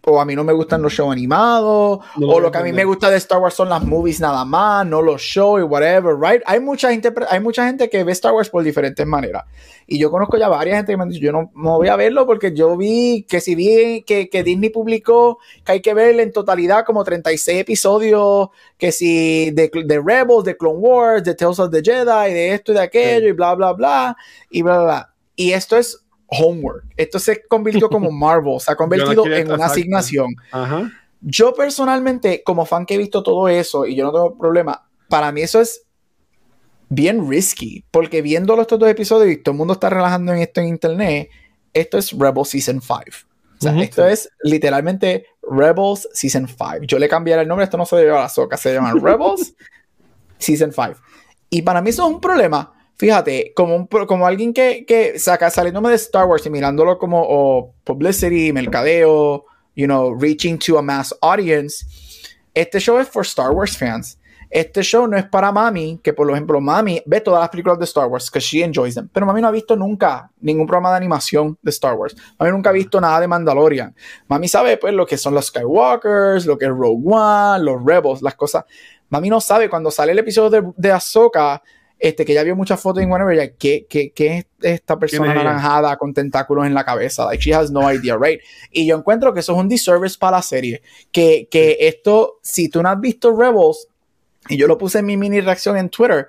o 0.09 0.21
a 0.21 0.25
mí 0.25 0.37
no 0.37 0.45
me 0.45 0.53
gustan 0.53 0.83
los 0.83 0.93
shows 0.93 1.11
animados, 1.11 1.99
No 2.17 2.29
o 2.29 2.39
lo 2.39 2.53
que 2.53 2.59
a 2.59 2.63
mí 2.63 2.73
me 2.73 2.85
gusta 2.85 3.11
de 3.11 3.17
Star 3.17 3.41
Wars 3.41 3.55
son 3.55 3.69
las 3.69 3.83
movies 3.85 4.21
nada 4.21 4.45
más, 4.45 4.87
no 4.87 5.03
los 5.03 5.21
shows 5.21 5.61
y 5.61 5.65
whatever, 5.65 6.15
right? 6.17 6.43
Hay 6.47 6.61
mucha, 6.61 6.93
interpre- 6.93 7.27
hay 7.29 7.41
mucha 7.41 7.67
gente 7.67 7.91
que 7.91 8.05
ve 8.05 8.13
Star 8.13 8.33
Wars 8.33 8.49
por 8.49 8.63
diferentes 8.63 9.05
maneras. 9.05 9.43
Y 9.89 9.99
yo 9.99 10.09
conozco 10.13 10.37
ya 10.37 10.49
varias 10.49 10.77
gente 10.77 10.93
que 10.93 10.97
me 10.97 11.03
han 11.03 11.09
dicho, 11.09 11.25
yo 11.25 11.33
no, 11.33 11.51
no 11.57 11.79
voy 11.79 11.89
a 11.89 11.97
verlo 11.97 12.25
porque 12.25 12.53
yo 12.55 12.77
vi 12.77 13.25
que 13.29 13.41
si 13.41 13.57
vi 13.57 14.03
que, 14.07 14.29
que 14.31 14.45
Disney 14.45 14.71
publicó 14.71 15.39
que 15.65 15.73
hay 15.73 15.81
que 15.81 15.93
ver 15.93 16.21
en 16.21 16.31
totalidad 16.33 16.85
como 16.85 17.03
36 17.03 17.59
episodios, 17.61 18.51
que 18.79 18.93
si 18.93 19.51
de, 19.51 19.71
de 19.85 20.01
Rebels, 20.01 20.45
de 20.45 20.57
Clone 20.57 20.79
Wars, 20.79 21.25
de 21.25 21.35
Tales 21.35 21.59
of 21.59 21.71
the 21.73 21.83
Jedi, 21.83 22.33
de 22.33 22.55
esto 22.55 22.71
y 22.71 22.75
de 22.77 22.81
aquello, 22.83 23.27
y 23.29 23.33
bla, 23.33 23.55
bla, 23.57 23.73
bla, 23.73 24.17
y 24.51 24.63
bla, 24.63 24.85
bla. 24.85 25.15
Y 25.35 25.51
esto 25.53 25.77
es 25.77 26.06
homework. 26.29 26.85
Esto 26.97 27.19
se 27.19 27.43
convirtió 27.47 27.89
como 27.89 28.11
Marvel, 28.13 28.61
se 28.61 28.73
ha 28.73 28.77
convertido 28.77 29.27
en 29.27 29.51
una 29.51 29.67
asignación. 29.67 30.35
Ajá. 30.51 30.91
Yo 31.21 31.55
personalmente, 31.55 32.43
como 32.45 32.67
fan 32.67 32.87
que 32.87 32.95
he 32.95 32.99
visto 32.99 33.23
todo 33.23 33.49
eso 33.49 33.87
y 33.87 33.97
yo 33.97 34.05
no 34.05 34.13
tengo 34.13 34.39
problema, 34.39 34.89
para 35.09 35.33
mí 35.33 35.41
eso 35.41 35.61
es 35.61 35.83
bien 36.89 37.29
risky, 37.29 37.85
porque 37.91 38.23
viendo 38.23 38.61
estos 38.61 38.79
dos 38.79 38.89
episodios 38.89 39.33
y 39.33 39.37
todo 39.39 39.53
el 39.53 39.59
mundo 39.59 39.75
está 39.75 39.91
relajando 39.91 40.33
en 40.33 40.39
esto 40.41 40.61
en 40.61 40.69
internet, 40.69 41.29
esto 41.73 41.99
es 41.99 42.13
Rebels 42.13 42.49
Season 42.49 42.81
5. 42.81 43.01
O 43.59 43.61
sea, 43.61 43.73
Ujú. 43.73 43.81
esto 43.81 44.07
es 44.07 44.29
literalmente 44.43 45.27
Rebels 45.43 46.09
Season 46.13 46.47
5. 46.47 46.83
Yo 46.83 46.99
le 46.99 47.09
cambiaré 47.09 47.43
el 47.43 47.49
nombre, 47.49 47.65
esto 47.65 47.79
no 47.79 47.87
se 47.87 48.05
llama 48.05 48.21
la 48.21 48.29
soca, 48.29 48.57
se 48.57 48.73
llaman 48.73 49.01
Rebels 49.03 49.55
Season 50.39 50.73
5. 50.73 50.95
Y 51.51 51.63
para 51.63 51.81
mí 51.81 51.91
eso 51.91 52.07
es 52.07 52.15
un 52.15 52.21
problema. 52.21 52.73
Fíjate, 52.99 53.53
como, 53.55 53.77
un 53.77 53.87
como 53.87 54.27
alguien 54.27 54.55
que, 54.55 54.85
que 54.87 55.19
saca, 55.19 55.51
saliéndome 55.51 55.91
de 55.91 55.97
Star 55.97 56.27
Wars 56.27 56.47
y 56.47 56.51
mirándolo 56.51 56.99
como 56.99 57.75
publicity, 57.85 58.53
mercadeo, 58.53 59.45
you 59.75 59.87
know, 59.87 60.15
reaching 60.19 60.59
to 60.59 60.79
a 60.79 60.83
mass 60.83 61.15
audience, 61.21 61.85
este 62.55 62.81
show 62.81 62.99
es 62.99 63.09
for 63.09 63.23
Star 63.23 63.51
Wars 63.51 63.77
fans. 63.77 64.19
Este 64.49 64.83
show 64.83 65.07
no 65.07 65.19
es 65.19 65.27
para 65.27 65.51
mami, 65.51 66.01
que 66.03 66.15
por 66.15 66.31
ejemplo, 66.31 66.61
mami 66.61 67.03
ve 67.05 67.21
todas 67.21 67.41
las 67.41 67.51
películas 67.51 67.79
de 67.79 67.85
Star 67.85 68.07
Wars, 68.07 68.31
que 68.31 68.41
she 68.41 68.63
enjoys 68.63 68.95
them, 68.95 69.09
pero 69.13 69.27
mami 69.27 69.43
no 69.43 69.49
ha 69.49 69.51
visto 69.51 69.77
nunca 69.77 70.31
ningún 70.41 70.67
programa 70.67 70.91
de 70.93 70.97
animación 70.97 71.59
de 71.61 71.71
Star 71.71 71.95
Wars. 71.95 72.17
Mami 72.39 72.53
nunca 72.53 72.71
ha 72.71 72.73
visto 72.73 73.01
nada 73.01 73.21
de 73.21 73.29
Mandalorian. 73.29 73.95
Mami 74.29 74.49
sabe 74.49 74.77
pues 74.77 74.95
lo 74.95 75.05
que 75.05 75.19
son 75.19 75.35
los 75.35 75.47
Skywalkers, 75.47 76.47
lo 76.47 76.57
que 76.57 76.67
es 76.67 76.71
Rogue 76.71 77.03
One, 77.05 77.65
los 77.65 77.85
Rebels, 77.85 78.23
las 78.23 78.37
cosas. 78.37 78.65
Mami 79.11 79.29
no 79.29 79.41
sabe 79.41 79.69
cuando 79.69 79.91
sale 79.91 80.13
el 80.13 80.19
episodio 80.21 80.49
de, 80.49 80.73
de 80.77 80.93
Ahsoka, 80.93 81.63
este, 81.99 82.25
que 82.25 82.35
ya 82.35 82.43
vio 82.43 82.55
muchas 82.55 82.81
fotos 82.81 83.03
en 83.03 83.11
whatever, 83.11 83.37
ya, 83.37 83.57
¿qué, 83.57 83.87
qué, 83.89 84.13
qué 84.13 84.39
es 84.39 84.47
esta 84.61 84.99
persona 84.99 85.29
es 85.29 85.35
ella? 85.35 85.45
naranjada 85.45 85.97
con 85.97 86.13
tentáculos 86.13 86.67
en 86.67 86.75
la 86.75 86.85
cabeza? 86.85 87.25
Like, 87.25 87.43
she 87.43 87.55
has 87.55 87.71
no 87.71 87.91
idea, 87.93 88.17
right? 88.21 88.41
Y 88.71 88.87
yo 88.87 88.97
encuentro 88.97 89.33
que 89.33 89.41
eso 89.41 89.53
es 89.53 89.59
un 89.59 89.69
disservice 89.69 90.17
para 90.19 90.39
la 90.39 90.43
serie. 90.43 90.83
Que, 91.11 91.49
que 91.51 91.79
esto, 91.81 92.39
si 92.43 92.69
tú 92.69 92.83
no 92.83 92.91
has 92.91 93.01
visto 93.01 93.35
Rebels, 93.35 93.89
y 94.49 94.57
yo 94.57 94.67
lo 94.67 94.79
puse 94.79 94.99
en 94.99 95.07
mi 95.07 95.17
mini 95.17 95.41
reacción 95.41 95.77
en 95.77 95.89
Twitter, 95.89 96.29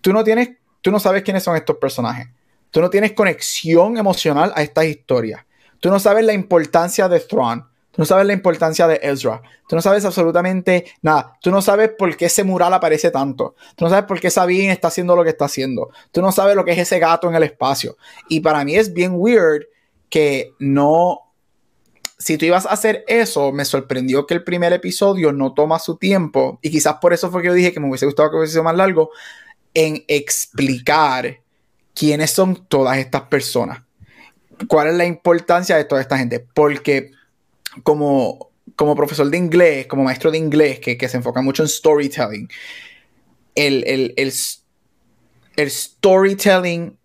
tú 0.00 0.12
no 0.12 0.22
tienes, 0.24 0.50
tú 0.80 0.90
no 0.90 1.00
sabes 1.00 1.22
quiénes 1.22 1.42
son 1.42 1.56
estos 1.56 1.76
personajes. 1.76 2.28
Tú 2.70 2.80
no 2.80 2.90
tienes 2.90 3.12
conexión 3.12 3.98
emocional 3.98 4.52
a 4.54 4.62
estas 4.62 4.86
historias. 4.86 5.44
Tú 5.80 5.90
no 5.90 6.00
sabes 6.00 6.24
la 6.24 6.32
importancia 6.32 7.08
de 7.08 7.20
Thrawn. 7.20 7.64
Tú 7.94 8.02
no 8.02 8.06
sabes 8.06 8.26
la 8.26 8.32
importancia 8.32 8.88
de 8.88 8.98
Ezra. 9.04 9.40
Tú 9.68 9.76
no 9.76 9.82
sabes 9.82 10.04
absolutamente 10.04 10.84
nada. 11.00 11.38
Tú 11.40 11.52
no 11.52 11.62
sabes 11.62 11.90
por 11.96 12.16
qué 12.16 12.24
ese 12.24 12.42
mural 12.42 12.74
aparece 12.74 13.12
tanto. 13.12 13.54
Tú 13.76 13.84
no 13.84 13.90
sabes 13.90 14.04
por 14.06 14.18
qué 14.18 14.30
Sabine 14.30 14.72
está 14.72 14.88
haciendo 14.88 15.14
lo 15.14 15.22
que 15.22 15.30
está 15.30 15.44
haciendo. 15.44 15.90
Tú 16.10 16.20
no 16.20 16.32
sabes 16.32 16.56
lo 16.56 16.64
que 16.64 16.72
es 16.72 16.78
ese 16.78 16.98
gato 16.98 17.28
en 17.28 17.36
el 17.36 17.44
espacio. 17.44 17.96
Y 18.28 18.40
para 18.40 18.64
mí 18.64 18.74
es 18.74 18.92
bien 18.92 19.12
weird 19.14 19.66
que 20.10 20.54
no. 20.58 21.20
Si 22.18 22.36
tú 22.36 22.46
ibas 22.46 22.66
a 22.66 22.70
hacer 22.70 23.04
eso, 23.06 23.52
me 23.52 23.64
sorprendió 23.64 24.26
que 24.26 24.34
el 24.34 24.42
primer 24.42 24.72
episodio 24.72 25.30
no 25.30 25.54
toma 25.54 25.78
su 25.78 25.96
tiempo. 25.96 26.58
Y 26.62 26.70
quizás 26.70 26.96
por 27.00 27.12
eso 27.12 27.30
fue 27.30 27.42
que 27.42 27.48
yo 27.48 27.54
dije 27.54 27.72
que 27.72 27.78
me 27.78 27.88
hubiese 27.88 28.06
gustado 28.06 28.30
que 28.30 28.38
hubiese 28.38 28.54
sido 28.54 28.64
más 28.64 28.76
largo. 28.76 29.10
En 29.72 30.04
explicar 30.08 31.38
quiénes 31.94 32.32
son 32.32 32.66
todas 32.66 32.98
estas 32.98 33.22
personas. 33.22 33.82
¿Cuál 34.66 34.88
es 34.88 34.94
la 34.94 35.04
importancia 35.04 35.76
de 35.76 35.84
toda 35.84 36.00
esta 36.00 36.18
gente? 36.18 36.40
Porque 36.40 37.12
como, 37.82 38.50
como 38.76 38.94
profesor 38.94 39.28
de 39.28 39.36
inglés, 39.36 39.86
como 39.86 40.04
maestro 40.04 40.30
de 40.30 40.38
inglés, 40.38 40.80
que, 40.80 40.96
que 40.96 41.08
se 41.08 41.16
enfoca 41.16 41.42
mucho 41.42 41.62
en 41.62 41.68
storytelling, 41.68 42.48
el, 43.54 43.84
el, 43.86 44.14
el, 44.16 44.32
el 45.56 45.70
storytelling, 45.70 46.96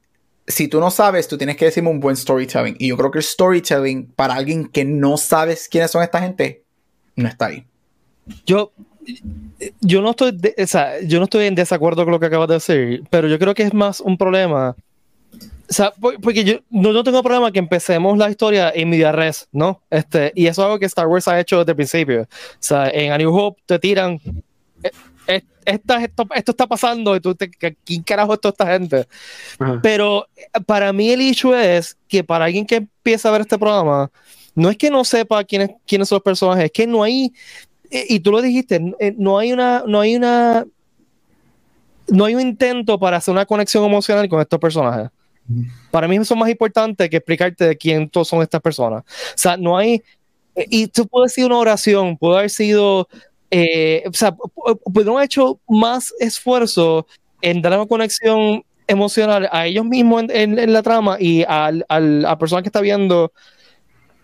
si 0.47 0.67
tú 0.67 0.79
no 0.79 0.89
sabes, 0.89 1.27
tú 1.27 1.37
tienes 1.37 1.57
que 1.57 1.65
decirme 1.65 1.89
un 1.89 1.99
buen 1.99 2.15
storytelling. 2.15 2.75
Y 2.79 2.87
yo 2.87 2.97
creo 2.97 3.11
que 3.11 3.19
el 3.19 3.23
storytelling, 3.23 4.07
para 4.15 4.35
alguien 4.35 4.67
que 4.67 4.83
no 4.83 5.17
sabes 5.17 5.67
quiénes 5.69 5.91
son 5.91 6.03
esta 6.03 6.21
gente, 6.21 6.63
no 7.15 7.27
está 7.27 7.47
ahí. 7.47 7.65
Yo, 8.45 8.71
yo 9.81 10.01
no 10.01 10.11
estoy, 10.11 10.39
o 10.57 10.67
sea, 10.67 11.01
yo 11.01 11.19
no 11.19 11.25
estoy 11.25 11.45
en 11.45 11.55
desacuerdo 11.55 12.03
con 12.03 12.11
lo 12.11 12.19
que 12.19 12.25
acabas 12.27 12.47
de 12.47 12.53
decir, 12.55 13.03
pero 13.09 13.27
yo 13.27 13.37
creo 13.37 13.53
que 13.53 13.63
es 13.63 13.73
más 13.73 13.99
un 14.01 14.17
problema. 14.17 14.75
O 15.69 15.73
sea, 15.73 15.91
por- 15.91 16.19
porque 16.19 16.43
yo 16.43 16.55
no, 16.71 16.91
no 16.91 17.03
tengo 17.03 17.21
problema 17.21 17.51
que 17.51 17.59
empecemos 17.59 18.17
la 18.17 18.29
historia 18.29 18.71
en 18.73 18.89
media 18.89 19.11
res, 19.11 19.47
¿no? 19.51 19.81
Este, 19.89 20.31
y 20.35 20.47
eso 20.47 20.61
es 20.61 20.65
algo 20.65 20.79
que 20.79 20.87
Star 20.87 21.05
Wars 21.07 21.27
ha 21.27 21.39
hecho 21.39 21.59
desde 21.59 21.71
el 21.71 21.75
principio. 21.75 22.21
O 22.23 22.27
sea, 22.59 22.89
en 22.89 23.11
A 23.11 23.17
New 23.17 23.35
Hope 23.35 23.61
te 23.65 23.77
tiran. 23.77 24.19
eh, 24.81 24.91
eh, 25.27 25.41
esta- 25.65 26.03
esto, 26.03 26.27
esto 26.33 26.51
está 26.51 26.65
pasando 26.65 27.15
y 27.15 27.19
tú 27.19 27.35
te, 27.35 27.51
¿quién 27.51 28.01
carajo 28.01 28.33
es 28.33 28.41
toda 28.41 28.51
esta 28.51 28.65
gente? 28.67 29.07
Ajá. 29.59 29.79
Pero 29.83 30.27
eh, 30.35 30.47
para 30.65 30.91
mí 30.91 31.11
el 31.11 31.21
issue 31.21 31.53
es 31.53 31.95
que 32.07 32.23
para 32.23 32.45
alguien 32.45 32.65
que 32.65 32.77
empieza 32.77 33.29
a 33.29 33.31
ver 33.33 33.41
este 33.41 33.59
programa, 33.59 34.09
no 34.55 34.69
es 34.71 34.77
que 34.77 34.89
no 34.89 35.03
sepa 35.03 35.43
quiénes, 35.43 35.69
quiénes 35.85 36.09
son 36.09 36.15
los 36.15 36.23
personajes, 36.23 36.65
es 36.65 36.71
que 36.71 36.87
no 36.87 37.03
hay, 37.03 37.31
eh, 37.91 38.05
y 38.09 38.19
tú 38.21 38.31
lo 38.31 38.41
dijiste, 38.41 38.81
eh, 38.99 39.13
no 39.17 39.37
hay 39.37 39.53
una, 39.53 39.83
no 39.85 39.99
hay 39.99 40.15
una, 40.15 40.65
no 42.07 42.25
hay 42.25 42.33
un 42.33 42.41
intento 42.41 42.97
para 42.97 43.17
hacer 43.17 43.31
una 43.31 43.45
conexión 43.45 43.83
emocional 43.85 44.27
con 44.27 44.41
estos 44.41 44.59
personajes. 44.59 45.09
Para 45.91 46.07
mí 46.07 46.15
es 46.17 46.35
más 46.35 46.49
importante 46.49 47.09
que 47.09 47.17
explicarte 47.17 47.65
de 47.67 47.77
quién 47.77 48.09
son 48.23 48.41
estas 48.41 48.61
personas. 48.61 49.03
O 49.03 49.37
sea, 49.37 49.57
no 49.57 49.77
hay, 49.77 50.01
y 50.55 50.87
tú 50.87 51.07
puedes 51.07 51.31
decir 51.31 51.45
una 51.45 51.57
oración, 51.57 52.17
puede 52.17 52.37
haber 52.37 52.49
sido, 52.49 53.07
eh, 53.51 54.03
o 54.07 54.13
sea, 54.13 54.33
pu- 54.35 54.79
pudieron 54.83 55.15
haber 55.15 55.25
hecho 55.25 55.59
más 55.67 56.13
esfuerzo 56.19 57.07
en 57.41 57.61
dar 57.61 57.73
una 57.77 57.87
conexión 57.87 58.63
emocional 58.87 59.47
a 59.51 59.65
ellos 59.67 59.85
mismos 59.85 60.23
en, 60.23 60.31
en- 60.31 60.59
en 60.59 60.73
la 60.73 60.83
trama 60.83 61.17
y 61.19 61.43
al, 61.47 61.85
al- 61.89 62.25
a 62.25 62.29
la 62.31 62.37
persona 62.37 62.61
que 62.61 62.69
está 62.69 62.81
viendo. 62.81 63.31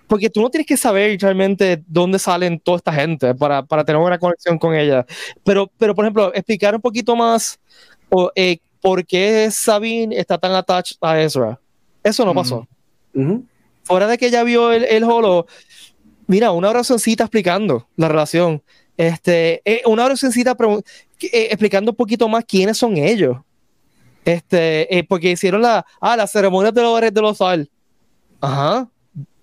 Porque 0.07 0.29
tú 0.29 0.41
no 0.41 0.49
tienes 0.51 0.67
que 0.67 0.77
saber 0.77 1.17
realmente 1.19 1.81
dónde 1.87 2.19
salen 2.19 2.59
toda 2.59 2.77
esta 2.77 2.93
gente 2.93 3.33
para, 3.33 3.63
para 3.63 3.83
tener 3.83 3.99
una 3.99 4.19
conexión 4.19 4.59
con 4.59 4.75
ella. 4.75 5.03
Pero, 5.43 5.71
pero, 5.79 5.95
por 5.95 6.05
ejemplo, 6.05 6.31
explicar 6.35 6.75
un 6.75 6.81
poquito 6.81 7.15
más 7.15 7.59
o, 8.09 8.31
eh, 8.35 8.59
por 8.85 9.03
qué 9.03 9.49
Sabine 9.49 10.15
está 10.15 10.37
tan 10.37 10.51
attached 10.53 10.95
a 11.01 11.19
Ezra. 11.19 11.59
Eso 12.03 12.23
no 12.23 12.33
Mm. 12.33 12.35
pasó. 12.35 12.67
Fuera 13.83 14.05
de 14.05 14.15
que 14.15 14.27
ella 14.27 14.43
vio 14.43 14.71
el, 14.71 14.83
el 14.83 15.03
holo, 15.03 15.47
mira, 16.27 16.51
una 16.51 16.69
oracioncita 16.69 17.23
explicando 17.23 17.87
la 17.95 18.09
relación. 18.09 18.61
Este, 18.95 19.59
eh, 19.65 19.81
una 19.87 20.05
oracioncita 20.05 20.55
eh, 21.19 21.47
explicando 21.49 21.93
un 21.93 21.97
poquito 21.97 22.29
más 22.29 22.45
quiénes 22.45 22.77
son 22.77 22.95
ellos. 22.97 23.37
Este, 24.23 24.95
eh, 24.95 25.03
porque 25.03 25.31
hicieron 25.31 25.63
la, 25.63 25.83
ah, 25.99 26.15
la 26.15 26.27
ceremonia 26.27 26.71
de 26.71 26.83
los 26.83 27.01
de 27.01 27.21
los 27.21 27.37
sal. 27.37 27.67
Ajá. 28.39 28.87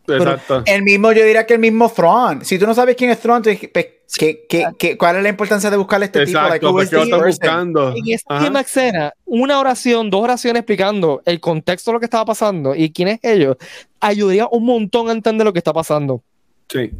Exacto. 0.07 0.63
El 0.67 0.85
mismo, 0.85 1.11
yo 1.11 1.25
diría 1.25 1.45
que 1.47 1.55
el 1.55 1.61
mismo 1.61 1.91
Thrawn. 1.91 2.45
Si 2.45 2.61
tú 2.61 2.67
no 2.69 2.75
sabes 2.75 2.95
quién 2.95 3.11
es 3.11 3.19
Thrawn, 3.19 3.43
pues, 3.43 3.89
¿qué, 4.19 4.47
qué, 4.49 4.67
qué, 4.79 4.97
cuál 4.99 5.17
es 5.17 5.23
la 5.23 5.29
importancia 5.29 5.71
de 5.71 5.77
buscarle 5.77 6.05
a 6.05 6.07
este 6.07 6.25
tipo? 6.27 6.39
Exacto, 6.39 6.73
lo 6.73 6.79
this 6.79 6.93
están 6.93 7.01
person? 7.09 7.27
buscando. 7.27 7.95
En 7.97 8.43
misma 8.43 8.61
escena, 8.61 9.13
una 9.25 9.59
oración, 9.61 10.11
dos 10.11 10.23
oraciones 10.23 10.61
explicando 10.61 11.23
el 11.25 11.41
contexto 11.41 11.91
de 11.91 11.95
lo 11.95 12.01
que 12.01 12.07
estaba 12.07 12.25
pasando 12.25 12.75
y 12.75 12.91
quién 12.93 13.09
es 13.09 13.21
ellos, 13.23 13.57
ayudaría 14.01 14.47
un 14.51 14.65
montón 14.65 15.09
a 15.09 15.13
entender 15.13 15.45
lo 15.45 15.53
que 15.53 15.59
está 15.59 15.73
pasando. 15.73 16.23
Sí. 16.69 16.91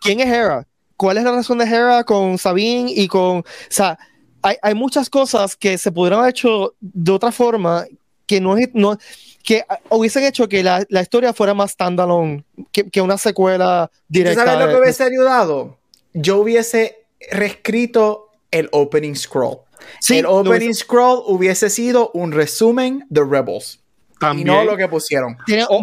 ¿Quién 0.00 0.20
es 0.20 0.26
Hera? 0.26 0.66
¿Cuál 0.96 1.18
es 1.18 1.24
la 1.24 1.32
razón 1.32 1.58
de 1.58 1.64
Hera 1.64 2.04
con 2.04 2.38
Sabine 2.38 2.92
y 2.94 3.08
con... 3.08 3.38
O 3.38 3.44
sea, 3.68 3.98
hay, 4.42 4.56
hay 4.62 4.74
muchas 4.74 5.08
cosas 5.10 5.56
que 5.56 5.78
se 5.78 5.90
pudieron 5.90 6.18
haber 6.20 6.30
hecho 6.30 6.74
de 6.80 7.12
otra 7.12 7.32
forma 7.32 7.84
que 8.26 8.40
no 8.40 8.56
es... 8.56 8.68
No, 8.74 8.96
que 9.42 9.64
hubiesen 9.88 10.22
hecho 10.24 10.48
que 10.48 10.62
la, 10.62 10.84
la 10.88 11.00
historia 11.00 11.32
fuera 11.32 11.52
más 11.54 11.72
standalone 11.72 12.44
que, 12.70 12.88
que 12.88 13.00
una 13.00 13.18
secuela 13.18 13.90
¿Tú 13.92 13.98
directa. 14.08 14.44
sabes 14.44 14.60
lo 14.60 14.66
que 14.68 14.74
de- 14.74 14.80
hubiese 14.80 15.02
ayudado? 15.02 15.76
Yo 16.14 16.38
hubiese 16.38 17.04
reescrito 17.30 18.30
el 18.50 18.68
opening 18.72 19.14
scroll. 19.14 19.58
Sí, 20.00 20.18
el 20.18 20.26
opening 20.26 20.68
hubiese- 20.70 20.84
scroll 20.84 21.22
hubiese 21.26 21.70
sido 21.70 22.10
un 22.14 22.32
resumen 22.32 23.04
de 23.08 23.24
Rebels. 23.24 23.78
También. 24.20 24.46
Y 24.46 24.50
no 24.52 24.62
lo 24.62 24.76
que 24.76 24.86
pusieron. 24.86 25.36
Tenía- 25.46 25.66
Oh. 25.68 25.82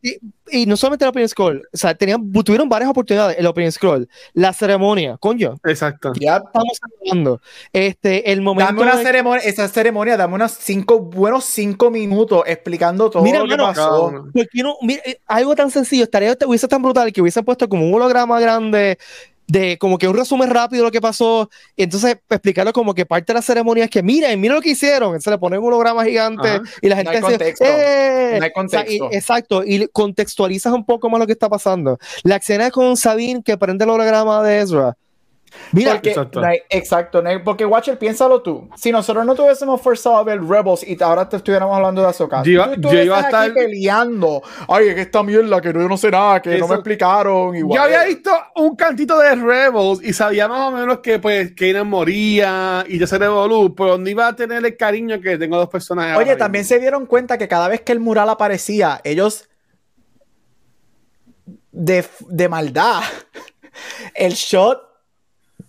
y, 0.00 0.16
y 0.50 0.64
no 0.64 0.74
solamente 0.74 1.04
el 1.04 1.10
Opening 1.10 1.28
Scroll, 1.28 1.68
o 1.70 1.76
sea, 1.76 1.94
tenían, 1.94 2.32
tuvieron 2.32 2.66
varias 2.66 2.90
oportunidades 2.90 3.36
el 3.38 3.44
Opening 3.46 3.70
Scroll, 3.72 4.08
la 4.32 4.54
ceremonia, 4.54 5.18
coño, 5.18 5.56
Exacto. 5.66 6.12
Ya, 6.18 6.36
estamos 6.38 6.78
hablando. 7.02 7.42
Este, 7.74 8.32
el 8.32 8.40
momento. 8.40 8.72
Dame 8.72 8.82
una 8.88 8.96
de- 8.96 9.04
ceremonia, 9.04 9.42
esa 9.44 9.68
ceremonia, 9.68 10.16
dame 10.16 10.34
unos 10.36 10.52
cinco, 10.52 10.98
buenos 11.00 11.44
cinco 11.44 11.90
minutos 11.90 12.42
explicando 12.46 13.10
todo 13.10 13.22
Mira, 13.22 13.40
lo 13.40 13.46
que 13.46 13.52
hermano, 13.52 13.74
pasó. 13.74 14.04
cabrón. 14.06 14.32
¿por 14.32 14.48
qué 14.48 14.62
no? 14.62 14.76
Mira, 14.80 15.02
eh, 15.04 15.20
algo 15.26 15.54
tan 15.54 15.70
sencillo, 15.70 16.04
estaría, 16.04 16.34
hubiese 16.46 16.66
tan 16.68 16.80
brutal 16.80 17.12
que 17.12 17.20
hubiesen 17.20 17.44
puesto 17.44 17.68
como 17.68 17.86
un 17.86 17.92
holograma 17.92 18.40
grande 18.40 18.96
de 19.46 19.76
como 19.78 19.98
que 19.98 20.08
un 20.08 20.16
resumen 20.16 20.48
rápido 20.50 20.82
de 20.82 20.88
lo 20.88 20.92
que 20.92 21.00
pasó, 21.00 21.50
y 21.76 21.82
entonces 21.82 22.16
explicarlo 22.30 22.72
como 22.72 22.94
que 22.94 23.04
parte 23.06 23.32
de 23.32 23.34
la 23.34 23.42
ceremonia 23.42 23.84
es 23.84 23.90
que 23.90 24.02
miren, 24.02 24.40
miren 24.40 24.56
lo 24.56 24.62
que 24.62 24.70
hicieron, 24.70 25.20
se 25.20 25.30
le 25.30 25.38
ponen 25.38 25.60
un 25.60 25.66
holograma 25.66 26.04
gigante 26.04 26.48
Ajá. 26.48 26.62
y 26.80 26.88
la 26.88 26.94
No 26.94 26.98
gente 26.98 27.10
hay 27.10 27.16
dice, 27.16 27.30
contexto. 27.38 27.64
"Eh". 27.66 28.36
No 28.38 28.44
hay 28.44 28.50
O 28.54 28.68
sea, 28.68 28.80
y- 28.88 28.98
contexto. 28.98 29.08
exacto, 29.12 29.64
y 29.64 29.86
contextualizas 29.88 30.72
un 30.72 30.84
poco 30.84 31.10
más 31.10 31.20
lo 31.20 31.26
que 31.26 31.32
está 31.32 31.48
pasando. 31.48 31.98
La 32.22 32.36
escena 32.36 32.70
con 32.70 32.96
Sabine 32.96 33.42
que 33.42 33.56
prende 33.58 33.84
el 33.84 33.90
holograma 33.90 34.42
de 34.42 34.60
Ezra. 34.60 34.96
Mira, 35.72 35.92
Porque, 35.92 36.10
Exacto. 36.70 37.22
no 37.22 37.32
no 37.32 37.44
porque 37.44 37.64
Watcher, 37.66 37.98
piénsalo 37.98 38.42
tú. 38.42 38.68
Si 38.76 38.92
nosotros 38.92 39.24
no 39.26 39.34
tuviésemos 39.34 39.80
forzado 39.80 40.16
a 40.16 40.22
ver 40.24 40.40
Rebels 40.42 40.86
y 40.86 41.00
ahora 41.02 41.28
te 41.28 41.36
estuviéramos 41.36 41.74
hablando 41.76 42.00
de 42.02 42.08
Ahsoka, 42.08 42.42
Yo 42.44 42.64
tú 42.80 42.90
yo 42.92 43.02
iba 43.02 43.16
a 43.16 43.20
aquí 43.20 43.26
estar- 43.26 43.54
peleando. 43.54 44.42
Ay, 44.68 44.88
es 44.88 44.94
que 44.94 45.00
esta 45.02 45.22
mierda, 45.22 45.60
que 45.60 45.72
yo 45.72 45.88
no 45.88 45.96
sé 45.96 46.10
nada, 46.10 46.40
que 46.40 46.58
no 46.58 46.68
me 46.68 46.74
explicaron. 46.74 47.52
Yo 47.54 47.58
Igual. 47.60 47.82
había 47.82 48.04
visto 48.04 48.30
un 48.56 48.76
cantito 48.76 49.18
de 49.18 49.34
Rebels 49.34 50.00
y 50.02 50.12
sabía 50.12 50.46
más 50.48 50.68
o 50.68 50.70
menos 50.70 50.98
que 50.98 51.18
pues 51.18 51.52
Kanan 51.56 51.88
moría 51.88 52.84
y 52.88 52.98
ya 52.98 53.06
se 53.06 53.18
revolú, 53.18 53.74
pero 53.74 53.98
no 53.98 54.08
iba 54.08 54.28
a 54.28 54.36
tener 54.36 54.64
el 54.64 54.76
cariño 54.76 55.20
que 55.20 55.36
tengo 55.38 55.56
dos 55.56 55.68
personajes. 55.68 56.16
Oye, 56.16 56.36
también 56.36 56.62
mismo. 56.62 56.74
se 56.76 56.80
dieron 56.80 57.06
cuenta 57.06 57.38
que 57.38 57.48
cada 57.48 57.68
vez 57.68 57.80
que 57.80 57.92
el 57.92 58.00
mural 58.00 58.28
aparecía, 58.28 59.00
ellos 59.04 59.48
de, 61.72 62.04
de 62.28 62.48
maldad, 62.48 63.02
el 64.14 64.32
shot, 64.34 64.80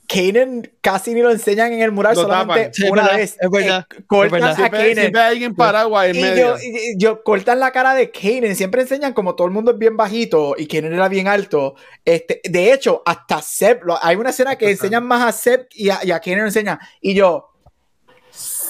Kanan 0.07 0.71
casi 0.81 1.13
ni 1.13 1.21
lo 1.21 1.31
enseñan 1.31 1.73
en 1.73 1.81
el 1.81 1.91
mural, 1.91 2.15
Lo 2.15 2.21
solamente 2.23 2.71
tapan. 2.71 2.91
Una 2.91 3.07
vez. 3.15 3.35
es 3.39 3.49
verdad, 3.49 3.87
eh, 3.97 4.03
cortan 4.07 4.25
es 4.25 4.31
verdad. 4.31 4.65
a 4.65 4.69
Kanan. 4.69 4.95
siempre 4.95 5.21
hay 5.21 5.31
alguien 5.31 5.55
Paraguay 5.55 6.09
en 6.11 6.15
Y 6.17 6.21
medio. 6.21 6.57
yo, 6.57 6.63
y 6.63 6.97
yo- 6.97 7.23
cortan 7.23 7.59
la 7.59 7.71
cara 7.71 7.93
de 7.95 8.11
Kanan, 8.11 8.55
siempre 8.55 8.81
enseñan 8.81 9.13
como 9.13 9.35
todo 9.35 9.47
el 9.47 9.53
mundo 9.53 9.71
es 9.71 9.77
bien 9.77 9.97
bajito 9.97 10.55
y 10.57 10.67
Kanan 10.67 10.93
era 10.93 11.07
bien 11.09 11.27
alto. 11.27 11.75
Este, 12.03 12.41
de 12.43 12.71
hecho, 12.73 13.01
hasta 13.05 13.41
Seb, 13.41 13.83
lo- 13.83 13.97
hay 14.03 14.15
una 14.15 14.29
escena 14.29 14.55
que 14.57 14.69
enseñan 14.69 15.05
más 15.05 15.23
a 15.27 15.31
Seb 15.31 15.67
y 15.71 15.89
a, 15.89 15.99
y 16.03 16.11
a 16.11 16.19
Kanan 16.19 16.45
enseñan. 16.45 16.79
Y 17.01 17.13
yo, 17.15 17.49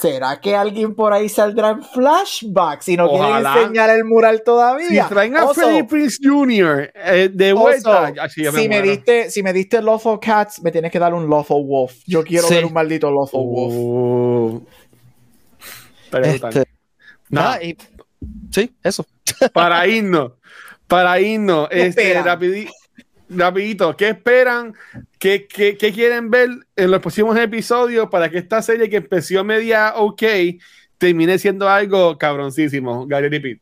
¿será 0.00 0.40
que 0.40 0.54
alguien 0.54 0.94
por 0.94 1.12
ahí 1.12 1.28
saldrá 1.28 1.70
en 1.70 1.82
flashbacks 1.82 2.88
y 2.88 2.96
no 2.96 3.08
quieren 3.10 3.46
enseñar 3.46 3.90
el 3.90 4.04
mural 4.04 4.38
si 4.38 4.44
todavía? 4.44 5.06
traen 5.08 5.36
a 5.36 5.44
Oso, 5.44 5.54
Freddie 5.60 5.84
Prince 5.84 6.18
Jr. 6.22 6.90
eh, 6.94 7.30
de 7.32 7.52
oso, 7.52 7.62
vuelta, 7.62 8.12
así 8.22 8.44
si, 8.44 8.68
me 8.68 8.82
diste, 8.82 9.30
si 9.30 9.42
me 9.42 9.52
diste 9.52 9.80
Lawful 9.82 10.18
Cats, 10.20 10.62
me 10.62 10.70
tienes 10.70 10.90
que 10.92 10.98
dar 10.98 11.12
un 11.14 11.28
Lawful 11.28 11.64
Wolf. 11.66 11.94
Yo 12.06 12.22
quiero 12.24 12.46
Sí. 12.48 12.54
ver 12.54 12.64
un 12.66 12.72
maldito 12.72 13.10
Lawful 13.10 13.40
Wolf. 13.44 13.74
Uh, 13.74 14.66
brutal. 16.10 16.24
Este, 16.24 16.64
Nada, 17.28 17.50
nada, 17.50 17.62
y- 17.64 17.76
sí, 18.52 18.74
eso. 18.82 19.04
para 19.52 19.86
irnos, 19.86 20.32
para 20.86 21.18
irnos, 21.20 21.68
¿Qué 21.70 21.86
este, 21.86 22.12
esperan? 22.12 22.24
Rapidi- 23.28 23.38
rapidito, 23.38 23.96
¿qué 23.96 24.08
esperan? 24.10 24.74
¿Qué, 25.18 25.46
qué, 25.46 25.76
qué 25.76 25.92
quieren 25.92 26.30
ver 26.30 26.50
en 26.76 26.90
los 26.90 27.00
próximos 27.00 27.36
episodios 27.38 28.08
para 28.10 28.28
que 28.30 28.38
esta 28.38 28.62
serie 28.62 28.88
que 28.90 28.96
empezó 28.96 29.42
media 29.44 29.94
ok 29.96 30.22
termine 30.98 31.38
siendo 31.38 31.68
algo 31.68 32.18
cabroncísimo? 32.18 33.06
Gabriel 33.06 33.34
y 33.34 33.40
Pete. 33.40 33.60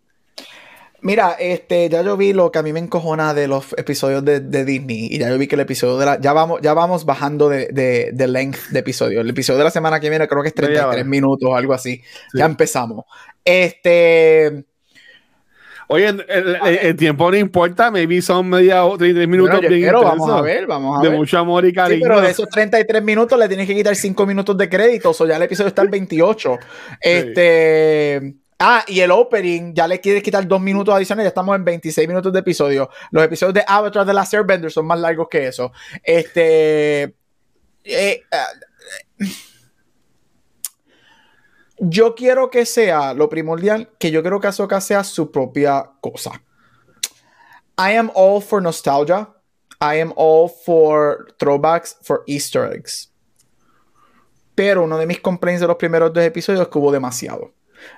Mira, 1.00 1.32
este, 1.38 1.90
ya 1.90 2.00
yo 2.00 2.16
vi 2.16 2.32
lo 2.32 2.50
que 2.50 2.58
a 2.58 2.62
mí 2.62 2.72
me 2.72 2.78
encojona 2.80 3.34
de 3.34 3.46
los 3.46 3.74
episodios 3.76 4.24
de, 4.24 4.40
de 4.40 4.64
Disney 4.64 5.08
y 5.10 5.18
ya 5.18 5.28
yo 5.28 5.36
vi 5.36 5.46
que 5.46 5.54
el 5.54 5.60
episodio 5.60 5.98
de 5.98 6.06
la, 6.06 6.18
ya 6.18 6.32
vamos, 6.32 6.62
ya 6.62 6.72
vamos 6.72 7.04
bajando 7.04 7.50
de, 7.50 7.66
de, 7.66 8.10
de 8.14 8.26
length 8.26 8.68
de 8.70 8.78
episodio. 8.78 9.20
El 9.20 9.28
episodio 9.28 9.58
de 9.58 9.64
la 9.64 9.70
semana 9.70 10.00
que 10.00 10.08
viene 10.08 10.26
creo 10.26 10.40
que 10.42 10.48
es 10.48 10.54
Media 10.56 10.68
33 10.88 10.94
hora. 10.94 11.04
minutos 11.04 11.50
o 11.50 11.54
algo 11.56 11.74
así. 11.74 11.96
Sí. 12.32 12.38
Ya 12.38 12.46
empezamos. 12.46 13.04
Este, 13.44 14.64
Oye, 15.88 16.06
el, 16.08 16.24
el- 16.28 16.56
el 16.82 16.96
tiempo 16.96 17.30
no 17.30 17.36
importa, 17.36 17.90
maybe 17.90 18.20
son 18.22 18.48
media 18.48 18.84
o 18.84 18.96
33 18.96 19.28
minutos 19.28 19.60
bien 19.60 19.72
quiero, 19.72 20.02
vamos 20.02 20.30
a 20.30 20.40
ver, 20.40 20.66
vamos 20.66 20.98
a 20.98 21.02
de 21.02 21.08
ver. 21.10 21.18
mucho 21.18 21.38
amor 21.38 21.64
y 21.64 21.68
Sí, 21.68 21.74
cariño. 21.74 22.00
pero 22.02 22.20
de 22.20 22.30
esos 22.30 22.48
33 22.48 23.02
minutos 23.02 23.38
le 23.38 23.48
tienes 23.48 23.66
que 23.66 23.74
quitar 23.74 23.94
5 23.94 24.26
minutos 24.26 24.56
de 24.56 24.68
crédito, 24.68 25.12
o 25.18 25.26
ya 25.26 25.36
el 25.36 25.42
episodio 25.42 25.68
está 25.68 25.82
en 25.82 25.90
28. 25.90 26.58
Este, 27.00 28.34
ah, 28.58 28.84
y 28.88 29.00
el 29.00 29.10
opening 29.10 29.74
ya 29.74 29.86
le 29.86 30.00
quieres 30.00 30.22
quitar 30.22 30.46
2 30.46 30.60
minutos 30.60 30.94
adicionales, 30.94 31.26
ya 31.26 31.28
estamos 31.28 31.54
en 31.56 31.64
26 31.64 32.08
minutos 32.08 32.32
de 32.32 32.38
episodio. 32.40 32.88
Los 33.10 33.24
episodios 33.24 33.54
de 33.54 33.64
Avatar 33.66 34.06
de 34.06 34.14
la 34.14 34.26
Airbender 34.30 34.70
son 34.70 34.86
más 34.86 34.98
largos 34.98 35.28
que 35.30 35.48
eso. 35.48 35.72
Este, 36.02 37.14
eh, 37.84 38.22
ah, 38.32 38.46
yo 41.88 42.14
quiero 42.14 42.50
que 42.50 42.66
sea 42.66 43.14
lo 43.14 43.28
primordial, 43.28 43.90
que 43.98 44.10
yo 44.10 44.22
quiero 44.22 44.40
que 44.40 44.48
Ahsoka 44.48 44.80
sea 44.80 45.04
su 45.04 45.30
propia 45.30 45.90
cosa. 46.00 46.42
I 47.78 47.96
am 47.96 48.10
all 48.14 48.40
for 48.42 48.62
nostalgia. 48.62 49.28
I 49.80 50.00
am 50.00 50.12
all 50.16 50.48
for 50.48 51.34
throwbacks, 51.38 51.96
for 52.02 52.22
Easter 52.26 52.72
eggs. 52.72 53.10
Pero 54.54 54.84
uno 54.84 54.98
de 54.98 55.06
mis 55.06 55.20
complaints 55.20 55.60
de 55.60 55.66
los 55.66 55.76
primeros 55.76 56.12
dos 56.12 56.22
episodios 56.24 56.62
es 56.62 56.68
que 56.68 56.78
hubo 56.78 56.92
demasiado. 56.92 57.52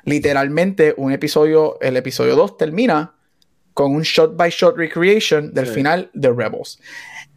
Literalmente, 0.05 0.95
un 0.97 1.13
episodio, 1.13 1.79
el 1.81 1.97
episodio 1.97 2.35
2 2.35 2.57
termina 2.57 3.15
con 3.75 3.95
un 3.95 4.03
shot 4.03 4.37
by 4.37 4.51
shot 4.51 4.77
recreation 4.77 5.53
del 5.53 5.67
Sí. 5.67 5.75
final 5.75 6.11
de 6.15 6.33
Rebels. 6.33 6.81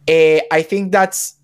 Eh, 0.06 0.42
I 0.50 0.64
think 0.64 0.90
that's 0.90 1.38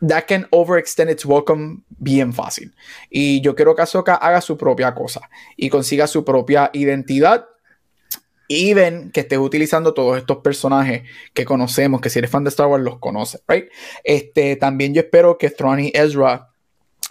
that 0.00 0.26
can 0.26 0.46
overextend 0.50 1.10
its 1.10 1.24
welcome 1.24 1.82
bien 1.98 2.32
fácil. 2.32 2.72
Y 3.10 3.40
yo 3.40 3.54
quiero 3.54 3.74
que 3.74 3.82
Ahsoka 3.82 4.14
haga 4.14 4.40
su 4.40 4.56
propia 4.56 4.94
cosa 4.94 5.28
y 5.56 5.68
consiga 5.68 6.06
su 6.06 6.24
propia 6.24 6.70
identidad. 6.72 7.46
Even 8.48 9.12
que 9.12 9.20
estés 9.20 9.38
utilizando 9.38 9.94
todos 9.94 10.18
estos 10.18 10.38
personajes 10.38 11.02
que 11.34 11.44
conocemos, 11.44 12.00
que 12.00 12.10
si 12.10 12.18
eres 12.18 12.32
fan 12.32 12.42
de 12.42 12.48
Star 12.48 12.66
Wars 12.66 12.82
los 12.82 12.98
conoces, 12.98 13.40
right? 13.46 13.66
Este, 14.02 14.56
también 14.56 14.92
yo 14.92 15.02
espero 15.02 15.38
que 15.38 15.50
Thrawn 15.50 15.78
y 15.78 15.92
Ezra 15.94 16.48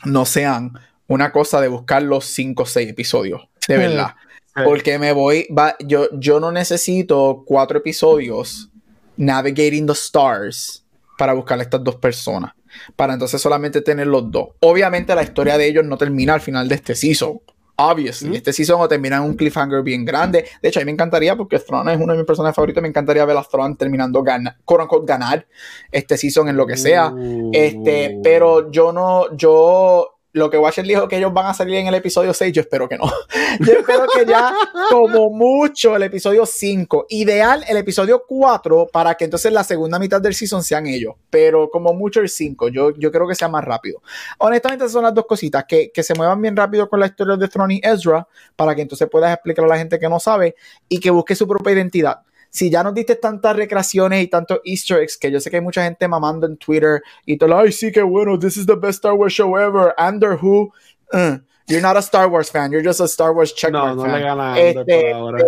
no 0.04 0.26
sean 0.26 0.74
una 1.08 1.32
cosa 1.32 1.62
de 1.62 1.70
buscar 1.70 2.04
los 2.04 2.26
5 2.26 2.64
o 2.64 2.66
6 2.66 2.90
episodios, 2.90 3.48
de 3.70 3.78
verdad. 3.78 4.16
Sí. 4.54 4.64
Porque 4.66 5.00
me 5.00 5.14
voy, 5.14 5.48
va, 5.58 5.78
yo, 5.80 6.10
yo 6.12 6.42
no 6.42 6.52
necesito 6.52 7.44
cuatro 7.46 7.78
episodios 7.78 8.70
navigating 9.16 9.88
the 9.88 9.94
stars 9.94 10.84
para 11.18 11.32
buscar 11.32 11.60
a 11.60 11.64
estas 11.64 11.82
dos 11.82 11.96
personas. 11.96 12.52
Para 12.96 13.14
entonces 13.14 13.42
solamente 13.42 13.82
tener 13.82 14.08
los 14.08 14.30
dos. 14.32 14.50
Obviamente 14.60 15.16
la 15.16 15.24
historia 15.24 15.58
de 15.58 15.68
ellos 15.68 15.86
no 15.86 15.98
termina 15.98 16.34
al 16.34 16.42
final 16.42 16.68
de 16.68 16.76
este 16.76 16.96
season. 16.96 17.40
Obviously. 17.82 18.32
Mm. 18.32 18.36
Este 18.36 18.52
season 18.52 18.82
o 18.82 18.88
termina 18.90 19.18
en 19.18 19.24
un 19.24 19.36
cliffhanger 19.36 19.82
bien 19.82 20.04
grande. 20.04 20.46
De 20.62 20.68
hecho, 20.68 20.80
a 20.80 20.82
mí 20.82 20.86
me 20.86 20.92
encantaría, 20.92 21.38
porque 21.38 21.60
Thrawn 21.60 21.88
es 21.88 21.98
uno 21.98 22.12
de 22.12 22.20
mis 22.20 22.28
personajes 22.28 22.56
favoritos, 22.56 22.82
me 22.82 22.90
encantaría 22.90 23.24
ver 23.24 23.38
a 23.38 23.44
Thrawn 23.44 23.78
terminando 23.78 24.22
gana, 24.22 24.58
quote 24.66 24.84
unquote, 24.84 25.06
ganar 25.06 25.48
este 25.90 26.18
season 26.18 26.50
en 26.50 26.58
lo 26.58 26.68
que 26.68 26.76
sea. 26.76 27.10
Uh. 27.10 27.52
Este, 27.54 28.20
pero 28.22 28.70
yo 28.70 28.92
no, 28.92 29.34
yo, 29.36 30.19
lo 30.40 30.50
que 30.50 30.58
Watcher 30.58 30.86
dijo 30.86 31.08
que 31.08 31.18
ellos 31.18 31.34
van 31.34 31.48
a 31.48 31.54
salir 31.54 31.76
en 31.76 31.88
el 31.88 31.94
episodio 31.94 32.34
6, 32.34 32.54
yo 32.54 32.62
espero 32.62 32.90
que 32.90 32.98
no. 32.98 33.06
Yo 33.60 33.74
espero 33.74 34.06
que 34.16 34.26
ya, 34.26 34.54
como 34.90 35.30
mucho, 35.30 35.96
el 35.96 36.04
episodio 36.04 36.46
5. 36.46 37.08
Ideal, 37.10 37.64
el 37.68 37.78
episodio 37.78 38.24
4, 38.28 38.88
para 38.92 39.16
que 39.16 39.26
entonces 39.26 39.52
la 39.52 39.64
segunda 39.64 40.00
mitad 40.00 40.22
del 40.22 40.34
season 40.34 40.64
sean 40.64 40.88
ellos. 40.88 41.16
Pero 41.30 41.70
como 41.70 41.94
mucho 41.94 42.22
el 42.22 42.30
5, 42.30 42.70
yo, 42.70 42.92
yo 42.96 43.12
creo 43.12 43.28
que 43.28 43.36
sea 43.36 43.48
más 43.48 43.64
rápido. 43.66 44.02
Honestamente, 44.38 44.88
son 44.88 45.04
las 45.04 45.14
dos 45.14 45.26
cositas, 45.26 45.66
que, 45.68 45.92
que 45.92 46.04
se 46.04 46.14
muevan 46.14 46.42
bien 46.42 46.56
rápido 46.56 46.90
con 46.90 47.00
la 47.00 47.08
historia 47.08 47.36
de 47.36 47.48
Thrawn 47.48 47.72
y 47.72 47.82
Ezra, 47.84 48.28
para 48.56 48.76
que 48.76 48.82
entonces 48.82 49.08
puedas 49.12 49.34
explicar 49.34 49.66
a 49.66 49.68
la 49.68 49.78
gente 49.78 50.00
que 50.00 50.08
no 50.08 50.20
sabe 50.20 50.56
y 50.88 51.00
que 51.00 51.10
busque 51.10 51.36
su 51.36 51.48
propia 51.48 51.74
identidad 51.74 52.22
si 52.50 52.70
ya 52.70 52.84
nos 52.84 52.94
diste 52.94 53.16
tantas 53.16 53.56
recreaciones 53.56 54.24
y 54.24 54.28
tantos 54.28 54.60
easter 54.66 55.00
eggs 55.02 55.18
que 55.18 55.32
yo 55.32 55.40
sé 55.40 55.50
que 55.50 55.58
hay 55.58 55.62
mucha 55.64 55.84
gente 55.84 56.08
mamando 56.08 56.48
en 56.48 56.58
Twitter 56.58 57.02
y 57.26 57.38
todo, 57.38 57.58
ay, 57.58 57.72
sí, 57.72 57.92
qué 57.92 58.02
bueno, 58.02 58.38
this 58.40 58.58
is 58.58 58.66
the 58.66 58.76
best 58.76 58.98
Star 58.98 59.14
Wars 59.14 59.34
show 59.34 59.56
ever, 59.58 59.94
Under 59.98 60.34
Who, 60.42 60.72
uh, 61.14 61.38
you're 61.68 61.82
not 61.82 61.96
a 61.96 62.02
Star 62.02 62.28
Wars 62.28 62.50
fan, 62.52 62.72
you're 62.72 62.84
just 62.84 63.00
a 63.02 63.08
Star 63.08 63.34
Wars 63.34 63.54
checkmark 63.54 63.96
No, 63.96 64.04
no 64.04 64.04
fan. 64.04 64.14
le 64.14 64.22
gana 64.22 64.60
Este, 64.60 65.12
por 65.12 65.14
ahora. 65.14 65.46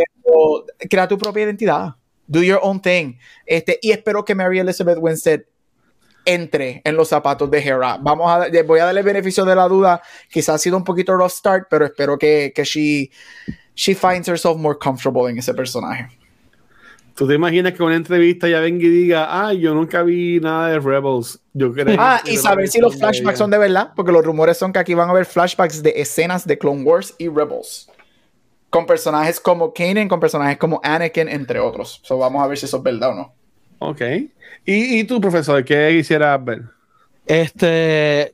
crea 0.90 1.08
tu 1.08 1.18
propia 1.18 1.44
identidad. 1.44 1.96
do 2.28 2.42
your 2.44 2.60
own 2.64 2.80
thing. 2.80 3.18
Este, 3.46 3.78
y 3.82 3.92
espero 3.92 4.24
que 4.24 4.34
Mary 4.36 4.60
Elizabeth 4.60 4.98
Winstead 5.02 5.42
entre 6.24 6.82
en 6.86 6.96
los 6.96 7.10
zapatos 7.10 7.50
de 7.50 7.60
Hera. 7.60 7.98
Vamos 8.00 8.30
a, 8.30 8.48
voy 8.64 8.80
a 8.80 8.86
darle 8.86 9.02
beneficio 9.02 9.44
de 9.44 9.56
la 9.56 9.68
duda. 9.68 10.02
Quizás 10.30 10.56
ha 10.56 10.58
sido 10.60 10.78
un 10.78 10.84
poquito 10.84 11.14
rough 11.18 11.32
start, 11.32 11.68
pero 11.70 11.84
espero 11.86 12.18
que, 12.18 12.54
que 12.56 12.64
she, 12.64 13.10
she 13.74 13.96
finds 13.96 14.28
herself 14.30 14.56
more 14.58 14.78
comfortable 14.80 15.30
en 15.30 15.40
ese 15.40 15.54
personaje. 15.54 16.08
¿Tú 17.16 17.28
te 17.28 17.36
imaginas 17.36 17.74
que 17.74 17.84
una 17.84 17.96
entrevista 17.96 18.48
ya 18.48 18.60
venga 18.60 18.86
y 18.86 18.90
diga, 18.90 19.28
ah, 19.30 19.54
yo 19.54 19.74
nunca 19.74 20.02
vi 20.04 20.40
nada 20.40 20.70
de 20.70 20.80
Rebels? 20.80 21.40
Yo 21.54 21.74
creo 21.74 21.96
ah, 22.00 22.22
y 22.26 22.38
saber 22.38 22.68
si 22.70 22.80
los 22.80 22.98
flashbacks 22.98 23.38
son 23.38 23.52
de 23.52 23.58
verdad, 23.58 23.92
porque 23.96 24.12
los 24.12 24.26
rumores 24.26 24.58
son 24.58 24.72
que 24.72 24.80
aquí 24.80 24.94
van 24.94 25.10
a 25.10 25.12
haber 25.12 25.26
flashbacks 25.26 25.84
de 25.84 25.94
escenas 25.98 26.48
de 26.48 26.58
Clone 26.58 26.84
Wars 26.84 27.14
y 27.18 27.28
Rebels. 27.28 27.90
Con 28.70 28.86
personajes 28.86 29.40
como 29.40 29.74
Kanan, 29.74 30.08
con 30.08 30.20
personajes 30.20 30.58
como 30.58 30.80
Anakin, 30.84 31.28
entre 31.28 31.60
otros. 31.60 32.00
So, 32.04 32.18
vamos 32.18 32.42
a 32.42 32.48
ver 32.48 32.58
si 32.58 32.66
eso 32.66 32.78
es 32.78 32.84
verdad 32.84 33.10
o 33.10 33.16
no. 33.16 33.34
Ok. 33.80 34.02
¿Y, 34.66 35.00
y 35.00 35.04
tú, 35.04 35.20
profesor, 35.20 35.64
qué 35.66 35.90
quisieras 35.98 36.44
ver? 36.44 36.64
Este. 37.26 38.32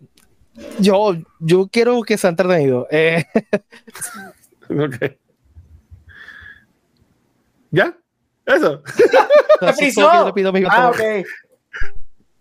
Yo, 0.80 1.16
yo 1.40 1.68
quiero 1.72 2.02
que 2.04 2.18
sea 2.18 2.30
entretenido. 2.30 2.88
Eh. 2.92 3.26
ok. 4.70 5.18
¿Ya? 7.72 7.98
Eso. 8.48 8.82
ah, 10.70 10.90
ok. 10.90 11.02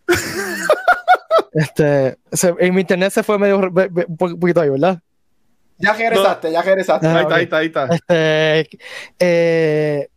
Este, 1.52 2.18
en 2.58 2.74
mi 2.74 2.82
internet 2.82 3.10
se 3.10 3.22
fue 3.22 3.38
medio 3.38 3.58
un 3.58 4.16
poquito 4.18 4.60
ahí, 4.60 4.68
¿verdad? 4.68 5.00
Ya 5.78 5.94
regresaste, 5.94 6.52
ya 6.52 6.60
regresaste. 6.60 7.06
Ah, 7.06 7.26
ahí, 7.30 7.44
está, 7.44 7.56
ahí 7.56 7.66
está, 7.66 7.86
Este, 7.86 8.68
eh, 9.18 10.08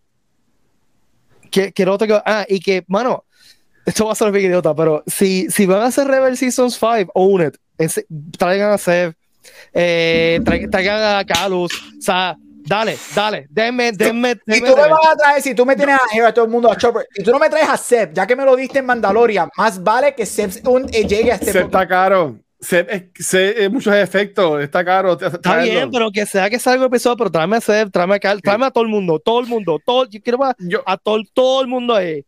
que, 1.49 1.71
quiero 1.71 1.93
otro 1.93 2.21
Ah, 2.25 2.45
y 2.47 2.59
que, 2.59 2.83
mano, 2.89 3.23
esto 3.85 4.05
va 4.05 4.11
a 4.11 4.15
ser 4.15 4.33
bien 4.33 4.47
idiota, 4.47 4.75
pero 4.75 5.01
si, 5.07 5.49
si 5.49 5.65
van 5.65 5.81
a 5.81 5.85
hacer 5.85 6.07
Rebel 6.07 6.35
Seasons 6.35 6.77
5, 6.77 7.11
own 7.15 7.47
it. 7.47 7.57
traigan 8.37 8.73
a 8.73 8.77
Seth, 8.77 9.15
eh, 9.73 10.41
traigan 10.43 11.19
a 11.19 11.23
Calus, 11.23 11.71
o 11.73 12.01
sea, 12.01 12.37
Dale, 12.69 12.97
dale, 13.15 13.47
denme, 13.49 13.91
denme. 13.93 14.39
Y 14.45 14.59
tú 14.59 14.75
me 14.75 14.87
vas 14.87 15.07
a 15.11 15.15
traer, 15.15 15.41
si 15.41 15.55
tú 15.55 15.65
me 15.65 15.75
tienes 15.75 15.97
a, 15.97 16.27
a 16.27 16.31
todo 16.31 16.45
el 16.45 16.51
mundo 16.51 16.71
a 16.71 16.77
Chopper, 16.77 17.07
y 17.15 17.23
tú 17.23 17.31
no 17.31 17.39
me 17.39 17.49
traes 17.49 17.67
a 17.67 17.75
Seb, 17.75 18.13
ya 18.13 18.27
que 18.27 18.35
me 18.35 18.45
lo 18.45 18.55
diste 18.55 18.77
en 18.77 18.85
Mandalorian, 18.85 19.49
más 19.57 19.83
vale 19.83 20.13
que 20.13 20.23
Seb 20.23 20.51
eh, 20.91 21.07
llegue 21.07 21.31
a 21.31 21.35
este 21.35 21.51
Seb 21.51 21.65
está 21.65 21.87
caro. 21.87 22.37
Seb 22.59 23.11
es, 23.15 23.71
muchos 23.71 23.95
efectos, 23.95 24.61
está 24.61 24.85
caro. 24.85 25.17
Está 25.19 25.57
bien, 25.57 25.89
pero 25.89 26.11
que 26.11 26.27
sea 26.27 26.47
que 26.47 26.59
salga 26.59 26.83
el 26.83 26.89
episodio, 26.89 27.17
pero 27.17 27.31
tráeme 27.31 27.57
a 27.57 27.61
Seb, 27.61 27.89
tráeme 27.89 28.15
a 28.15 28.19
Carl, 28.19 28.39
tráeme 28.39 28.67
a 28.67 28.71
todo 28.71 28.83
el 28.83 28.89
mundo, 28.91 29.17
todo 29.17 29.39
el 29.39 29.47
mundo, 29.47 29.79
todo, 29.83 30.05
yo 30.05 30.21
quiero 30.21 30.43
a, 30.43 30.55
a 30.85 30.97
todo, 30.97 31.17
todo 31.33 31.61
el 31.61 31.67
mundo 31.67 31.95
ahí. 31.95 32.23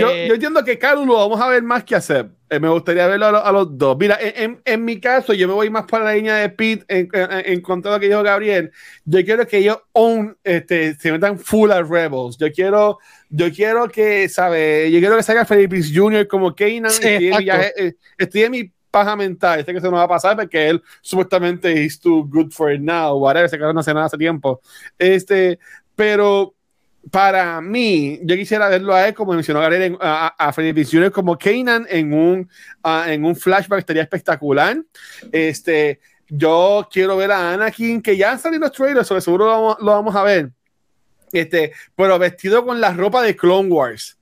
Yo, 0.00 0.10
eh, 0.10 0.26
yo, 0.28 0.34
entiendo 0.34 0.64
que 0.64 0.78
Carlos 0.78 1.06
lo 1.06 1.14
vamos 1.14 1.40
a 1.40 1.48
ver 1.48 1.62
más 1.62 1.84
que 1.84 1.94
hacer. 1.94 2.30
Eh, 2.48 2.60
me 2.60 2.68
gustaría 2.68 3.06
verlo 3.06 3.26
a, 3.26 3.52
los 3.52 3.76
dos. 3.76 3.96
Mira, 3.98 4.18
en, 4.20 4.60
en, 4.64 4.84
mi 4.84 5.00
caso, 5.00 5.32
yo 5.32 5.48
me 5.48 5.54
voy 5.54 5.70
más 5.70 5.84
para 5.84 6.04
la 6.04 6.14
línea 6.14 6.36
de 6.36 6.48
Pete 6.50 6.84
en, 6.88 7.08
en, 7.12 7.60
contra 7.60 7.90
de 7.90 7.96
lo 7.96 8.00
que 8.00 8.08
dijo 8.08 8.22
Gabriel. 8.22 8.70
Yo 9.04 9.24
quiero 9.24 9.46
que 9.46 9.58
ellos 9.58 9.78
own, 9.92 10.36
este, 10.44 10.94
se 10.94 11.12
metan 11.12 11.38
full 11.38 11.70
a 11.70 11.82
Rebels. 11.82 12.36
Yo 12.38 12.50
quiero, 12.52 12.98
yo 13.28 13.50
quiero 13.52 13.88
que, 13.88 14.28
¿sabes? 14.28 14.90
Yo 14.92 14.98
quiero 14.98 15.16
que 15.16 15.22
salga 15.22 15.44
Felipe 15.44 15.80
Jr. 15.82 16.26
como 16.26 16.54
Kanan. 16.54 16.92
Eh, 17.02 17.94
estoy, 18.18 18.42
en 18.42 18.50
mi 18.50 18.72
paja 18.90 19.16
mental. 19.16 19.60
Este 19.60 19.72
que 19.72 19.80
se 19.80 19.86
nos 19.86 19.94
va 19.94 20.04
a 20.04 20.08
pasar 20.08 20.36
porque 20.36 20.68
él 20.68 20.82
supuestamente 21.00 21.72
is 21.72 21.98
too 21.98 22.26
good 22.28 22.50
for 22.50 22.72
it 22.72 22.80
now. 22.80 23.16
Whatever, 23.16 23.48
se 23.48 23.58
quedó 23.58 23.72
no 23.72 23.80
hace 23.80 23.94
nada 23.94 24.06
hace 24.06 24.18
tiempo. 24.18 24.60
Este, 24.98 25.58
pero 25.96 26.54
para 27.10 27.60
mí, 27.60 28.20
yo 28.22 28.36
quisiera 28.36 28.68
verlo 28.68 28.94
a 28.94 29.08
él, 29.08 29.14
como 29.14 29.32
mencionó 29.32 29.60
Gabriel, 29.60 29.98
a, 30.00 30.34
a 30.38 30.52
Freddy 30.52 31.10
como 31.10 31.36
Kanan 31.36 31.86
en 31.88 32.12
un, 32.12 32.48
en 33.06 33.24
un 33.24 33.34
flashback, 33.34 33.80
estaría 33.80 34.02
espectacular. 34.02 34.76
Este, 35.32 36.00
yo 36.28 36.88
quiero 36.90 37.16
ver 37.16 37.32
a 37.32 37.52
Anakin, 37.52 38.00
que 38.00 38.16
ya 38.16 38.32
han 38.32 38.38
salido 38.38 38.60
los 38.60 38.72
trailers, 38.72 39.06
sobre 39.06 39.20
seguro 39.20 39.76
lo 39.80 39.86
vamos, 39.86 40.14
a 40.14 40.22
ver. 40.22 40.50
Este, 41.32 41.72
pero 41.96 42.18
vestido 42.18 42.64
con 42.64 42.80
la 42.80 42.92
ropa 42.92 43.22
de 43.22 43.36
Clone 43.36 43.68
Wars. 43.68 44.18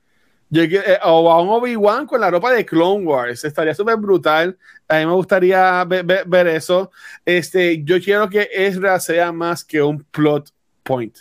Eh, 0.53 0.99
o 1.05 1.31
a 1.31 1.41
un 1.41 1.49
Obi-Wan 1.49 2.07
con 2.07 2.21
la 2.21 2.31
ropa 2.31 2.53
de 2.53 2.65
Clone 2.65 3.05
Wars. 3.05 3.45
Estaría 3.45 3.75
súper 3.75 3.97
brutal. 3.97 4.59
A 4.89 4.99
mí 4.99 5.07
me 5.07 5.13
gustaría 5.13 5.85
ver, 5.85 6.05
ver, 6.05 6.47
eso. 6.49 6.91
Este, 7.25 7.85
yo 7.85 8.01
quiero 8.01 8.29
que 8.29 8.49
Ezra 8.53 8.99
sea 8.99 9.31
más 9.31 9.65
que 9.65 9.81
un 9.83 10.03
plot 10.03 10.51
point 10.83 11.17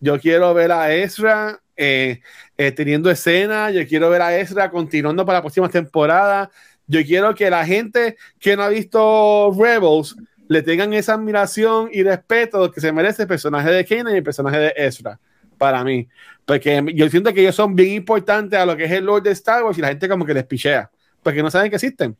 yo 0.00 0.20
quiero 0.20 0.52
ver 0.54 0.72
a 0.72 0.94
Ezra 0.94 1.60
eh, 1.76 2.20
eh, 2.56 2.72
teniendo 2.72 3.10
escena, 3.10 3.70
yo 3.70 3.86
quiero 3.86 4.08
ver 4.08 4.22
a 4.22 4.36
Ezra 4.38 4.70
continuando 4.70 5.26
para 5.26 5.38
la 5.38 5.42
próxima 5.42 5.68
temporada. 5.68 6.50
Yo 6.86 7.02
quiero 7.04 7.34
que 7.34 7.50
la 7.50 7.66
gente 7.66 8.16
que 8.38 8.56
no 8.56 8.62
ha 8.62 8.68
visto 8.68 9.52
Rebels 9.58 10.16
le 10.48 10.62
tengan 10.62 10.94
esa 10.94 11.14
admiración 11.14 11.88
y 11.92 12.02
respeto 12.02 12.70
que 12.70 12.80
se 12.80 12.92
merece 12.92 13.22
el 13.22 13.28
personaje 13.28 13.70
de 13.70 13.84
Kanan 13.84 14.14
y 14.14 14.18
el 14.18 14.22
personaje 14.22 14.58
de 14.58 14.74
Ezra, 14.76 15.18
para 15.58 15.82
mí. 15.82 16.08
Porque 16.44 16.82
yo 16.94 17.08
siento 17.08 17.34
que 17.34 17.40
ellos 17.40 17.56
son 17.56 17.74
bien 17.74 17.94
importantes 17.94 18.58
a 18.58 18.64
lo 18.64 18.76
que 18.76 18.84
es 18.84 18.92
el 18.92 19.04
Lord 19.04 19.24
de 19.24 19.32
Star 19.32 19.64
Wars 19.64 19.76
y 19.76 19.80
la 19.80 19.88
gente 19.88 20.08
como 20.08 20.24
que 20.24 20.34
les 20.34 20.44
pichea, 20.44 20.90
porque 21.22 21.42
no 21.42 21.50
saben 21.50 21.70
que 21.70 21.76
existen. 21.76 22.16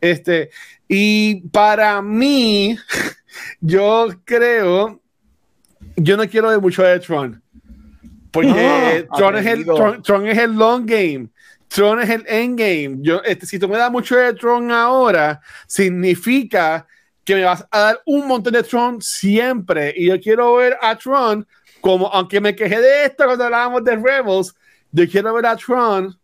Este, 0.00 0.50
y 0.86 1.48
para 1.48 2.02
mí, 2.02 2.76
yo 3.60 4.08
creo 4.24 5.00
yo 5.96 6.16
no 6.16 6.28
quiero 6.28 6.50
de 6.50 6.58
mucho 6.58 6.82
de 6.82 6.98
Tron. 7.00 7.42
Porque 8.30 9.06
Tron, 9.14 9.36
es 9.36 9.46
el, 9.46 9.64
Tron, 10.02 10.26
es 10.26 10.38
el 10.38 10.52
long 10.52 10.86
game. 10.86 11.28
Tron 11.68 12.00
es 12.00 12.10
el 12.10 12.24
end 12.26 12.58
game. 12.58 12.96
Yo, 13.00 13.22
este, 13.22 13.46
si 13.46 13.58
tú 13.58 13.68
me 13.68 13.76
das 13.76 13.90
mucho 13.90 14.16
de 14.16 14.32
Tron 14.34 14.70
ahora, 14.70 15.40
significa 15.66 16.86
que 17.24 17.34
me 17.34 17.44
vas 17.44 17.66
a 17.70 17.78
dar 17.78 18.00
un 18.06 18.26
montón 18.26 18.54
de 18.54 18.62
Tron 18.62 19.00
siempre. 19.02 19.92
Y 19.96 20.06
yo 20.06 20.20
quiero 20.20 20.54
ver 20.56 20.76
a 20.80 20.96
Tron 20.96 21.46
como, 21.80 22.06
aunque 22.08 22.40
me 22.40 22.54
quejé 22.54 22.80
de 22.80 23.04
esto 23.04 23.24
cuando 23.24 23.44
hablábamos 23.44 23.84
de 23.84 23.96
Rebels, 23.96 24.54
yo 24.92 25.08
quiero 25.08 25.34
ver 25.34 25.46
a 25.46 25.56
Tron 25.56 26.16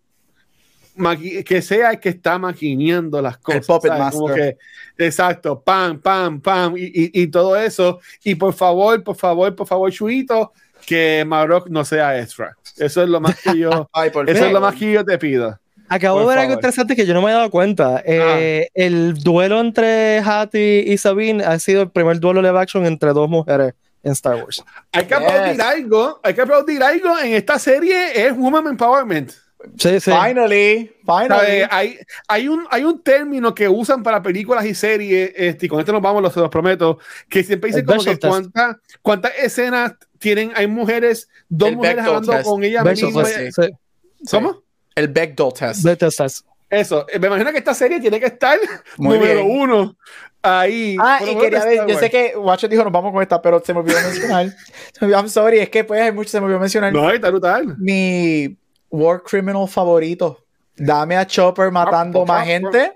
que 1.45 1.63
sea 1.63 1.93
el 1.93 2.01
que 2.01 2.11
está 2.11 2.39
maquineando 2.39 3.23
las 3.23 3.39
cosas. 3.39 3.61
El 3.61 3.67
puppet 3.67 3.93
master. 3.99 4.59
exacto, 4.97 5.61
pam, 5.61 6.01
pam, 6.01 6.41
pam, 6.41 6.75
y, 6.77 7.23
y, 7.23 7.27
todo 7.29 7.57
eso. 7.57 8.01
Y 8.25 8.35
por 8.35 8.53
favor, 8.53 9.03
por 9.03 9.17
favor, 9.17 9.55
por 9.55 9.67
favor, 9.67 9.91
Chuito, 9.91 10.53
que 10.87 11.25
Marok 11.27 11.69
no 11.69 11.85
sea 11.85 12.19
extra. 12.19 12.57
Eso 12.77 13.03
es 13.03 13.09
lo 13.09 13.21
más 13.21 13.41
que 13.41 13.59
yo, 13.59 13.89
eso 14.27 14.47
es 14.47 14.53
lo 14.53 14.61
más 14.61 14.75
que 14.75 14.93
yo 14.93 15.05
te 15.05 15.19
pido. 15.19 15.59
Acabo 15.91 16.21
de 16.21 16.27
ver 16.27 16.39
algo 16.39 16.53
interesante 16.53 16.95
que 16.95 17.07
yo 17.07 17.15
no 17.15 17.23
me 17.23 17.31
he 17.31 17.35
dado 17.35 17.51
cuenta. 17.51 18.03
Eh, 18.05 18.67
ah. 18.67 18.71
El 18.75 19.15
duelo 19.15 19.59
entre 19.61 20.19
Hattie 20.21 20.85
y 20.87 20.99
Sabine 20.99 21.43
ha 21.45 21.59
sido 21.59 21.83
el 21.83 21.91
primer 21.91 22.21
duelo 22.21 22.43
de 22.43 22.49
action 22.51 22.85
entre 22.85 23.13
dos 23.15 23.29
mujeres 23.29 23.73
en 24.03 24.13
Star 24.13 24.37
Wars. 24.37 24.65
Hay 24.93 25.07
que 25.07 25.15
aplaudir 25.15 25.61
algo, 25.63 26.21
hay 26.23 26.35
que 26.35 26.43
aplaudir 26.43 26.83
algo 26.83 27.19
en 27.19 27.33
esta 27.33 27.59
serie, 27.59 28.27
es 28.27 28.37
Woman 28.37 28.67
Empowerment. 28.67 29.33
Finally, 29.77 30.93
finally. 31.05 31.63
Hay, 31.71 31.99
hay, 32.29 32.49
un, 32.49 32.67
hay 32.71 32.85
un 32.85 33.03
término 33.03 33.55
que 33.55 33.69
usan 33.69 34.03
para 34.03 34.23
películas 34.23 34.65
y 34.65 34.75
series, 34.75 35.33
este, 35.35 35.67
y 35.67 35.69
con 35.69 35.81
esto 35.81 35.93
nos 35.93 36.01
vamos, 36.01 36.23
los, 36.23 36.37
los 36.37 36.49
prometo, 36.49 36.99
que 37.29 37.43
siempre 37.43 37.69
dicen 37.69 37.85
como 37.85 38.03
que 38.03 38.19
cuántas 38.19 38.77
cuántas 39.03 39.33
escenas 39.39 39.95
tienen, 40.19 40.53
hay 40.55 40.69
mujeres, 40.69 41.29
dos 41.49 41.73
mujeres 41.73 42.05
hablando 42.05 42.43
con 42.43 42.63
ella 42.63 42.85
misma. 42.85 43.25
¿Cómo? 44.31 44.63
El 44.95 45.09
Bechdel 45.09 45.53
test. 45.53 45.87
test. 45.99 46.47
Eso, 46.71 47.07
me 47.19 47.27
imagino 47.27 47.51
que 47.51 47.59
esta 47.59 47.75
serie 47.75 47.99
tiene 47.99 48.21
que 48.21 48.27
estar 48.27 48.59
número 48.99 49.45
uno 49.45 49.97
ahí. 50.43 50.97
Ah, 51.01 51.21
y 51.27 51.37
quería 51.37 51.65
ver, 51.65 51.87
yo 51.87 51.99
sé 51.99 52.11
que 52.11 52.37
Watcher 52.37 52.69
dijo 52.69 52.85
nos 52.85 52.93
vamos 52.93 53.13
con 53.13 53.23
esta, 53.23 53.41
pero 53.41 53.63
se 53.65 53.73
me 53.73 53.81
olvidó 53.81 53.99
mencionar. 54.03 54.55
I'm 55.01 55.29
sorry, 55.29 55.61
es 55.61 55.71
que 55.71 55.85
pues 55.85 56.01
hay 56.01 56.13
mucho, 56.13 56.31
se 56.31 56.41
me 56.41 56.47
olvidó 56.47 56.61
mencionar. 56.61 56.93
No, 56.93 57.11
está 57.11 57.31
brutal. 57.31 57.77
Mi 57.79 58.57
War 58.91 59.23
Criminal 59.23 59.69
favorito. 59.69 60.45
Dame 60.77 61.17
a 61.17 61.27
Chopper 61.27 61.71
matando 61.71 62.25
más 62.25 62.47
gente. 62.47 62.95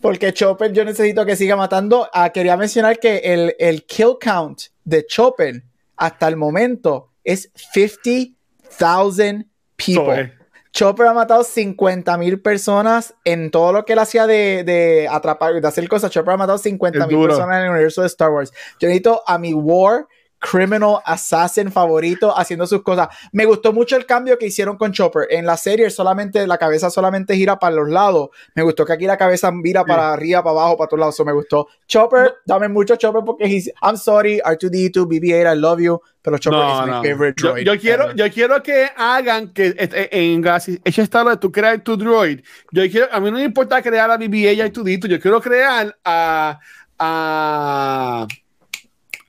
Porque 0.00 0.32
Chopper 0.32 0.72
yo 0.72 0.84
necesito 0.84 1.24
que 1.24 1.36
siga 1.36 1.56
matando. 1.56 2.08
Ah, 2.12 2.30
quería 2.30 2.56
mencionar 2.56 2.98
que 2.98 3.18
el, 3.18 3.54
el 3.58 3.84
kill 3.84 4.16
count 4.20 4.62
de 4.84 5.06
Chopper 5.06 5.62
hasta 5.96 6.28
el 6.28 6.36
momento 6.36 7.12
es 7.24 7.50
50,000 7.54 9.46
people. 9.76 10.34
Chopper 10.72 11.06
ha 11.06 11.14
matado 11.14 11.42
50.000 11.42 12.42
personas 12.42 13.14
en 13.24 13.50
todo 13.50 13.72
lo 13.72 13.84
que 13.84 13.94
él 13.94 13.98
hacía 13.98 14.26
de, 14.26 14.64
de 14.64 15.08
atrapar, 15.10 15.60
de 15.60 15.66
hacer 15.66 15.88
cosas. 15.88 16.10
Chopper 16.10 16.34
ha 16.34 16.36
matado 16.36 16.58
50.000 16.58 17.26
personas 17.26 17.58
en 17.58 17.64
el 17.64 17.70
universo 17.70 18.02
de 18.02 18.06
Star 18.06 18.30
Wars. 18.30 18.52
Yo 18.78 18.88
necesito 18.88 19.22
a 19.26 19.38
mi 19.38 19.54
War 19.54 20.06
criminal 20.38 20.98
assassin 21.04 21.70
favorito 21.72 22.36
haciendo 22.36 22.66
sus 22.66 22.82
cosas. 22.82 23.08
Me 23.32 23.44
gustó 23.44 23.72
mucho 23.72 23.96
el 23.96 24.06
cambio 24.06 24.38
que 24.38 24.46
hicieron 24.46 24.76
con 24.76 24.92
Chopper. 24.92 25.26
En 25.30 25.46
la 25.46 25.56
serie 25.56 25.90
solamente 25.90 26.46
la 26.46 26.58
cabeza 26.58 26.90
solamente 26.90 27.34
gira 27.36 27.58
para 27.58 27.74
los 27.76 27.88
lados. 27.88 28.28
Me 28.54 28.62
gustó 28.62 28.84
que 28.84 28.92
aquí 28.92 29.06
la 29.06 29.16
cabeza 29.16 29.50
mira 29.50 29.84
para 29.84 30.12
arriba, 30.12 30.42
para 30.42 30.52
abajo, 30.60 30.76
para 30.76 30.88
todos 30.88 31.00
lados. 31.00 31.14
Eso 31.16 31.24
me 31.24 31.32
gustó. 31.32 31.66
Chopper, 31.86 32.36
dame 32.46 32.68
mucho 32.68 32.96
Chopper 32.96 33.22
porque 33.24 33.46
he's, 33.46 33.70
I'm 33.82 33.96
sorry, 33.96 34.40
R2D2, 34.44 35.06
BB-8, 35.06 35.52
I 35.52 35.58
love 35.58 35.80
you, 35.80 36.00
pero 36.22 36.38
Chopper 36.38 36.58
No, 36.60 36.74
is 36.74 36.86
my 36.86 36.92
no. 36.92 37.02
favorite 37.02 37.42
Yo, 37.42 37.48
droid. 37.50 37.64
yo 37.66 37.78
quiero, 37.80 38.04
ever. 38.04 38.16
yo 38.16 38.30
quiero 38.32 38.62
que 38.62 38.88
hagan 38.96 39.52
que 39.52 39.74
este, 39.76 40.16
en 40.16 40.40
Galaxy 40.40 40.80
ese 40.84 41.02
estado 41.02 41.30
de 41.30 41.36
tú 41.38 41.50
crear 41.50 41.80
tu 41.82 41.96
droid. 41.96 42.40
Yo 42.72 42.82
quiero, 42.90 43.08
a 43.10 43.18
mí 43.20 43.30
no 43.30 43.38
me 43.38 43.44
importa 43.44 43.82
crear 43.82 44.10
a 44.10 44.18
BB-8 44.18 44.66
y 44.66 44.70
tu 44.70 44.84
dito. 44.84 45.06
Yo 45.06 45.18
quiero 45.20 45.40
crear 45.40 45.96
a 46.04 46.58
a 47.00 48.26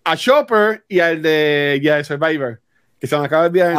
a 0.03 0.15
Chopper 0.17 0.83
y 0.87 0.99
al 0.99 1.21
de, 1.21 1.79
y 1.81 1.87
al 1.89 2.03
Survivor 2.05 2.59
que 2.99 3.07
se 3.07 3.17
me 3.17 3.25
acaba 3.25 3.43
de 3.43 3.63
olvidar 3.63 3.73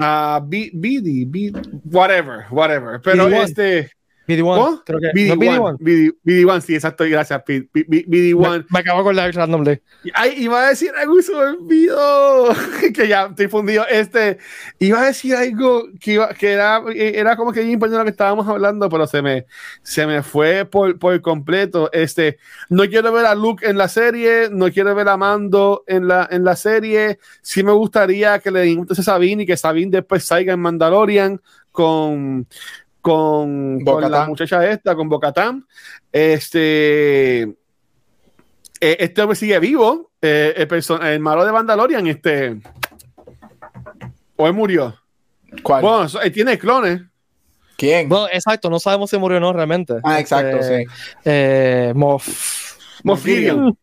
Ah, 0.00 0.40
B- 0.42 0.70
BD, 0.72 1.24
B- 1.26 1.52
whatever, 1.90 2.44
whatever. 2.50 3.00
Pero 3.02 3.28
BD-1. 3.28 3.44
este. 3.44 3.90
BD1, 4.28 4.42
¿cómo? 4.42 4.82
creo 4.84 5.00
que. 5.00 5.06
¿no 5.28 5.34
BD1, 5.34 5.34
es 5.34 5.38
BD1? 5.38 5.76
BD, 5.80 6.14
BD1, 6.24 6.60
sí, 6.60 6.74
exacto, 6.74 7.04
gracias, 7.08 7.42
Pete. 7.44 7.68
B- 7.72 7.84
B- 7.88 8.04
BD1. 8.06 8.58
Me, 8.58 8.64
me 8.70 8.78
acabo 8.80 8.98
de 8.98 9.00
acordar 9.00 9.34
randomly. 9.34 9.80
Ay, 10.14 10.34
iba 10.36 10.64
a 10.64 10.68
decir 10.68 10.90
algo 10.96 11.18
y 11.18 11.22
se 11.22 11.32
me 11.32 11.38
olvidó. 11.38 12.48
que 12.94 13.08
ya 13.08 13.26
estoy 13.26 13.48
fundido. 13.48 13.86
Este, 13.88 14.38
iba 14.78 15.00
a 15.00 15.06
decir 15.06 15.34
algo 15.34 15.88
que, 15.98 16.12
iba- 16.12 16.28
que 16.34 16.52
era, 16.52 16.82
era 16.94 17.36
como 17.36 17.52
que 17.52 17.62
importante 17.62 17.98
lo 17.98 18.04
que 18.04 18.10
estábamos 18.10 18.46
hablando, 18.46 18.88
pero 18.88 19.06
se 19.06 19.22
me, 19.22 19.46
se 19.82 20.06
me 20.06 20.22
fue 20.22 20.64
por, 20.66 20.98
por 20.98 21.20
completo. 21.22 21.90
Este, 21.92 22.38
no 22.68 22.84
quiero 22.86 23.10
ver 23.12 23.24
a 23.26 23.34
Luke 23.34 23.66
en 23.68 23.78
la 23.78 23.88
serie, 23.88 24.48
no 24.50 24.70
quiero 24.70 24.94
ver 24.94 25.08
a 25.08 25.16
Mando 25.16 25.84
en 25.86 26.06
la, 26.06 26.28
en 26.30 26.44
la 26.44 26.54
serie. 26.54 27.18
Sí 27.40 27.62
me 27.62 27.72
gustaría 27.72 28.38
que 28.40 28.50
le 28.50 28.64
entonces 28.70 29.08
a 29.08 29.12
Sabine 29.12 29.44
y 29.44 29.46
que 29.46 29.56
Sabine 29.56 29.90
después 29.90 30.24
salga 30.24 30.52
en 30.52 30.60
Mandalorian 30.60 31.40
con, 31.72 32.46
con, 33.08 33.80
con 33.84 34.10
la 34.10 34.26
muchacha 34.26 34.68
esta, 34.70 34.94
con 34.94 35.08
Bocatán. 35.08 35.66
Este. 36.12 37.42
eh, 37.42 37.54
Este 38.80 39.22
hombre 39.22 39.36
sigue 39.36 39.58
vivo. 39.58 40.10
eh, 40.20 40.52
el, 40.56 40.68
perso- 40.68 41.00
el 41.02 41.20
malo 41.20 41.44
de 41.44 41.52
Mandalorian, 41.52 42.06
este. 42.06 42.60
O 44.36 44.46
él 44.46 44.52
murió. 44.52 44.94
¿Cuál? 45.62 45.82
Bueno, 45.82 46.08
so- 46.08 46.20
él 46.20 46.32
tiene 46.32 46.58
clones. 46.58 47.02
¿Quién? 47.76 48.08
Bueno, 48.08 48.26
exacto, 48.32 48.68
no 48.70 48.80
sabemos 48.80 49.08
si 49.10 49.18
murió 49.18 49.38
o 49.38 49.40
no 49.40 49.52
realmente. 49.52 49.94
ah, 50.02 50.18
exacto, 50.20 50.58
Este, 50.58 50.78
sí. 50.84 50.84
Eh, 51.24 51.92
Moff. 51.94 52.26
Moff 53.04 53.24
Gideon. 53.24 53.56
Moff 53.60 53.68
Gideon. 53.74 53.78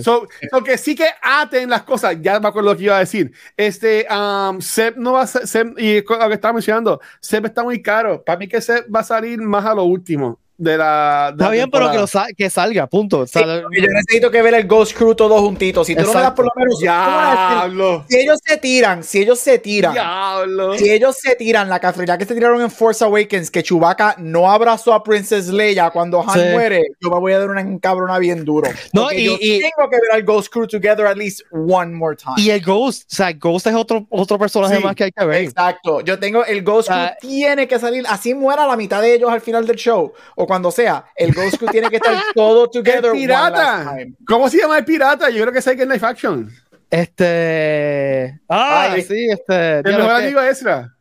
So, 0.00 0.26
so 0.50 0.64
que 0.64 0.78
sí 0.78 0.94
que 0.94 1.08
aten 1.22 1.70
las 1.70 1.82
cosas. 1.82 2.16
Ya 2.20 2.38
me 2.40 2.48
acuerdo 2.48 2.70
lo 2.70 2.76
que 2.76 2.84
iba 2.84 2.96
a 2.96 3.00
decir. 3.00 3.32
Este, 3.56 4.06
um, 4.10 4.60
Seb 4.60 4.96
no 4.96 5.12
va 5.12 5.22
a 5.22 5.26
ser, 5.26 5.74
y 5.76 6.00
lo 6.00 6.28
que 6.28 6.34
estaba 6.34 6.54
mencionando, 6.54 7.00
Seb 7.20 7.46
está 7.46 7.62
muy 7.64 7.82
caro. 7.82 8.22
Para 8.24 8.38
mí 8.38 8.48
que 8.48 8.60
Seb 8.60 8.86
va 8.94 9.00
a 9.00 9.04
salir 9.04 9.40
más 9.40 9.64
a 9.64 9.74
lo 9.74 9.84
último 9.84 10.38
de 10.58 10.76
la. 10.76 11.26
de 11.28 11.36
Está 11.36 11.44
la 11.44 11.50
bien, 11.50 11.70
pero 11.70 11.84
que, 11.86 11.92
temporada. 11.92 12.00
lo 12.00 12.06
sa- 12.06 12.26
que 12.36 12.50
salga, 12.50 12.86
punto. 12.88 13.26
Sí, 13.26 13.38
yo 13.40 13.86
necesito 13.88 14.30
que 14.30 14.42
ver 14.42 14.54
el 14.54 14.66
Ghost 14.66 14.96
Crew 14.96 15.14
todos 15.14 15.40
juntitos. 15.40 15.86
Si 15.86 15.94
tú 15.94 16.02
no 16.02 16.12
me 16.12 16.20
das 16.20 16.32
por 16.32 16.44
lo 16.44 16.50
menos. 16.56 16.78
Diablo. 16.80 18.04
Si 18.08 18.18
ellos 18.18 18.38
se 18.44 18.56
tiran, 18.56 19.02
si 19.04 19.20
ellos 19.22 19.38
se 19.38 19.58
tiran. 19.58 19.92
Diablo. 19.92 20.74
Si 20.76 20.90
ellos 20.90 21.16
se 21.16 21.34
tiran 21.36 21.68
la 21.68 21.78
casualidad 21.80 22.18
que 22.18 22.24
se 22.24 22.34
tiraron 22.34 22.60
en 22.60 22.70
Force 22.70 23.04
Awakens, 23.04 23.50
que 23.50 23.62
Chewbacca 23.62 24.16
no 24.18 24.50
abrazó 24.50 24.92
a 24.92 25.02
Princess 25.02 25.48
Leia 25.48 25.90
cuando 25.90 26.20
Han 26.28 26.38
Sí. 26.38 26.46
muere, 26.52 26.82
yo 27.00 27.10
me 27.10 27.20
voy 27.20 27.32
a 27.32 27.38
dar 27.38 27.50
una 27.50 27.60
encabrona 27.60 28.18
bien 28.18 28.44
duro. 28.44 28.68
No, 28.92 29.12
y- 29.12 29.24
yo 29.24 29.36
y- 29.40 29.60
tengo 29.60 29.88
que 29.88 29.96
ver 29.96 30.12
al 30.12 30.24
Ghost 30.24 30.52
Crew 30.52 30.66
together 30.66 31.06
at 31.06 31.16
least 31.16 31.42
one 31.52 31.92
more 31.94 32.16
time. 32.16 32.34
y 32.36 32.50
el 32.50 32.60
Ghost, 32.62 33.04
o 33.12 33.14
sea, 33.14 33.32
Ghost 33.32 33.66
es 33.68 33.74
otro, 33.74 34.06
otro 34.10 34.38
personaje 34.38 34.76
Sí, 34.78 34.82
más 34.82 34.94
que 34.96 35.04
hay 35.04 35.12
que 35.12 35.24
ver. 35.24 35.42
Exacto. 35.44 36.00
Yo 36.00 36.18
tengo 36.18 36.44
el 36.44 36.62
Ghost 36.64 36.88
Crew 36.88 36.98
Ah. 36.98 37.14
tiene 37.20 37.68
que 37.68 37.78
salir, 37.78 38.04
así 38.08 38.34
muera 38.34 38.66
la 38.66 38.76
mitad 38.76 39.00
de 39.00 39.14
ellos 39.14 39.30
al 39.30 39.40
final 39.40 39.66
del 39.66 39.76
show 39.76 40.12
o 40.34 40.46
cuando 40.48 40.70
sea. 40.72 41.04
El 41.14 41.34
Ghost 41.34 41.58
Crew 41.58 41.70
tiene 41.70 41.90
que 41.90 41.96
estar 41.96 42.16
todo 42.34 42.68
together. 42.70 43.04
El 43.04 43.12
pirata. 43.12 43.96
¿Cómo 44.26 44.48
se 44.48 44.56
llama 44.58 44.78
el 44.78 44.84
pirata? 44.84 45.28
Yo 45.28 45.42
creo 45.42 45.52
que 45.52 45.58
es 45.58 45.66
el 45.66 45.88
Life 45.88 46.04
Action. 46.06 46.50
Este. 46.90 48.40
Ah, 48.48 48.88
Ay. 48.92 49.02
sí, 49.02 49.28
este. 49.30 49.80
El 49.80 49.84
mejor 49.84 50.16
que, 50.16 50.24
amigo 50.24 50.40
de 50.40 50.50
Ezra. 50.50 50.96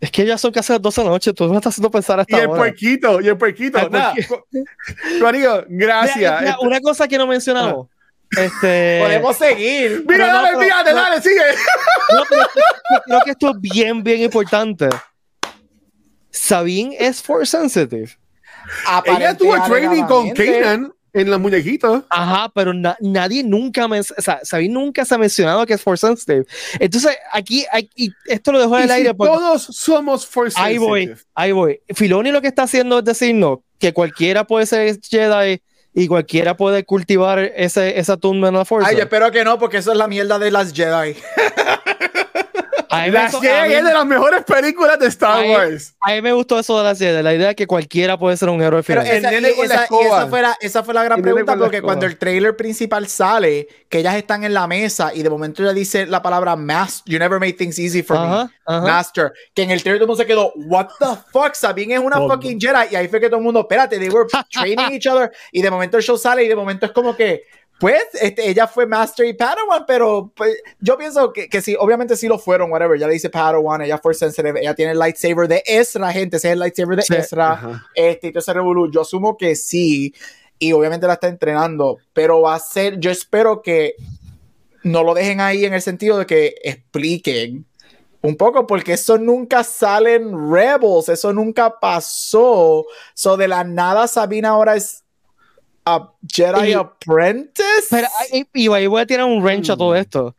es 0.00 0.10
que 0.12 0.24
ya 0.24 0.38
son 0.38 0.52
casi 0.52 0.72
las 0.72 0.80
12 0.80 1.00
de 1.00 1.04
la 1.04 1.10
noche. 1.10 1.32
Tú 1.32 1.48
me 1.48 1.56
estás 1.56 1.74
haciendo 1.74 1.90
pensar 1.90 2.18
Y 2.18 2.20
hasta 2.22 2.38
el 2.38 2.44
ahora. 2.46 2.58
puerquito. 2.60 3.20
Y 3.20 3.26
el 3.26 3.36
puerquito. 3.36 3.78
El 3.78 3.90
Nada. 3.90 4.14
Gracias. 5.68 5.68
Mira, 5.68 6.40
mira, 6.40 6.56
una 6.60 6.80
cosa 6.80 7.08
que 7.08 7.18
no 7.18 7.26
mencionamos. 7.26 7.88
Este. 8.38 9.00
Podemos 9.02 9.36
seguir. 9.36 10.04
Mira, 10.08 10.28
no, 10.28 10.34
dale, 10.34 10.52
no, 10.52 10.60
fíjate, 10.60 10.90
no. 10.90 10.96
dale, 10.96 11.20
sigue. 11.20 11.40
No, 12.14 12.22
pero 12.28 13.02
creo 13.04 13.20
que 13.24 13.30
esto 13.32 13.50
es 13.50 13.60
bien, 13.60 14.02
bien 14.02 14.20
importante. 14.20 14.88
Sabine 16.30 16.96
es 16.98 17.20
force 17.22 17.56
sensitive. 17.56 18.19
Ella 19.04 19.36
tuvo 19.36 19.54
training 19.66 20.04
con. 20.04 20.30
Kanan 20.30 20.92
en 21.12 21.28
los 21.28 21.40
muñequitos. 21.40 22.04
Ajá, 22.08 22.52
pero 22.54 22.72
na- 22.72 22.96
nadie 23.00 23.42
nunca 23.42 23.88
me, 23.88 23.98
o 23.98 24.02
sea, 24.04 24.38
Sabine 24.44 24.72
nunca 24.74 25.04
se 25.04 25.12
ha 25.14 25.18
mencionado 25.18 25.66
que 25.66 25.74
es 25.74 25.82
force 25.82 26.06
sensitive. 26.06 26.46
Entonces, 26.78 27.16
aquí, 27.32 27.66
aquí 27.72 28.12
esto 28.26 28.52
lo 28.52 28.60
dejo 28.60 28.76
en 28.76 28.84
el 28.84 28.88
si 28.90 28.94
aire 28.94 29.14
porque 29.14 29.32
todos 29.34 29.62
somos 29.72 30.24
Force 30.24 30.56
ahí 30.60 30.78
voy, 30.78 31.06
sensitive. 31.06 31.28
ahí 31.34 31.50
voy. 31.52 31.80
Filoni 31.94 32.30
lo 32.30 32.40
que 32.40 32.46
está 32.46 32.62
haciendo 32.62 33.00
es 33.00 33.04
decirnos 33.04 33.58
que 33.80 33.92
cualquiera 33.92 34.44
puede 34.46 34.66
ser 34.66 35.00
Jedi 35.02 35.60
y 35.92 36.06
cualquiera 36.06 36.56
puede 36.56 36.84
cultivar 36.84 37.40
ese, 37.40 37.98
esa 37.98 38.16
tumba 38.16 38.46
en 38.46 38.54
la 38.54 38.64
fuerza. 38.64 38.88
Ay, 38.90 38.96
yo 38.96 39.02
espero 39.02 39.32
que 39.32 39.42
no, 39.42 39.58
porque 39.58 39.78
eso 39.78 39.90
es 39.90 39.98
la 39.98 40.06
mierda 40.06 40.38
de 40.38 40.52
las 40.52 40.72
Jedi. 40.72 41.16
A 42.92 43.02
mí 43.04 43.10
Las 43.12 43.32
gustó- 43.32 43.40
Jedi 43.46 43.58
a 43.58 43.64
mí- 43.66 43.74
es 43.74 43.84
de 43.84 43.92
las 43.92 44.04
mejores 44.06 44.42
películas 44.44 44.98
de 44.98 45.06
Star 45.06 45.38
Ahí- 45.44 45.50
Wars. 45.50 45.94
a 46.00 46.10
mí 46.12 46.22
me 46.22 46.32
gustó 46.32 46.58
eso 46.58 46.76
de 46.78 46.84
la 46.84 46.94
Jedi, 46.94 47.22
la 47.22 47.34
idea 47.34 47.48
de 47.48 47.54
que 47.54 47.66
cualquiera 47.66 48.18
puede 48.18 48.36
ser 48.36 48.48
un 48.48 48.60
héroe 48.60 48.82
final. 48.82 49.06
Esa, 49.06 49.32
y 49.32 49.40
la 49.40 49.48
esa- 49.48 49.86
y 49.90 50.04
esa 50.06 50.26
fue 50.26 50.42
la, 50.42 50.56
esa 50.60 50.82
fue 50.82 50.94
la 50.94 51.04
gran 51.04 51.22
pregunta, 51.22 51.54
la 51.54 51.62
porque 51.62 51.82
cuando 51.82 52.06
el 52.06 52.18
trailer 52.18 52.56
principal 52.56 53.06
sale, 53.06 53.68
que 53.88 53.98
ellas 54.00 54.16
están 54.16 54.42
en 54.44 54.54
la 54.54 54.66
mesa 54.66 55.12
y 55.14 55.22
de 55.22 55.30
momento 55.30 55.62
ella 55.62 55.72
dice 55.72 56.06
la 56.06 56.20
palabra 56.22 56.56
master, 56.56 57.12
you 57.12 57.18
never 57.18 57.38
made 57.38 57.52
things 57.52 57.78
easy 57.78 58.02
for 58.02 58.16
Ajá, 58.16 58.44
me, 58.66 58.74
ajá. 58.74 58.80
master, 58.86 59.32
que 59.54 59.62
en 59.62 59.70
el 59.70 59.82
trailer 59.82 59.98
todo 60.00 60.04
el 60.04 60.08
mundo 60.08 60.22
se 60.22 60.26
quedó, 60.26 60.52
what 60.56 60.88
the 60.98 61.06
fuck, 61.32 61.54
Sabine 61.54 61.94
es 61.94 62.00
una 62.00 62.16
Todo. 62.16 62.30
fucking 62.30 62.60
Jedi, 62.60 62.88
y 62.92 62.96
ahí 62.96 63.08
fue 63.08 63.20
que 63.20 63.28
todo 63.28 63.38
el 63.38 63.44
mundo, 63.44 63.60
espérate, 63.60 63.98
they 63.98 64.08
were 64.10 64.26
training 64.50 64.92
each 64.94 65.06
other, 65.06 65.30
y 65.52 65.62
de 65.62 65.70
momento 65.70 65.96
el 65.96 66.02
show 66.02 66.16
sale 66.18 66.44
y 66.44 66.48
de 66.48 66.56
momento 66.56 66.86
es 66.86 66.92
como 66.92 67.14
que, 67.16 67.44
pues, 67.80 68.02
este, 68.20 68.48
ella 68.48 68.68
fue 68.68 68.86
Master 68.86 69.26
y 69.26 69.32
Padawan, 69.32 69.84
pero 69.86 70.30
pues, 70.36 70.54
yo 70.80 70.98
pienso 70.98 71.32
que, 71.32 71.48
que 71.48 71.62
sí, 71.62 71.74
obviamente 71.78 72.14
sí 72.14 72.28
lo 72.28 72.38
fueron, 72.38 72.70
whatever, 72.70 72.98
ya 72.98 73.06
le 73.06 73.14
dice 73.14 73.30
Padawan, 73.30 73.80
ella 73.80 73.96
fue 73.96 74.12
sensitive, 74.12 74.60
ella 74.60 74.74
tiene 74.74 74.92
el 74.92 74.98
lightsaber 74.98 75.48
de 75.48 75.62
Ezra, 75.66 76.12
gente, 76.12 76.36
ese 76.36 76.48
es 76.48 76.52
el 76.52 76.58
lightsaber 76.58 76.96
de 76.96 77.02
Sí, 77.02 77.14
Ezra, 77.14 77.52
ajá. 77.52 77.86
este, 77.94 78.28
y 78.28 78.32
todo 78.32 78.40
ese 78.40 78.52
revolú, 78.52 78.90
yo 78.92 79.00
asumo 79.00 79.38
que 79.38 79.56
sí, 79.56 80.14
y 80.58 80.72
obviamente 80.72 81.06
la 81.06 81.14
está 81.14 81.28
entrenando, 81.28 81.96
pero 82.12 82.42
va 82.42 82.54
a 82.54 82.58
ser, 82.58 83.00
yo 83.00 83.10
espero 83.10 83.62
que 83.62 83.94
no 84.82 85.02
lo 85.02 85.14
dejen 85.14 85.40
ahí 85.40 85.64
en 85.64 85.72
el 85.72 85.80
sentido 85.80 86.18
de 86.18 86.26
que 86.26 86.54
expliquen 86.62 87.64
un 88.20 88.36
poco, 88.36 88.66
porque 88.66 88.92
eso 88.92 89.16
nunca 89.16 89.64
sale 89.64 90.16
en 90.16 90.52
Rebels, 90.52 91.08
eso 91.08 91.32
nunca 91.32 91.80
pasó, 91.80 92.84
so 93.14 93.36
de 93.38 93.48
la 93.48 93.64
nada 93.64 94.06
Sabina 94.06 94.50
ahora 94.50 94.76
es 94.76 95.04
a 95.84 96.10
Jedi 96.32 96.70
Y- 96.70 96.72
Apprentice. 96.74 97.86
Pero 97.90 98.08
ahí- 98.32 98.46
y 98.54 98.72
ahí 98.72 98.86
voy 98.86 99.02
a 99.02 99.06
tirar 99.06 99.26
un 99.26 99.42
wrench 99.42 99.70
a 99.70 99.76
todo 99.76 99.94
esto. 99.96 100.34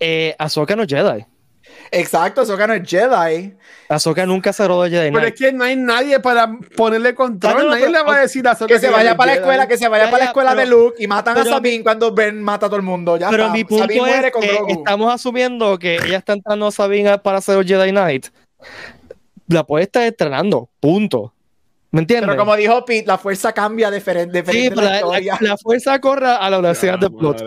Eh, 0.00 0.34
Ahsoka 0.38 0.76
no 0.76 0.82
es 0.82 0.88
Jedi. 0.88 1.24
Exacto, 1.90 2.42
eso 2.42 2.56
no 2.56 2.74
es 2.74 2.88
Jedi. 2.88 3.54
Ahsoka 3.88 4.26
nunca 4.26 4.52
se 4.52 4.66
rodó 4.66 4.82
de 4.84 4.90
Jedi 4.90 5.08
Pero 5.10 5.20
Knight. 5.20 5.34
es 5.34 5.40
que 5.40 5.52
no 5.52 5.64
hay 5.64 5.76
nadie 5.76 6.18
para 6.20 6.50
ponerle 6.76 7.14
control. 7.14 7.52
Ah, 7.52 7.56
no, 7.58 7.62
no, 7.64 7.70
nadie 7.70 7.86
pero- 7.86 7.98
le 7.98 8.02
va 8.04 8.16
a 8.16 8.20
decir 8.20 8.46
a 8.46 8.52
Ahsoka 8.52 8.74
Que 8.74 8.80
se 8.80 8.90
vaya 8.90 9.16
para 9.16 9.26
la 9.26 9.32
es 9.34 9.38
escuela, 9.40 9.68
que 9.68 9.78
se 9.78 9.88
vaya 9.88 10.04
Ya, 10.04 10.10
para 10.10 10.24
la 10.24 10.28
escuela 10.30 10.54
de 10.54 10.66
Luke 10.66 10.96
y 10.98 11.06
matan 11.06 11.38
a 11.38 11.44
Sabine 11.44 11.82
cuando 11.84 12.12
Ben 12.12 12.42
mata 12.42 12.66
a 12.66 12.68
todo 12.68 12.76
el 12.76 12.82
mundo. 12.82 13.16
Ya 13.16 13.30
Pero 13.30 13.44
está. 13.44 13.52
mi 13.54 13.64
punto 13.64 13.84
Sabine 13.84 14.00
muere 14.00 14.26
es 14.28 14.32
con 14.32 14.42
que 14.42 14.48
Grogu. 14.52 14.70
estamos 14.72 15.14
asumiendo 15.14 15.78
que 15.78 15.96
ella 15.96 16.18
está 16.18 16.32
entrando 16.32 16.66
a 16.66 16.72
Sabine 16.72 17.18
para 17.18 17.40
ser 17.40 17.64
Jedi 17.64 17.90
Knight. 17.90 18.26
La 19.48 19.64
puede 19.64 19.84
estar 19.84 20.02
entrenando, 20.02 20.68
punto. 20.80 21.32
¿Me 21.96 22.02
entiendes? 22.02 22.28
Pero 22.28 22.38
como 22.38 22.54
dijo 22.56 22.84
Pete, 22.84 23.06
la 23.06 23.18
fuerza 23.18 23.52
cambia 23.52 23.90
diferente, 23.90 24.38
sí, 24.40 24.44
diferente 24.44 24.74
pero 24.76 24.86
la 25.12 25.18
la, 25.18 25.20
la- 25.20 25.38
la 25.40 25.56
fuerza 25.56 26.00
corre 26.00 26.26
a 26.26 26.48
la 26.48 26.58
velocidad 26.60 26.98
de 26.98 27.10
plot. 27.10 27.42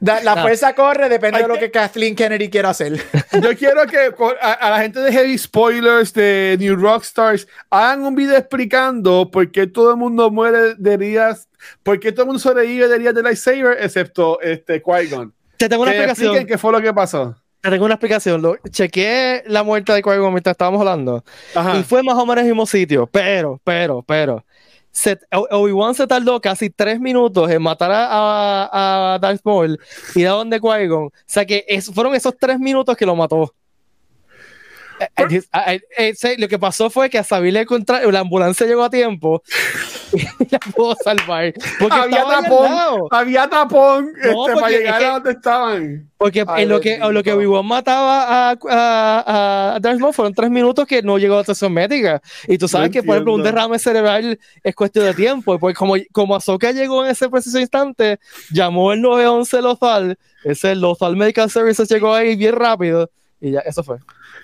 Da- 0.00 0.22
la 0.22 0.32
Ah. 0.32 0.42
fuerza 0.42 0.74
corre, 0.74 1.10
depende 1.10 1.42
de 1.42 1.46
lo 1.48 1.58
que- 1.58 1.70
Kathleen 1.70 2.16
Kennedy 2.16 2.48
quiera 2.48 2.70
hacer. 2.70 2.94
Yo 3.42 3.54
quiero 3.54 3.86
que 3.86 3.98
a, 4.40 4.52
a 4.52 4.70
la 4.70 4.80
gente 4.80 4.98
de 5.00 5.12
Heavy 5.12 5.36
Spoilers 5.36 6.14
de 6.14 6.56
New 6.58 6.74
Rockstars 6.76 7.46
hagan 7.68 8.02
un 8.02 8.14
video 8.14 8.36
explicando 8.38 9.30
por 9.30 9.50
qué 9.52 9.66
todo 9.66 9.90
el 9.90 9.98
mundo 9.98 10.30
muere 10.30 10.74
de 10.78 10.92
heridas, 10.94 11.48
por 11.82 12.00
qué 12.00 12.12
todo 12.12 12.22
el 12.22 12.26
mundo 12.28 12.40
sobrevive 12.40 12.88
de 12.88 12.94
heridas 12.94 13.14
de 13.14 13.22
lightsaber, 13.24 13.76
excepto 13.78 14.40
este 14.40 14.82
Qui-Gon. 14.82 15.34
Te 15.58 15.68
tengo 15.68 15.82
una 15.82 15.92
Que 15.92 15.98
explicación. 15.98 16.28
expliquen 16.28 16.46
qué 16.48 16.58
fue 16.58 16.72
lo 16.72 16.80
que 16.80 16.94
pasó. 16.94 17.36
Te 17.64 17.70
tengo 17.70 17.86
una 17.86 17.94
explicación. 17.94 18.42
Lo, 18.42 18.56
chequeé 18.70 19.42
la 19.46 19.62
muerte 19.62 19.90
de 19.94 20.02
Qui-Gon 20.02 20.30
mientras 20.34 20.52
estábamos 20.52 20.80
hablando. 20.80 21.24
Ajá. 21.54 21.78
Y 21.78 21.82
fue 21.82 22.02
más 22.02 22.14
o 22.18 22.26
menos 22.26 22.42
el 22.42 22.50
mismo 22.50 22.66
sitio. 22.66 23.06
Pero, 23.06 23.58
pero, 23.64 24.02
pero. 24.02 24.44
Obi-Wan 25.50 25.94
se 25.94 26.06
tardó 26.06 26.40
casi 26.42 26.68
tres 26.68 27.00
minutos 27.00 27.50
en 27.50 27.62
matar 27.62 27.90
a, 27.90 28.06
a, 28.10 29.14
a 29.14 29.18
Darth 29.18 29.40
Maul 29.44 29.80
y 30.14 30.22
da 30.24 30.32
donde 30.32 30.60
Qui-Gon. 30.60 31.06
O 31.06 31.12
sea 31.24 31.46
que 31.46 31.64
es- 31.66 31.90
fueron 31.90 32.14
esos 32.14 32.36
tres 32.38 32.58
minutos 32.60 32.96
que 32.98 33.06
lo 33.06 33.16
mató. 33.16 33.54
Eh, 35.28 35.80
eh, 35.96 36.14
se- 36.14 36.38
lo 36.38 36.46
que 36.48 36.58
pasó 36.58 36.88
fue 36.90 37.10
que 37.10 37.18
a 37.18 37.24
Sabi 37.24 37.50
le 37.50 37.66
contra 37.66 38.00
la 38.10 38.20
ambulancia 38.20 38.66
llegó 38.66 38.84
a 38.84 38.90
tiempo 38.90 39.42
y 40.12 40.22
la 40.50 40.58
pudo 40.74 40.94
salvar. 41.02 41.52
Porque 41.80 41.96
Había 41.96 42.24
tapón, 42.24 43.08
había 43.10 43.48
tapón 43.48 44.12
este, 44.16 44.32
para 44.34 44.54
porque 44.54 44.78
llegar 44.78 44.94
es 44.94 44.98
que- 45.00 45.04
a 45.06 45.10
donde 45.12 45.30
estaban. 45.32 46.10
Porque 46.16 46.44
Ay, 46.46 46.62
en 46.62 46.68
lo 46.70 46.80
que, 46.80 46.94
en 46.94 47.12
lo 47.12 47.22
que 47.22 47.32
Obi-Wan 47.32 47.66
mataba 47.66 48.50
a, 48.52 48.56
a, 48.70 49.76
a 49.76 49.94
Maul 49.98 50.14
fueron 50.14 50.32
tres 50.32 50.48
minutos 50.50 50.86
que 50.86 51.02
no 51.02 51.18
llegó 51.18 51.36
a 51.36 51.40
atención 51.40 51.72
médica. 51.72 52.22
Y 52.48 52.56
tú 52.56 52.66
sabes 52.66 52.88
No 52.88 52.92
que, 52.92 53.02
por 53.02 53.16
ejemplo, 53.16 53.34
un 53.34 53.40
entiendo. 53.40 53.60
derrame 53.60 53.78
cerebral 53.78 54.38
es 54.62 54.74
cuestión 54.74 55.04
de 55.04 55.14
tiempo. 55.14 55.54
Y 55.54 55.58
pues 55.58 55.76
como, 55.76 55.94
como 56.12 56.34
Ahsoka 56.36 56.70
llegó 56.72 57.04
en 57.04 57.10
ese 57.10 57.28
preciso 57.28 57.58
instante, 57.58 58.18
llamó 58.50 58.92
el 58.92 59.02
911 59.02 59.60
Lothal, 59.60 60.18
ese 60.44 60.74
Lothal 60.76 61.16
Medical 61.16 61.50
Services 61.50 61.88
llegó 61.88 62.14
ahí 62.14 62.36
bien 62.36 62.54
rápido. 62.54 63.10
Y 63.44 63.50
ya, 63.50 63.60
eso 63.60 63.84
fue. 63.84 63.98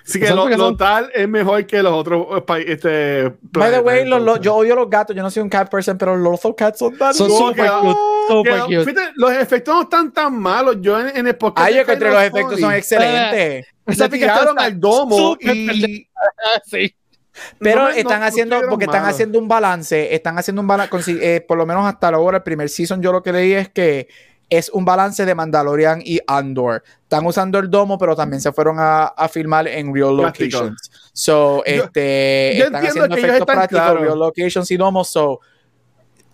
Así 0.05 0.19
que 0.19 0.29
lo, 0.29 0.47
lo 0.47 0.55
son- 0.57 0.77
tal 0.77 1.09
es 1.15 1.27
mejor 1.27 1.65
que 1.65 1.81
los 1.81 1.91
otros 1.91 2.27
eh, 2.47 2.65
este, 2.67 3.33
By 3.41 3.71
the 3.71 3.79
way, 3.79 4.05
los- 4.07 4.21
los- 4.21 4.39
yo 4.39 4.53
odio 4.55 4.75
los 4.75 4.87
gatos. 4.91 5.15
Yo 5.15 5.23
no 5.23 5.31
soy 5.31 5.41
un 5.41 5.49
cat 5.49 5.71
person, 5.71 5.97
pero 5.97 6.15
los 6.15 6.31
Lothal 6.43 6.53
cats 6.55 6.77
son 6.77 6.95
tan 6.95 7.11
Son 7.11 7.27
¿Cómo 7.27 7.47
super 7.49 7.71
cute. 7.81 7.99
Super 8.27 8.53
Que, 8.53 8.59
cute. 8.61 8.85
fíjate, 8.85 9.11
los 9.15 9.31
efectos 9.31 9.73
no 9.73 9.81
están 9.81 10.11
tan 10.11 10.37
malos. 10.39 10.77
Yo 10.81 10.99
en, 10.99 11.17
en 11.17 11.25
el 11.25 11.35
podcast. 11.35 11.67
Ay, 11.67 11.73
yo 11.75 11.81
encontré 11.81 12.09
los 12.11 12.17
Final 12.23 12.27
efectos 12.37 12.59
son 12.59 12.73
excelentes. 12.75 13.65
Esa 13.87 14.07
Se 14.07 14.15
está 14.17 14.53
al 14.65 14.79
domo 14.79 15.35
y. 15.39 16.07
Sí. 16.65 16.95
Pero 17.59 17.83
no 17.83 17.89
están 17.89 18.19
no- 18.19 18.25
haciendo, 18.27 18.61
porque 18.69 18.85
están 18.85 19.05
haciendo 19.05 19.39
un 19.39 19.47
balance, 19.47 20.13
están 20.13 20.37
haciendo 20.37 20.61
un 20.61 20.67
balance, 20.67 21.43
por 21.47 21.57
lo 21.57 21.65
menos 21.65 21.87
hasta 21.87 22.09
ahora, 22.09 22.37
el 22.37 22.43
primer 22.43 22.69
season, 22.69 23.01
yo 23.01 23.11
lo 23.11 23.23
que 23.23 23.31
leí 23.33 23.53
es 23.53 23.69
que 23.69 24.07
es 24.51 24.69
un 24.69 24.83
balance 24.83 25.25
de 25.25 25.33
Mandalorian 25.33 26.01
y 26.03 26.19
Andor. 26.27 26.83
Están 27.03 27.25
usando 27.25 27.57
el 27.57 27.69
domo, 27.69 27.97
pero 27.97 28.17
también 28.17 28.41
se 28.41 28.51
fueron 28.51 28.75
a, 28.79 29.05
a 29.05 29.29
filmar 29.29 29.65
en 29.65 29.95
real 29.95 30.17
Práctico. 30.17 30.57
locations. 30.57 30.91
So, 31.13 31.63
este, 31.65 32.55
yo 32.57 32.65
están 32.65 32.85
haciendo 32.85 33.15
efectos 33.15 33.39
están 33.39 33.55
prácticos, 33.55 33.81
claros. 33.81 34.01
real 34.01 34.19
locations 34.19 34.69
y 34.69 34.75
domos. 34.75 35.07
So, 35.07 35.39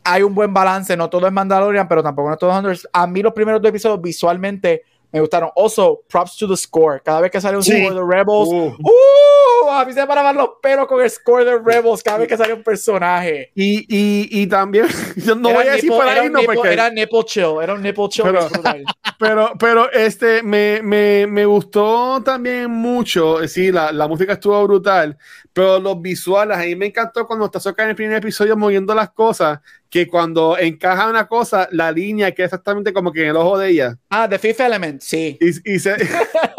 hay 0.03 0.23
un 0.23 0.33
buen 0.33 0.51
balance. 0.51 0.97
No 0.97 1.11
todo 1.11 1.27
es 1.27 1.31
Mandalorian, 1.31 1.87
pero 1.87 2.01
tampoco 2.01 2.31
no 2.31 2.37
todo 2.37 2.49
es 2.49 2.55
Andor. 2.55 2.77
A 2.91 3.05
mí 3.05 3.21
los 3.21 3.33
primeros 3.33 3.61
dos 3.61 3.69
episodios 3.69 4.01
visualmente 4.01 4.81
me 5.11 5.19
gustaron. 5.21 5.49
Also, 5.55 6.01
props 6.09 6.35
to 6.37 6.47
the 6.47 6.57
score. 6.57 7.01
Cada 7.03 7.21
vez 7.21 7.31
que 7.31 7.39
sale 7.41 7.57
un 7.57 7.63
Sí. 7.63 7.71
score 7.85 7.95
de 7.95 8.01
Rebels, 8.01 8.49
Uh. 8.49 8.75
¡Uh! 8.79 9.69
A 9.69 9.85
mí 9.85 9.93
se 9.93 9.99
me 10.01 10.07
paraban 10.07 10.35
los 10.35 10.49
pelos 10.61 10.87
con 10.87 11.01
el 11.01 11.09
score 11.09 11.43
de 11.45 11.57
Rebels 11.59 12.01
cada 12.03 12.19
vez 12.19 12.27
que 12.27 12.37
sale 12.37 12.53
un 12.53 12.63
personaje. 12.63 13.51
Y, 13.55 13.79
y, 13.89 14.41
y 14.41 14.47
también, 14.47 14.85
yo 15.17 15.35
no 15.35 15.49
Era 15.49 15.59
voy 15.59 15.67
a 15.67 15.71
decir 15.73 15.89
nipple- 15.91 15.97
por 15.97 16.07
era 16.07 16.21
ahí, 16.21 16.29
no, 16.29 16.39
nipple- 16.39 16.55
porque. 16.55 16.73
Era 16.73 16.89
nipple 16.89 17.23
chill, 17.25 17.55
era 17.61 17.73
un 17.73 17.81
nipple 17.81 18.07
chill. 18.09 18.25
Pero-. 18.25 18.47
Pero, 19.19 19.53
pero 19.59 19.91
este, 19.91 20.43
me, 20.43 20.79
me, 20.83 21.25
me 21.25 21.43
gustó 21.43 22.21
también 22.23 22.69
mucho, 22.69 23.47
sí, 23.47 23.71
la, 23.71 23.91
la 23.91 24.07
música 24.07 24.33
estuvo 24.33 24.61
brutal, 24.63 25.17
pero 25.51 25.79
los 25.79 25.99
visuales, 25.99 26.55
a 26.55 26.61
mí 26.61 26.75
me 26.75 26.85
encantó 26.85 27.25
cuando 27.25 27.45
está 27.45 27.59
Soka 27.59 27.81
en 27.81 27.89
el 27.89 27.95
primer 27.95 28.17
episodio 28.17 28.55
moviendo 28.55 28.93
las 28.93 29.09
cosas, 29.09 29.59
que 29.89 30.07
cuando 30.07 30.57
encaja 30.57 31.09
una 31.09 31.27
cosa, 31.27 31.67
la 31.71 31.91
línea 31.91 32.33
queda 32.33 32.45
exactamente 32.45 32.93
como 32.93 33.11
que 33.11 33.23
en 33.23 33.29
el 33.29 33.37
ojo 33.37 33.57
de 33.57 33.69
ella. 33.69 33.97
Ah, 34.09 34.27
The 34.29 34.39
Fifth 34.39 34.59
Element, 34.59 35.01
sí. 35.01 35.37
Y, 35.39 35.73
y 35.73 35.79
se, 35.79 35.95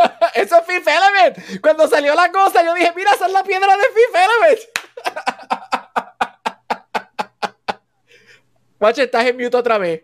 Eso 0.34 0.56
es 0.56 0.66
Fifth 0.66 0.88
Element. 0.88 1.60
Cuando 1.60 1.88
salió 1.88 2.14
la 2.14 2.30
cosa, 2.30 2.64
yo 2.64 2.74
dije, 2.74 2.92
mira, 2.96 3.12
esa 3.12 3.26
es 3.26 3.32
la 3.32 3.42
piedra 3.42 3.76
de 3.76 3.82
Fifth 3.82 4.14
Element. 4.14 5.68
Guache, 8.80 9.02
estás 9.02 9.26
en 9.26 9.36
mute 9.36 9.56
otra 9.56 9.76
vez. 9.78 10.02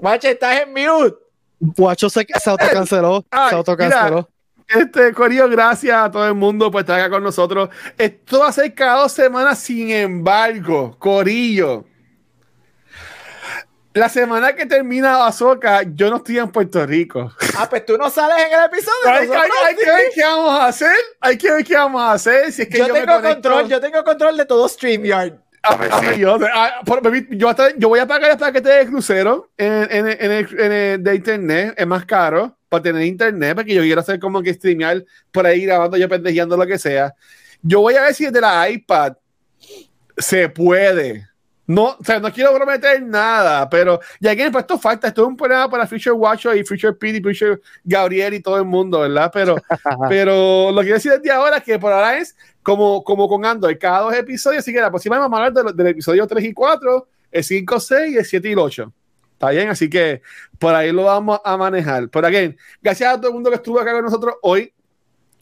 Guache, 0.00 0.30
estás 0.30 0.62
en 0.62 0.70
mute. 0.70 1.16
Guacho 1.60 2.10
se, 2.10 2.26
se 2.42 2.50
autocanceló. 2.50 3.24
Ay, 3.30 3.50
Se 3.50 3.54
autocanceló. 3.56 4.28
Este, 4.74 5.12
Corillo, 5.12 5.48
gracias 5.48 5.96
a 5.96 6.10
todo 6.10 6.26
el 6.26 6.34
mundo 6.34 6.70
por 6.70 6.80
estar 6.80 6.98
acá 7.00 7.10
con 7.10 7.22
nosotros. 7.22 7.68
Esto 7.98 8.40
va 8.40 8.48
a 8.48 8.52
ser 8.52 8.74
cada 8.74 9.00
dos 9.02 9.12
semanas, 9.12 9.58
sin 9.58 9.90
embargo, 9.90 10.96
Corillo. 10.98 11.84
La 13.92 14.08
semana 14.08 14.54
que 14.56 14.66
termina 14.66 15.24
Azoka, 15.24 15.82
yo 15.94 16.10
no 16.10 16.16
estoy 16.16 16.38
en 16.38 16.50
Puerto 16.50 16.84
Rico. 16.84 17.32
Ah, 17.56 17.68
pues 17.70 17.86
tú 17.86 17.96
no 17.96 18.10
sales 18.10 18.44
en 18.48 18.58
el 18.58 18.64
episodio. 18.64 18.92
Hay, 19.06 19.18
hay- 19.20 19.26
nosotros 19.28 19.56
hay 19.68 19.76
que 19.76 19.84
ver 19.86 20.02
qué 20.12 20.24
vamos 20.24 20.50
a 20.60 20.66
hacer. 20.66 20.96
Hay 21.20 21.38
que 21.38 21.52
ver 21.52 21.64
qué 21.64 21.76
vamos 21.76 22.02
a 22.02 22.12
hacer. 22.12 22.50
Si 22.52 22.62
es 22.62 22.68
que 22.68 22.78
yo, 22.78 22.88
tengo 22.92 23.22
control, 23.22 23.68
yo 23.68 23.80
tengo 23.80 24.02
control 24.02 24.36
de 24.36 24.46
todo 24.46 24.68
StreamYard. 24.68 25.34
Ah, 25.62 25.76
pues, 25.78 25.90
sí, 26.14 26.20
yo, 26.20 26.36
ah, 26.52 26.82
yo 27.30 27.48
hasta- 27.48 27.74
yo 27.76 27.88
voy 27.88 28.00
a 28.00 28.06
pagar 28.06 28.32
el 28.32 28.36
paquete 28.36 28.68
de 28.68 28.86
crucero 28.86 29.50
en, 29.56 29.72
en, 29.90 30.08
en 30.08 30.32
el, 30.32 30.60
en 30.60 30.72
el 30.72 31.02
de 31.04 31.14
internet. 31.14 31.74
Es 31.76 31.86
más 31.86 32.04
caro 32.04 32.58
para 32.74 32.82
tener 32.82 33.02
internet, 33.04 33.54
porque 33.54 33.74
yo 33.74 33.82
quiero 33.82 34.00
hacer 34.00 34.18
como 34.20 34.42
que 34.42 34.52
streamear 34.54 35.04
por 35.32 35.46
ahí 35.46 35.64
grabando, 35.64 35.96
yo 35.96 36.08
pendejeando 36.08 36.56
lo 36.56 36.66
que 36.66 36.78
sea. 36.78 37.14
Yo 37.62 37.80
voy 37.80 37.94
a 37.94 38.02
ver 38.02 38.14
si 38.14 38.24
desde 38.26 38.40
la 38.40 38.68
iPad 38.68 39.14
se 40.16 40.48
puede. 40.48 41.28
No, 41.66 41.96
o 41.98 42.04
sea, 42.04 42.20
no 42.20 42.30
quiero 42.30 42.54
prometer 42.54 43.02
nada, 43.02 43.70
pero 43.70 43.98
ya 44.20 44.36
que 44.36 44.44
esto 44.44 44.78
falta, 44.78 45.08
esto 45.08 45.22
es 45.22 45.28
un 45.28 45.36
problema 45.36 45.66
para 45.70 45.86
Future 45.86 46.12
Watcher 46.12 46.54
y 46.58 46.62
Future 46.64 46.92
Pete 46.92 47.16
y 47.18 47.22
Future 47.22 47.58
Gabriel 47.82 48.34
y 48.34 48.40
todo 48.40 48.58
el 48.58 48.66
mundo, 48.66 49.00
¿verdad? 49.00 49.30
Pero, 49.32 49.56
pero 50.10 50.70
lo 50.72 50.80
que 50.80 50.84
quiero 50.88 50.96
decir 50.96 51.12
desde 51.12 51.30
ahora 51.30 51.56
es 51.56 51.64
que 51.64 51.78
por 51.78 51.90
ahora 51.90 52.18
es 52.18 52.36
como, 52.62 53.02
como 53.02 53.26
con 53.26 53.46
Android, 53.46 53.78
cada 53.80 54.00
dos 54.00 54.14
episodios, 54.14 54.58
así 54.60 54.74
que 54.74 54.80
la 54.80 54.90
próxima 54.90 55.18
vamos 55.18 55.38
a 55.40 55.44
hablar 55.44 55.54
de 55.54 55.64
lo- 55.64 55.72
del 55.72 55.86
episodio 55.86 56.26
3 56.26 56.44
y 56.44 56.52
4, 56.52 57.08
el 57.32 57.42
5, 57.44 57.80
6, 57.80 58.16
el 58.18 58.24
7 58.26 58.48
y 58.48 58.52
el 58.52 58.58
8. 58.58 58.92
Está 59.34 59.50
bien, 59.50 59.68
así 59.68 59.90
que 59.90 60.22
por 60.58 60.74
ahí 60.74 60.90
lo 60.92 61.04
vamos 61.04 61.40
a 61.44 61.56
manejar. 61.56 62.08
Por 62.08 62.24
again, 62.24 62.56
gracias 62.82 63.12
a 63.12 63.16
todo 63.18 63.28
el 63.28 63.34
mundo 63.34 63.50
que 63.50 63.56
estuvo 63.56 63.78
acá 63.78 63.92
con 63.92 64.04
nosotros 64.04 64.34
hoy. 64.42 64.72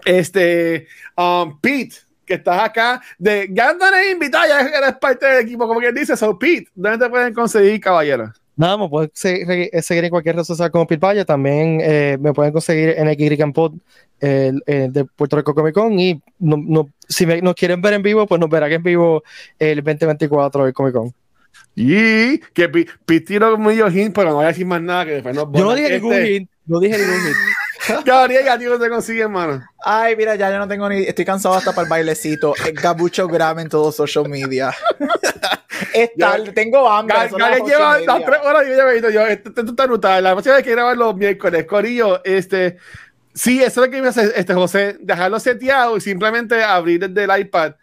Este, 0.04 0.88
um, 1.16 1.60
Pete, 1.60 1.94
que 2.26 2.34
estás 2.34 2.60
acá, 2.60 3.00
de 3.18 3.48
ya 3.52 3.70
andan 3.70 3.94
ahí 3.94 4.10
invitado, 4.10 4.44
ya 4.48 4.60
eres 4.60 4.96
parte 4.96 5.26
del 5.26 5.46
equipo, 5.46 5.68
como 5.68 5.78
quien 5.78 5.94
dice, 5.94 6.16
so 6.16 6.36
Pete, 6.38 6.68
¿dónde 6.74 7.04
te 7.04 7.10
pueden 7.10 7.32
conseguir, 7.32 7.80
caballero? 7.80 8.32
Nada, 8.54 8.76
me 8.76 8.88
pueden 8.88 9.10
seguir, 9.14 9.70
seguir 9.82 10.04
en 10.04 10.10
cualquier 10.10 10.36
red 10.36 10.44
social 10.44 10.70
como 10.70 10.86
Pilpaya. 10.86 11.24
También 11.24 11.80
eh, 11.82 12.18
me 12.20 12.32
pueden 12.32 12.52
conseguir 12.52 12.90
en 12.90 13.08
el 13.08 13.52
Pod 13.52 13.74
eh, 14.20 14.52
eh, 14.66 14.88
de 14.90 15.04
Puerto 15.04 15.36
Rico 15.36 15.54
Comic 15.54 15.74
Con. 15.74 15.98
Y 15.98 16.20
no, 16.38 16.56
no- 16.58 16.90
si 17.08 17.24
me, 17.26 17.40
nos 17.40 17.54
quieren 17.54 17.80
ver 17.80 17.94
en 17.94 18.02
vivo, 18.02 18.26
pues 18.26 18.40
nos 18.40 18.50
verán 18.50 18.70
en 18.72 18.82
vivo 18.82 19.22
el 19.58 19.82
2024 19.82 20.64
del 20.64 20.74
Comic 20.74 20.94
Con. 20.94 21.14
Y 21.74 22.38
que 22.38 22.68
Pi- 22.68 22.86
Pete 23.06 23.26
tiró 23.26 23.56
medio 23.58 23.90
hint, 23.90 24.14
pero 24.14 24.30
no 24.30 24.36
voy 24.36 24.44
a 24.44 24.48
decir 24.48 24.66
más 24.66 24.82
nada, 24.82 25.04
que 25.04 25.12
después 25.12 25.34
nos 25.34 25.48
Yo 25.52 25.64
no 25.64 25.74
dije 25.74 25.90
ningún 25.94 26.12
Este, 26.12 26.32
hint. 26.32 26.50
No 26.66 26.80
dije 26.80 26.98
ningún 26.98 27.26
hint. 27.26 27.36
Gabriel, 28.04 28.48
¿a 28.48 28.58
ti 28.58 28.64
no 28.66 28.78
te 28.78 28.88
consigue, 28.88 29.22
hermano? 29.22 29.62
Ay, 29.84 30.14
mira, 30.14 30.36
ya 30.36 30.50
yo 30.50 30.58
no 30.58 30.68
tengo 30.68 30.88
ni. 30.88 31.02
Estoy 31.02 31.24
cansado 31.24 31.54
hasta 31.54 31.72
para 31.72 31.84
el 31.84 31.88
bailecito. 31.90 32.54
El 32.64 32.74
Gabucho 32.74 33.26
Gram 33.26 33.58
en 33.58 33.68
todo 33.68 33.90
social 33.90 34.28
media. 34.28 34.72
es 35.94 36.10
tarde, 36.16 36.52
tengo 36.52 36.88
hambre. 36.88 37.16
Gabriel 37.30 37.62
lleva 37.66 38.00
las 38.00 38.24
tres 38.24 38.38
horas 38.42 38.64
y 38.66 38.70
yo 38.70 38.76
ya 38.76 38.84
me 38.84 38.92
he 38.94 39.12
yo, 39.12 39.26
esto, 39.26 39.48
esto 39.48 39.62
está 39.62 39.86
brutal. 39.86 40.22
La 40.22 40.32
próxima 40.32 40.56
vez 40.56 40.64
que 40.64 40.70
grabar 40.70 40.96
los 40.96 41.16
miércoles, 41.16 41.66
Corillo, 41.66 42.22
este, 42.24 42.76
sí, 43.34 43.60
eso 43.62 43.82
es 43.82 43.88
lo 43.88 43.90
que 43.90 44.02
me 44.02 44.08
hace 44.08 44.32
este, 44.36 44.54
José, 44.54 44.96
dejarlo 45.00 45.40
seteado 45.40 45.96
y 45.96 46.00
simplemente 46.00 46.62
abrir 46.62 47.08
desde 47.08 47.24
el 47.32 47.40
iPad. 47.40 47.74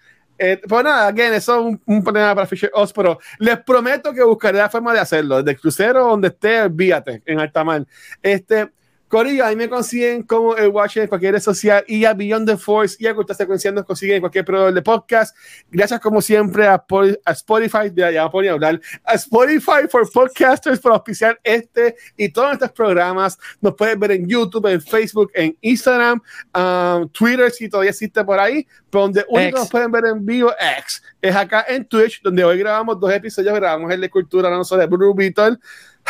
Eh, 0.41 0.61
pues 0.67 0.83
nada, 0.85 1.07
again, 1.07 1.33
eso 1.33 1.69
es 1.69 1.79
un, 1.85 2.03
problema 2.03 2.33
para 2.33 2.47
Fisher 2.47 2.71
Oz, 2.73 2.93
pero 2.93 3.19
les 3.39 3.59
prometo 3.59 4.13
que 4.13 4.23
buscaré 4.23 4.57
la 4.57 4.69
forma 4.69 4.93
de 4.93 5.01
hacerlo. 5.01 5.37
Desde 5.37 5.51
el 5.51 5.59
crucero, 5.59 6.05
donde 6.05 6.29
esté, 6.29 6.61
olvídate, 6.61 7.21
en 7.25 7.39
Altamar. 7.41 7.85
Este, 8.21 8.71
Corillo, 9.09 9.43
ahí 9.43 9.55
me 9.55 9.67
consiguen 9.67 10.21
como 10.21 10.55
el 10.55 10.67
Watcher 10.69 11.03
en 11.03 11.09
cualquier 11.09 11.33
red 11.33 11.41
social 11.41 11.83
y 11.87 12.05
a 12.05 12.13
Beyond 12.13 12.47
the 12.47 12.57
Force 12.57 12.95
y 12.99 13.07
a 13.07 13.15
Cultura 13.15 13.35
Secuencia 13.35 13.71
nos 13.71 13.83
consiguen 13.83 14.17
en 14.17 14.21
cualquier 14.21 14.45
proveedor 14.45 14.71
de 14.71 14.83
podcast. 14.83 15.35
Gracias 15.71 15.99
como 15.99 16.21
siempre 16.21 16.67
a, 16.67 16.77
Pol- 16.77 17.19
a 17.25 17.31
Spotify, 17.31 17.91
ya, 17.93 18.11
ya 18.11 18.25
me 18.25 18.29
ponía 18.29 18.51
a 18.51 18.53
hablar, 18.53 18.79
a 19.03 19.13
Spotify 19.15 19.87
for 19.89 20.07
Podcasters 20.11 20.79
por 20.79 20.91
auspiciar 20.91 21.39
este 21.43 21.95
y 22.15 22.29
todos 22.29 22.49
nuestros 22.49 22.71
programas. 22.71 23.39
Nos 23.59 23.73
pueden 23.73 23.99
ver 23.99 24.11
en 24.11 24.27
YouTube, 24.29 24.67
en 24.67 24.79
Facebook, 24.79 25.31
en 25.33 25.57
Instagram, 25.61 26.21
um, 26.53 27.09
Twitter, 27.09 27.49
si 27.49 27.67
todavía 27.67 27.89
existe 27.89 28.23
por 28.23 28.39
ahí, 28.39 28.67
pero 28.91 29.01
donde 29.05 29.25
único 29.27 29.57
nos 29.57 29.69
pueden 29.71 29.91
ver 29.91 30.05
en 30.05 30.23
vivo, 30.23 30.51
X, 30.77 31.01
es 31.19 31.35
acá 31.35 31.65
en 31.67 31.83
Twitch, 31.85 32.21
donde 32.21 32.43
hoy 32.43 32.59
grabamos 32.59 32.99
dos 32.99 33.11
episodios, 33.11 33.55
grabamos 33.55 33.91
el 33.91 34.01
de 34.01 34.09
Cultura, 34.11 34.51
no 34.51 34.63
sobre 34.63 34.85
Blue 34.85 35.15
Beetle. 35.15 35.57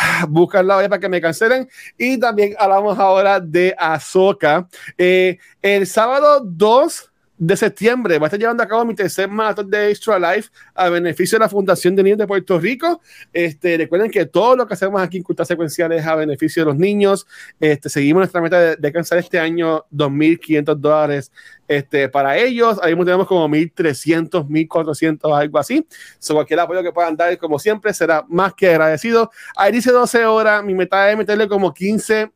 Buscan 0.28 0.66
la 0.66 0.76
olla 0.76 0.88
para 0.88 1.00
que 1.00 1.08
me 1.08 1.20
cancelen. 1.20 1.68
Y 1.98 2.18
también 2.18 2.54
hablamos 2.58 2.98
ahora 2.98 3.40
de 3.40 3.74
Ahsoka. 3.78 4.68
Eh, 4.98 5.38
el 5.62 5.86
sábado 5.86 6.40
2 6.44 7.09
de 7.40 7.56
septiembre 7.56 8.18
va 8.18 8.26
a 8.26 8.28
estar 8.28 8.38
llevando 8.38 8.62
a 8.62 8.68
cabo 8.68 8.84
mi 8.84 8.94
tercer 8.94 9.26
maratón 9.26 9.70
de 9.70 9.88
Extra 9.88 10.18
Life 10.18 10.50
a 10.74 10.90
beneficio 10.90 11.38
de 11.38 11.44
la 11.44 11.48
Fundación 11.48 11.96
de 11.96 12.02
Niños 12.02 12.18
de 12.18 12.26
Puerto 12.26 12.58
Rico. 12.60 13.00
Este, 13.32 13.78
recuerden 13.78 14.10
que 14.10 14.26
todo 14.26 14.56
lo 14.56 14.66
que 14.66 14.74
hacemos 14.74 15.00
aquí 15.00 15.16
en 15.16 15.22
Cultura 15.22 15.46
Secuencial 15.46 15.90
es 15.92 16.06
a 16.06 16.14
beneficio 16.16 16.62
de 16.62 16.66
los 16.66 16.76
niños. 16.76 17.26
Este, 17.58 17.88
seguimos 17.88 18.20
nuestra 18.20 18.42
meta 18.42 18.60
de, 18.60 18.76
de 18.76 18.88
alcanzar 18.88 19.16
este 19.16 19.38
año 19.38 19.86
2.500 19.90 20.74
dólares 20.74 21.32
este, 21.66 22.10
para 22.10 22.36
ellos. 22.36 22.78
Ahí 22.82 22.94
tenemos 22.94 23.26
como 23.26 23.48
1.300, 23.48 24.46
1.400, 24.46 25.34
algo 25.34 25.58
así. 25.58 25.86
So, 26.18 26.34
cualquier 26.34 26.60
apoyo 26.60 26.82
que 26.82 26.92
puedan 26.92 27.16
dar, 27.16 27.38
como 27.38 27.58
siempre, 27.58 27.94
será 27.94 28.22
más 28.28 28.52
que 28.52 28.68
agradecido. 28.68 29.30
Ahí 29.56 29.72
dice 29.72 29.92
12 29.92 30.26
horas. 30.26 30.62
Mi 30.62 30.74
meta 30.74 31.10
es 31.10 31.16
meterle 31.16 31.48
como 31.48 31.72
15, 31.72 32.30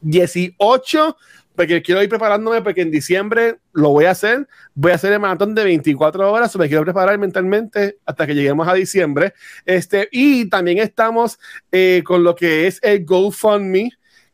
18 0.00 1.16
porque 1.60 1.82
quiero 1.82 2.02
ir 2.02 2.08
preparándome 2.08 2.62
porque 2.62 2.80
en 2.80 2.90
diciembre 2.90 3.58
lo 3.74 3.90
voy 3.90 4.06
a 4.06 4.12
hacer. 4.12 4.48
Voy 4.72 4.92
a 4.92 4.94
hacer 4.94 5.12
el 5.12 5.20
maratón 5.20 5.54
de 5.54 5.62
24 5.62 6.32
horas, 6.32 6.56
me 6.56 6.68
quiero 6.68 6.84
preparar 6.84 7.18
mentalmente 7.18 7.98
hasta 8.06 8.26
que 8.26 8.34
lleguemos 8.34 8.66
a 8.66 8.72
diciembre. 8.72 9.34
Este, 9.66 10.08
y 10.10 10.48
también 10.48 10.78
estamos 10.78 11.38
eh, 11.70 12.02
con 12.02 12.24
lo 12.24 12.34
que 12.34 12.66
es 12.66 12.78
el 12.82 13.04
GoFundMe 13.04 13.90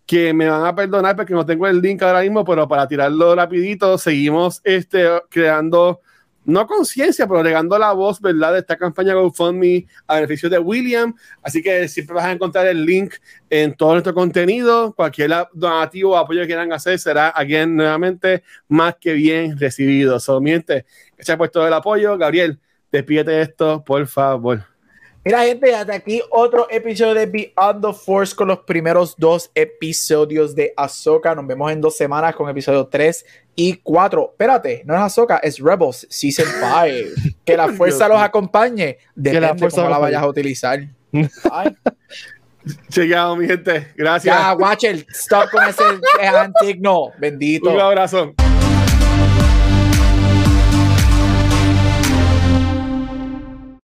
que 0.07 0.33
me 0.33 0.49
van 0.49 0.67
a 0.67 0.77
perdonar 0.77 1.17
porque 1.17 1.35
no 1.35 1.45
tengo 1.45 1.67
el 1.67 1.81
link 1.81 2.01
ahora 2.01 2.21
mismo, 2.21 2.45
pero 2.45 2.69
para 2.69 2.87
tirarlo 2.87 3.35
rapidito, 3.35 3.99
seguimos 3.99 4.61
este, 4.63 5.05
creando 5.29 6.03
no 6.47 6.67
conciencia, 6.67 7.27
pero 7.27 7.43
regando 7.43 7.79
la 7.79 7.93
voz, 7.93 8.21
¿verdad? 8.21 8.53
De 8.53 8.61
esta 8.61 8.77
campaña 8.77 9.15
GoFundMe 9.15 9.87
a 10.07 10.15
beneficio 10.15 10.49
de 10.49 10.59
William. 10.59 11.15
Así 11.43 11.61
que 11.61 11.89
siempre 11.89 12.15
vas 12.15 12.25
a 12.25 12.33
encontrar 12.33 12.67
el 12.69 12.87
link 12.87 13.15
en 13.51 13.75
todo 13.75 13.93
nuestro 13.93 14.15
contenido. 14.15 14.95
Cualquier 14.95 15.33
donativo 15.53 16.13
o 16.13 16.17
apoyo 16.17 16.41
que 16.43 16.47
quieran 16.47 16.73
hacer 16.73 16.99
será, 16.99 17.33
aquí 17.35 17.55
nuevamente, 17.67 18.45
más 18.69 18.95
que 19.01 19.13
bien 19.13 19.59
recibido. 19.59 20.21
Solamente, 20.21 20.87
gracias 21.17 21.37
por 21.37 21.49
todo 21.49 21.67
el 21.67 21.73
apoyo. 21.73 22.17
Gabriel, 22.17 22.61
despídete 22.93 23.41
esto, 23.43 23.83
por 23.85 24.07
favor. 24.07 24.76
Mira, 25.27 25.43
gente, 25.45 25.75
hasta 25.75 25.93
aquí 25.93 26.23
otro 26.31 26.69
episodio 26.71 27.13
de 27.15 27.27
Beyond 27.27 27.85
the 27.85 27.93
Force 27.93 28.33
con 28.33 28.47
los 28.47 28.61
primeros 28.61 29.17
dos 29.19 29.51
episodios 29.57 30.55
de 30.55 30.73
Ahsoka. 30.77 31.35
Nos 31.35 31.45
vemos 31.49 31.73
en 31.73 31.81
dos 31.81 31.97
semanas 31.97 32.37
con 32.37 32.49
episodio 32.49 32.87
3 32.87 33.27
y 33.57 33.75
4. 33.75 34.29
Espérate, 34.31 34.83
no 34.87 34.95
es 34.95 35.01
Ahsoka, 35.01 35.39
es 35.39 35.59
Rebels 35.59 36.07
Season 36.09 36.47
5. 36.47 37.35
que 37.45 37.57
la 37.57 37.67
fuerza 37.71 38.07
los 38.07 38.21
acompañe. 38.21 38.99
Depende 39.17 39.31
que 39.33 39.41
la 39.41 39.59
fuerza 39.59 39.79
cómo 39.79 39.91
la 39.91 39.99
vayas 39.99 40.23
a 40.23 40.29
utilizar. 40.29 40.79
Llegado, 42.95 43.35
mi 43.35 43.49
gente. 43.49 43.95
Gracias. 43.97 44.33
Ya, 44.33 44.55
Watcher, 44.55 45.05
stop 45.09 45.51
con 45.51 45.65
ese 45.65 45.83
signo. 46.63 47.11
Bendito. 47.19 47.73
Un 47.73 47.81
abrazo. 47.81 48.33